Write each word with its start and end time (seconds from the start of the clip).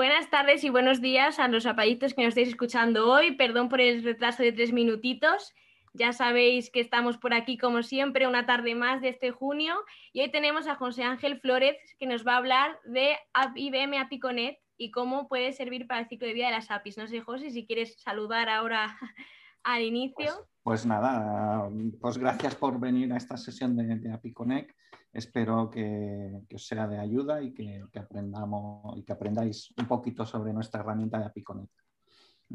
Buenas 0.00 0.30
tardes 0.30 0.64
y 0.64 0.70
buenos 0.70 1.02
días 1.02 1.38
a 1.38 1.46
los 1.46 1.66
apaditos 1.66 2.14
que 2.14 2.22
nos 2.22 2.30
estáis 2.30 2.48
escuchando 2.48 3.12
hoy. 3.12 3.32
Perdón 3.32 3.68
por 3.68 3.82
el 3.82 4.02
retraso 4.02 4.42
de 4.42 4.50
tres 4.50 4.72
minutitos. 4.72 5.52
Ya 5.92 6.14
sabéis 6.14 6.70
que 6.70 6.80
estamos 6.80 7.18
por 7.18 7.34
aquí 7.34 7.58
como 7.58 7.82
siempre 7.82 8.26
una 8.26 8.46
tarde 8.46 8.74
más 8.74 9.02
de 9.02 9.10
este 9.10 9.30
junio 9.30 9.74
y 10.14 10.22
hoy 10.22 10.30
tenemos 10.30 10.66
a 10.68 10.76
José 10.76 11.02
Ángel 11.02 11.38
Flores 11.38 11.76
que 11.98 12.06
nos 12.06 12.26
va 12.26 12.32
a 12.32 12.36
hablar 12.38 12.80
de 12.86 13.18
IBM 13.54 13.98
Apiconet 13.98 14.58
y 14.78 14.90
cómo 14.90 15.28
puede 15.28 15.52
servir 15.52 15.86
para 15.86 16.00
el 16.00 16.08
ciclo 16.08 16.26
de 16.26 16.32
vida 16.32 16.46
de 16.46 16.52
las 16.52 16.70
APIs. 16.70 16.96
No 16.96 17.06
sé, 17.06 17.20
José, 17.20 17.50
si 17.50 17.66
quieres 17.66 18.00
saludar 18.00 18.48
ahora 18.48 18.96
al 19.64 19.82
inicio. 19.82 20.14
Pues, 20.14 20.48
pues 20.62 20.86
nada, 20.86 21.68
pues 22.00 22.16
gracias 22.16 22.54
por 22.54 22.80
venir 22.80 23.12
a 23.12 23.18
esta 23.18 23.36
sesión 23.36 23.76
de, 23.76 23.96
de 23.96 24.10
Apiconnect. 24.14 24.74
Espero 25.12 25.70
que, 25.70 26.42
os 26.54 26.66
sea 26.66 26.86
de 26.86 26.98
ayuda 26.98 27.42
y 27.42 27.52
que, 27.52 27.82
aprendamos 27.98 28.96
y 28.96 29.02
que 29.02 29.12
aprendáis 29.12 29.72
un 29.76 29.86
poquito 29.86 30.24
sobre 30.24 30.52
nuestra 30.52 30.80
herramienta 30.80 31.18
de 31.18 31.24
Apiconnect. 31.24 31.72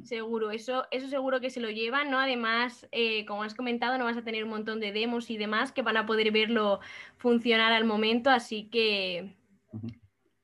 Seguro, 0.03 0.51
eso, 0.51 0.85
eso 0.91 1.07
seguro 1.07 1.39
que 1.39 1.49
se 1.49 1.61
lo 1.61 1.69
llevan, 1.69 2.11
¿no? 2.11 2.19
Además, 2.19 2.87
eh, 2.91 3.25
como 3.25 3.43
has 3.43 3.55
comentado, 3.55 3.97
no 3.97 4.05
vas 4.05 4.17
a 4.17 4.23
tener 4.23 4.43
un 4.43 4.49
montón 4.49 4.79
de 4.79 4.91
demos 4.91 5.29
y 5.29 5.37
demás 5.37 5.71
que 5.71 5.81
van 5.81 5.95
a 5.97 6.05
poder 6.05 6.31
verlo 6.31 6.79
funcionar 7.17 7.71
al 7.71 7.85
momento, 7.85 8.29
así 8.29 8.67
que, 8.69 9.35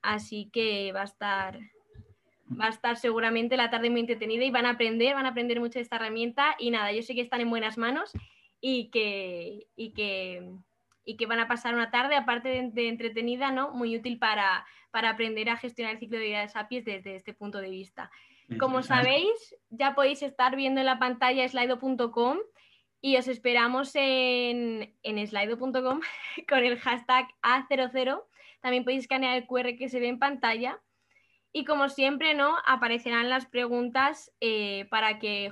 así 0.01 0.49
que 0.51 0.93
va 0.93 1.01
a 1.01 1.05
estar, 1.05 1.59
va 2.59 2.67
a 2.67 2.69
estar 2.69 2.95
seguramente 2.95 3.57
la 3.57 3.69
tarde 3.69 3.89
muy 3.89 3.99
entretenida 4.01 4.45
y 4.45 4.51
van 4.51 4.65
a 4.65 4.71
aprender, 4.71 5.15
van 5.15 5.25
a 5.25 5.29
aprender 5.29 5.59
mucho 5.59 5.79
de 5.79 5.83
esta 5.83 5.97
herramienta 5.97 6.55
y 6.57 6.71
nada, 6.71 6.93
yo 6.93 7.01
sé 7.03 7.13
que 7.13 7.21
están 7.21 7.41
en 7.41 7.49
buenas 7.49 7.77
manos 7.77 8.13
y 8.61 8.89
que, 8.89 9.67
y 9.75 9.91
que, 9.91 10.49
y 11.03 11.17
que 11.17 11.25
van 11.25 11.39
a 11.39 11.47
pasar 11.47 11.73
una 11.73 11.91
tarde, 11.91 12.15
aparte 12.15 12.69
de, 12.71 12.87
entretenida, 12.87 13.51
¿no? 13.51 13.71
Muy 13.71 13.95
útil 13.95 14.19
para, 14.19 14.65
para, 14.91 15.09
aprender 15.09 15.49
a 15.49 15.57
gestionar 15.57 15.93
el 15.93 15.99
ciclo 15.99 16.19
de 16.19 16.25
vida 16.25 16.41
de 16.41 16.49
SAPIES 16.49 16.85
desde 16.85 17.15
este 17.15 17.33
punto 17.33 17.59
de 17.59 17.69
vista. 17.69 18.11
Como 18.59 18.83
sabéis, 18.83 19.55
ya 19.69 19.95
podéis 19.95 20.21
estar 20.23 20.57
viendo 20.57 20.81
en 20.81 20.85
la 20.85 20.99
pantalla 20.99 21.47
slido.com 21.47 22.37
y 22.99 23.15
os 23.15 23.29
esperamos 23.29 23.95
en, 23.95 24.93
en 25.03 25.27
slido.com 25.27 26.01
con 26.49 26.59
el 26.59 26.77
hashtag 26.77 27.27
A00. 27.41 28.23
También 28.59 28.83
podéis 28.83 29.03
escanear 29.03 29.37
el 29.37 29.47
QR 29.47 29.77
que 29.77 29.89
se 29.89 29.99
ve 29.99 30.09
en 30.09 30.19
pantalla. 30.19 30.81
Y 31.53 31.65
como 31.65 31.89
siempre, 31.89 32.33
¿no? 32.33 32.55
Aparecerán 32.65 33.29
las 33.29 33.45
preguntas 33.45 34.31
eh, 34.39 34.87
para 34.89 35.19
que 35.19 35.51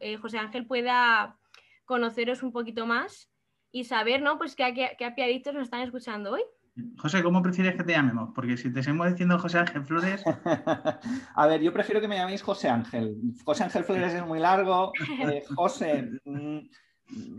eh, 0.00 0.16
José 0.16 0.38
Ángel 0.38 0.66
pueda 0.66 1.38
conoceros 1.84 2.42
un 2.42 2.52
poquito 2.52 2.86
más 2.86 3.30
y 3.72 3.84
saber, 3.84 4.22
¿no? 4.22 4.38
Pues 4.38 4.56
qué, 4.56 4.94
qué 4.98 5.04
apiaditos 5.04 5.54
nos 5.54 5.64
están 5.64 5.82
escuchando 5.82 6.32
hoy. 6.32 6.42
José, 6.98 7.22
¿cómo 7.22 7.42
prefieres 7.42 7.76
que 7.76 7.84
te 7.84 7.92
llamemos? 7.92 8.30
Porque 8.34 8.56
si 8.56 8.72
te 8.72 8.82
seguimos 8.82 9.10
diciendo 9.10 9.38
José 9.38 9.58
Ángel 9.58 9.84
Flores. 9.84 10.22
a 11.34 11.46
ver, 11.46 11.60
yo 11.60 11.72
prefiero 11.72 12.00
que 12.00 12.08
me 12.08 12.16
llaméis 12.16 12.42
José 12.42 12.68
Ángel. 12.68 13.16
José 13.44 13.64
Ángel 13.64 13.84
Flores 13.84 14.14
es 14.14 14.26
muy 14.26 14.38
largo. 14.38 14.92
Eh, 15.28 15.42
José, 15.54 16.08
mm, 16.24 16.58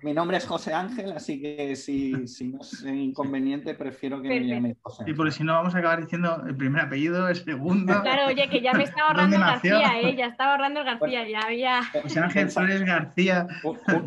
mi 0.01 0.13
nombre 0.13 0.37
es 0.37 0.47
José 0.47 0.73
Ángel, 0.73 1.11
así 1.11 1.39
que 1.39 1.75
si, 1.75 2.27
si 2.27 2.47
no 2.47 2.61
es 2.61 2.83
inconveniente, 2.83 3.75
prefiero 3.75 4.21
que 4.21 4.27
me 4.27 4.47
llaméis 4.47 4.77
José 4.81 5.03
Ángel. 5.03 5.13
Y 5.13 5.17
porque 5.17 5.31
si 5.31 5.43
no, 5.43 5.53
vamos 5.53 5.75
a 5.75 5.77
acabar 5.77 6.01
diciendo 6.01 6.43
el 6.47 6.55
primer 6.55 6.81
apellido, 6.81 7.27
el 7.27 7.35
segundo. 7.35 8.01
Claro, 8.01 8.27
oye, 8.27 8.49
que 8.49 8.61
ya 8.61 8.73
me 8.73 8.83
estaba 8.83 9.07
ahorrando 9.09 9.35
el 9.35 9.41
García, 9.41 10.01
¿eh? 10.01 10.15
Ya 10.15 10.25
estaba 10.25 10.51
ahorrando 10.53 10.79
el 10.79 10.85
García, 10.85 11.29
ya 11.29 11.39
había. 11.41 11.83
José 12.01 12.19
Ángel 12.19 12.49
Flores 12.51 12.83
García. 12.83 13.47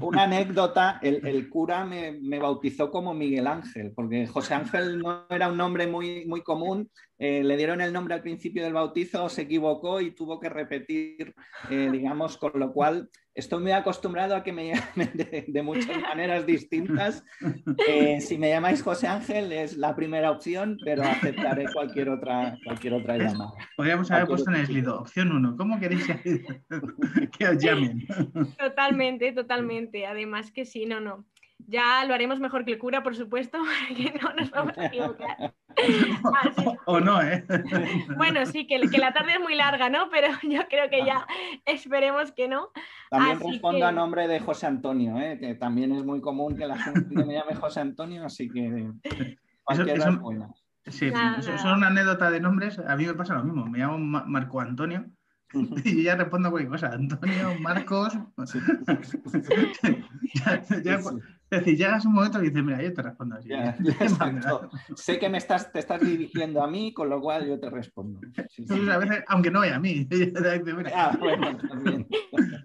Una 0.01 0.25
anécdota: 0.25 0.99
el, 1.01 1.27
el 1.27 1.49
cura 1.49 1.85
me, 1.85 2.13
me, 2.13 2.39
bautizó 2.39 2.91
como 2.91 3.15
Miguel 3.15 3.47
Ángel, 3.47 3.93
porque 3.95 4.27
José 4.27 4.55
Ángel 4.55 4.99
no 4.99 5.27
era 5.31 5.49
un 5.49 5.57
nombre 5.57 5.87
muy, 5.87 6.27
muy 6.27 6.43
común 6.43 6.91
eh, 7.25 7.45
le 7.45 7.57
dieron 7.57 7.81
el 7.81 7.93
nombre 7.93 8.15
al 8.15 8.21
principio 8.21 8.65
del 8.65 8.73
bautizo, 8.73 9.29
se 9.29 9.43
equivocó 9.43 10.01
y 10.01 10.11
tuvo 10.11 10.41
que 10.41 10.49
repetir, 10.49 11.33
eh, 11.70 11.89
digamos, 11.92 12.36
con 12.36 12.51
lo 12.57 12.73
cual 12.73 13.11
estoy 13.35 13.63
muy 13.63 13.73
acostumbrado 13.73 14.37
a 14.37 14.43
que 14.43 14.53
me 14.53 14.75
llamen 14.75 15.11
de, 15.47 15.63
muchas 15.63 15.87
maneras 16.03 16.47
distintas. 16.47 17.25
Eh, 17.89 18.20
si 18.20 18.39
me 18.39 18.51
llamáis 18.51 18.83
José 18.83 19.07
Ángel 19.07 19.53
es 19.53 19.77
la 19.77 19.95
primera 19.95 20.31
opción, 20.31 20.79
pero 20.85 21.03
aceptaré 21.03 21.67
cualquier 21.73 22.11
otra, 22.11 22.59
cualquier 22.65 22.95
otra 22.95 23.17
llamada. 23.17 23.53
Podríamos 23.77 24.11
haber 24.11 24.27
puesto 24.27 24.51
en 24.51 24.57
el 24.57 24.67
slido, 24.67 25.01
opción 25.01 25.33
1, 25.33 25.57
¿cómo 25.57 25.79
queréis 25.79 26.07
que 27.39 27.48
os 27.48 27.59
llamen? 27.59 28.07
Totalmente, 28.59 29.33
totalmente. 29.33 30.07
Además 30.07 30.51
que 30.51 30.65
sí, 30.65 30.87
no, 30.87 31.01
no. 31.01 31.27
Ya 31.67 32.05
lo 32.05 32.14
haremos 32.14 32.40
mejor 32.40 32.64
que 32.64 32.73
el 32.73 32.78
cura, 32.78 33.02
por 33.02 33.17
supuesto, 33.17 33.58
que 33.96 34.12
no 34.20 34.33
nos 34.34 34.50
vamos 34.50 34.77
a 34.78 34.86
equivocar. 34.86 35.55
O, 36.84 37.00
no, 37.00 37.23
¿eh? 37.23 37.45
Bueno, 38.18 38.45
sí, 38.45 38.67
que, 38.67 38.78
que, 38.90 38.98
la 38.98 39.14
tarde 39.14 39.33
es 39.33 39.40
muy 39.40 39.55
larga, 39.55 39.89
¿no? 39.89 40.11
Pero 40.11 40.28
yo 40.42 40.68
creo 40.68 40.90
que 40.90 41.05
ya 41.05 41.27
esperemos 41.64 42.30
que 42.33 42.46
no. 42.46 42.68
También 43.11 43.40
respondo 43.40 43.86
a 43.86 43.90
nombre 43.90 44.28
de 44.28 44.39
José 44.40 44.67
Antonio, 44.67 45.18
¿eh? 45.18 45.39
que 45.40 45.55
también 45.55 45.92
es 45.92 46.05
muy 46.05 46.20
común 46.20 46.56
que 46.56 46.67
la 46.67 46.77
gente 46.77 47.14
me 47.14 47.33
llame 47.33 47.55
José 47.55 47.80
Antonio, 47.80 48.27
así 48.27 48.50
que 48.50 48.90
cualquiera 49.64 49.94
eso, 49.94 50.11
eso, 50.11 50.55
Sí, 50.84 51.06
eso, 51.39 51.55
es 51.55 51.64
una 51.64 51.86
anécdota 51.86 52.30
de 52.30 52.40
nombres. 52.40 52.79
A 52.79 52.94
mí 52.96 53.06
me 53.06 53.14
pasa 53.14 53.34
lo 53.34 53.44
mismo. 53.44 53.64
Me 53.67 53.79
llamo 53.79 53.98
Marco 53.98 54.61
Antonio 54.61 55.06
y 55.85 55.96
yo 55.96 56.02
ya 56.02 56.17
respondo 56.17 56.48
a 56.48 56.51
cualquier 56.51 56.73
cosa. 56.73 56.92
Antonio, 56.92 57.55
Marcos. 57.61 58.18
ya, 60.83 61.01
es 61.52 61.58
decir, 61.58 61.77
llegas 61.77 62.07
un 62.07 62.14
momento 62.14 62.42
y 62.42 62.48
dices, 62.48 62.64
mira, 62.64 62.83
yo 62.83 62.95
te 62.95 63.02
respondo 63.02 63.36
así. 63.36 63.51
sé 64.96 65.18
que 65.18 65.29
me 65.29 65.36
estás, 65.36 65.70
te 65.70 65.80
estás 65.80 66.01
dirigiendo 66.01 66.62
a 66.62 66.67
mí, 66.67 66.95
con 66.95 67.11
lo 67.11 67.20
cual 67.20 67.46
yo 67.46 67.61
te 67.61 67.68
respondo. 67.68 68.20
a 68.91 68.96
veces, 68.96 69.23
aunque 69.29 69.51
no 69.51 69.58
vaya 69.61 69.77
a 69.77 69.79
mí. 69.79 70.08
ah, 70.95 71.14
bueno, 71.20 71.58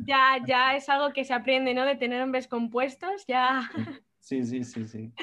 ya, 0.06 0.38
ya 0.46 0.78
es 0.78 0.88
algo 0.88 1.12
que 1.12 1.26
se 1.26 1.34
aprende, 1.34 1.74
¿no? 1.74 1.84
De 1.84 1.98
tener 1.98 2.22
hombres 2.22 2.48
compuestos, 2.48 3.26
ya. 3.28 3.70
Sí, 4.22 4.46
sí, 4.46 4.64
sí, 4.64 4.88
sí. 4.88 5.14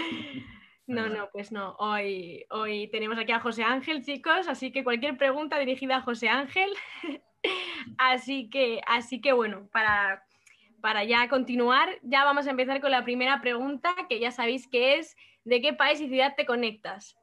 No, 0.86 1.08
no, 1.08 1.30
pues 1.32 1.50
no. 1.50 1.74
Hoy, 1.78 2.44
hoy 2.50 2.88
tenemos 2.88 3.16
aquí 3.18 3.32
a 3.32 3.40
José 3.40 3.62
Ángel, 3.62 4.04
chicos, 4.04 4.46
así 4.46 4.72
que 4.72 4.84
cualquier 4.84 5.16
pregunta 5.16 5.58
dirigida 5.58 5.96
a 5.96 6.02
José 6.02 6.28
Ángel. 6.28 6.68
así 7.98 8.50
que, 8.50 8.80
así 8.86 9.20
que 9.20 9.32
bueno, 9.32 9.68
para 9.72 10.24
para 10.80 11.02
ya 11.02 11.30
continuar, 11.30 11.88
ya 12.02 12.24
vamos 12.24 12.46
a 12.46 12.50
empezar 12.50 12.82
con 12.82 12.90
la 12.90 13.04
primera 13.04 13.40
pregunta, 13.40 13.94
que 14.06 14.20
ya 14.20 14.30
sabéis 14.30 14.68
que 14.68 14.98
es 14.98 15.16
¿de 15.44 15.62
qué 15.62 15.72
país 15.72 15.98
y 15.98 16.08
ciudad 16.08 16.34
te 16.36 16.44
conectas? 16.44 17.16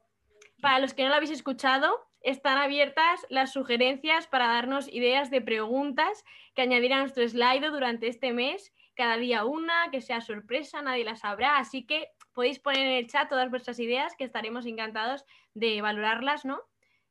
Para 0.61 0.79
los 0.79 0.95
que 0.95 1.03
no 1.03 1.09
lo 1.09 1.15
habéis 1.15 1.29
escuchado, 1.29 1.95
están 2.21 2.57
abiertas 2.57 3.23
las 3.29 3.53
sugerencias 3.53 4.25
para 4.25 4.47
darnos 4.47 4.87
ideas 4.91 5.29
de 5.29 5.41
preguntas 5.41 6.23
que 6.55 6.63
añadir 6.63 6.91
a 6.93 7.01
nuestro 7.01 7.27
slide 7.27 7.69
durante 7.69 8.07
este 8.07 8.33
mes, 8.33 8.73
cada 8.95 9.17
día 9.17 9.45
una, 9.45 9.91
que 9.91 10.01
sea 10.01 10.21
sorpresa, 10.21 10.81
nadie 10.81 11.03
la 11.03 11.15
sabrá, 11.15 11.57
así 11.57 11.85
que 11.85 12.09
podéis 12.33 12.57
poner 12.57 12.87
en 12.87 12.93
el 12.93 13.07
chat 13.07 13.29
todas 13.29 13.51
vuestras 13.51 13.79
ideas 13.79 14.15
que 14.15 14.23
estaremos 14.23 14.65
encantados 14.65 15.23
de 15.53 15.81
valorarlas, 15.83 16.45
¿no? 16.45 16.61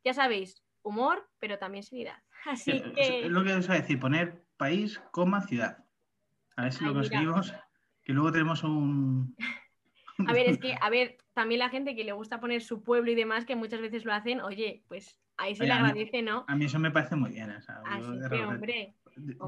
Ya 0.03 0.13
sabéis, 0.13 0.63
humor, 0.81 1.29
pero 1.39 1.57
también 1.57 1.83
seriedad. 1.83 2.21
Así 2.45 2.71
que... 2.71 3.25
Es 3.25 3.31
lo 3.31 3.43
que 3.43 3.53
os 3.53 3.69
a 3.69 3.73
decir, 3.73 3.99
poner 3.99 4.43
país, 4.57 5.01
coma, 5.11 5.41
ciudad. 5.41 5.83
A 6.55 6.63
ver 6.63 6.73
si 6.73 6.85
lo 6.85 6.93
conseguimos. 6.93 7.53
Que 8.03 8.13
luego 8.13 8.31
tenemos 8.31 8.63
un. 8.63 9.35
A 10.27 10.33
ver, 10.33 10.49
es 10.49 10.59
que, 10.59 10.75
a 10.81 10.89
ver, 10.91 11.17
también 11.33 11.59
la 11.59 11.69
gente 11.69 11.95
que 11.95 12.03
le 12.03 12.11
gusta 12.11 12.39
poner 12.39 12.61
su 12.61 12.83
pueblo 12.83 13.09
y 13.09 13.15
demás, 13.15 13.45
que 13.45 13.55
muchas 13.55 13.81
veces 13.81 14.05
lo 14.05 14.13
hacen, 14.13 14.39
oye, 14.41 14.83
pues 14.87 15.19
ahí 15.37 15.55
se 15.55 15.65
le 15.65 15.71
agradece, 15.71 16.21
¿no? 16.21 16.45
A 16.47 16.55
mí 16.55 16.65
eso 16.65 16.77
me 16.77 16.91
parece 16.91 17.15
muy 17.15 17.31
bien. 17.31 17.49
Así 17.49 18.11
que, 18.29 18.45
hombre. 18.45 18.95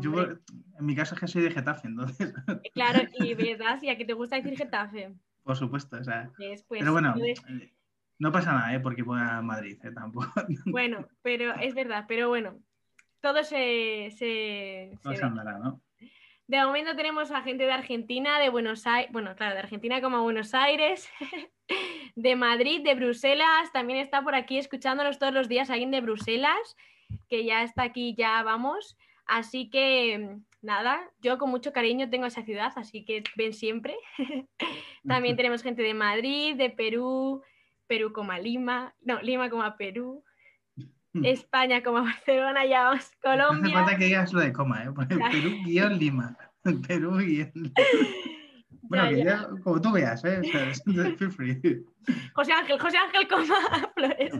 Yo, 0.02 0.14
en 0.24 0.86
mi 0.86 0.96
caso 0.96 1.14
es 1.14 1.22
que 1.22 1.28
soy 1.28 1.44
de 1.44 1.52
Getafe, 1.52 1.88
entonces. 1.88 2.34
Claro, 2.74 3.02
y 3.20 3.34
verdad, 3.36 3.80
y 3.84 3.90
a 3.90 3.98
que 3.98 4.06
te 4.06 4.14
gusta 4.14 4.38
decir 4.38 4.58
Getafe. 4.58 5.14
Por 5.44 5.56
supuesto, 5.56 5.98
o 5.98 6.04
sea. 6.04 6.32
Pues, 6.38 6.66
pero 6.68 6.92
bueno, 6.92 7.14
eh, 7.18 7.72
no 8.18 8.32
pasa 8.32 8.54
nada, 8.54 8.74
¿eh? 8.74 8.80
Porque 8.80 9.04
pueda 9.04 9.42
Madrid, 9.44 9.78
¿eh? 9.84 9.92
Tampoco. 9.92 10.32
Bueno, 10.66 11.08
pero 11.22 11.54
es 11.56 11.76
verdad, 11.76 12.06
pero 12.08 12.30
bueno, 12.30 12.60
todo 13.24 13.44
se. 13.46 14.12
se, 14.18 14.92
todo 15.02 15.16
se 15.16 15.24
andará, 15.24 15.58
¿no? 15.58 15.82
De 16.46 16.64
momento 16.64 16.94
tenemos 16.94 17.32
a 17.32 17.42
gente 17.42 17.66
de 17.66 17.72
Argentina, 17.72 18.38
de 18.38 18.50
Buenos 18.50 18.86
Aires, 18.86 19.10
bueno, 19.14 19.34
claro, 19.38 19.54
de 19.54 19.62
Argentina 19.62 20.02
como 20.02 20.22
Buenos 20.24 20.54
Aires, 20.54 21.10
de 22.16 22.36
Madrid, 22.36 22.84
de 22.84 22.96
Bruselas, 22.96 23.72
también 23.72 24.00
está 24.00 24.22
por 24.24 24.36
aquí 24.36 24.58
escuchándonos 24.58 25.20
todos 25.20 25.34
los 25.34 25.48
días 25.48 25.70
alguien 25.70 25.90
de 25.90 26.02
Bruselas, 26.02 26.76
que 27.30 27.46
ya 27.46 27.64
está 27.64 27.84
aquí, 27.84 28.14
ya 28.14 28.44
vamos. 28.44 28.98
Así 29.26 29.70
que 29.70 30.36
nada, 30.62 31.10
yo 31.22 31.38
con 31.38 31.50
mucho 31.50 31.72
cariño 31.72 32.10
tengo 32.10 32.26
esa 32.26 32.44
ciudad, 32.44 32.74
así 32.76 33.06
que 33.06 33.24
ven 33.38 33.54
siempre. 33.54 33.96
también 35.08 35.38
tenemos 35.38 35.64
gente 35.64 35.82
de 35.82 35.94
Madrid, 35.94 36.58
de 36.58 36.70
Perú, 36.70 37.42
Perú 37.88 38.12
como 38.12 38.34
a 38.34 38.40
Lima, 38.40 38.94
no, 39.00 39.22
Lima 39.22 39.50
como 39.50 39.64
a 39.64 39.78
Perú. 39.78 40.26
España 41.24 41.84
como 41.84 42.02
Barcelona, 42.04 42.66
ya 42.66 42.84
vamos, 42.84 43.12
Colombia. 43.22 43.62
No 43.62 43.80
hace 43.80 43.86
falta 43.86 43.98
que 43.98 44.06
digas 44.06 44.34
lo 44.34 44.40
de 44.42 44.54
coma, 44.54 44.84
¿eh? 44.84 44.90
Perú 45.32 45.52
guion 45.66 46.00
Lima. 46.00 46.38
Perú 46.88 47.18
guion. 47.18 47.74
Bueno, 48.84 49.10
que 49.10 49.24
ya, 49.24 49.48
como 49.64 49.82
tú 49.82 49.92
veas, 49.92 50.24
¿eh? 50.26 50.42
feel 50.44 51.32
free. 51.32 51.86
José 52.34 52.52
Ángel, 52.52 52.80
José 52.80 52.98
Ángel, 52.98 53.28
coma 53.28 53.92
Flores. 53.96 54.34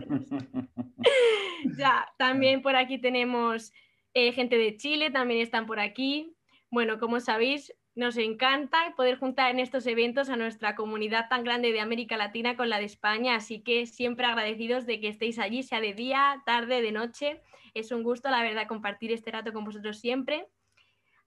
ya, 1.78 2.06
también 2.18 2.62
por 2.62 2.76
aquí 2.76 3.00
tenemos 3.00 3.72
eh, 4.14 4.32
gente 4.32 4.58
de 4.58 4.76
Chile, 4.78 5.12
también 5.12 5.42
están 5.42 5.66
por 5.66 5.80
aquí. 5.80 6.36
Bueno, 6.70 7.00
como 7.00 7.20
sabéis, 7.20 7.74
nos 7.96 8.18
encanta 8.18 8.94
poder 8.96 9.18
juntar 9.18 9.52
en 9.52 9.60
estos 9.60 9.86
eventos 9.86 10.30
a 10.30 10.36
nuestra 10.36 10.76
comunidad 10.76 11.30
tan 11.30 11.44
grande 11.44 11.72
de 11.72 11.80
América 11.80 12.18
Latina 12.18 12.58
con 12.58 12.70
la 12.70 12.80
de 12.80 12.86
España, 12.86 13.36
así 13.36 13.62
que 13.62 13.86
siempre 13.86 14.26
agradecidos 14.26 14.86
de 14.86 15.00
que 15.00 15.10
estéis 15.10 15.38
allí, 15.38 15.62
sea 15.62 15.80
de 15.80 15.94
día, 15.94 16.42
tarde, 16.46 16.82
de 16.82 16.92
noche. 16.92 17.42
Es 17.76 17.92
un 17.92 18.04
gusto, 18.04 18.30
la 18.30 18.42
verdad, 18.42 18.68
compartir 18.68 19.12
este 19.12 19.32
rato 19.32 19.54
con 19.54 19.64
vosotros 19.64 20.00
siempre. 20.00 20.48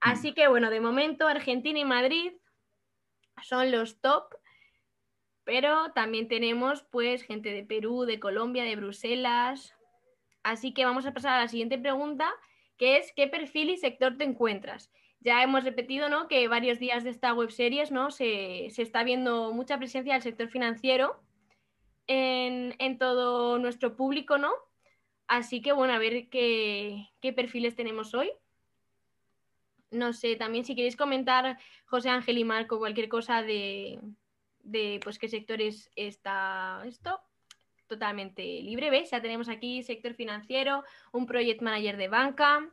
Así 0.01 0.33
que 0.33 0.49
bueno, 0.49 0.71
de 0.71 0.81
momento 0.81 1.29
Argentina 1.29 1.79
y 1.79 1.85
Madrid 1.85 2.33
son 3.43 3.71
los 3.71 4.01
top, 4.01 4.35
pero 5.45 5.93
también 5.93 6.27
tenemos 6.27 6.83
pues 6.91 7.23
gente 7.23 7.53
de 7.53 7.65
Perú, 7.65 8.05
de 8.05 8.19
Colombia, 8.19 8.65
de 8.65 8.77
Bruselas. 8.77 9.73
Así 10.43 10.75
que 10.75 10.85
vamos 10.85 11.07
a 11.07 11.15
pasar 11.15 11.35
a 11.35 11.43
la 11.43 11.49
siguiente 11.49 11.79
pregunta, 11.79 12.29
que 12.77 12.99
es 12.99 13.13
¿qué 13.15 13.29
perfil 13.29 13.71
y 13.71 13.77
sector 13.77 14.17
te 14.17 14.25
encuentras? 14.25 14.91
Ya 15.21 15.43
hemos 15.43 15.65
repetido 15.65 16.09
¿no? 16.09 16.29
que 16.29 16.47
varios 16.49 16.79
días 16.79 17.05
de 17.05 17.11
esta 17.11 17.35
web 17.35 17.51
series 17.51 17.91
¿no? 17.91 18.11
se, 18.11 18.67
está 18.67 19.03
viendo 19.03 19.53
mucha 19.53 19.79
presencia 19.79 20.13
del 20.13 20.23
sector 20.23 20.49
financiero 20.49 21.21
en, 22.07 22.77
en, 22.79 22.99
todo 22.99 23.59
nuestro 23.59 23.97
público, 23.97 24.39
¿no? 24.39 24.53
Así 25.27 25.61
que 25.61 25.73
bueno, 25.73 25.95
a 25.95 25.99
ver 25.99 26.29
qué, 26.29 27.09
qué 27.21 27.33
perfiles 27.33 27.75
tenemos 27.75 28.15
hoy. 28.15 28.31
No 29.91 30.13
sé, 30.13 30.37
también 30.37 30.65
si 30.65 30.75
queréis 30.75 30.97
comentar, 30.97 31.59
José 31.87 32.11
Ángel 32.11 32.39
y 32.39 32.45
Marco, 32.45 32.79
cualquier 32.79 33.09
cosa 33.09 33.43
de, 33.43 33.99
de 34.67 35.01
pues 35.03 35.19
qué 35.19 35.29
sectores 35.29 35.91
está 35.97 36.83
esto, 36.85 37.21
totalmente 37.87 38.43
libre, 38.43 38.91
¿ves? 38.91 39.11
Ya 39.11 39.23
tenemos 39.23 39.49
aquí 39.49 39.83
sector 39.83 40.15
financiero, 40.15 40.85
un 41.13 41.27
project 41.27 41.63
manager 41.63 41.97
de 41.97 42.09
banca. 42.09 42.69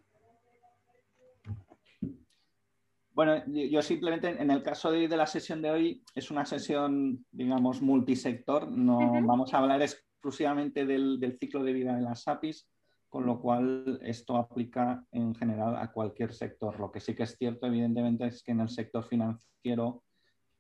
Bueno, 3.14 3.44
yo 3.46 3.82
simplemente 3.82 4.30
en 4.30 4.50
el 4.50 4.64
caso 4.64 4.92
de, 4.92 5.08
la 5.08 5.28
sesión 5.28 5.62
de 5.62 5.70
hoy 5.70 6.04
es 6.16 6.32
una 6.32 6.46
sesión, 6.46 7.26
digamos, 7.32 7.82
multisector. 7.82 8.72
No 8.72 8.98
vamos 9.22 9.54
a 9.54 9.60
hablar 9.60 9.82
exclusivamente 9.84 10.86
del, 10.86 11.20
del, 11.20 11.38
ciclo 11.38 11.64
de 11.64 11.74
vida 11.74 11.96
de 11.96 12.02
las 12.02 12.28
APIs, 12.28 12.68
con 13.10 13.28
lo 13.28 13.40
cual 13.40 14.00
esto 14.02 14.36
aplica 14.38 15.06
en 15.12 15.36
general 15.36 15.76
a 15.76 15.92
cualquier 15.92 16.34
sector. 16.34 16.80
Lo 16.80 16.92
que 16.92 17.00
sí 17.00 17.14
que 17.14 17.24
es 17.24 17.38
cierto, 17.38 17.68
evidentemente, 17.68 18.26
es 18.26 18.42
que 18.42 18.52
en 18.52 18.62
el 18.62 18.70
sector 18.70 19.04
financiero, 19.04 20.04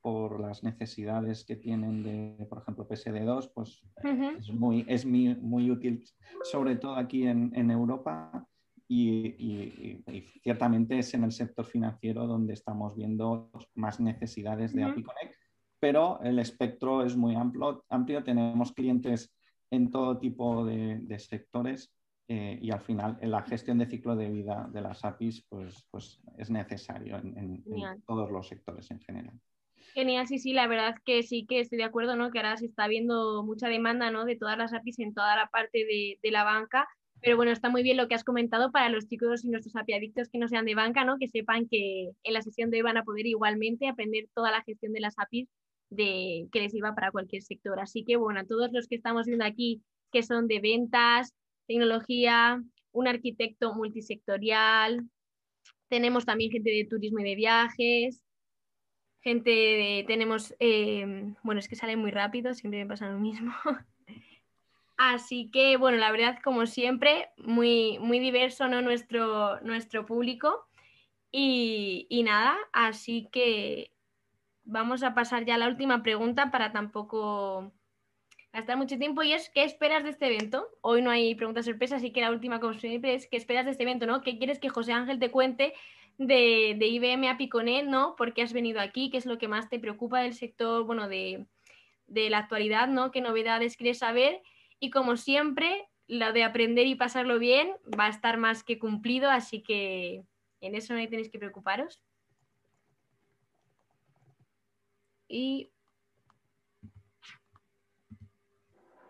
por 0.03 0.41
las 0.41 0.63
necesidades 0.63 1.45
que 1.45 1.55
tienen 1.55 2.03
de, 2.03 2.45
por 2.45 2.59
ejemplo, 2.59 2.85
PSD2, 2.85 3.51
pues 3.55 3.81
es, 4.37 4.51
muy, 4.51 4.85
es 4.87 5.05
muy, 5.05 5.33
muy, 5.35 5.71
útil, 5.71 6.03
sobre 6.43 6.75
todo 6.75 6.97
aquí 6.97 7.25
en, 7.25 7.51
en 7.55 7.71
Europa. 7.71 8.45
Y, 8.87 9.27
y, 9.37 10.03
ciertamente 10.43 10.99
es 10.99 11.13
en 11.13 11.23
el 11.23 11.31
sector 11.31 11.65
financiero 11.65 12.27
donde 12.27 12.53
estamos 12.53 12.95
viendo 12.95 13.49
más 13.75 13.99
necesidades 13.99 14.73
de 14.73 14.83
API 14.83 15.03
Connect, 15.03 15.35
pero 15.79 16.19
el 16.21 16.39
espectro 16.39 17.03
es 17.03 17.15
muy 17.15 17.35
amplio. 17.35 17.85
amplio. 17.89 18.23
Tenemos 18.23 18.71
clientes 18.73 19.33
en 19.71 19.89
todo 19.89 20.19
tipo 20.19 20.65
de, 20.65 20.99
de 20.99 21.19
sectores 21.19 21.93
eh, 22.29 22.57
y 22.61 22.71
al 22.71 22.79
final 22.79 23.17
en 23.19 23.31
la 23.31 23.41
gestión 23.41 23.77
de 23.79 23.85
ciclo 23.85 24.15
de 24.15 24.29
vida 24.29 24.69
de 24.71 24.81
las 24.81 25.03
APIs 25.03 25.45
pues, 25.49 25.85
pues 25.91 26.21
es 26.37 26.49
necesario 26.49 27.17
en, 27.17 27.63
todos 28.07 28.31
los 28.31 28.47
sectores 28.47 28.89
en 28.91 29.01
general. 29.01 29.37
Genial, 29.93 30.25
sí, 30.25 30.39
sí, 30.39 30.53
la 30.53 30.67
verdad 30.67 30.95
que 31.03 31.21
sí 31.23 31.45
que 31.45 31.59
estoy 31.59 31.79
de 31.79 31.83
acuerdo, 31.83 32.15
¿no? 32.15 32.31
Que 32.31 32.39
ahora 32.39 32.55
se 32.55 32.65
está 32.65 32.87
viendo 32.87 33.43
mucha 33.43 33.67
demanda, 33.67 34.09
¿no? 34.09 34.23
De 34.23 34.37
todas 34.37 34.57
las 34.57 34.73
APIs 34.73 34.99
en 34.99 35.13
toda 35.13 35.35
la 35.35 35.47
parte 35.47 35.79
de, 35.79 36.17
de 36.23 36.31
la 36.31 36.45
banca, 36.45 36.87
pero 37.23 37.37
bueno, 37.37 37.53
está 37.53 37.69
muy 37.69 37.83
bien 37.83 37.95
lo 37.95 38.09
que 38.09 38.15
has 38.15 38.25
comentado 38.25 38.69
para 38.73 38.89
los 38.89 39.07
chicos 39.07 39.45
y 39.45 39.49
nuestros 39.49 39.77
API 39.77 39.93
adictos 39.93 40.27
que 40.27 40.39
no 40.39 40.49
sean 40.49 40.65
de 40.65 40.75
banca, 40.75 41.05
¿no? 41.05 41.17
Que 41.17 41.29
sepan 41.29 41.69
que 41.69 42.11
en 42.21 42.33
la 42.33 42.41
sesión 42.41 42.69
de 42.69 42.77
hoy 42.77 42.83
van 42.83 42.97
a 42.97 43.05
poder 43.05 43.25
igualmente 43.25 43.87
aprender 43.87 44.25
toda 44.33 44.51
la 44.51 44.61
gestión 44.63 44.91
de 44.91 44.99
las 44.99 45.17
APIs 45.17 45.47
de, 45.89 46.49
que 46.51 46.59
les 46.59 46.73
sirva 46.73 46.93
para 46.93 47.11
cualquier 47.11 47.41
sector. 47.41 47.79
Así 47.79 48.03
que 48.03 48.17
bueno, 48.17 48.41
a 48.41 48.45
todos 48.45 48.73
los 48.73 48.89
que 48.89 48.95
estamos 48.95 49.25
viendo 49.25 49.45
aquí 49.45 49.81
que 50.11 50.21
son 50.21 50.47
de 50.47 50.59
ventas, 50.59 51.33
tecnología, 51.65 52.61
un 52.91 53.07
arquitecto 53.07 53.73
multisectorial, 53.73 55.09
tenemos 55.87 56.25
también 56.25 56.51
gente 56.51 56.71
de 56.71 56.85
turismo 56.89 57.19
y 57.19 57.23
de 57.23 57.35
viajes, 57.35 58.21
gente 59.21 59.49
de, 59.49 60.03
tenemos, 60.07 60.53
eh, 60.59 61.33
bueno, 61.41 61.59
es 61.59 61.69
que 61.69 61.77
sale 61.77 61.95
muy 61.95 62.11
rápido, 62.11 62.53
siempre 62.53 62.83
me 62.83 62.89
pasa 62.89 63.09
lo 63.09 63.17
mismo. 63.17 63.53
Así 64.97 65.49
que, 65.51 65.77
bueno, 65.77 65.97
la 65.97 66.11
verdad, 66.11 66.39
como 66.43 66.65
siempre, 66.65 67.29
muy, 67.37 67.97
muy 67.99 68.19
diverso 68.19 68.67
¿no? 68.67 68.81
nuestro, 68.81 69.59
nuestro 69.61 70.05
público. 70.05 70.67
Y, 71.35 72.21
nada, 72.23 72.55
así 72.73 73.27
que 73.31 73.91
vamos 74.65 75.01
a 75.01 75.15
pasar 75.15 75.45
ya 75.45 75.55
a 75.55 75.57
la 75.57 75.67
última 75.67 76.03
pregunta 76.03 76.51
para 76.51 76.71
tampoco 76.71 77.71
gastar 78.53 78.77
mucho 78.77 78.99
tiempo 78.99 79.23
y 79.23 79.33
es 79.33 79.49
¿qué 79.49 79.63
esperas 79.63 80.03
de 80.03 80.11
este 80.11 80.27
evento? 80.27 80.67
Hoy 80.81 81.01
no 81.01 81.09
hay 81.09 81.33
preguntas 81.33 81.65
sorpresa, 81.65 81.95
así 81.95 82.11
que 82.11 82.21
la 82.21 82.29
última 82.29 82.59
como 82.59 82.75
siempre 82.75 83.15
es 83.15 83.27
¿qué 83.27 83.37
esperas 83.37 83.65
de 83.65 83.71
este 83.71 83.81
evento? 83.81 84.05
¿no? 84.05 84.21
¿Qué 84.21 84.37
quieres 84.37 84.59
que 84.59 84.69
José 84.69 84.93
Ángel 84.93 85.17
te 85.17 85.31
cuente 85.31 85.73
de, 86.19 86.75
de 86.77 86.87
IBM 86.87 87.27
a 87.27 87.37
Piconet, 87.37 87.87
¿no? 87.87 88.15
¿Por 88.15 88.35
qué 88.35 88.43
has 88.43 88.53
venido 88.53 88.79
aquí? 88.79 89.09
¿Qué 89.09 89.17
es 89.17 89.25
lo 89.25 89.39
que 89.39 89.47
más 89.47 89.69
te 89.69 89.79
preocupa 89.79 90.21
del 90.21 90.35
sector, 90.35 90.83
bueno, 90.83 91.07
de, 91.07 91.47
de 92.05 92.29
la 92.29 92.37
actualidad, 92.37 92.87
¿no? 92.87 93.09
¿Qué 93.09 93.21
novedades 93.21 93.75
quieres 93.75 93.97
saber? 93.97 94.43
Y 94.83 94.89
como 94.89 95.15
siempre, 95.15 95.87
lo 96.09 96.33
de 96.33 96.43
aprender 96.43 96.87
y 96.87 96.95
pasarlo 96.95 97.39
bien 97.39 97.71
va 97.97 98.07
a 98.07 98.09
estar 98.09 98.35
más 98.35 98.65
que 98.65 98.79
cumplido, 98.79 99.31
así 99.31 99.63
que 99.63 100.25
en 100.59 100.75
eso 100.75 100.93
no 100.93 100.99
tenéis 101.07 101.29
que 101.29 101.39
preocuparos. 101.39 102.03
Y 105.29 105.71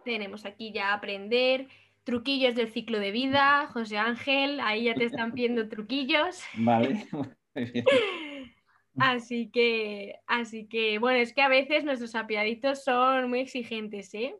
Tenemos 0.04 0.46
aquí 0.46 0.72
ya 0.72 0.94
aprender 0.94 1.70
truquillos 2.04 2.54
del 2.54 2.72
ciclo 2.72 3.00
de 3.00 3.10
vida, 3.10 3.66
José 3.74 3.98
Ángel, 3.98 4.60
ahí 4.60 4.84
ya 4.84 4.94
te 4.94 5.06
están 5.06 5.31
pidiendo 5.31 5.70
truquillos. 5.70 6.44
Vale, 6.54 7.08
Así 9.00 9.50
que, 9.50 10.20
así 10.28 10.68
que, 10.68 11.00
bueno, 11.00 11.18
es 11.18 11.34
que 11.34 11.42
a 11.42 11.48
veces 11.48 11.84
nuestros 11.84 12.14
apiaditos 12.14 12.84
son 12.84 13.28
muy 13.28 13.40
exigentes, 13.40 14.14
¿eh? 14.14 14.36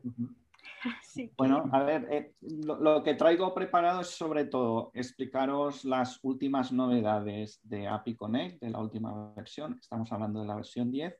Bueno, 1.36 1.68
a 1.72 1.82
ver, 1.82 2.06
eh, 2.10 2.34
lo, 2.40 3.02
que 3.02 3.14
traigo 3.14 3.54
preparado 3.54 4.00
es 4.00 4.08
sobre 4.08 4.44
todo 4.44 4.90
explicaros 4.94 5.84
las 5.84 6.18
últimas 6.22 6.72
novedades 6.72 7.60
de 7.62 7.86
API 7.88 8.16
Connect, 8.16 8.60
de 8.60 8.70
la 8.70 8.80
última 8.80 9.32
versión, 9.34 9.78
estamos 9.80 10.10
hablando 10.12 10.40
de 10.40 10.46
la 10.46 10.56
versión 10.56 10.90
10, 10.90 11.14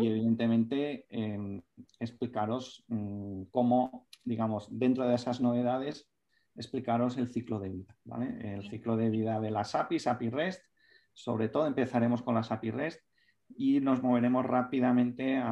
y 0.00 0.06
evidentemente 0.06 1.06
em, 1.10 1.60
explicaros 1.98 2.84
mm, 2.86 3.46
cómo, 3.50 4.06
digamos, 4.22 4.68
dentro 4.70 5.08
de 5.08 5.16
esas 5.16 5.40
novedades, 5.40 6.08
explicaros 6.54 7.16
el 7.16 7.26
ciclo 7.32 7.58
de 7.58 7.70
vida, 7.70 7.96
¿vale? 8.04 8.54
El 8.54 8.70
ciclo 8.70 8.96
de 8.96 9.10
vida 9.10 9.40
de 9.40 9.50
las 9.50 9.74
APIs, 9.74 10.06
API 10.06 10.30
REST, 10.30 10.62
sobre 11.12 11.48
todo 11.48 11.66
empezaremos 11.66 12.22
con 12.22 12.36
las 12.36 12.52
API 12.52 12.70
REST 12.70 13.00
y 13.56 13.80
nos 13.80 14.02
moveremos 14.02 14.44
rápidamente 14.44 15.42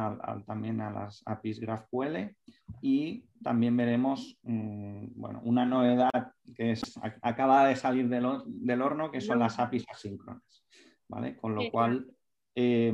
también 0.46 0.80
a 0.80 0.90
las 0.90 1.22
APIs 1.26 1.60
GraphQL 1.60 2.34
y 2.82 3.24
también 3.42 3.76
veremos 3.76 4.38
mm, 4.42 5.06
bueno, 5.14 5.40
una 5.44 5.64
novedad 5.64 6.32
que 6.54 6.72
es, 6.72 6.98
acaba 7.22 7.66
de 7.66 7.76
salir 7.76 8.08
del, 8.08 8.26
del 8.46 8.82
horno, 8.82 9.10
que 9.10 9.20
son 9.20 9.38
las 9.38 9.58
APIs 9.58 9.86
asíncronas. 9.92 10.64
¿vale? 11.10 11.36
Con 11.36 11.54
lo 11.54 11.70
cual, 11.70 12.06
eh, 12.54 12.92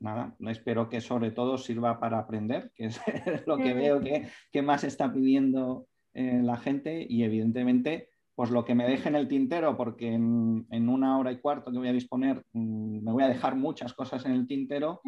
nada, 0.00 0.34
espero 0.40 0.88
que 0.88 1.00
sobre 1.00 1.30
todo 1.30 1.58
sirva 1.58 2.00
para 2.00 2.18
aprender, 2.18 2.72
que 2.74 2.86
es 2.86 3.00
lo 3.46 3.58
que 3.58 3.74
veo 3.74 4.00
que, 4.00 4.62
más 4.62 4.82
está 4.82 5.12
pidiendo 5.12 5.86
eh, 6.14 6.40
la 6.42 6.56
gente 6.56 7.06
y 7.08 7.22
evidentemente 7.22 8.08
pues 8.36 8.50
lo 8.50 8.64
que 8.64 8.76
me 8.76 8.86
deje 8.86 9.08
en 9.08 9.16
el 9.16 9.26
tintero, 9.26 9.76
porque 9.76 10.12
en, 10.12 10.88
una 10.88 11.18
hora 11.18 11.32
y 11.32 11.40
cuarto 11.40 11.72
que 11.72 11.78
voy 11.78 11.88
a 11.88 11.92
disponer 11.92 12.44
mm, 12.52 13.02
me 13.02 13.12
voy 13.12 13.24
a 13.24 13.28
dejar 13.28 13.56
muchas 13.56 13.92
cosas 13.94 14.24
en 14.26 14.32
el 14.32 14.46
tintero, 14.46 15.00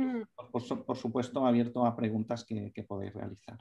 pues, 0.51 0.65
por, 0.65 0.97
supuesto 0.97 1.47
abierto 1.47 1.87
a 1.87 1.95
preguntas 1.95 2.45
que 2.45 2.85
podéis 2.89 3.15
realizar. 3.15 3.59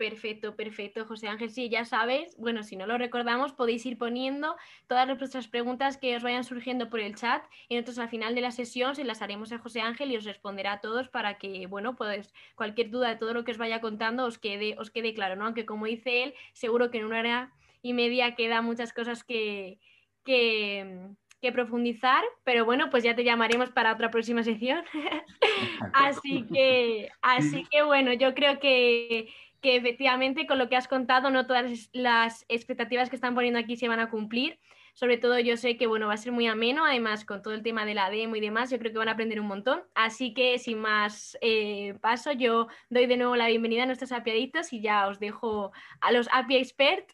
Perfecto, 0.00 0.56
perfecto, 0.56 1.04
José 1.04 1.28
Ángel. 1.28 1.50
Sí, 1.50 1.68
ya 1.68 1.84
sabes, 1.84 2.34
bueno, 2.38 2.62
si 2.62 2.74
no 2.74 2.86
lo 2.86 2.96
recordamos, 2.96 3.52
podéis 3.52 3.84
ir 3.84 3.98
poniendo 3.98 4.56
todas 4.86 5.06
vuestras 5.18 5.46
preguntas 5.46 5.98
que 5.98 6.16
os 6.16 6.22
vayan 6.22 6.42
surgiendo 6.42 6.88
por 6.88 7.00
el 7.00 7.16
chat 7.16 7.44
y 7.68 7.74
nosotros 7.74 7.98
al 7.98 8.08
final 8.08 8.34
de 8.34 8.40
la 8.40 8.50
sesión 8.50 8.96
se 8.96 9.04
las 9.04 9.20
haremos 9.20 9.52
a 9.52 9.58
José 9.58 9.82
Ángel 9.82 10.10
y 10.10 10.16
os 10.16 10.24
responderá 10.24 10.72
a 10.72 10.80
todos 10.80 11.10
para 11.10 11.36
que, 11.36 11.66
bueno, 11.66 11.96
pues 11.96 12.32
cualquier 12.54 12.88
duda 12.88 13.10
de 13.10 13.16
todo 13.16 13.34
lo 13.34 13.44
que 13.44 13.50
os 13.50 13.58
vaya 13.58 13.82
contando 13.82 14.24
os 14.24 14.38
quede, 14.38 14.74
os 14.78 14.90
quede 14.90 15.12
claro, 15.12 15.36
¿no? 15.36 15.44
Aunque 15.44 15.66
como 15.66 15.84
dice 15.84 16.22
él, 16.22 16.34
seguro 16.54 16.90
que 16.90 16.96
en 16.96 17.04
una 17.04 17.18
hora 17.18 17.52
y 17.82 17.92
media 17.92 18.34
queda 18.34 18.62
muchas 18.62 18.92
cosas 18.92 19.24
que, 19.24 19.78
que, 20.24 21.08
que 21.40 21.52
profundizar, 21.52 22.22
pero 22.44 22.64
bueno, 22.64 22.90
pues 22.90 23.04
ya 23.04 23.14
te 23.14 23.24
llamaremos 23.24 23.70
para 23.70 23.92
otra 23.92 24.10
próxima 24.10 24.42
sesión. 24.42 24.84
así 25.92 26.46
que, 26.52 27.10
así 27.22 27.66
que 27.70 27.82
bueno, 27.82 28.12
yo 28.12 28.34
creo 28.34 28.58
que 28.58 29.28
que 29.60 29.76
efectivamente 29.76 30.46
con 30.46 30.58
lo 30.58 30.68
que 30.68 30.76
has 30.76 30.88
contado 30.88 31.30
no 31.30 31.46
todas 31.46 31.90
las 31.92 32.44
expectativas 32.48 33.10
que 33.10 33.16
están 33.16 33.34
poniendo 33.34 33.58
aquí 33.58 33.76
se 33.76 33.88
van 33.88 34.00
a 34.00 34.10
cumplir. 34.10 34.58
Sobre 34.92 35.18
todo 35.18 35.38
yo 35.38 35.56
sé 35.56 35.76
que 35.76 35.86
bueno, 35.86 36.08
va 36.08 36.14
a 36.14 36.18
ser 36.18 36.32
muy 36.32 36.46
ameno, 36.46 36.84
además 36.84 37.24
con 37.24 37.42
todo 37.42 37.54
el 37.54 37.62
tema 37.62 37.84
de 37.84 37.94
la 37.94 38.10
demo 38.10 38.36
y 38.36 38.40
demás, 38.40 38.70
yo 38.70 38.78
creo 38.78 38.92
que 38.92 38.98
van 38.98 39.08
a 39.08 39.12
aprender 39.12 39.40
un 39.40 39.46
montón. 39.46 39.82
Así 39.94 40.34
que 40.34 40.58
sin 40.58 40.78
más 40.78 41.38
eh, 41.40 41.94
paso, 42.00 42.32
yo 42.32 42.66
doy 42.88 43.06
de 43.06 43.16
nuevo 43.16 43.36
la 43.36 43.46
bienvenida 43.46 43.84
a 43.84 43.86
nuestros 43.86 44.12
apiaditos 44.12 44.72
y 44.72 44.80
ya 44.80 45.06
os 45.06 45.20
dejo 45.20 45.72
a 46.00 46.12
los 46.12 46.28
API 46.32 46.56
Expert 46.56 47.08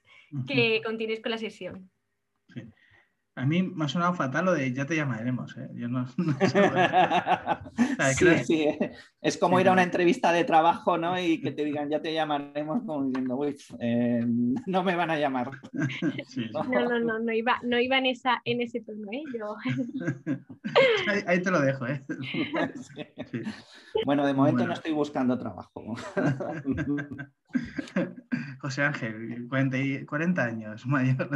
que 0.47 0.81
continuéis 0.85 1.21
con 1.21 1.31
la 1.31 1.39
sesión. 1.39 1.91
A 3.39 3.45
mí 3.45 3.63
me 3.63 3.85
ha 3.85 3.89
sonado 3.89 4.15
fatal 4.15 4.47
lo 4.47 4.55
de 4.55 4.73
ya 4.73 4.87
te 4.87 4.97
llamaremos. 4.97 5.55
Yo 5.75 5.89
no, 5.89 6.07
sí, 8.17 8.27
sí, 8.45 8.67
es 9.21 9.37
como 9.37 9.61
ir 9.61 9.69
a 9.69 9.73
una 9.73 9.83
entrevista 9.83 10.33
de 10.33 10.45
trabajo 10.45 10.97
¿no? 10.97 11.21
y 11.21 11.43
que 11.43 11.53
te 11.53 11.63
digan 11.63 11.91
ya 11.91 12.01
te 12.01 12.15
llamaremos, 12.15 12.83
como 12.87 13.05
diciendo, 13.05 13.37
uy, 13.37 13.55
eh, 13.79 14.25
no 14.67 14.83
me 14.83 14.97
van 14.97 15.11
a 15.11 15.19
llamar. 15.19 15.51
no, 16.55 16.65
no, 16.65 16.99
no, 16.99 17.19
no 17.19 17.31
iba, 17.31 17.61
no 17.63 17.79
iba 17.79 17.99
en, 17.99 18.07
esa, 18.07 18.41
en 18.47 18.63
ese 18.63 18.81
tono. 18.81 19.07
¿eh? 19.13 19.25
ahí, 21.27 21.43
te 21.43 21.51
lo 21.51 21.61
dejo. 21.61 21.87
¿eh? 21.89 22.03
Bueno, 24.07 24.27
de 24.27 24.33
momento 24.33 24.67
no 24.67 24.73
estoy 24.73 24.93
buscando 24.93 25.39
trabajo. 25.39 25.95
José 28.67 28.83
Ángel, 28.83 29.47
40, 29.49 30.07
40 30.07 30.43
años 30.45 30.87
mayor. 30.89 31.29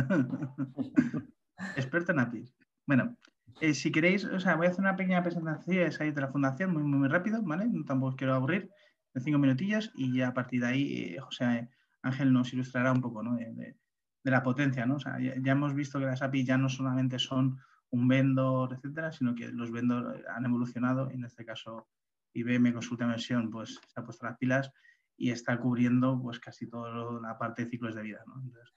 Experto 1.76 2.10
en 2.10 2.18
APIs. 2.18 2.52
Bueno, 2.88 3.16
eh, 3.60 3.72
si 3.72 3.92
queréis, 3.92 4.24
o 4.24 4.40
sea, 4.40 4.56
voy 4.56 4.66
a 4.66 4.70
hacer 4.70 4.80
una 4.80 4.96
pequeña 4.96 5.22
presentación 5.22 6.12
de 6.12 6.20
la 6.20 6.32
fundación, 6.32 6.72
muy, 6.72 6.82
muy, 6.82 7.06
rápido, 7.06 7.40
¿vale? 7.42 7.68
No 7.68 7.84
tampoco 7.84 8.10
os 8.10 8.16
quiero 8.16 8.34
aburrir, 8.34 8.68
de 9.14 9.20
cinco 9.20 9.38
minutillos 9.38 9.92
y 9.94 10.12
ya 10.12 10.28
a 10.28 10.34
partir 10.34 10.62
de 10.62 10.66
ahí 10.66 11.14
eh, 11.14 11.20
José 11.20 11.68
Ángel 12.02 12.32
nos 12.32 12.52
ilustrará 12.52 12.90
un 12.90 13.00
poco, 13.00 13.22
¿no? 13.22 13.36
De, 13.36 13.76
la 14.24 14.42
potencia, 14.42 14.84
¿no? 14.84 14.96
O 14.96 15.00
sea, 15.00 15.20
ya, 15.20 15.52
hemos 15.52 15.72
visto 15.72 16.00
que 16.00 16.06
las 16.06 16.22
APIs 16.22 16.46
ya 16.46 16.58
no 16.58 16.68
solamente 16.68 17.20
son 17.20 17.60
un 17.90 18.08
vendor, 18.08 18.74
etcétera, 18.74 19.12
sino 19.12 19.36
que 19.36 19.52
los 19.52 19.70
vendors 19.70 20.20
han 20.34 20.46
evolucionado, 20.46 21.10
en 21.12 21.24
este 21.24 21.44
caso 21.44 21.86
IBM 22.32 22.72
con 22.72 22.82
su 22.82 22.96
versión, 22.96 23.50
pues 23.50 23.80
se 23.86 24.00
ha 24.00 24.04
puesto 24.04 24.26
las 24.26 24.36
pilas 24.36 24.72
y 25.20 25.30
está 25.30 25.60
cubriendo 25.60 26.18
pues 26.22 26.40
casi 26.40 26.66
toda 26.66 27.20
la 27.20 27.36
parte 27.36 27.64
de 27.64 27.70
ciclos 27.70 27.94
de 27.94 28.02
vida, 28.02 28.24
¿no? 28.26 28.40
Entonces, 28.42 28.74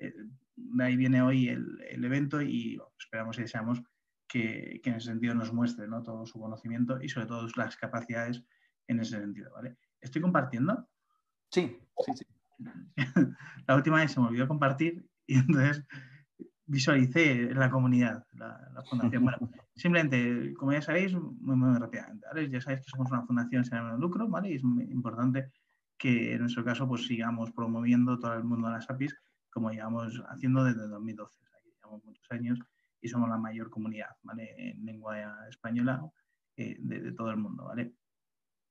eh, 0.00 0.12
de 0.56 0.84
ahí 0.84 0.96
viene 0.96 1.22
hoy 1.22 1.48
el, 1.48 2.04
evento 2.04 2.42
y 2.42 2.80
esperamos 2.98 3.38
y 3.38 3.42
deseamos 3.42 3.80
que, 4.26 4.80
en 4.84 4.94
ese 4.94 5.06
sentido 5.06 5.36
nos 5.36 5.52
muestre 5.52 5.86
¿no? 5.86 6.02
todo 6.02 6.26
su 6.26 6.40
conocimiento 6.40 7.00
y 7.00 7.08
sobre 7.08 7.26
todo 7.26 7.46
las 7.54 7.76
capacidades 7.76 8.42
en 8.88 8.98
ese 8.98 9.20
sentido. 9.20 9.52
¿vale? 9.52 9.76
¿Estoy 10.00 10.20
compartiendo? 10.20 10.84
Sí, 11.52 11.78
sí, 12.04 12.12
sí. 12.16 12.26
la 13.68 13.76
última 13.76 13.98
vez 13.98 14.10
se 14.10 14.20
me 14.20 14.26
olvidó 14.26 14.48
compartir 14.48 15.08
y 15.28 15.36
entonces 15.38 15.84
visualicé 16.66 17.54
la 17.54 17.70
comunidad, 17.70 18.26
la, 18.32 18.82
fundación. 18.90 19.22
Bueno, 19.22 19.38
simplemente, 19.76 20.54
como 20.54 20.72
ya 20.72 20.82
sabéis, 20.82 21.14
muy, 21.14 21.54
muy 21.54 21.78
rápidamente, 21.78 22.26
ya 22.50 22.60
sabéis 22.60 22.84
que 22.84 22.90
somos 22.90 23.12
una 23.12 23.22
fundación 23.22 23.64
sin 23.64 23.74
ánimo 23.74 23.92
de 23.92 24.00
lucro, 24.00 24.28
¿vale? 24.28 24.50
Y 24.50 24.56
es 24.56 24.64
muy 24.64 24.84
importante 24.84 25.52
que 25.98 26.34
en 26.34 26.40
nuestro 26.40 26.64
caso 26.64 26.88
pues 26.88 27.06
sigamos 27.06 27.52
promoviendo 27.52 28.18
todo 28.18 28.34
el 28.34 28.44
mundo 28.44 28.68
de 28.68 28.74
las 28.74 28.90
APIs 28.90 29.14
como 29.50 29.70
llevamos 29.70 30.20
haciendo 30.28 30.64
desde 30.64 30.88
2012. 30.88 31.38
llevamos 31.76 32.04
muchos 32.04 32.26
años 32.30 32.58
y 33.00 33.08
somos 33.08 33.28
la 33.28 33.38
mayor 33.38 33.70
comunidad 33.70 34.10
en 34.36 34.84
lengua 34.84 35.48
española 35.48 36.02
eh, 36.56 36.76
de, 36.80 37.12
todo 37.12 37.30
el 37.30 37.36
mundo. 37.36 37.64
¿vale? 37.64 37.94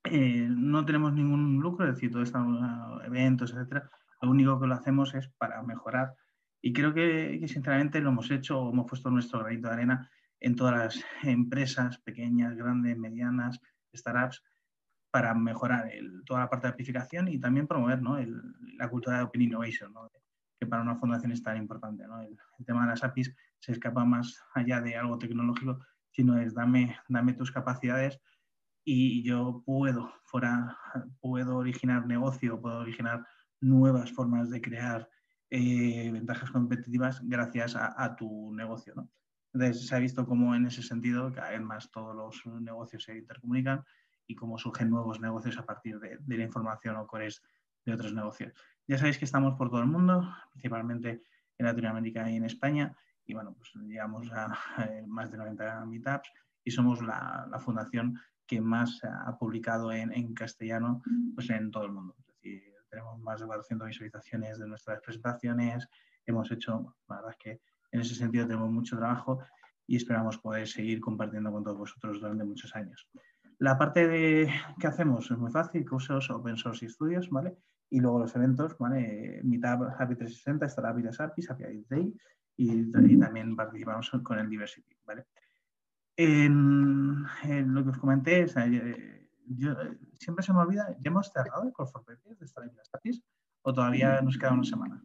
Eh, 0.03 0.47
no 0.49 0.85
tenemos 0.85 1.13
ningún 1.13 1.59
lucro, 1.61 1.87
es 1.87 1.95
decir, 1.95 2.11
todos 2.11 2.27
estos 2.27 2.45
eventos, 3.05 3.53
etcétera. 3.53 3.89
Lo 4.21 4.31
único 4.31 4.59
que 4.59 4.67
lo 4.67 4.75
hacemos 4.75 5.13
es 5.15 5.29
para 5.37 5.61
mejorar. 5.63 6.15
Y 6.61 6.73
creo 6.73 6.93
que, 6.93 7.45
sinceramente 7.47 8.01
lo 8.01 8.09
hemos 8.09 8.31
hecho, 8.31 8.69
hemos 8.69 8.85
puesto 8.87 9.09
nuestro 9.09 9.39
granito 9.39 9.67
de 9.67 9.73
arena 9.73 10.09
en 10.39 10.55
todas 10.55 10.75
las 10.75 11.05
empresas 11.23 11.99
pequeñas, 11.99 12.55
grandes, 12.55 12.97
medianas, 12.97 13.59
startups, 13.93 14.43
para 15.13 15.35
mejorar 15.35 15.91
toda 16.25 16.39
la 16.39 16.49
parte 16.49 16.65
de 16.65 16.73
aplicación 16.73 17.27
y 17.27 17.37
también 17.37 17.67
promover 17.67 18.01
la 18.79 18.89
cultura 18.89 19.17
de 19.17 19.23
Open 19.23 19.43
Innovation, 19.43 19.93
¿no? 19.93 20.09
para 20.65 20.81
una 20.81 20.95
fundación 20.95 21.31
es 21.31 21.43
tan 21.43 21.57
importante. 21.57 22.03
El, 22.03 22.65
tema 22.65 22.81
de 22.81 22.87
las 22.87 23.03
APIs 23.03 23.35
se 23.59 23.73
escapa 23.73 24.03
más 24.05 24.41
allá 24.55 24.81
de 24.81 24.95
algo 24.95 25.19
tecnológico, 25.19 25.77
sino 26.09 26.39
es 26.39 26.55
dame, 26.55 26.97
tus 27.37 27.51
capacidades 27.51 28.19
y 28.83 29.21
yo 29.21 29.61
puedo, 29.67 30.11
originar 31.21 32.07
negocio, 32.07 32.59
puedo 32.59 32.79
originar 32.79 33.23
nuevas 33.61 34.11
formas 34.11 34.49
de 34.49 34.61
crear 34.61 35.07
eh, 35.51 36.09
ventajas 36.11 36.49
competitivas 36.49 37.21
gracias 37.23 37.75
a, 37.75 38.15
tu 38.15 38.51
negocio. 38.51 38.95
Entonces 39.53 39.85
se 39.85 39.95
ha 39.95 39.99
visto 39.99 40.25
cómo 40.25 40.55
en 40.55 40.65
ese 40.65 40.81
sentido 40.81 41.31
cada 41.31 41.51
vez 41.51 41.61
más 41.61 41.91
todos 41.91 42.15
los 42.15 42.61
negocios 42.63 43.03
se 43.03 43.15
intercomunican 43.15 43.83
y 44.27 44.35
cómo 44.35 44.57
surgen 44.57 44.89
nuevos 44.89 45.19
negocios 45.19 45.57
a 45.57 45.65
partir 45.65 45.99
de, 45.99 46.17
de 46.19 46.37
la 46.37 46.43
información 46.43 46.95
o 46.97 47.07
cores 47.07 47.41
de 47.85 47.93
otros 47.93 48.13
negocios. 48.13 48.53
Ya 48.87 48.97
sabéis 48.97 49.17
que 49.17 49.25
estamos 49.25 49.55
por 49.55 49.69
todo 49.69 49.81
el 49.81 49.87
mundo, 49.87 50.29
principalmente 50.51 51.23
en 51.57 51.65
Latinoamérica 51.65 52.29
y 52.29 52.37
en 52.37 52.45
España, 52.45 52.95
y 53.25 53.33
bueno, 53.33 53.53
pues 53.53 53.71
llegamos 53.75 54.29
a, 54.31 54.53
más 55.07 55.31
de 55.31 55.37
90 55.37 55.85
meetups 55.85 56.31
y 56.63 56.71
somos 56.71 57.01
la, 57.01 57.47
fundación 57.59 58.19
que 58.45 58.59
más 58.59 59.01
ha 59.03 59.37
publicado 59.37 59.91
en, 59.91 60.33
castellano 60.33 61.01
pues 61.33 61.49
en 61.49 61.71
todo 61.71 61.85
el 61.85 61.91
mundo. 61.91 62.15
Es 62.19 62.27
decir, 62.27 62.73
tenemos 62.89 63.19
más 63.19 63.39
de 63.39 63.45
400 63.45 63.87
visualizaciones 63.87 64.59
de 64.59 64.67
nuestras 64.67 64.99
presentaciones, 65.01 65.87
hemos 66.25 66.51
hecho, 66.51 66.95
la 67.07 67.17
verdad 67.17 67.31
es 67.31 67.37
que 67.37 67.61
en 67.91 68.01
ese 68.01 68.15
sentido 68.15 68.45
tenemos 68.45 68.69
mucho 68.69 68.97
trabajo 68.97 69.39
y 69.87 69.95
esperamos 69.95 70.37
poder 70.37 70.67
seguir 70.67 70.99
compartiendo 70.99 71.51
con 71.51 71.63
todos 71.63 71.77
vosotros 71.77 72.19
durante 72.19 72.43
muchos 72.43 72.75
años. 72.75 73.07
La 73.59 73.77
parte 73.77 74.07
de, 74.07 74.49
que 74.79 74.87
hacemos 74.87 75.29
es 75.29 75.37
muy 75.37 75.51
fácil, 75.51 75.87
cursos 75.87 76.29
open 76.29 76.57
source 76.57 76.85
y 76.85 76.87
estudios, 76.87 77.29
¿vale? 77.29 77.57
Y 77.89 77.99
luego 77.99 78.19
los 78.19 78.35
eventos, 78.35 78.77
¿vale? 78.77 79.41
Meetup 79.43 79.89
Happy 79.97 80.15
360, 80.15 80.65
estará 80.65 80.89
Happy 80.89 81.07
APIs, 81.07 81.49
Happy 81.49 81.85
Day, 81.89 82.13
y, 82.57 82.91
también 83.19 83.55
participamos 83.55 84.11
con 84.23 84.39
el 84.39 84.49
Diversity, 84.49 84.95
¿vale? 85.05 85.25
En, 86.15 87.23
lo 87.73 87.83
que 87.83 87.89
os 87.89 87.97
comenté, 87.97 88.45
yo, 89.47 89.75
siempre 90.13 90.43
se 90.43 90.53
me 90.53 90.59
olvida, 90.59 90.95
¿ya 90.99 91.09
hemos 91.09 91.31
cerrado 91.31 91.63
el 91.63 91.73
Call 91.73 91.87
for 91.87 92.05
de 92.05 92.45
estar 92.45 92.63
APIs 92.93 93.23
o 93.63 93.73
todavía 93.73 94.21
nos 94.21 94.37
queda 94.37 94.53
una 94.53 94.63
semana? 94.63 95.03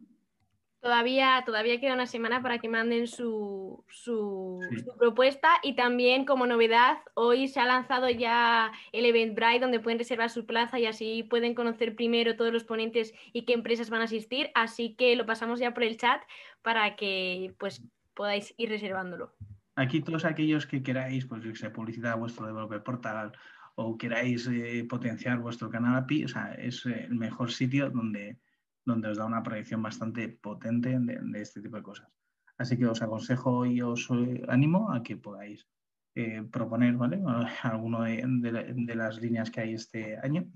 Todavía, 0.81 1.43
todavía 1.45 1.77
queda 1.81 1.93
una 1.93 2.05
semana 2.05 2.41
para 2.41 2.59
que 2.59 2.69
manden 2.69 3.07
su, 3.07 3.83
su, 3.89 4.61
propuesta 4.97 5.49
y 5.61 5.75
también 5.75 6.23
como 6.23 6.47
novedad, 6.47 6.99
hoy 7.15 7.49
se 7.49 7.59
ha 7.59 7.65
lanzado 7.65 8.09
ya 8.09 8.71
el 8.93 9.05
Eventbrite 9.05 9.59
donde 9.59 9.81
pueden 9.81 9.99
reservar 9.99 10.29
su 10.29 10.45
plaza 10.45 10.79
y 10.79 10.85
así 10.85 11.23
pueden 11.23 11.53
conocer 11.53 11.95
primero 11.95 12.37
todos 12.37 12.53
los 12.53 12.63
ponentes 12.63 13.13
y 13.33 13.43
qué 13.43 13.53
empresas 13.53 13.89
van 13.89 13.99
a 13.99 14.05
asistir. 14.05 14.51
Así 14.55 14.95
que 14.95 15.17
lo 15.17 15.25
pasamos 15.25 15.59
ya 15.59 15.73
por 15.73 15.83
el 15.83 15.97
chat 15.97 16.21
para 16.61 16.95
que 16.95 17.53
pues 17.57 17.83
podáis 18.13 18.53
ir 18.55 18.69
reservándolo. 18.69 19.33
Aquí 19.75 20.01
todos 20.01 20.23
aquellos 20.23 20.65
que 20.65 20.81
queráis 20.81 21.25
pues, 21.25 21.41
publicitar 21.73 22.17
vuestro 22.17 22.47
developer 22.47 22.83
portal 22.83 23.33
o 23.75 23.97
queráis 23.97 24.47
eh, 24.47 24.85
potenciar 24.89 25.39
vuestro 25.39 25.69
canal 25.69 25.97
API, 25.97 26.23
o 26.25 26.27
sea, 26.29 26.53
es 26.53 26.85
el 26.85 27.15
mejor 27.15 27.51
sitio 27.51 27.89
donde 27.89 28.37
donde 28.85 29.09
os 29.09 29.17
da 29.17 29.25
una 29.25 29.43
proyección 29.43 29.81
bastante 29.81 30.29
potente 30.29 30.97
de, 30.99 31.41
este 31.41 31.61
tipo 31.61 31.77
de 31.77 31.83
cosas. 31.83 32.09
Así 32.57 32.77
que 32.77 32.85
os 32.85 33.01
aconsejo 33.01 33.65
y 33.65 33.81
os 33.81 34.09
animo 34.47 34.91
a 34.91 35.01
que 35.03 35.17
podáis 35.17 35.67
eh, 36.15 36.43
proponer 36.51 36.95
¿vale? 36.95 37.21
alguno 37.63 38.03
de, 38.03 38.95
las 38.95 39.21
líneas 39.21 39.49
que 39.51 39.61
hay 39.61 39.73
este 39.73 40.17
año. 40.17 40.51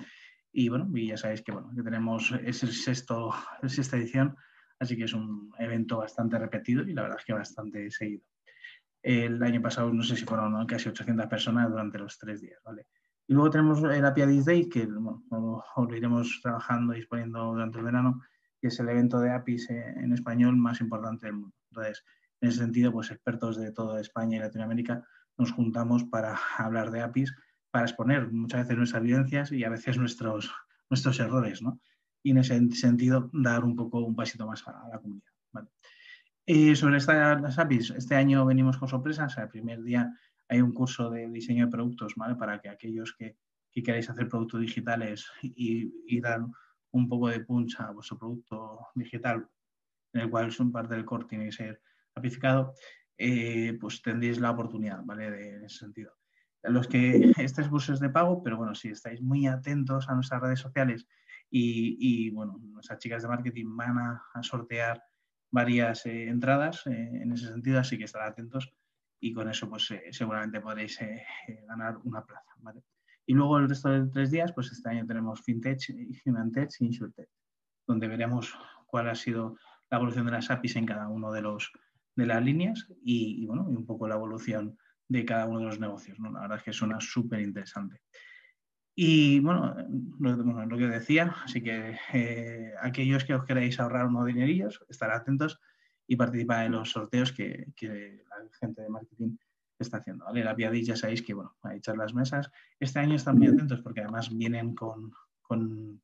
Y 0.52 0.70
bueno, 0.70 0.90
y 0.94 1.08
ya 1.08 1.18
sabéis 1.18 1.42
que, 1.42 1.52
bueno, 1.52 1.72
que 1.76 1.82
tenemos, 1.82 2.32
es 2.44 2.62
el 2.64 2.74
sexto, 2.74 3.34
sexta 3.66 3.98
edición, 3.98 4.36
así 4.80 4.96
que 4.96 5.06
es 5.06 5.14
un 5.14 5.52
evento 5.58 5.98
bastante 5.98 6.38
repetido 6.38 6.84
y 6.84 6.94
la 6.94 7.04
verdad 7.04 7.18
es 7.20 7.26
que 7.26 7.34
bastante 7.34 7.90
seguido. 7.90 8.24
El 9.02 9.42
año 9.42 9.62
pasado 9.62 9.92
no 9.92 10.04
sé 10.04 10.16
si 10.16 10.26
fueron 10.26 10.66
casi 10.68 10.90
800 10.90 11.26
personas 11.28 11.70
durante 11.70 11.98
los 11.98 12.18
tres 12.18 12.40
días, 12.42 12.62
¿vale? 12.64 12.88
Y 13.28 13.34
luego 13.34 13.50
tenemos 13.50 13.82
el 13.84 14.06
API 14.06 14.26
This 14.28 14.46
Day, 14.46 14.70
que 14.70 14.86
bueno, 14.86 15.64
lo 15.78 15.96
iremos 15.96 16.40
trabajando 16.42 16.94
y 16.94 17.00
exponiendo 17.00 17.46
durante 17.46 17.78
el 17.78 17.86
verano, 17.86 18.22
que 18.60 18.68
es 18.68 18.80
el 18.80 18.90
evento 18.90 19.20
de 19.20 19.32
APIs 19.32 19.70
en 19.70 20.12
español 20.14 20.58
más 20.58 20.82
importante 20.82 21.26
del 21.28 21.36
mundo. 21.36 21.56
Entonces, 21.72 22.04
en 22.42 22.50
ese 22.50 22.60
sentido, 22.60 22.92
pues 22.92 23.12
expertos 23.12 23.58
de 23.58 23.72
toda 23.72 24.02
España 24.02 24.38
y 24.38 24.40
Latinoamérica 24.42 25.06
nos 25.38 25.52
juntamos 25.52 26.04
para 26.04 26.38
hablar 26.58 26.92
de 26.92 27.02
APIs, 27.02 27.34
para 27.72 27.86
exponer 27.86 28.32
muchas 28.32 28.64
veces 28.64 28.78
nuestras 28.78 29.04
vivencias 29.04 29.52
y 29.52 29.64
a 29.64 29.70
veces 29.70 29.98
nuestros, 29.98 30.54
nuestros 30.90 31.20
errores, 31.20 31.62
¿no? 31.62 31.80
Y 32.22 32.32
en 32.32 32.38
ese 32.38 32.70
sentido, 32.72 33.30
dar 33.34 33.64
un 33.64 33.76
poco 33.76 34.00
un 34.00 34.16
pasito 34.16 34.46
más 34.46 34.68
a 34.68 34.88
la 34.90 35.00
comunidad. 35.00 35.32
Sobre 36.76 36.98
estas 36.98 37.58
APIs, 37.58 37.92
este 37.92 38.16
año 38.16 38.46
venimos 38.46 38.78
con 38.78 38.90
sorpresas. 38.90 39.38
El 39.38 39.48
primer 39.48 39.82
día 39.82 40.14
hay 40.54 40.62
un 40.62 40.72
curso 40.72 41.10
de 41.10 41.28
diseño 41.30 41.66
de 41.66 41.72
productos, 41.72 42.14
¿vale? 42.16 42.36
Para 42.36 42.62
que 42.62 42.70
aquellos 42.70 43.14
que, 43.18 43.38
que 43.72 43.82
queráis 43.82 44.08
hacer 44.10 44.30
productos 44.30 44.62
digitales 44.62 45.26
y, 45.42 46.22
dar 46.22 46.46
un 46.92 47.10
poco 47.10 47.28
de 47.28 47.40
punch 47.40 47.80
a 47.80 47.90
vuestro 47.90 48.20
producto 48.20 48.88
digital, 48.94 49.48
en 50.14 50.22
el 50.22 50.30
cual 50.30 50.54
un 50.60 50.72
parte 50.72 50.94
del 50.94 51.06
core 51.06 51.26
tiene 51.26 51.46
que 51.46 51.52
ser 51.52 51.82
apificado, 52.14 52.76
eh, 53.18 53.76
pues 53.82 54.02
tendréis 54.04 54.40
la 54.40 54.52
oportunidad, 54.52 55.02
¿vale? 55.04 55.56
En 55.56 55.66
ese 55.66 55.80
sentido. 55.80 56.14
Los 56.62 56.88
que 56.88 57.32
estéis 57.38 57.68
cursos 57.68 58.00
de 58.00 58.10
pago, 58.10 58.44
pero 58.44 58.58
bueno, 58.58 58.76
si 58.76 58.90
estáis 58.90 59.22
muy 59.22 59.48
atentos 59.48 60.08
a 60.08 60.14
nuestras 60.14 60.40
redes 60.40 60.60
sociales 60.60 61.08
y, 61.50 62.30
bueno, 62.30 62.60
nuestras 62.62 63.00
chicas 63.00 63.24
de 63.24 63.28
marketing 63.28 63.76
van 63.76 63.98
a, 63.98 64.44
sortear 64.44 65.04
varias 65.52 66.06
eh, 66.06 66.28
entradas 66.28 66.86
eh, 66.88 67.10
en 67.22 67.32
ese 67.32 67.48
sentido, 67.48 67.80
así 67.80 67.98
que 67.98 68.06
estar 68.06 68.22
atentos 68.22 68.72
y 69.24 69.32
con 69.32 69.50
eso 69.50 69.70
pues 69.70 69.88
seguramente 70.12 70.60
podréis 70.60 71.00
ganar 71.66 71.98
una 72.04 72.26
plaza, 72.26 72.52
¿vale? 72.58 72.84
Y 73.26 73.34
luego 73.34 73.58
el 73.58 73.70
resto 73.70 73.90
de 73.90 74.06
tres 74.10 74.32
días, 74.32 74.52
pues 74.52 74.70
este 74.72 74.90
año 74.90 75.06
tenemos 75.06 75.42
FinTech, 75.42 75.80
HumanTech 76.26 76.70
y 76.80 76.86
InsurTech, 76.88 77.30
donde 77.88 78.10
veremos 78.10 78.54
cuál 78.86 79.10
ha 79.10 79.16
sido 79.16 79.58
la 79.90 79.98
evolución 79.98 80.26
de 80.26 80.34
las 80.34 80.52
APIs 80.52 80.76
en 80.76 80.86
cada 80.86 81.08
uno 81.08 81.32
de, 81.32 81.42
los, 81.42 81.72
de 82.18 82.26
las 82.26 82.44
líneas 82.44 82.86
y, 83.02 83.46
bueno, 83.46 83.66
y 83.72 83.76
un 83.76 83.86
poco 83.86 84.10
la 84.10 84.16
evolución 84.16 84.78
de 85.08 85.24
cada 85.24 85.46
uno 85.46 85.60
de 85.60 85.66
los 85.68 85.80
negocios. 85.80 86.20
¿no? 86.20 86.30
La 86.30 86.42
verdad 86.42 86.58
es 86.58 86.64
que 86.64 86.74
suena 86.74 87.00
súper 87.00 87.40
interesante. 87.40 88.02
Y 88.94 89.40
bueno, 89.40 89.74
lo, 90.20 90.78
que 90.78 90.88
decía, 90.88 91.34
así 91.46 91.64
que 91.64 91.98
eh, 92.14 92.74
aquellos 92.82 93.24
que 93.24 93.36
os 93.36 93.46
queráis 93.46 93.80
ahorrar 93.80 94.06
unos 94.06 94.26
dinerillos, 94.26 94.84
estar 94.90 95.12
atentos 95.12 95.62
y 96.14 96.16
participar 96.16 96.68
en 96.68 96.74
los 96.74 96.92
sorteos 96.92 97.32
que, 97.32 97.74
que 97.76 98.24
la 98.30 98.48
gente 98.60 98.84
de 98.84 98.90
marketing 98.90 99.36
está 99.80 99.98
haciendo. 99.98 100.26
¿vale? 100.26 100.44
La 100.44 100.56
Piadis 100.56 100.86
ya 100.86 100.96
sabéis 100.96 101.24
que, 101.24 101.34
bueno, 101.34 101.56
a 101.64 101.74
echar 101.74 101.98
las 101.98 102.14
mesas. 102.14 102.52
Este 102.80 103.00
año 103.00 103.16
están 103.16 103.40
muy 103.40 103.48
atentos 103.48 103.82
porque 103.82 104.02
además 104.02 104.30
vienen 104.32 104.76
con, 104.76 105.12
con, 105.42 106.00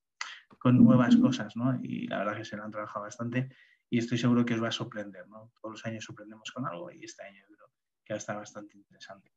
con 0.58 0.84
nuevas 0.84 1.16
cosas, 1.18 1.56
¿no? 1.56 1.80
Y 1.84 2.08
la 2.08 2.18
verdad 2.18 2.38
que 2.38 2.46
se 2.46 2.58
lo 2.58 2.64
han 2.64 2.72
trabajado 2.72 3.06
bastante 3.06 3.50
y 3.88 4.00
estoy 4.00 4.18
seguro 4.18 4.44
que 4.44 4.56
os 4.56 4.64
va 4.64 4.70
a 4.70 4.72
sorprender, 4.72 5.28
¿no? 5.28 5.52
Todos 5.62 5.74
los 5.74 5.86
años 5.86 6.06
sorprendemos 6.06 6.52
con 6.52 6.66
algo 6.66 6.90
y 6.90 7.04
este 7.04 7.24
año 7.24 7.44
creo 7.46 7.68
que 8.04 8.14
va 8.14 8.16
a 8.16 8.18
estar 8.18 8.36
bastante 8.36 8.76
interesante. 8.76 9.32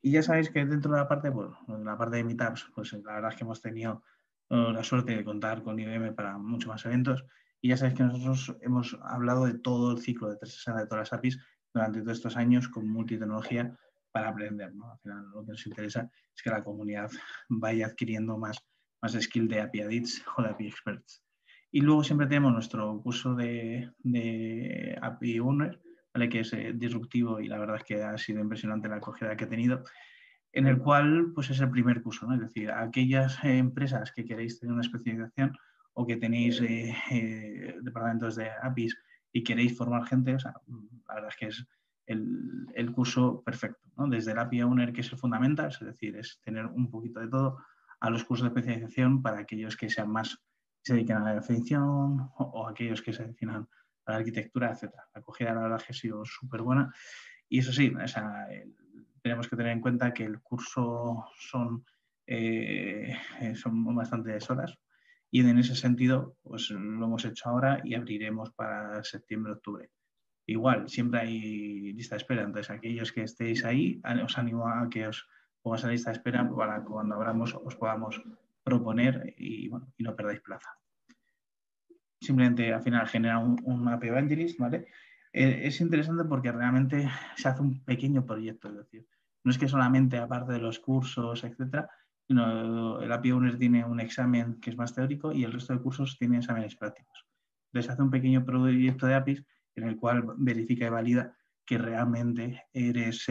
Y 0.00 0.12
ya 0.12 0.22
sabéis 0.22 0.48
que 0.48 0.64
dentro 0.64 0.92
de 0.92 0.98
la 0.98 1.08
parte, 1.08 1.28
bueno, 1.28 1.58
de 1.68 1.84
la 1.84 1.98
parte 1.98 2.16
de 2.16 2.24
Meetups, 2.24 2.70
pues 2.74 2.90
la 2.94 3.16
verdad 3.16 3.32
es 3.32 3.36
que 3.36 3.44
hemos 3.44 3.60
tenido 3.60 4.02
eh, 4.48 4.72
la 4.72 4.82
suerte 4.82 5.14
de 5.14 5.24
contar 5.24 5.62
con 5.62 5.78
IBM 5.78 6.14
para 6.14 6.38
muchos 6.38 6.68
más 6.68 6.86
eventos 6.86 7.26
y 7.60 7.70
ya 7.70 7.76
sabéis 7.76 7.96
que 7.96 8.04
nosotros 8.04 8.56
hemos 8.60 8.98
hablado 9.02 9.46
de 9.46 9.58
todo 9.58 9.92
el 9.92 9.98
ciclo 9.98 10.28
de 10.28 10.36
360 10.36 10.80
de 10.80 10.86
todas 10.86 11.10
las 11.10 11.18
APIs 11.18 11.38
durante 11.72 12.00
todos 12.00 12.18
estos 12.18 12.36
años 12.36 12.68
con 12.68 12.88
multitecnología 12.88 13.76
para 14.12 14.28
aprender. 14.28 14.74
¿no? 14.74 14.90
Al 14.90 14.98
final 14.98 15.30
lo 15.30 15.44
que 15.44 15.52
nos 15.52 15.66
interesa 15.66 16.10
es 16.34 16.42
que 16.42 16.50
la 16.50 16.64
comunidad 16.64 17.10
vaya 17.48 17.86
adquiriendo 17.86 18.38
más, 18.38 18.64
más 19.02 19.12
skill 19.12 19.48
de 19.48 19.60
API 19.60 19.80
Edits 19.80 20.24
o 20.36 20.42
de 20.42 20.48
API 20.48 20.68
Experts. 20.68 21.22
Y 21.70 21.80
luego 21.80 22.04
siempre 22.04 22.26
tenemos 22.26 22.52
nuestro 22.52 23.02
curso 23.02 23.34
de, 23.34 23.90
de 23.98 24.98
API 25.02 25.40
Owner, 25.40 25.78
¿vale? 26.14 26.28
que 26.28 26.40
es 26.40 26.52
eh, 26.54 26.72
disruptivo 26.74 27.40
y 27.40 27.48
la 27.48 27.58
verdad 27.58 27.76
es 27.76 27.84
que 27.84 28.02
ha 28.02 28.16
sido 28.16 28.40
impresionante 28.40 28.88
la 28.88 28.96
acogida 28.96 29.36
que 29.36 29.44
ha 29.44 29.48
tenido, 29.48 29.82
en 30.52 30.66
el 30.66 30.78
cual 30.78 31.32
pues, 31.34 31.50
es 31.50 31.60
el 31.60 31.70
primer 31.70 32.02
curso. 32.02 32.26
¿no? 32.26 32.34
Es 32.34 32.40
decir, 32.40 32.70
aquellas 32.70 33.42
eh, 33.44 33.58
empresas 33.58 34.12
que 34.12 34.24
queréis 34.24 34.58
tener 34.58 34.72
una 34.72 34.82
especialización 34.82 35.52
o 35.98 36.06
que 36.06 36.16
tenéis 36.16 36.60
eh, 36.60 37.74
departamentos 37.80 38.36
de 38.36 38.50
APIs 38.62 38.94
y 39.32 39.42
queréis 39.42 39.76
formar 39.76 40.04
gente, 40.06 40.34
o 40.34 40.38
sea, 40.38 40.54
la 41.08 41.14
verdad 41.14 41.30
es 41.30 41.36
que 41.36 41.46
es 41.46 41.66
el, 42.06 42.92
curso 42.94 43.42
perfecto, 43.42 43.80
¿no? 43.96 44.06
Desde 44.06 44.32
el 44.32 44.38
API 44.38 44.62
Owner, 44.62 44.92
que 44.92 45.00
es 45.00 45.10
el 45.10 45.18
fundamental, 45.18 45.68
es 45.68 45.80
decir, 45.80 46.16
es 46.16 46.38
tener 46.42 46.66
un 46.66 46.90
poquito 46.90 47.20
de 47.20 47.28
todo, 47.28 47.58
a 48.00 48.10
los 48.10 48.24
cursos 48.24 48.44
de 48.44 48.48
especialización 48.48 49.22
para 49.22 49.38
aquellos 49.38 49.74
que 49.74 49.88
sean 49.88 50.10
más, 50.10 50.38
se 50.82 50.94
dediquen 50.94 51.16
a 51.16 51.24
la 51.24 51.34
definición 51.34 52.30
o, 52.36 52.68
aquellos 52.68 53.00
que 53.00 53.14
se 53.14 53.24
dedican 53.24 53.50
a 53.50 53.66
la 54.12 54.16
arquitectura, 54.16 54.72
etc. 54.72 54.92
La 55.14 55.20
acogida, 55.20 55.54
la 55.54 55.62
verdad, 55.62 55.82
que 55.82 55.92
ha 55.92 55.96
sido 55.96 56.24
súper 56.26 56.60
buena. 56.60 56.92
Y 57.48 57.60
eso 57.60 57.72
sí, 57.72 57.90
o 57.90 58.06
sea, 58.06 58.46
tenemos 59.22 59.48
que 59.48 59.56
tener 59.56 59.72
en 59.72 59.80
cuenta 59.80 60.12
que 60.12 60.24
el 60.24 60.40
curso 60.42 61.24
son, 61.38 61.86
eh, 62.26 63.16
son 63.54 63.94
bastantes 63.94 64.50
horas, 64.50 64.78
y 65.30 65.40
en 65.40 65.58
ese 65.58 65.74
sentido, 65.74 66.36
pues 66.42 66.70
lo 66.70 67.06
hemos 67.06 67.24
hecho 67.24 67.48
ahora 67.48 67.80
y 67.84 67.94
abriremos 67.94 68.52
para 68.52 69.02
septiembre-octubre. 69.02 69.90
Igual, 70.46 70.88
siempre 70.88 71.20
hay 71.20 71.92
lista 71.92 72.14
de 72.14 72.20
espera, 72.22 72.42
entonces 72.42 72.70
aquellos 72.70 73.12
que 73.12 73.22
estéis 73.22 73.64
ahí, 73.64 74.00
os 74.24 74.38
animo 74.38 74.68
a 74.68 74.88
que 74.88 75.08
os 75.08 75.28
pongáis 75.60 75.84
a 75.84 75.88
lista 75.88 76.10
de 76.10 76.16
espera 76.16 76.48
para 76.48 76.84
cuando 76.84 77.16
abramos 77.16 77.54
os 77.54 77.74
podamos 77.74 78.22
proponer 78.62 79.34
y, 79.36 79.68
bueno, 79.68 79.92
y 79.96 80.04
no 80.04 80.14
perdáis 80.14 80.40
plaza. 80.40 80.70
Simplemente 82.20 82.72
al 82.72 82.82
final 82.82 83.06
genera 83.08 83.38
un, 83.38 83.60
un 83.64 83.88
API 83.88 84.08
Evangelist, 84.08 84.58
¿vale? 84.58 84.86
Eh, 85.32 85.66
es 85.66 85.80
interesante 85.80 86.24
porque 86.24 86.52
realmente 86.52 87.08
se 87.36 87.48
hace 87.48 87.60
un 87.60 87.84
pequeño 87.84 88.24
proyecto, 88.24 88.68
es 88.68 88.76
decir, 88.76 89.06
no 89.44 89.50
es 89.50 89.58
que 89.58 89.68
solamente 89.68 90.16
aparte 90.18 90.54
de 90.54 90.60
los 90.60 90.78
cursos, 90.78 91.44
etcétera, 91.44 91.90
el 92.28 93.12
API 93.12 93.32
Owner 93.32 93.58
tiene 93.58 93.84
un 93.84 94.00
examen 94.00 94.60
que 94.60 94.70
es 94.70 94.76
más 94.76 94.94
teórico 94.94 95.32
y 95.32 95.44
el 95.44 95.52
resto 95.52 95.72
de 95.72 95.80
cursos 95.80 96.16
tienen 96.18 96.40
exámenes 96.40 96.76
prácticos. 96.76 97.26
Entonces 97.72 97.92
hace 97.92 98.02
un 98.02 98.10
pequeño 98.10 98.44
proyecto 98.44 99.06
de 99.06 99.14
APIs 99.14 99.44
en 99.76 99.84
el 99.84 99.96
cual 99.96 100.24
verifica 100.38 100.86
y 100.86 100.90
valida 100.90 101.36
que 101.64 101.78
realmente 101.78 102.64
eres 102.72 103.26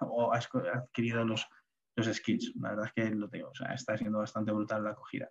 o 0.00 0.32
has 0.32 0.48
adquirido 0.74 1.24
los, 1.24 1.46
los 1.96 2.06
skills. 2.06 2.52
La 2.56 2.70
verdad 2.70 2.86
es 2.86 2.92
que 2.92 3.14
lo 3.14 3.28
tengo, 3.28 3.50
o 3.50 3.54
sea, 3.54 3.72
está 3.74 3.96
siendo 3.96 4.18
bastante 4.18 4.52
brutal 4.52 4.84
la 4.84 4.90
acogida. 4.90 5.30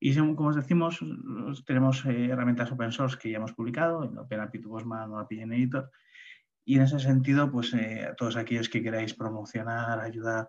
Y 0.00 0.16
como 0.16 0.48
os 0.48 0.56
decimos, 0.56 1.00
tenemos 1.66 2.04
eh, 2.06 2.26
herramientas 2.26 2.70
open 2.70 2.92
source 2.92 3.18
que 3.18 3.30
ya 3.30 3.38
hemos 3.38 3.52
publicado, 3.52 4.04
en 4.04 4.16
OpenAPI 4.16 4.60
Postman 4.60 5.10
o 5.10 5.18
API 5.18 5.40
Editor. 5.42 5.90
Y 6.64 6.76
en 6.76 6.82
ese 6.82 7.00
sentido, 7.00 7.50
pues 7.50 7.74
eh, 7.74 8.06
a 8.06 8.14
todos 8.14 8.36
aquellos 8.36 8.68
que 8.68 8.82
queráis 8.82 9.14
promocionar, 9.14 9.98
ayudar 9.98 10.48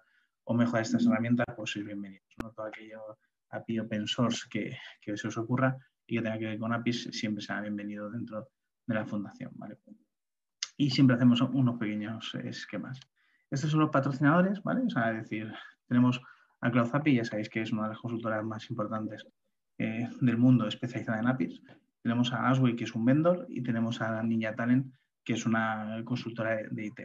o 0.49 0.53
mejorar 0.55 0.81
estas 0.81 1.05
herramientas, 1.05 1.45
pues 1.55 1.69
sois 1.69 1.85
bienvenidos. 1.85 2.25
¿no? 2.41 2.49
Todo 2.49 2.65
aquello 2.65 3.19
API 3.51 3.81
open 3.81 4.07
source 4.07 4.47
que, 4.49 4.75
que, 4.99 5.15
se 5.15 5.27
os 5.27 5.37
ocurra 5.37 5.77
y 6.07 6.15
que 6.15 6.23
tenga 6.23 6.39
que 6.39 6.45
ver 6.45 6.57
con 6.57 6.73
APIs 6.73 7.09
siempre 7.11 7.43
será 7.43 7.61
bienvenido 7.61 8.09
dentro 8.09 8.49
de 8.87 8.95
la 8.95 9.05
fundación. 9.05 9.51
¿vale? 9.53 9.77
Y 10.75 10.89
siempre 10.89 11.15
hacemos 11.15 11.41
unos 11.41 11.77
pequeños 11.77 12.33
esquemas. 12.43 12.99
Estos 13.51 13.69
son 13.69 13.81
los 13.81 13.91
patrocinadores, 13.91 14.63
¿vale? 14.63 14.81
O 14.81 14.87
es 14.87 15.17
decir, 15.21 15.53
tenemos 15.87 16.19
a 16.61 16.71
Cloud 16.71 16.89
API, 16.93 17.17
ya 17.17 17.25
sabéis 17.25 17.47
que 17.49 17.61
es 17.61 17.71
una 17.71 17.83
de 17.83 17.89
las 17.89 17.99
consultoras 17.99 18.43
más 18.43 18.67
importantes 18.71 19.27
eh, 19.77 20.09
del 20.19 20.37
mundo 20.39 20.67
especializada 20.67 21.19
en 21.19 21.27
APIs. 21.27 21.61
Tenemos 22.01 22.33
a 22.33 22.49
Asway, 22.49 22.75
que 22.75 22.85
es 22.85 22.95
un 22.95 23.05
vendor, 23.05 23.45
y 23.49 23.61
tenemos 23.61 24.01
a 24.01 24.23
Ninja 24.23 24.55
Talent, 24.55 24.91
que 25.23 25.33
es 25.33 25.45
una 25.45 26.01
consultora 26.05 26.55
de, 26.71 26.85
IT. 26.87 26.99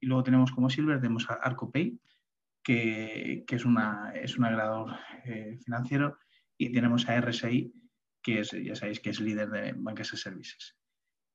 y 0.00 0.06
luego 0.06 0.24
tenemos 0.24 0.50
como 0.50 0.68
Silver, 0.68 1.00
tenemos 1.00 1.30
a 1.30 1.34
ArcoPay, 1.34 1.96
que, 2.62 3.44
es, 3.48 3.64
una, 3.64 4.12
es 4.14 4.36
un 4.36 4.44
agregador 4.44 4.96
eh, 5.24 5.58
financiero, 5.64 6.18
y 6.56 6.72
tenemos 6.72 7.08
a 7.08 7.20
RSI, 7.20 7.72
que 8.22 8.40
es, 8.40 8.50
ya 8.50 8.74
sabéis 8.74 9.00
que 9.00 9.10
es 9.10 9.20
líder 9.20 9.48
de 9.50 9.72
bancas 9.72 10.10
de 10.10 10.18
servicios. 10.18 10.76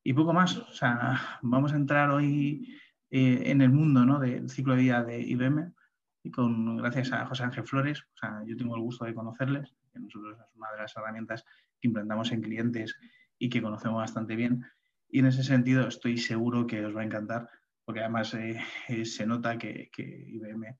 Y 0.04 0.14
poco 0.14 0.34
más, 0.34 0.58
o 0.58 0.72
sea, 0.72 1.40
vamos 1.42 1.74
a 1.74 1.78
entrar 1.78 2.12
hoy 2.12 2.78
eh, 3.10 3.44
en 3.46 3.62
el 3.62 3.72
mundo 3.72 4.06
¿no? 4.06 4.20
del 4.20 4.50
ciclo 4.50 4.76
de 4.76 4.84
vida 4.84 5.04
de 5.04 5.20
IBM, 5.20 5.74
y 6.24 6.32
con, 6.32 6.78
gracias 6.78 7.12
a 7.12 7.26
José 7.26 7.44
Ángel 7.44 7.66
Flores, 7.66 8.02
o 8.02 8.18
sea, 8.18 8.44
yo 8.46 8.56
tengo 8.56 8.76
el 8.76 8.82
gusto 8.82 9.06
de 9.06 9.14
conocerles, 9.14 9.76
que 9.94 10.00
nosotros 10.00 10.38
es 10.40 10.56
una 10.56 10.72
de 10.72 10.78
las 10.78 10.96
herramientas 10.96 11.44
que 11.80 11.88
implantamos 11.88 12.32
en 12.32 12.42
clientes 12.42 12.96
y 13.38 13.50
que 13.50 13.62
conocemos 13.62 13.98
bastante 13.98 14.36
bien. 14.36 14.64
Y 15.08 15.20
en 15.20 15.28
ese 15.28 15.44
sentido 15.44 15.88
estoy 15.88 16.18
seguro 16.18 16.66
que 16.68 16.84
os 16.86 16.96
va 16.96 17.02
a 17.02 17.06
encantar, 17.06 17.50
porque 17.84 18.02
además 18.02 18.34
eh, 18.34 19.06
se 19.06 19.26
nota 19.26 19.58
que, 19.58 19.90
que 19.92 20.04
IBM 20.04 20.76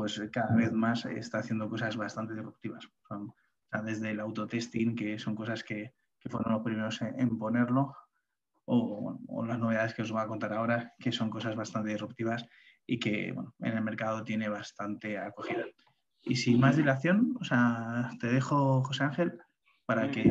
pues 0.00 0.18
cada 0.32 0.56
vez 0.56 0.72
más 0.72 1.04
está 1.04 1.40
haciendo 1.40 1.68
cosas 1.68 1.94
bastante 1.94 2.32
disruptivas. 2.32 2.88
desde 3.84 4.12
el 4.12 4.20
autotesting, 4.20 4.96
que 4.96 5.18
son 5.18 5.34
cosas 5.34 5.62
que, 5.62 5.92
fueron 6.30 6.54
los 6.54 6.62
primeros 6.62 7.02
en, 7.02 7.38
ponerlo, 7.38 7.94
o, 8.64 9.44
las 9.46 9.58
novedades 9.58 9.92
que 9.92 10.00
os 10.00 10.10
voy 10.10 10.22
a 10.22 10.26
contar 10.26 10.54
ahora, 10.54 10.94
que 10.98 11.12
son 11.12 11.28
cosas 11.28 11.54
bastante 11.54 11.90
disruptivas 11.90 12.46
y 12.86 12.98
que 12.98 13.28
en 13.28 13.76
el 13.76 13.82
mercado 13.82 14.24
tiene 14.24 14.48
bastante 14.48 15.18
acogida. 15.18 15.66
Y 16.22 16.36
sin 16.36 16.58
más 16.58 16.78
dilación, 16.78 17.36
o 17.38 17.44
sea, 17.44 18.08
te 18.18 18.28
dejo, 18.28 18.82
José 18.82 19.04
Ángel, 19.04 19.38
para 19.84 20.10
que 20.10 20.24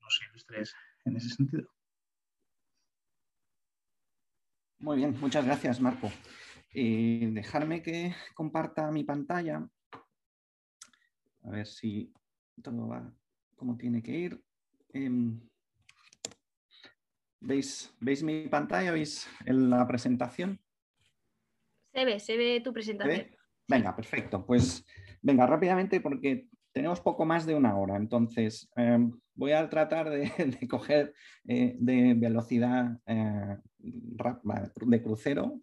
nos 0.00 0.20
ilustres 0.26 0.74
en 1.04 1.16
ese 1.18 1.28
sentido. 1.28 1.68
Muy 4.78 4.96
bien, 4.96 5.14
muchas 5.20 5.44
gracias, 5.44 5.82
Marco. 5.82 6.10
Eh, 6.74 7.28
dejarme 7.32 7.82
que 7.82 8.14
comparta 8.34 8.90
mi 8.90 9.04
pantalla. 9.04 9.68
A 11.44 11.50
ver 11.50 11.66
si 11.66 12.12
todo 12.62 12.88
va 12.88 13.12
como 13.56 13.76
tiene 13.76 14.02
que 14.02 14.12
ir. 14.12 14.42
Em, 14.92 15.40
¿veis, 17.40 17.94
¿Veis 18.00 18.22
mi 18.22 18.48
pantalla? 18.48 18.92
¿Veis 18.92 19.28
la 19.46 19.86
presentación? 19.86 20.60
Se 21.92 22.04
ve, 22.04 22.18
se 22.18 22.36
ve 22.36 22.60
tu 22.60 22.72
presentación. 22.72 23.28
Venga, 23.68 23.94
perfecto. 23.94 24.44
Pues 24.44 24.84
venga, 25.20 25.46
rápidamente 25.46 26.00
porque 26.00 26.48
tenemos 26.72 27.00
poco 27.00 27.24
más 27.24 27.46
de 27.46 27.54
una 27.54 27.76
hora, 27.76 27.96
entonces 27.96 28.68
em, 28.76 29.12
voy 29.34 29.52
a 29.52 29.68
tratar 29.68 30.10
de, 30.10 30.28
coger 30.70 31.14
eh, 31.46 31.76
de 31.78 32.14
velocidad 32.14 32.98
eh, 33.06 33.58
de 33.78 35.02
crucero. 35.02 35.60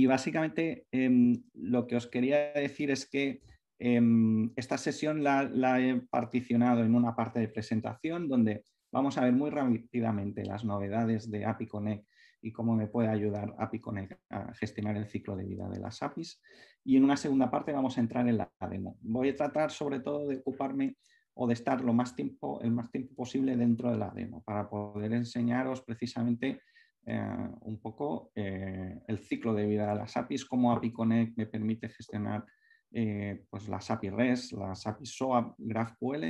Y 0.00 0.06
básicamente 0.06 0.86
em, 0.92 1.42
lo 1.52 1.86
que 1.86 1.94
os 1.94 2.06
quería 2.06 2.54
decir 2.54 2.90
es 2.90 3.04
que 3.06 3.42
em, 3.78 4.50
esta 4.56 4.78
sesión 4.78 5.22
la, 5.22 5.78
he 5.78 6.00
particionado 6.08 6.82
en 6.82 6.94
una 6.94 7.14
parte 7.14 7.38
de 7.38 7.48
presentación 7.48 8.26
donde 8.26 8.64
vamos 8.90 9.18
a 9.18 9.24
ver 9.24 9.34
muy 9.34 9.50
rápidamente 9.50 10.46
las 10.46 10.64
novedades 10.64 11.30
de 11.30 11.44
API 11.44 11.66
Connect 11.66 12.08
y 12.40 12.50
cómo 12.50 12.76
me 12.76 12.86
puede 12.86 13.08
ayudar 13.08 13.54
API 13.58 13.78
Connect 13.78 14.12
a 14.30 14.54
gestionar 14.54 14.96
el 14.96 15.06
ciclo 15.06 15.36
de 15.36 15.44
vida 15.44 15.68
de 15.68 15.80
las 15.80 16.02
APIs. 16.02 16.40
Y 16.82 16.96
en 16.96 17.04
una 17.04 17.18
segunda 17.18 17.50
parte 17.50 17.70
vamos 17.70 17.98
a 17.98 18.00
entrar 18.00 18.26
en 18.26 18.38
la 18.38 18.50
demo. 18.70 18.96
Voy 19.02 19.28
a 19.28 19.36
tratar 19.36 19.70
sobre 19.70 20.00
todo 20.00 20.28
de 20.28 20.38
ocuparme 20.38 20.96
o 21.34 21.46
de 21.46 21.52
estar 21.52 21.82
lo 21.82 21.92
más 21.92 22.16
tiempo, 22.16 22.58
el 22.62 22.70
más 22.70 22.90
tiempo 22.90 23.14
posible 23.14 23.54
dentro 23.54 23.90
de 23.90 23.98
la 23.98 24.08
demo 24.08 24.42
para 24.44 24.66
poder 24.70 25.12
enseñaros 25.12 25.82
precisamente 25.82 26.62
eh, 27.06 27.48
un 27.62 27.80
poco 27.80 28.30
eh, 28.34 29.00
el 29.08 29.18
ciclo 29.18 29.54
de 29.54 29.66
vida 29.66 29.88
de 29.88 29.94
las 29.96 30.16
APIs, 30.16 30.44
cómo 30.44 30.72
API 30.72 30.92
Connect 30.92 31.36
me 31.36 31.46
permite 31.46 31.88
gestionar 31.88 32.44
eh, 32.92 33.44
pues 33.48 33.68
las 33.68 33.90
API 33.90 34.10
REST, 34.10 34.52
las 34.52 34.86
APIs 34.86 35.16
SOAP, 35.16 35.54
GraphQL 35.58 36.24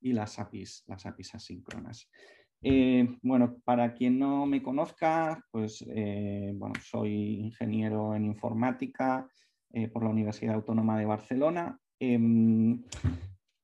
y 0.00 0.12
las 0.12 0.38
APIs, 0.38 0.84
las 0.88 1.06
APIs 1.06 1.34
asíncronas. 1.34 2.10
bueno, 3.22 3.58
para 3.64 3.94
quien 3.94 4.18
no 4.18 4.46
me 4.46 4.62
conozca, 4.62 5.40
pues 5.52 5.84
bueno, 6.54 6.74
soy 6.82 7.36
ingeniero 7.36 8.14
en 8.14 8.24
informática 8.24 9.28
por 9.92 10.02
la 10.02 10.10
Universidad 10.10 10.54
Autónoma 10.54 10.98
de 10.98 11.04
Barcelona. 11.04 11.78
Em, 12.00 12.82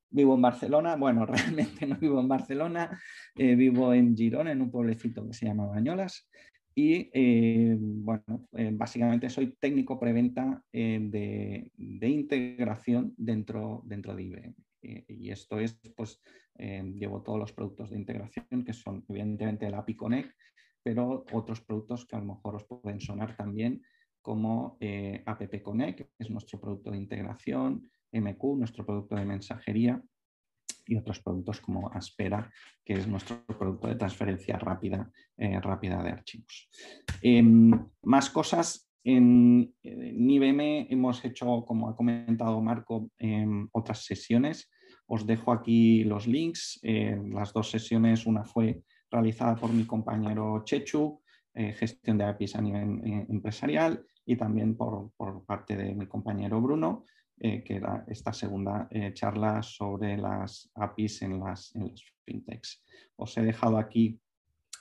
vivo 0.09 0.35
en 0.35 0.41
Barcelona, 0.41 0.95
bueno, 0.95 1.25
realmente 1.65 1.85
no 1.87 1.97
vivo 1.97 2.19
en 2.21 2.27
Barcelona, 2.29 3.01
vivo 3.35 3.93
en 3.93 4.15
Girona, 4.15 4.51
en 4.51 4.61
un 4.61 4.71
pueblecito 4.71 5.27
que 5.27 5.33
se 5.33 5.47
llama 5.47 5.65
Bañolas. 5.65 6.29
Y 6.75 7.09
eh, 7.13 7.77
bueno, 7.79 8.47
eh, 8.53 8.71
básicamente 8.73 9.29
soy 9.29 9.55
técnico 9.59 9.99
preventa 9.99 10.63
eh, 10.71 10.99
de, 11.01 12.09
integración 12.09 13.13
dentro, 13.17 13.83
dentro 13.85 14.15
de 14.15 14.23
IBM. 14.23 14.55
y 14.81 15.29
esto 15.29 15.59
es, 15.59 15.79
pues, 15.95 16.19
llevo 16.57 17.21
todos 17.21 17.39
los 17.39 17.53
productos 17.53 17.89
de 17.89 17.97
integración 17.97 18.63
que 18.65 18.73
son 18.73 19.05
evidentemente 19.07 19.65
el 19.65 19.73
API 19.73 19.95
Connect, 19.95 20.31
pero 20.83 21.25
otros 21.31 21.61
productos 21.61 22.05
que 22.05 22.15
a 22.15 22.19
lo 22.19 22.25
mejor 22.25 22.55
os 22.55 22.65
pueden 22.65 22.99
sonar 22.99 23.35
también 23.35 23.81
como 24.21 24.77
App 25.25 25.61
Connect, 25.61 25.97
que 25.97 26.09
es 26.19 26.29
nuestro 26.29 26.59
producto 26.59 26.91
de 26.91 26.97
integración, 26.97 27.89
MQ, 28.11 28.57
nuestro 28.57 28.85
producto 28.85 29.15
de 29.15 29.25
mensajería, 29.25 30.03
y 30.85 30.95
otros 30.97 31.19
productos 31.21 31.61
como 31.61 31.89
Aspera, 31.91 32.51
que 32.83 32.93
es 32.93 33.07
nuestro 33.07 33.45
producto 33.45 33.87
de 33.87 33.95
transferencia 33.95 34.57
rápida, 34.57 35.09
eh, 35.37 35.59
rápida 35.59 36.01
de 36.03 36.09
archivos. 36.11 36.69
Em, 37.21 37.71
más 38.03 38.29
cosas. 38.29 38.89
En, 39.05 39.73
IBM 39.83 40.87
hemos 40.89 41.23
hecho, 41.25 41.65
como 41.65 41.89
ha 41.89 41.95
comentado 41.95 42.61
Marco, 42.61 43.09
en 43.17 43.67
otras 43.71 44.05
sesiones. 44.05 44.69
Os 45.07 45.25
dejo 45.25 45.51
aquí 45.51 46.03
los 46.05 46.27
links. 46.27 46.79
Eh, 46.83 47.19
las 47.31 47.51
dos 47.51 47.69
sesiones, 47.69 48.25
una 48.25 48.45
fue 48.45 48.81
realizada 49.11 49.55
por 49.55 49.71
mi 49.73 49.85
compañero 49.85 50.63
Chechu, 50.63 51.21
eh, 51.53 51.73
gestión 51.73 52.17
de 52.17 52.23
APIs 52.23 52.55
a 52.55 52.61
nivel 52.61 53.25
empresarial, 53.29 54.05
y 54.25 54.35
también 54.37 54.75
por, 54.75 55.11
por 55.17 55.45
parte 55.45 55.75
de 55.75 55.93
mi 55.93 56.07
compañero 56.07 56.61
Bruno, 56.61 57.05
eh, 57.45 57.61
que 57.61 57.81
esta 58.07 58.31
segunda 58.31 58.87
eh, 58.89 59.13
charla 59.13 59.61
sobre 59.61 60.15
las 60.15 60.71
APIs 60.75 61.23
en 61.23 61.41
las, 61.41 61.73
fintechs. 62.23 62.81
Os 63.17 63.37
he 63.37 63.41
dejado 63.41 63.77
aquí, 63.77 64.17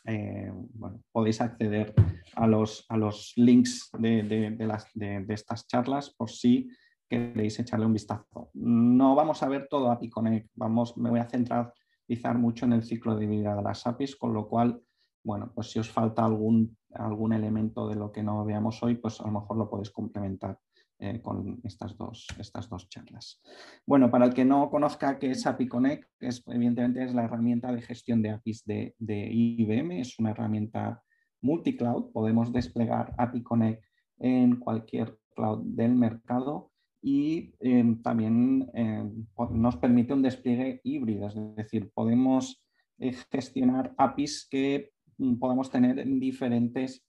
eh, 0.05 0.49
bueno, 0.55 1.03
podéis 1.11 1.41
acceder 1.41 1.93
a 2.37 2.47
los, 2.47 2.87
a 2.89 2.97
los 2.97 3.33
links 3.35 3.91
de, 3.99 4.23
de, 4.23 5.25
estas 5.31 5.67
charlas 5.67 6.11
por 6.11 6.31
si 6.31 6.69
queréis 7.09 7.59
echarle 7.59 7.85
un 7.85 7.95
vistazo. 7.95 8.51
No 8.55 9.17
vamos 9.17 9.43
a 9.43 9.49
ver 9.49 9.67
todo 9.69 9.91
API 9.91 10.09
Connect, 10.09 10.51
vamos, 10.55 10.97
me 10.97 11.11
voy 11.11 11.19
a 11.19 11.29
centralizar 11.29 12.39
mucho 12.39 12.65
en 12.65 12.75
el 12.75 12.85
ciclo 12.85 13.17
de 13.17 13.27
vida 13.27 13.57
de 13.57 13.63
las 13.63 13.89
APIs, 13.89 14.15
con 14.15 14.33
lo 14.35 14.47
cual, 14.47 14.81
bueno, 15.25 15.51
pues 15.53 15.73
si 15.73 15.81
os 15.81 15.91
falta 15.91 16.25
algún, 16.25 16.77
algún 16.95 17.33
elemento 17.33 17.89
de 17.89 17.97
lo 17.97 18.13
que 18.13 18.23
no 18.23 18.45
veamos 18.45 18.81
hoy, 18.85 18.95
pues 18.95 19.21
a 19.21 19.25
lo 19.25 19.33
mejor 19.33 19.57
lo 19.57 19.69
podéis 19.69 19.91
complementar 19.91 20.61
eh, 21.03 21.21
con 21.21 21.61
estas 21.65 21.97
dos, 21.97 22.29
estas 22.39 22.69
dos 22.69 22.89
charlas. 22.89 23.43
Bueno, 23.85 24.09
para 24.09 24.27
el 24.27 24.33
que 24.33 24.45
no 24.45 24.71
conozca 24.71 25.19
qué 25.19 25.33
es 25.33 25.45
API 25.45 25.67
Connect, 25.67 26.09
es, 26.21 26.45
evidentemente 26.47 27.03
es 27.03 27.13
la 27.13 27.25
herramienta 27.25 27.73
de 27.73 27.83
gestión 27.83 28.23
de 28.23 28.31
APIs 28.31 28.65
de, 28.65 28.95
IBM, 29.01 29.99
es 29.99 30.17
una 30.21 30.31
herramienta 30.31 31.03
multicloud, 31.41 32.13
podemos 32.13 32.53
desplegar 32.53 33.13
API 33.19 33.43
Connect 33.43 33.85
en 34.21 34.61
cualquier 34.61 35.19
cloud 35.35 35.65
del 35.65 35.97
mercado 35.97 36.71
y 37.03 37.53
em, 37.59 38.01
también 38.01 38.71
em, 38.73 39.27
nos 39.51 39.77
permite 39.79 40.15
un 40.15 40.23
despliegue 40.23 40.81
híbrido, 40.85 41.27
es 41.27 41.35
decir, 41.57 41.91
podemos 41.93 42.65
eh, 42.99 43.13
gestionar 43.29 43.93
APIs 43.99 44.47
que 44.49 44.93
mm, 45.19 45.41
podamos 45.41 45.69
tener 45.69 45.99
en 45.99 46.21
diferentes, 46.21 47.05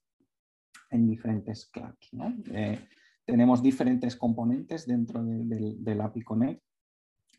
en 0.90 1.08
diferentes 1.08 1.68
clouds. 1.68 2.12
¿no? 2.12 2.34
Tenemos 3.26 3.64
diferentes 3.64 4.16
componentes 4.16 4.86
dentro 4.86 5.24
del 5.24 6.02
API 6.02 6.22
Connect 6.24 6.62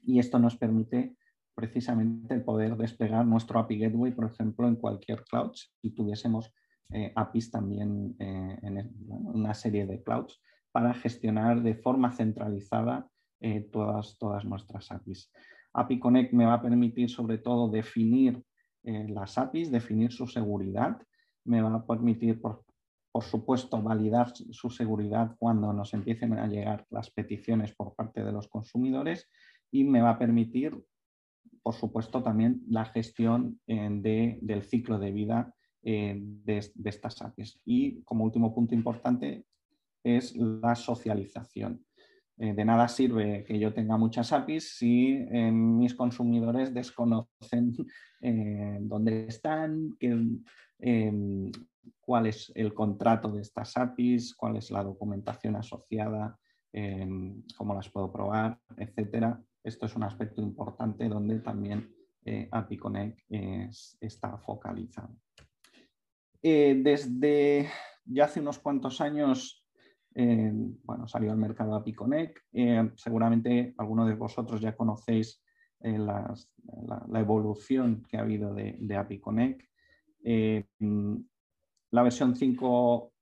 y 0.02 0.18
esto 0.18 0.38
nos 0.38 0.56
permite 0.56 1.16
precisamente 1.54 2.40
poder 2.40 2.76
desplegar 2.76 3.26
nuestro 3.26 3.58
API 3.58 3.78
Gateway, 3.78 4.12
por 4.12 4.26
ejemplo, 4.26 4.66
en 4.66 4.76
cualquier 4.76 5.24
cloud, 5.24 5.52
si 5.54 5.90
tuviésemos 5.90 6.52
eh, 6.90 7.12
APIs 7.14 7.50
también 7.50 8.16
eh, 8.18 8.58
en 8.62 8.92
una 9.08 9.54
serie 9.54 9.86
de 9.86 10.02
clouds 10.02 10.40
para 10.72 10.92
gestionar 10.94 11.62
de 11.62 11.74
forma 11.74 12.12
centralizada 12.12 13.08
eh, 13.40 13.60
todas, 13.72 14.18
todas 14.18 14.44
nuestras 14.44 14.90
APIs. 14.90 15.30
API 15.72 15.98
Connect 15.98 16.32
me 16.32 16.46
va 16.46 16.54
a 16.54 16.62
permitir 16.62 17.10
sobre 17.10 17.38
todo 17.38 17.68
definir 17.68 18.42
las 18.82 19.38
APIs, 19.38 19.70
definir 19.70 20.12
su 20.12 20.26
seguridad, 20.26 21.00
me 21.44 21.62
va 21.62 21.74
a 21.74 21.86
permitir, 21.86 22.38
por, 22.38 22.66
por 23.14 23.22
supuesto, 23.22 23.80
validar 23.80 24.32
su 24.34 24.70
seguridad 24.70 25.36
cuando 25.38 25.72
nos 25.72 25.94
empiecen 25.94 26.32
a 26.36 26.48
llegar 26.48 26.84
las 26.90 27.12
peticiones 27.12 27.72
por 27.72 27.94
parte 27.94 28.24
de 28.24 28.32
los 28.32 28.48
consumidores 28.48 29.28
y 29.70 29.84
me 29.84 30.02
va 30.02 30.10
a 30.10 30.18
permitir, 30.18 30.84
por 31.62 31.74
supuesto, 31.74 32.24
también 32.24 32.62
la 32.68 32.86
gestión 32.86 33.60
eh, 33.68 34.36
del 34.42 34.64
ciclo 34.64 34.98
de 34.98 35.12
vida 35.12 35.54
eh, 35.84 36.16
de, 36.18 36.58
estas 36.86 37.22
APIs. 37.22 37.60
Y 37.64 38.02
como 38.02 38.24
último 38.24 38.52
punto 38.52 38.74
importante 38.74 39.46
es 40.02 40.34
la 40.34 40.74
socialización. 40.74 41.86
Eh, 42.36 42.52
de 42.52 42.64
nada 42.64 42.88
sirve 42.88 43.44
que 43.44 43.58
yo 43.58 43.72
tenga 43.72 43.96
muchas 43.96 44.32
APIs 44.32 44.76
si 44.76 45.24
mis 45.52 45.94
consumidores 45.94 46.74
desconocen 46.74 47.76
dónde 48.80 49.26
están, 49.28 49.96
cuál 52.00 52.26
es 52.26 52.52
el 52.54 52.74
contrato 52.74 53.30
de 53.30 53.42
estas 53.42 53.76
APIs, 53.76 54.34
cuál 54.34 54.56
es 54.56 54.70
la 54.70 54.82
documentación 54.82 55.56
asociada, 55.56 56.36
cómo 57.56 57.74
las 57.74 57.88
puedo 57.90 58.10
probar, 58.10 58.58
etcétera. 58.76 59.40
Esto 59.62 59.86
es 59.86 59.94
un 59.94 60.02
aspecto 60.02 60.42
importante 60.42 61.08
donde 61.08 61.38
también 61.40 61.94
eh, 62.24 62.48
API 62.50 62.76
Connect 62.76 63.20
está 64.00 64.38
focalizado. 64.38 65.14
Eh, 66.42 66.78
desde 66.82 67.70
ya 68.04 68.24
hace 68.26 68.40
unos 68.40 68.58
cuantos 68.58 69.00
años, 69.00 69.63
em, 70.14 70.76
bueno, 70.84 71.08
salió 71.08 71.32
al 71.32 71.38
mercado 71.38 71.74
API 71.74 71.92
Connect. 71.92 72.38
Eh, 72.52 72.90
seguramente 72.96 73.74
algunos 73.78 74.08
de 74.08 74.14
vosotros 74.14 74.60
ya 74.60 74.76
conocéis 74.76 75.42
la, 75.80 76.34
evolución 77.14 78.06
que 78.08 78.16
ha 78.16 78.20
habido 78.20 78.54
de, 78.54 78.76
de 78.80 78.96
API 78.96 79.20
Connect. 79.20 79.62
Em, 80.24 81.22
la 81.90 82.02
versión 82.02 82.34
5 82.34 83.12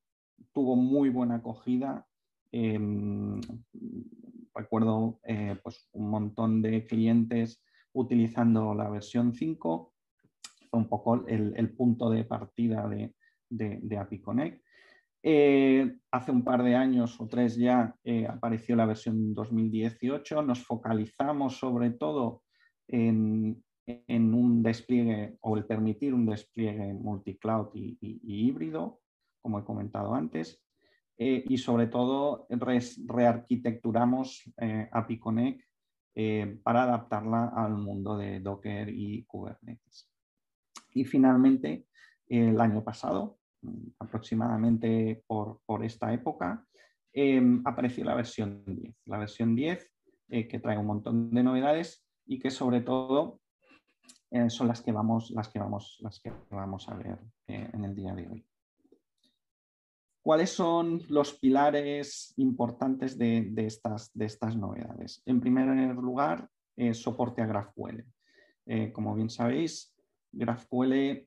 tuvo 0.52 0.76
muy 0.76 1.11
buena 1.11 1.37
acogida. 1.37 2.07
Em, 2.52 3.40
recuerdo 4.55 5.20
eh, 5.24 5.57
pues, 5.62 5.88
un 5.92 6.11
montón 6.11 6.62
de 6.62 6.87
clientes 6.87 7.62
utilizando 7.92 8.74
la 8.74 8.88
versión 8.88 9.35
5. 9.35 9.92
Fue 10.70 10.81
un 10.81 10.88
poco 10.88 11.26
el, 11.26 11.74
punto 11.74 12.09
de 12.09 12.24
partida 12.24 12.88
de, 12.88 13.98
API 13.98 14.20
Connect. 14.20 14.64
Eh, 15.24 15.98
hace 16.11 16.32
un 16.32 16.42
par 16.42 16.64
de 16.64 16.74
años 16.74 17.20
o 17.20 17.28
tres 17.28 17.56
ya 17.56 17.94
eh, 18.02 18.26
apareció 18.26 18.74
la 18.74 18.87
versión 18.87 19.35
2018. 19.35 20.42
Nos 20.42 20.64
focalizamos 20.64 21.58
sobre 21.58 21.90
todo 21.90 22.42
en, 22.88 23.62
un 24.08 24.62
despliegue 24.62 25.37
o 25.40 25.56
el 25.56 25.64
permitir 25.64 26.14
un 26.14 26.26
despliegue 26.26 26.92
multicloud 26.92 27.68
y, 27.74 27.98
híbrido, 28.00 29.00
como 29.40 29.61
he 29.61 29.64
comentado 29.64 30.14
antes, 30.14 30.61
eh, 31.18 31.44
y 31.48 31.58
sobre 31.58 31.87
todo 31.87 32.46
rearquitecturamos 32.48 34.52
API 34.90 35.18
Connect 35.18 35.62
para 36.62 36.82
adaptarla 36.82 37.48
al 37.48 37.74
mundo 37.74 38.16
de 38.16 38.40
Docker 38.40 38.88
y 38.88 39.24
Kubernetes. 39.24 40.08
Y 40.94 41.04
finalmente, 41.04 41.87
el 42.28 42.61
año 42.61 42.85
pasado, 42.85 43.38
aproximadamente 43.98 45.22
por, 45.27 45.61
esta 45.85 46.12
época, 46.12 46.66
em, 47.12 47.62
apareció 47.64 48.05
la 48.05 48.14
versión 48.14 48.62
10. 48.64 48.94
La 49.07 49.18
versión 49.18 49.55
10 49.55 49.90
eh, 50.29 50.48
que 50.48 50.59
trae 50.59 50.79
un 50.79 50.87
montón 50.87 51.31
de 51.31 51.42
novedades 51.42 52.07
y 52.27 52.38
que 52.38 52.51
sobre 52.51 52.81
todo 52.81 53.40
eh, 54.31 54.48
son 54.48 54.68
las 54.68 54.81
que, 54.81 54.92
vamos, 54.92 55.31
las, 55.31 55.48
que 55.48 55.59
vamos, 55.59 55.98
las 56.01 56.20
que 56.20 56.33
vamos 56.51 56.88
a 56.88 56.94
ver 56.94 57.18
eh, 57.48 57.70
en 57.72 57.85
el 57.85 57.94
día 57.94 58.14
de 58.14 58.29
hoy. 58.29 58.46
¿Cuáles 60.22 60.51
son 60.51 61.03
los 61.09 61.35
pilares 61.38 62.33
importantes 62.37 63.18
de, 63.18 63.53
estas, 63.57 64.11
de 64.14 64.25
estas, 64.27 64.57
novedades? 64.57 65.20
En 65.27 65.40
primer 65.40 65.66
lugar, 65.96 66.48
soporte 66.92 67.42
a 67.42 67.46
GraphQL. 67.46 68.05
como 68.92 69.16
bien 69.16 69.29
sabéis, 69.29 69.92
GraphQL 70.31 71.27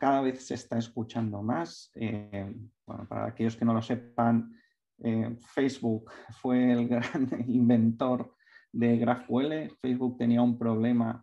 cada 0.00 0.22
vez 0.22 0.46
se 0.46 0.54
está 0.54 0.78
escuchando 0.78 1.42
más. 1.42 1.92
Eh, 1.94 2.54
para 2.86 3.26
aquellos 3.26 3.54
que 3.54 3.66
no 3.66 3.74
lo 3.74 3.82
sepan, 3.82 4.50
eh, 4.98 5.36
Facebook 5.54 6.10
fue 6.40 6.72
el 6.72 6.88
gran 6.88 7.28
inventor 7.46 8.34
de 8.72 8.96
GraphQL. 8.96 9.76
Facebook 9.78 10.16
tenía 10.16 10.40
un 10.40 10.58
problema 10.58 11.22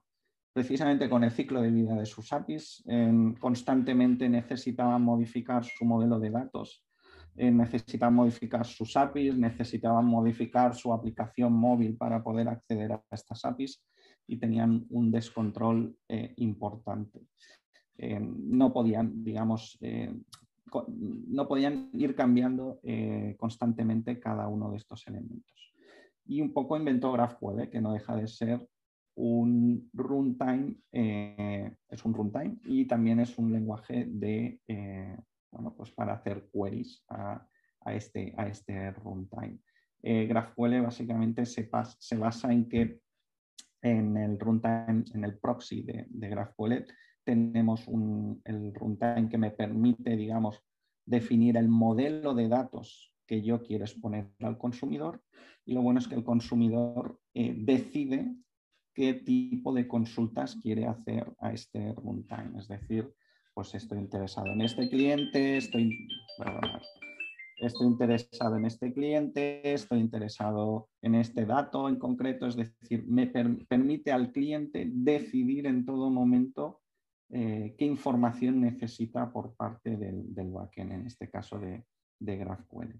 precisamente 0.53 1.09
con 1.09 1.23
el 1.23 1.31
ciclo 1.31 1.61
de 1.61 1.71
vida 1.71 1.95
de 1.95 2.05
sus 2.05 2.31
APIs. 2.31 2.83
constantemente 3.39 4.29
necesitaban 4.29 5.01
modificar 5.01 5.63
su 5.63 5.85
modelo 5.85 6.19
de 6.19 6.31
datos, 6.31 6.83
eh, 7.35 7.51
necesitaban 7.51 8.15
modificar 8.15 8.65
sus 8.65 8.95
APIs, 8.95 9.37
necesitaban 9.37 10.05
modificar 10.05 10.75
su 10.75 10.93
aplicación 10.93 11.53
móvil 11.53 11.95
para 11.95 12.23
poder 12.23 12.47
acceder 12.47 12.91
a 12.91 13.03
estas 13.11 13.43
APIs 13.45 13.83
y 14.27 14.37
tenían 14.37 14.85
un 14.89 15.11
descontrol 15.11 15.95
importante. 16.37 17.21
Eh, 17.97 18.19
no 18.19 18.71
podían, 18.73 19.23
digamos, 19.23 19.77
eh, 19.81 20.13
no 20.95 21.47
podían 21.47 21.89
ir 21.93 22.15
cambiando 22.15 22.79
eh, 22.83 23.35
constantemente 23.39 24.19
cada 24.19 24.47
uno 24.47 24.71
de 24.71 24.77
estos 24.77 25.07
elementos. 25.07 25.73
Y 26.25 26.41
un 26.41 26.53
poco 26.53 26.77
inventó 26.77 27.11
GraphQL, 27.11 27.69
que 27.69 27.81
no 27.81 27.93
deja 27.93 28.15
de 28.15 28.27
ser 28.27 28.67
un 29.15 29.89
runtime, 29.93 30.75
es 30.91 32.05
un 32.05 32.13
runtime 32.13 32.57
y 32.65 32.85
también 32.85 33.19
es 33.19 33.35
un 33.39 33.51
lenguaje 33.51 34.05
de, 34.07 34.59
bueno, 35.49 35.73
pues 35.75 35.89
para 35.91 36.13
hacer 36.13 36.49
queries 36.53 37.03
a, 37.09 37.47
este, 37.87 38.35
a 38.37 38.47
este 38.47 38.91
runtime. 38.91 39.57
GraphQL 40.03 40.81
básicamente 40.81 41.45
se, 41.47 41.67
basa 42.17 42.51
en 42.51 42.69
que 42.69 42.99
en 43.81 44.17
el 44.17 44.37
runtime, 44.37 45.05
en 45.15 45.23
el 45.23 45.39
proxy 45.39 45.81
de, 45.81 46.05
de 46.09 46.29
GraphQL, 46.29 46.85
tenemos 47.27 47.85
el 48.45 48.73
runtime 48.73 49.27
que 49.29 49.37
me 49.37 49.51
permite, 49.51 50.15
digamos, 50.15 50.63
definir 51.05 51.57
el 51.57 51.67
modelo 51.67 52.33
de 52.33 52.47
datos 52.47 53.13
que 53.27 53.41
yo 53.41 53.61
quiero 53.63 53.83
exponer 53.83 54.31
al 54.39 54.57
consumidor 54.57 55.21
y 55.65 55.73
lo 55.73 55.81
bueno 55.81 55.99
es 55.99 56.07
que 56.07 56.15
el 56.15 56.23
consumidor 56.23 57.19
eh, 57.33 57.53
decide 57.53 58.33
qué 58.93 59.13
tipo 59.13 59.73
de 59.73 59.89
consultas 59.89 60.55
quiere 60.55 60.85
hacer 60.85 61.35
a 61.39 61.51
este 61.51 61.91
runtime. 61.95 62.57
Es 62.57 62.69
decir, 62.69 63.13
pues 63.53 63.75
estoy 63.75 63.99
interesado 63.99 64.47
en 64.47 64.61
este 64.61 64.89
cliente, 64.89 65.57
estoy, 65.57 66.07
estoy 67.57 67.87
interesado 67.87 68.55
en 68.55 68.65
este 68.65 68.93
cliente, 68.93 69.73
estoy 69.73 69.99
interesado 69.99 70.87
en 71.01 71.15
este 71.15 71.45
dato 71.45 71.89
en 71.89 71.97
concreto, 71.97 72.47
es 72.47 72.55
decir, 72.55 73.05
me 73.05 73.27
permite 73.27 74.13
al 74.13 74.31
cliente 74.31 74.89
decidir 74.89 75.67
en 75.67 75.85
todo 75.85 76.09
momento 76.09 76.79
eh, 77.29 77.75
qué 77.77 77.85
información 77.85 78.61
necesita 78.61 79.31
por 79.31 79.53
parte 79.55 79.97
del, 79.97 80.33
del 80.33 80.51
backend, 80.51 80.91
en 80.91 81.07
este 81.07 81.29
caso 81.29 81.59
de, 81.59 81.85
de 82.19 82.37
GraphQL. 82.37 82.99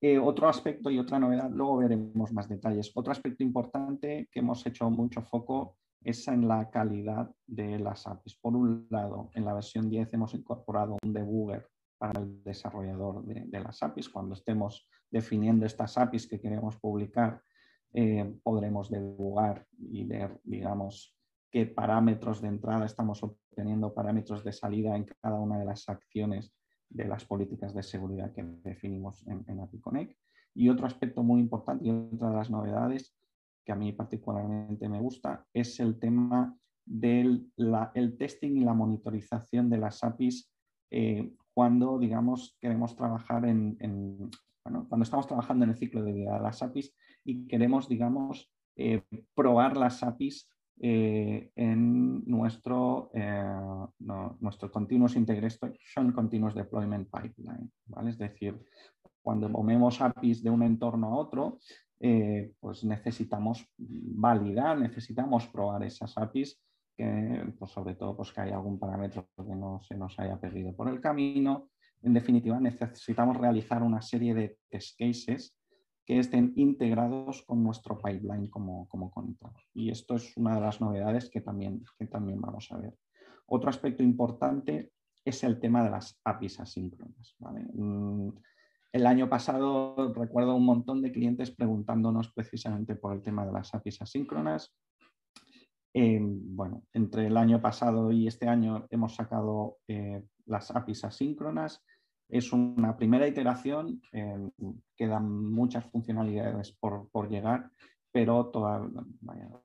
Eh, 0.00 0.18
otro 0.18 0.48
aspecto 0.48 0.90
y 0.90 0.98
otra 0.98 1.18
novedad, 1.18 1.50
luego 1.50 1.78
veremos 1.78 2.32
más 2.32 2.48
detalles. 2.48 2.92
Otro 2.94 3.12
aspecto 3.12 3.42
importante 3.42 4.28
que 4.30 4.40
hemos 4.40 4.64
hecho 4.66 4.90
mucho 4.90 5.22
foco 5.22 5.78
es 6.02 6.28
en 6.28 6.46
la 6.46 6.70
calidad 6.70 7.30
de 7.46 7.78
las 7.78 8.06
APIs. 8.06 8.36
Por 8.36 8.54
un 8.54 8.86
lado, 8.90 9.30
en 9.34 9.44
la 9.44 9.54
versión 9.54 9.88
10 9.88 10.12
hemos 10.14 10.34
incorporado 10.34 10.98
un 11.02 11.12
debugger 11.12 11.66
para 11.98 12.20
el 12.20 12.42
desarrollador 12.44 13.24
de, 13.24 13.60
las 13.60 13.82
APIs. 13.82 14.10
Cuando 14.10 14.34
estemos 14.34 14.86
definiendo 15.10 15.64
estas 15.64 15.96
APIs 15.96 16.28
que 16.28 16.40
queremos 16.40 16.76
publicar, 16.76 17.42
eh, 17.94 18.38
podremos 18.42 18.90
debugar 18.90 19.66
y 19.78 20.04
ver, 20.04 20.38
digamos, 20.44 21.15
qué 21.56 21.64
parámetros 21.64 22.42
de 22.42 22.48
entrada 22.48 22.84
estamos 22.84 23.22
obteniendo, 23.22 23.94
parámetros 23.94 24.44
de 24.44 24.52
salida 24.52 24.94
en 24.94 25.06
cada 25.22 25.36
una 25.36 25.58
de 25.58 25.64
las 25.64 25.88
acciones 25.88 26.52
de 26.90 27.08
las 27.08 27.24
políticas 27.24 27.72
de 27.72 27.82
seguridad 27.82 28.30
que 28.34 28.42
definimos 28.62 29.26
en, 29.26 29.42
en 29.48 29.60
API 29.60 29.80
Y 30.54 30.68
otro 30.68 30.86
aspecto 30.86 31.22
muy 31.22 31.40
importante 31.40 31.86
y 31.86 31.90
otra 31.90 32.28
de 32.28 32.36
las 32.36 32.50
novedades 32.50 33.16
que 33.64 33.72
a 33.72 33.74
mí 33.74 33.90
particularmente 33.92 34.86
me 34.90 35.00
gusta 35.00 35.46
es 35.54 35.80
el 35.80 35.98
tema 35.98 36.54
del 36.84 37.50
el 37.94 38.18
testing 38.18 38.58
y 38.58 38.60
la 38.60 38.74
monitorización 38.74 39.70
de 39.70 39.78
las 39.78 40.04
APIs 40.04 40.52
eh, 40.90 41.32
cuando, 41.54 41.98
digamos, 41.98 42.58
queremos 42.60 42.94
trabajar 42.94 43.46
en, 43.46 43.78
cuando 44.62 45.04
estamos 45.04 45.26
trabajando 45.26 45.64
en 45.64 45.70
el 45.70 45.78
ciclo 45.78 46.02
de 46.02 46.12
vida 46.12 46.34
de 46.34 46.42
las 46.42 46.62
APIs 46.62 46.94
y 47.24 47.46
queremos, 47.46 47.88
digamos, 47.88 48.52
eh, 48.76 49.02
probar 49.34 49.78
las 49.78 50.02
APIs 50.02 50.50
eh, 50.78 51.50
en 51.56 52.22
nuestro, 52.26 53.10
eh, 53.14 53.42
nuestro 54.40 54.70
Continuous 54.70 55.16
Integration 55.16 56.12
Continuous 56.12 56.54
Deployment 56.54 57.08
Pipeline. 57.10 57.70
¿vale? 57.86 58.10
Es 58.10 58.18
decir, 58.18 58.62
cuando 59.22 59.48
movemos 59.48 60.00
APIs 60.00 60.42
de 60.42 60.50
un 60.50 60.62
entorno 60.62 61.08
a 61.08 61.16
otro, 61.16 61.58
eh, 61.98 62.52
pues 62.60 62.84
necesitamos 62.84 63.66
validar, 63.78 64.78
necesitamos 64.78 65.46
probar 65.48 65.82
esas 65.82 66.16
APIs, 66.18 66.60
que, 66.94 67.54
pues 67.58 67.70
sobre 67.70 67.94
todo 67.94 68.14
pues 68.14 68.32
que 68.32 68.42
hay 68.42 68.50
algún 68.50 68.78
parámetro 68.78 69.28
que 69.36 69.54
no 69.54 69.80
se 69.80 69.96
nos 69.96 70.18
haya 70.18 70.38
perdido 70.38 70.74
por 70.74 70.88
el 70.88 71.00
camino. 71.00 71.70
En 72.02 72.12
definitiva, 72.12 72.60
necesitamos 72.60 73.38
realizar 73.38 73.82
una 73.82 74.02
serie 74.02 74.34
de 74.34 74.58
test 74.68 74.98
cases 74.98 75.55
que 76.06 76.20
estén 76.20 76.52
integrados 76.54 77.42
con 77.42 77.64
nuestro 77.64 77.98
pipeline 77.98 78.46
como, 78.48 78.88
como 78.88 79.12
Y 79.74 79.90
esto 79.90 80.14
es 80.14 80.36
una 80.36 80.54
de 80.54 80.60
las 80.60 80.80
novedades 80.80 81.28
que 81.28 81.40
también, 81.40 81.84
que 81.98 82.06
también 82.06 82.40
vamos 82.40 82.70
a 82.70 82.78
ver. 82.78 82.94
Otro 83.46 83.68
aspecto 83.68 84.04
importante 84.04 84.92
es 85.24 85.42
el 85.42 85.58
tema 85.58 85.82
de 85.82 85.90
las 85.90 86.20
APIs 86.24 86.60
asíncronas. 86.60 87.36
Mm, 87.40 88.28
el 88.92 89.06
año 89.06 89.28
pasado 89.28 90.14
recuerdo 90.14 90.54
un 90.54 90.64
montón 90.64 91.02
de 91.02 91.10
clientes 91.10 91.50
preguntándonos 91.50 92.32
precisamente 92.32 92.94
por 92.94 93.12
el 93.12 93.22
tema 93.22 93.44
de 93.44 93.52
las 93.52 93.74
APIs 93.74 94.00
asíncronas. 94.00 94.72
Eh, 95.92 96.20
bueno, 96.22 96.84
entre 96.92 97.26
el 97.26 97.36
año 97.36 97.60
pasado 97.60 98.12
y 98.12 98.28
este 98.28 98.46
año 98.46 98.86
hemos 98.90 99.16
sacado 99.16 99.78
eh, 99.88 100.22
las 100.44 100.70
APIs 100.70 101.04
asíncronas 101.04 101.82
es 102.28 102.52
una 102.52 102.96
primera 102.96 103.26
iteración, 103.26 104.00
eh, 104.12 104.50
quedan 104.96 105.52
muchas 105.52 105.84
funcionalidades 105.86 106.72
por, 106.72 107.28
llegar, 107.28 107.70
pero 108.10 108.50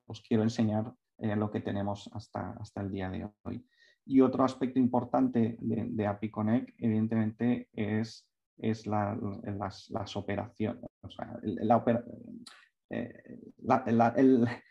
os 0.05 0.21
quiero 0.21 0.43
enseñar 0.43 0.93
eh, 1.17 1.35
lo 1.35 1.49
que 1.49 1.61
tenemos 1.61 2.09
hasta, 2.13 2.51
hasta 2.59 2.81
el 2.81 2.91
día 2.91 3.09
de 3.09 3.29
hoy. 3.43 3.65
Y 4.05 4.21
otro 4.21 4.43
aspecto 4.43 4.79
importante 4.79 5.57
de, 5.59 6.07
API 6.07 6.29
Connect, 6.29 6.69
evidentemente, 6.77 7.69
es, 7.73 8.27
es 8.57 8.85
las, 8.87 10.15
operaciones, 10.15 10.81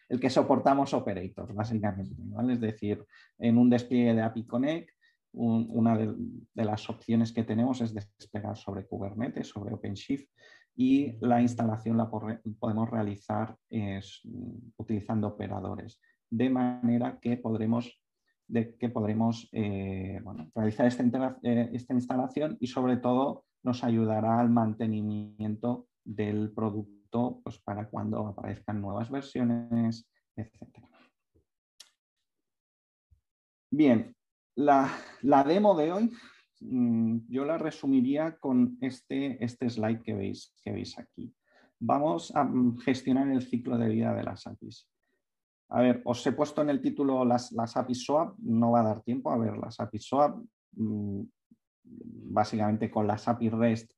el, 0.08 0.20
que 0.20 0.30
soportamos 0.30 0.92
operators, 0.94 1.54
básicamente. 1.54 2.22
Es 2.52 2.60
decir, 2.60 3.04
en 3.38 3.56
un 3.56 3.70
despliegue 3.70 4.14
de 4.14 4.22
API 4.22 4.46
Connect 4.46 4.90
una 5.32 5.96
de, 5.96 6.14
las 6.54 6.88
opciones 6.90 7.32
que 7.32 7.44
tenemos 7.44 7.80
es 7.80 7.94
desplegar 7.94 8.56
sobre 8.56 8.86
Kubernetes, 8.86 9.48
sobre 9.48 9.74
OpenShift 9.74 10.28
y 10.76 11.16
la 11.20 11.40
instalación 11.40 11.96
la 11.96 12.10
podemos 12.10 12.90
realizar 12.90 13.56
utilizando 14.76 15.28
operadores, 15.28 16.00
de 16.28 16.50
manera 16.50 17.18
que 17.20 17.36
podremos, 17.36 18.00
de, 18.48 18.76
que 18.76 18.88
podremos 18.88 19.48
eh, 19.52 20.20
realizar 20.54 20.86
esta, 20.86 21.38
eh, 21.42 21.70
esta 21.72 21.94
instalación 21.94 22.56
y 22.60 22.66
sobre 22.66 22.96
todo 22.96 23.44
nos 23.62 23.84
ayudará 23.84 24.40
al 24.40 24.50
mantenimiento 24.50 25.88
del 26.04 26.50
producto 26.52 27.40
pues, 27.42 27.58
para 27.58 27.88
cuando 27.88 28.26
aparezcan 28.26 28.80
nuevas 28.80 29.10
versiones, 29.10 30.08
etc. 30.36 30.62
Bien, 33.70 34.14
la, 34.56 35.44
demo 35.46 35.76
de 35.76 35.92
hoy 35.92 36.12
mm, 36.60 37.18
yo 37.28 37.44
la 37.44 37.58
resumiría 37.58 38.36
con 38.38 38.78
este, 38.80 39.42
este 39.44 39.68
slide 39.70 40.02
que 40.02 40.14
veis, 40.14 40.54
que 40.62 40.72
veis 40.72 40.98
aquí. 40.98 41.34
vamos 41.78 42.32
a 42.34 42.48
gestionar 42.84 43.28
el 43.28 43.42
ciclo 43.42 43.78
de 43.78 43.88
vida 43.88 44.14
de 44.14 44.22
las 44.22 44.46
APIs. 44.46 44.86
A 45.70 45.82
ver, 45.82 46.02
os 46.04 46.26
he 46.26 46.32
puesto 46.32 46.62
en 46.62 46.70
el 46.70 46.82
título 46.82 47.24
las, 47.24 47.52
las 47.52 47.76
APIs 47.76 48.04
SOAP, 48.04 48.38
no 48.40 48.72
va 48.72 48.80
a 48.80 48.84
dar 48.84 49.02
tiempo 49.02 49.30
a 49.30 49.38
ver 49.38 49.56
las 49.56 49.78
APIs 49.78 50.06
SOAP. 50.06 50.42
Mm, 50.72 51.22
básicamente 51.82 52.90
con 52.90 53.06
las 53.06 53.26
APIs 53.28 53.52
REST 53.52 53.92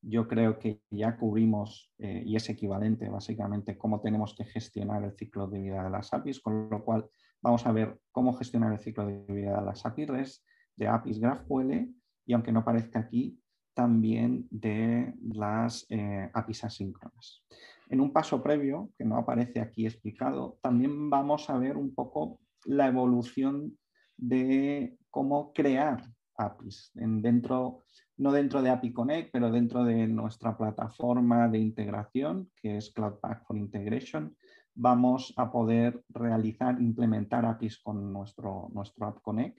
yo 0.00 0.28
creo 0.28 0.58
que 0.58 0.80
ya 0.90 1.16
cubrimos 1.16 1.92
eh, 1.98 2.22
y 2.24 2.36
es 2.36 2.48
equivalente 2.48 3.08
básicamente 3.08 3.76
cómo 3.76 4.00
tenemos 4.00 4.34
que 4.34 4.44
gestionar 4.44 5.02
el 5.02 5.16
ciclo 5.16 5.48
de 5.48 5.60
vida 5.60 5.82
de 5.82 5.90
las 5.90 6.12
APIs, 6.12 6.40
con 6.40 6.68
lo 6.70 6.84
cual 6.84 7.08
vamos 7.42 7.66
a 7.66 7.72
ver 7.72 7.98
cómo 8.12 8.32
gestionar 8.34 8.72
el 8.72 8.78
ciclo 8.78 9.06
de 9.06 9.24
vida 9.32 9.60
de 9.60 9.66
las 9.66 9.84
APIs 9.86 10.08
REST, 10.08 10.44
de 10.76 10.88
APIs 10.88 11.18
GraphQL 11.18 11.88
y 12.26 12.32
aunque 12.32 12.52
no 12.52 12.64
parezca 12.64 13.00
aquí, 13.00 13.40
también 13.74 14.46
de 14.50 15.14
las 15.22 15.86
eh, 15.88 16.30
APIs 16.34 16.64
asíncronas. 16.64 17.44
En 17.88 18.00
un 18.00 18.12
paso 18.12 18.42
previo, 18.42 18.90
que 18.98 19.04
no 19.04 19.16
aparece 19.16 19.60
aquí 19.60 19.86
explicado, 19.86 20.58
también 20.62 21.08
vamos 21.08 21.48
a 21.48 21.58
ver 21.58 21.76
un 21.76 21.94
poco 21.94 22.40
la 22.64 22.88
evolución 22.88 23.78
de 24.16 24.98
cómo 25.10 25.52
crear 25.52 26.02
APIs 26.36 26.90
en 26.96 27.22
dentro 27.22 27.84
no 28.18 28.32
dentro 28.32 28.62
de 28.62 28.70
API 28.70 28.92
Connect, 28.92 29.30
pero 29.32 29.50
dentro 29.50 29.84
de 29.84 30.06
nuestra 30.08 30.56
plataforma 30.56 31.48
de 31.48 31.58
integración, 31.58 32.50
que 32.56 32.76
es 32.76 32.90
Cloud 32.90 33.20
Pack 33.20 33.46
for 33.46 33.56
Integration, 33.56 34.36
vamos 34.78 35.34
a 35.36 35.50
poder 35.50 36.04
realizar, 36.08 36.80
implementar 36.80 37.44
APIs 37.44 37.78
con 37.78 38.12
nuestro, 38.12 38.68
nuestro 38.72 39.06
App 39.06 39.20
Connect. 39.22 39.58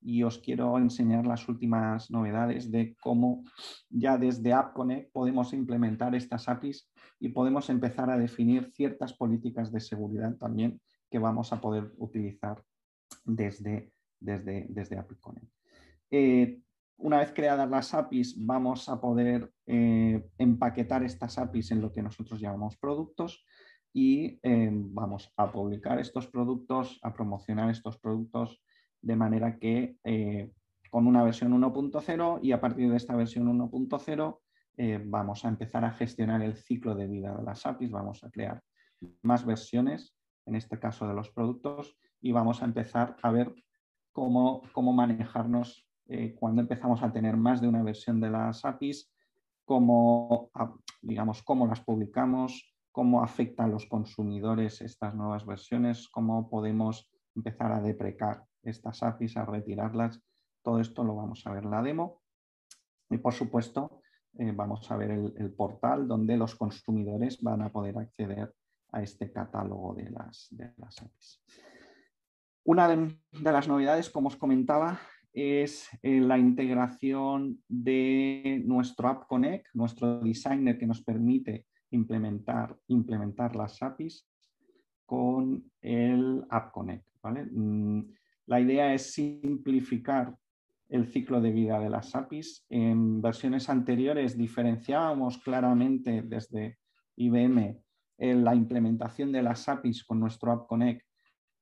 Y 0.00 0.22
os 0.22 0.38
quiero 0.38 0.78
enseñar 0.78 1.26
las 1.26 1.48
últimas 1.48 2.10
novedades 2.10 2.70
de 2.70 2.94
cómo 3.00 3.42
ya 3.88 4.16
desde 4.18 4.52
App 4.52 4.74
Connect 4.74 5.10
podemos 5.10 5.52
implementar 5.54 6.14
estas 6.14 6.48
APIs 6.48 6.88
y 7.18 7.30
podemos 7.30 7.68
empezar 7.70 8.10
a 8.10 8.18
definir 8.18 8.70
ciertas 8.74 9.14
políticas 9.14 9.72
de 9.72 9.80
seguridad 9.80 10.36
también 10.36 10.80
que 11.10 11.18
vamos 11.18 11.52
a 11.52 11.60
poder 11.60 11.90
utilizar 11.96 12.62
desde, 13.24 13.90
desde, 14.20 14.66
desde 14.68 14.98
API 14.98 15.16
Connect. 15.16 15.52
Eh, 16.10 16.60
una 16.98 17.18
vez 17.18 17.32
creadas 17.32 17.70
las 17.70 17.94
APIs, 17.94 18.36
vamos 18.44 18.88
a 18.88 19.00
poder 19.00 19.50
eh, 19.66 20.22
empaquetar 20.36 21.02
estas 21.04 21.38
APIs 21.38 21.70
en 21.70 21.80
lo 21.80 21.90
que 21.90 22.02
nosotros 22.02 22.38
llamamos 22.38 22.76
productos 22.76 23.44
y 23.92 24.38
eh, 24.42 24.70
vamos 24.72 25.32
a 25.36 25.50
publicar 25.50 25.98
estos 25.98 26.26
productos, 26.26 26.98
a 27.02 27.12
promocionar 27.12 27.70
estos 27.70 27.98
productos 27.98 28.60
de 29.00 29.16
manera 29.16 29.58
que 29.58 29.96
eh, 30.04 30.50
con 30.90 31.06
una 31.06 31.22
versión 31.22 31.52
1.0 31.52 32.40
y 32.42 32.52
a 32.52 32.60
partir 32.60 32.90
de 32.90 32.96
esta 32.96 33.14
versión 33.14 33.46
1.0 33.46 34.38
vamos 35.06 35.44
a 35.44 35.48
empezar 35.48 35.84
a 35.84 35.90
gestionar 35.90 36.40
el 36.40 36.54
ciclo 36.54 36.94
de 36.94 37.08
vida 37.08 37.36
de 37.36 37.42
las 37.42 37.66
APIs, 37.66 37.90
vamos 37.90 38.22
a 38.22 38.30
crear 38.30 38.62
más 39.22 39.44
versiones, 39.44 40.14
en 40.46 40.54
este 40.54 40.78
caso 40.78 41.06
de 41.08 41.14
los 41.14 41.30
productos, 41.30 41.96
y 42.20 42.32
vamos 42.32 42.62
a 42.62 42.64
empezar 42.64 43.16
a 43.22 43.30
ver 43.30 43.54
cómo, 44.12 44.62
cómo 44.72 44.92
manejarnos 44.92 45.86
eh, 46.08 46.34
cuando 46.34 46.62
empezamos 46.62 47.02
a 47.02 47.12
tener 47.12 47.36
más 47.36 47.60
de 47.60 47.68
una 47.68 47.82
versión 47.82 48.20
de 48.20 48.30
las 48.30 48.64
APIs, 48.64 49.12
cómo, 49.64 50.50
digamos, 51.02 51.42
cómo 51.42 51.66
las 51.66 51.80
publicamos, 51.82 52.74
cómo 52.98 53.22
afecta 53.22 53.62
a 53.62 53.68
los 53.68 53.86
consumidores 53.86 54.80
estas 54.80 55.14
nuevas 55.14 55.46
versiones, 55.46 56.08
cómo 56.08 56.50
podemos 56.50 57.08
empezar 57.36 57.70
a 57.70 57.80
deprecar 57.80 58.42
estas 58.60 59.04
APIs, 59.04 59.36
a 59.36 59.44
retirarlas. 59.44 60.20
Todo 60.64 60.80
esto 60.80 61.04
lo 61.04 61.14
vamos 61.14 61.46
a 61.46 61.52
ver 61.52 61.62
en 61.62 61.70
la 61.70 61.80
demo. 61.80 62.22
Y 63.08 63.18
por 63.18 63.34
supuesto, 63.34 64.02
eh, 64.36 64.50
vamos 64.52 64.90
a 64.90 64.96
ver 64.96 65.12
el, 65.12 65.54
portal 65.54 66.08
donde 66.08 66.36
los 66.36 66.56
consumidores 66.56 67.40
van 67.40 67.62
a 67.62 67.70
poder 67.70 67.96
acceder 67.98 68.52
a 68.90 69.00
este 69.00 69.30
catálogo 69.30 69.94
de 69.94 70.10
las, 70.10 70.48
de 70.50 70.72
las 70.78 71.00
APIs. 71.00 71.40
Una 72.64 72.88
de, 72.88 73.16
las 73.30 73.68
novedades, 73.68 74.10
como 74.10 74.26
os 74.26 74.34
comentaba, 74.34 74.98
es 75.32 75.88
eh, 76.02 76.18
la 76.18 76.36
integración 76.36 77.62
de 77.68 78.60
nuestro 78.64 79.06
App 79.06 79.28
Connect, 79.28 79.68
nuestro 79.72 80.18
designer 80.18 80.76
que 80.76 80.86
nos 80.88 81.00
permite 81.00 81.67
implementar, 81.90 82.76
implementar 82.88 83.56
las 83.56 83.82
APIs 83.82 84.26
con 85.06 85.70
el 85.80 86.44
App 86.50 86.72
Connect. 86.72 87.06
Mm, 87.52 88.00
la 88.46 88.60
idea 88.60 88.94
es 88.94 89.12
simplificar 89.12 90.36
el 90.88 91.06
ciclo 91.06 91.40
de 91.40 91.52
vida 91.52 91.78
de 91.78 91.90
las 91.90 92.14
APIs. 92.14 92.64
En 92.68 93.20
versiones 93.20 93.68
anteriores 93.68 94.36
diferenciábamos 94.36 95.38
claramente 95.38 96.22
desde 96.22 96.78
IBM 97.16 97.82
la 98.18 98.54
implementación 98.54 99.30
de 99.30 99.42
las 99.42 99.68
APIs 99.68 100.04
con 100.04 100.18
nuestro 100.18 100.50
App 100.52 100.66
Connect 100.66 101.06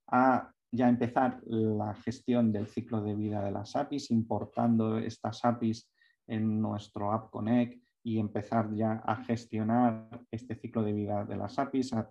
a 0.09 0.53
ya 0.71 0.89
empezar 0.89 1.41
la 1.45 1.95
gestión 1.95 2.53
del 2.53 2.67
ciclo 2.67 3.03
de 3.03 3.15
vida 3.15 3.43
de 3.45 3.51
las 3.51 3.77
APIs, 3.77 4.11
importando 4.11 4.99
estas 4.99 5.45
APIs 5.45 5.91
en 6.27 6.61
nuestro 6.61 7.13
App 7.13 7.31
Connect 7.31 7.83
y 8.07 8.21
empezar 8.21 8.73
ya 8.73 9.03
a 9.05 9.17
gestionar 9.25 10.09
este 10.31 10.55
ciclo 10.55 10.85
de 10.85 10.93
vida 10.93 11.25
de 11.25 11.37
las 11.37 11.59
APIs, 11.59 11.93
a, 11.93 12.07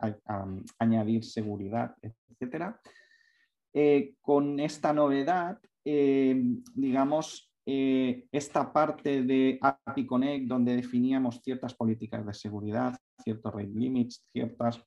añadir 0.77 1.23
seguridad, 1.23 1.95
etc. 2.01 2.75
Eh, 3.73 4.15
con 4.19 4.59
esta 4.59 4.91
novedad, 4.91 5.57
eh, 5.85 6.35
digamos, 6.73 7.49
eh, 7.65 8.27
esta 8.29 8.73
parte 8.73 9.23
de 9.23 9.57
API 9.61 10.05
Connect 10.05 10.47
donde 10.47 10.75
definíamos 10.75 11.39
ciertas 11.41 11.73
políticas 11.73 12.25
de 12.25 12.33
seguridad, 12.33 12.99
ciertos 13.23 13.53
rate 13.53 13.71
limits, 13.73 14.21
ciertas 14.33 14.83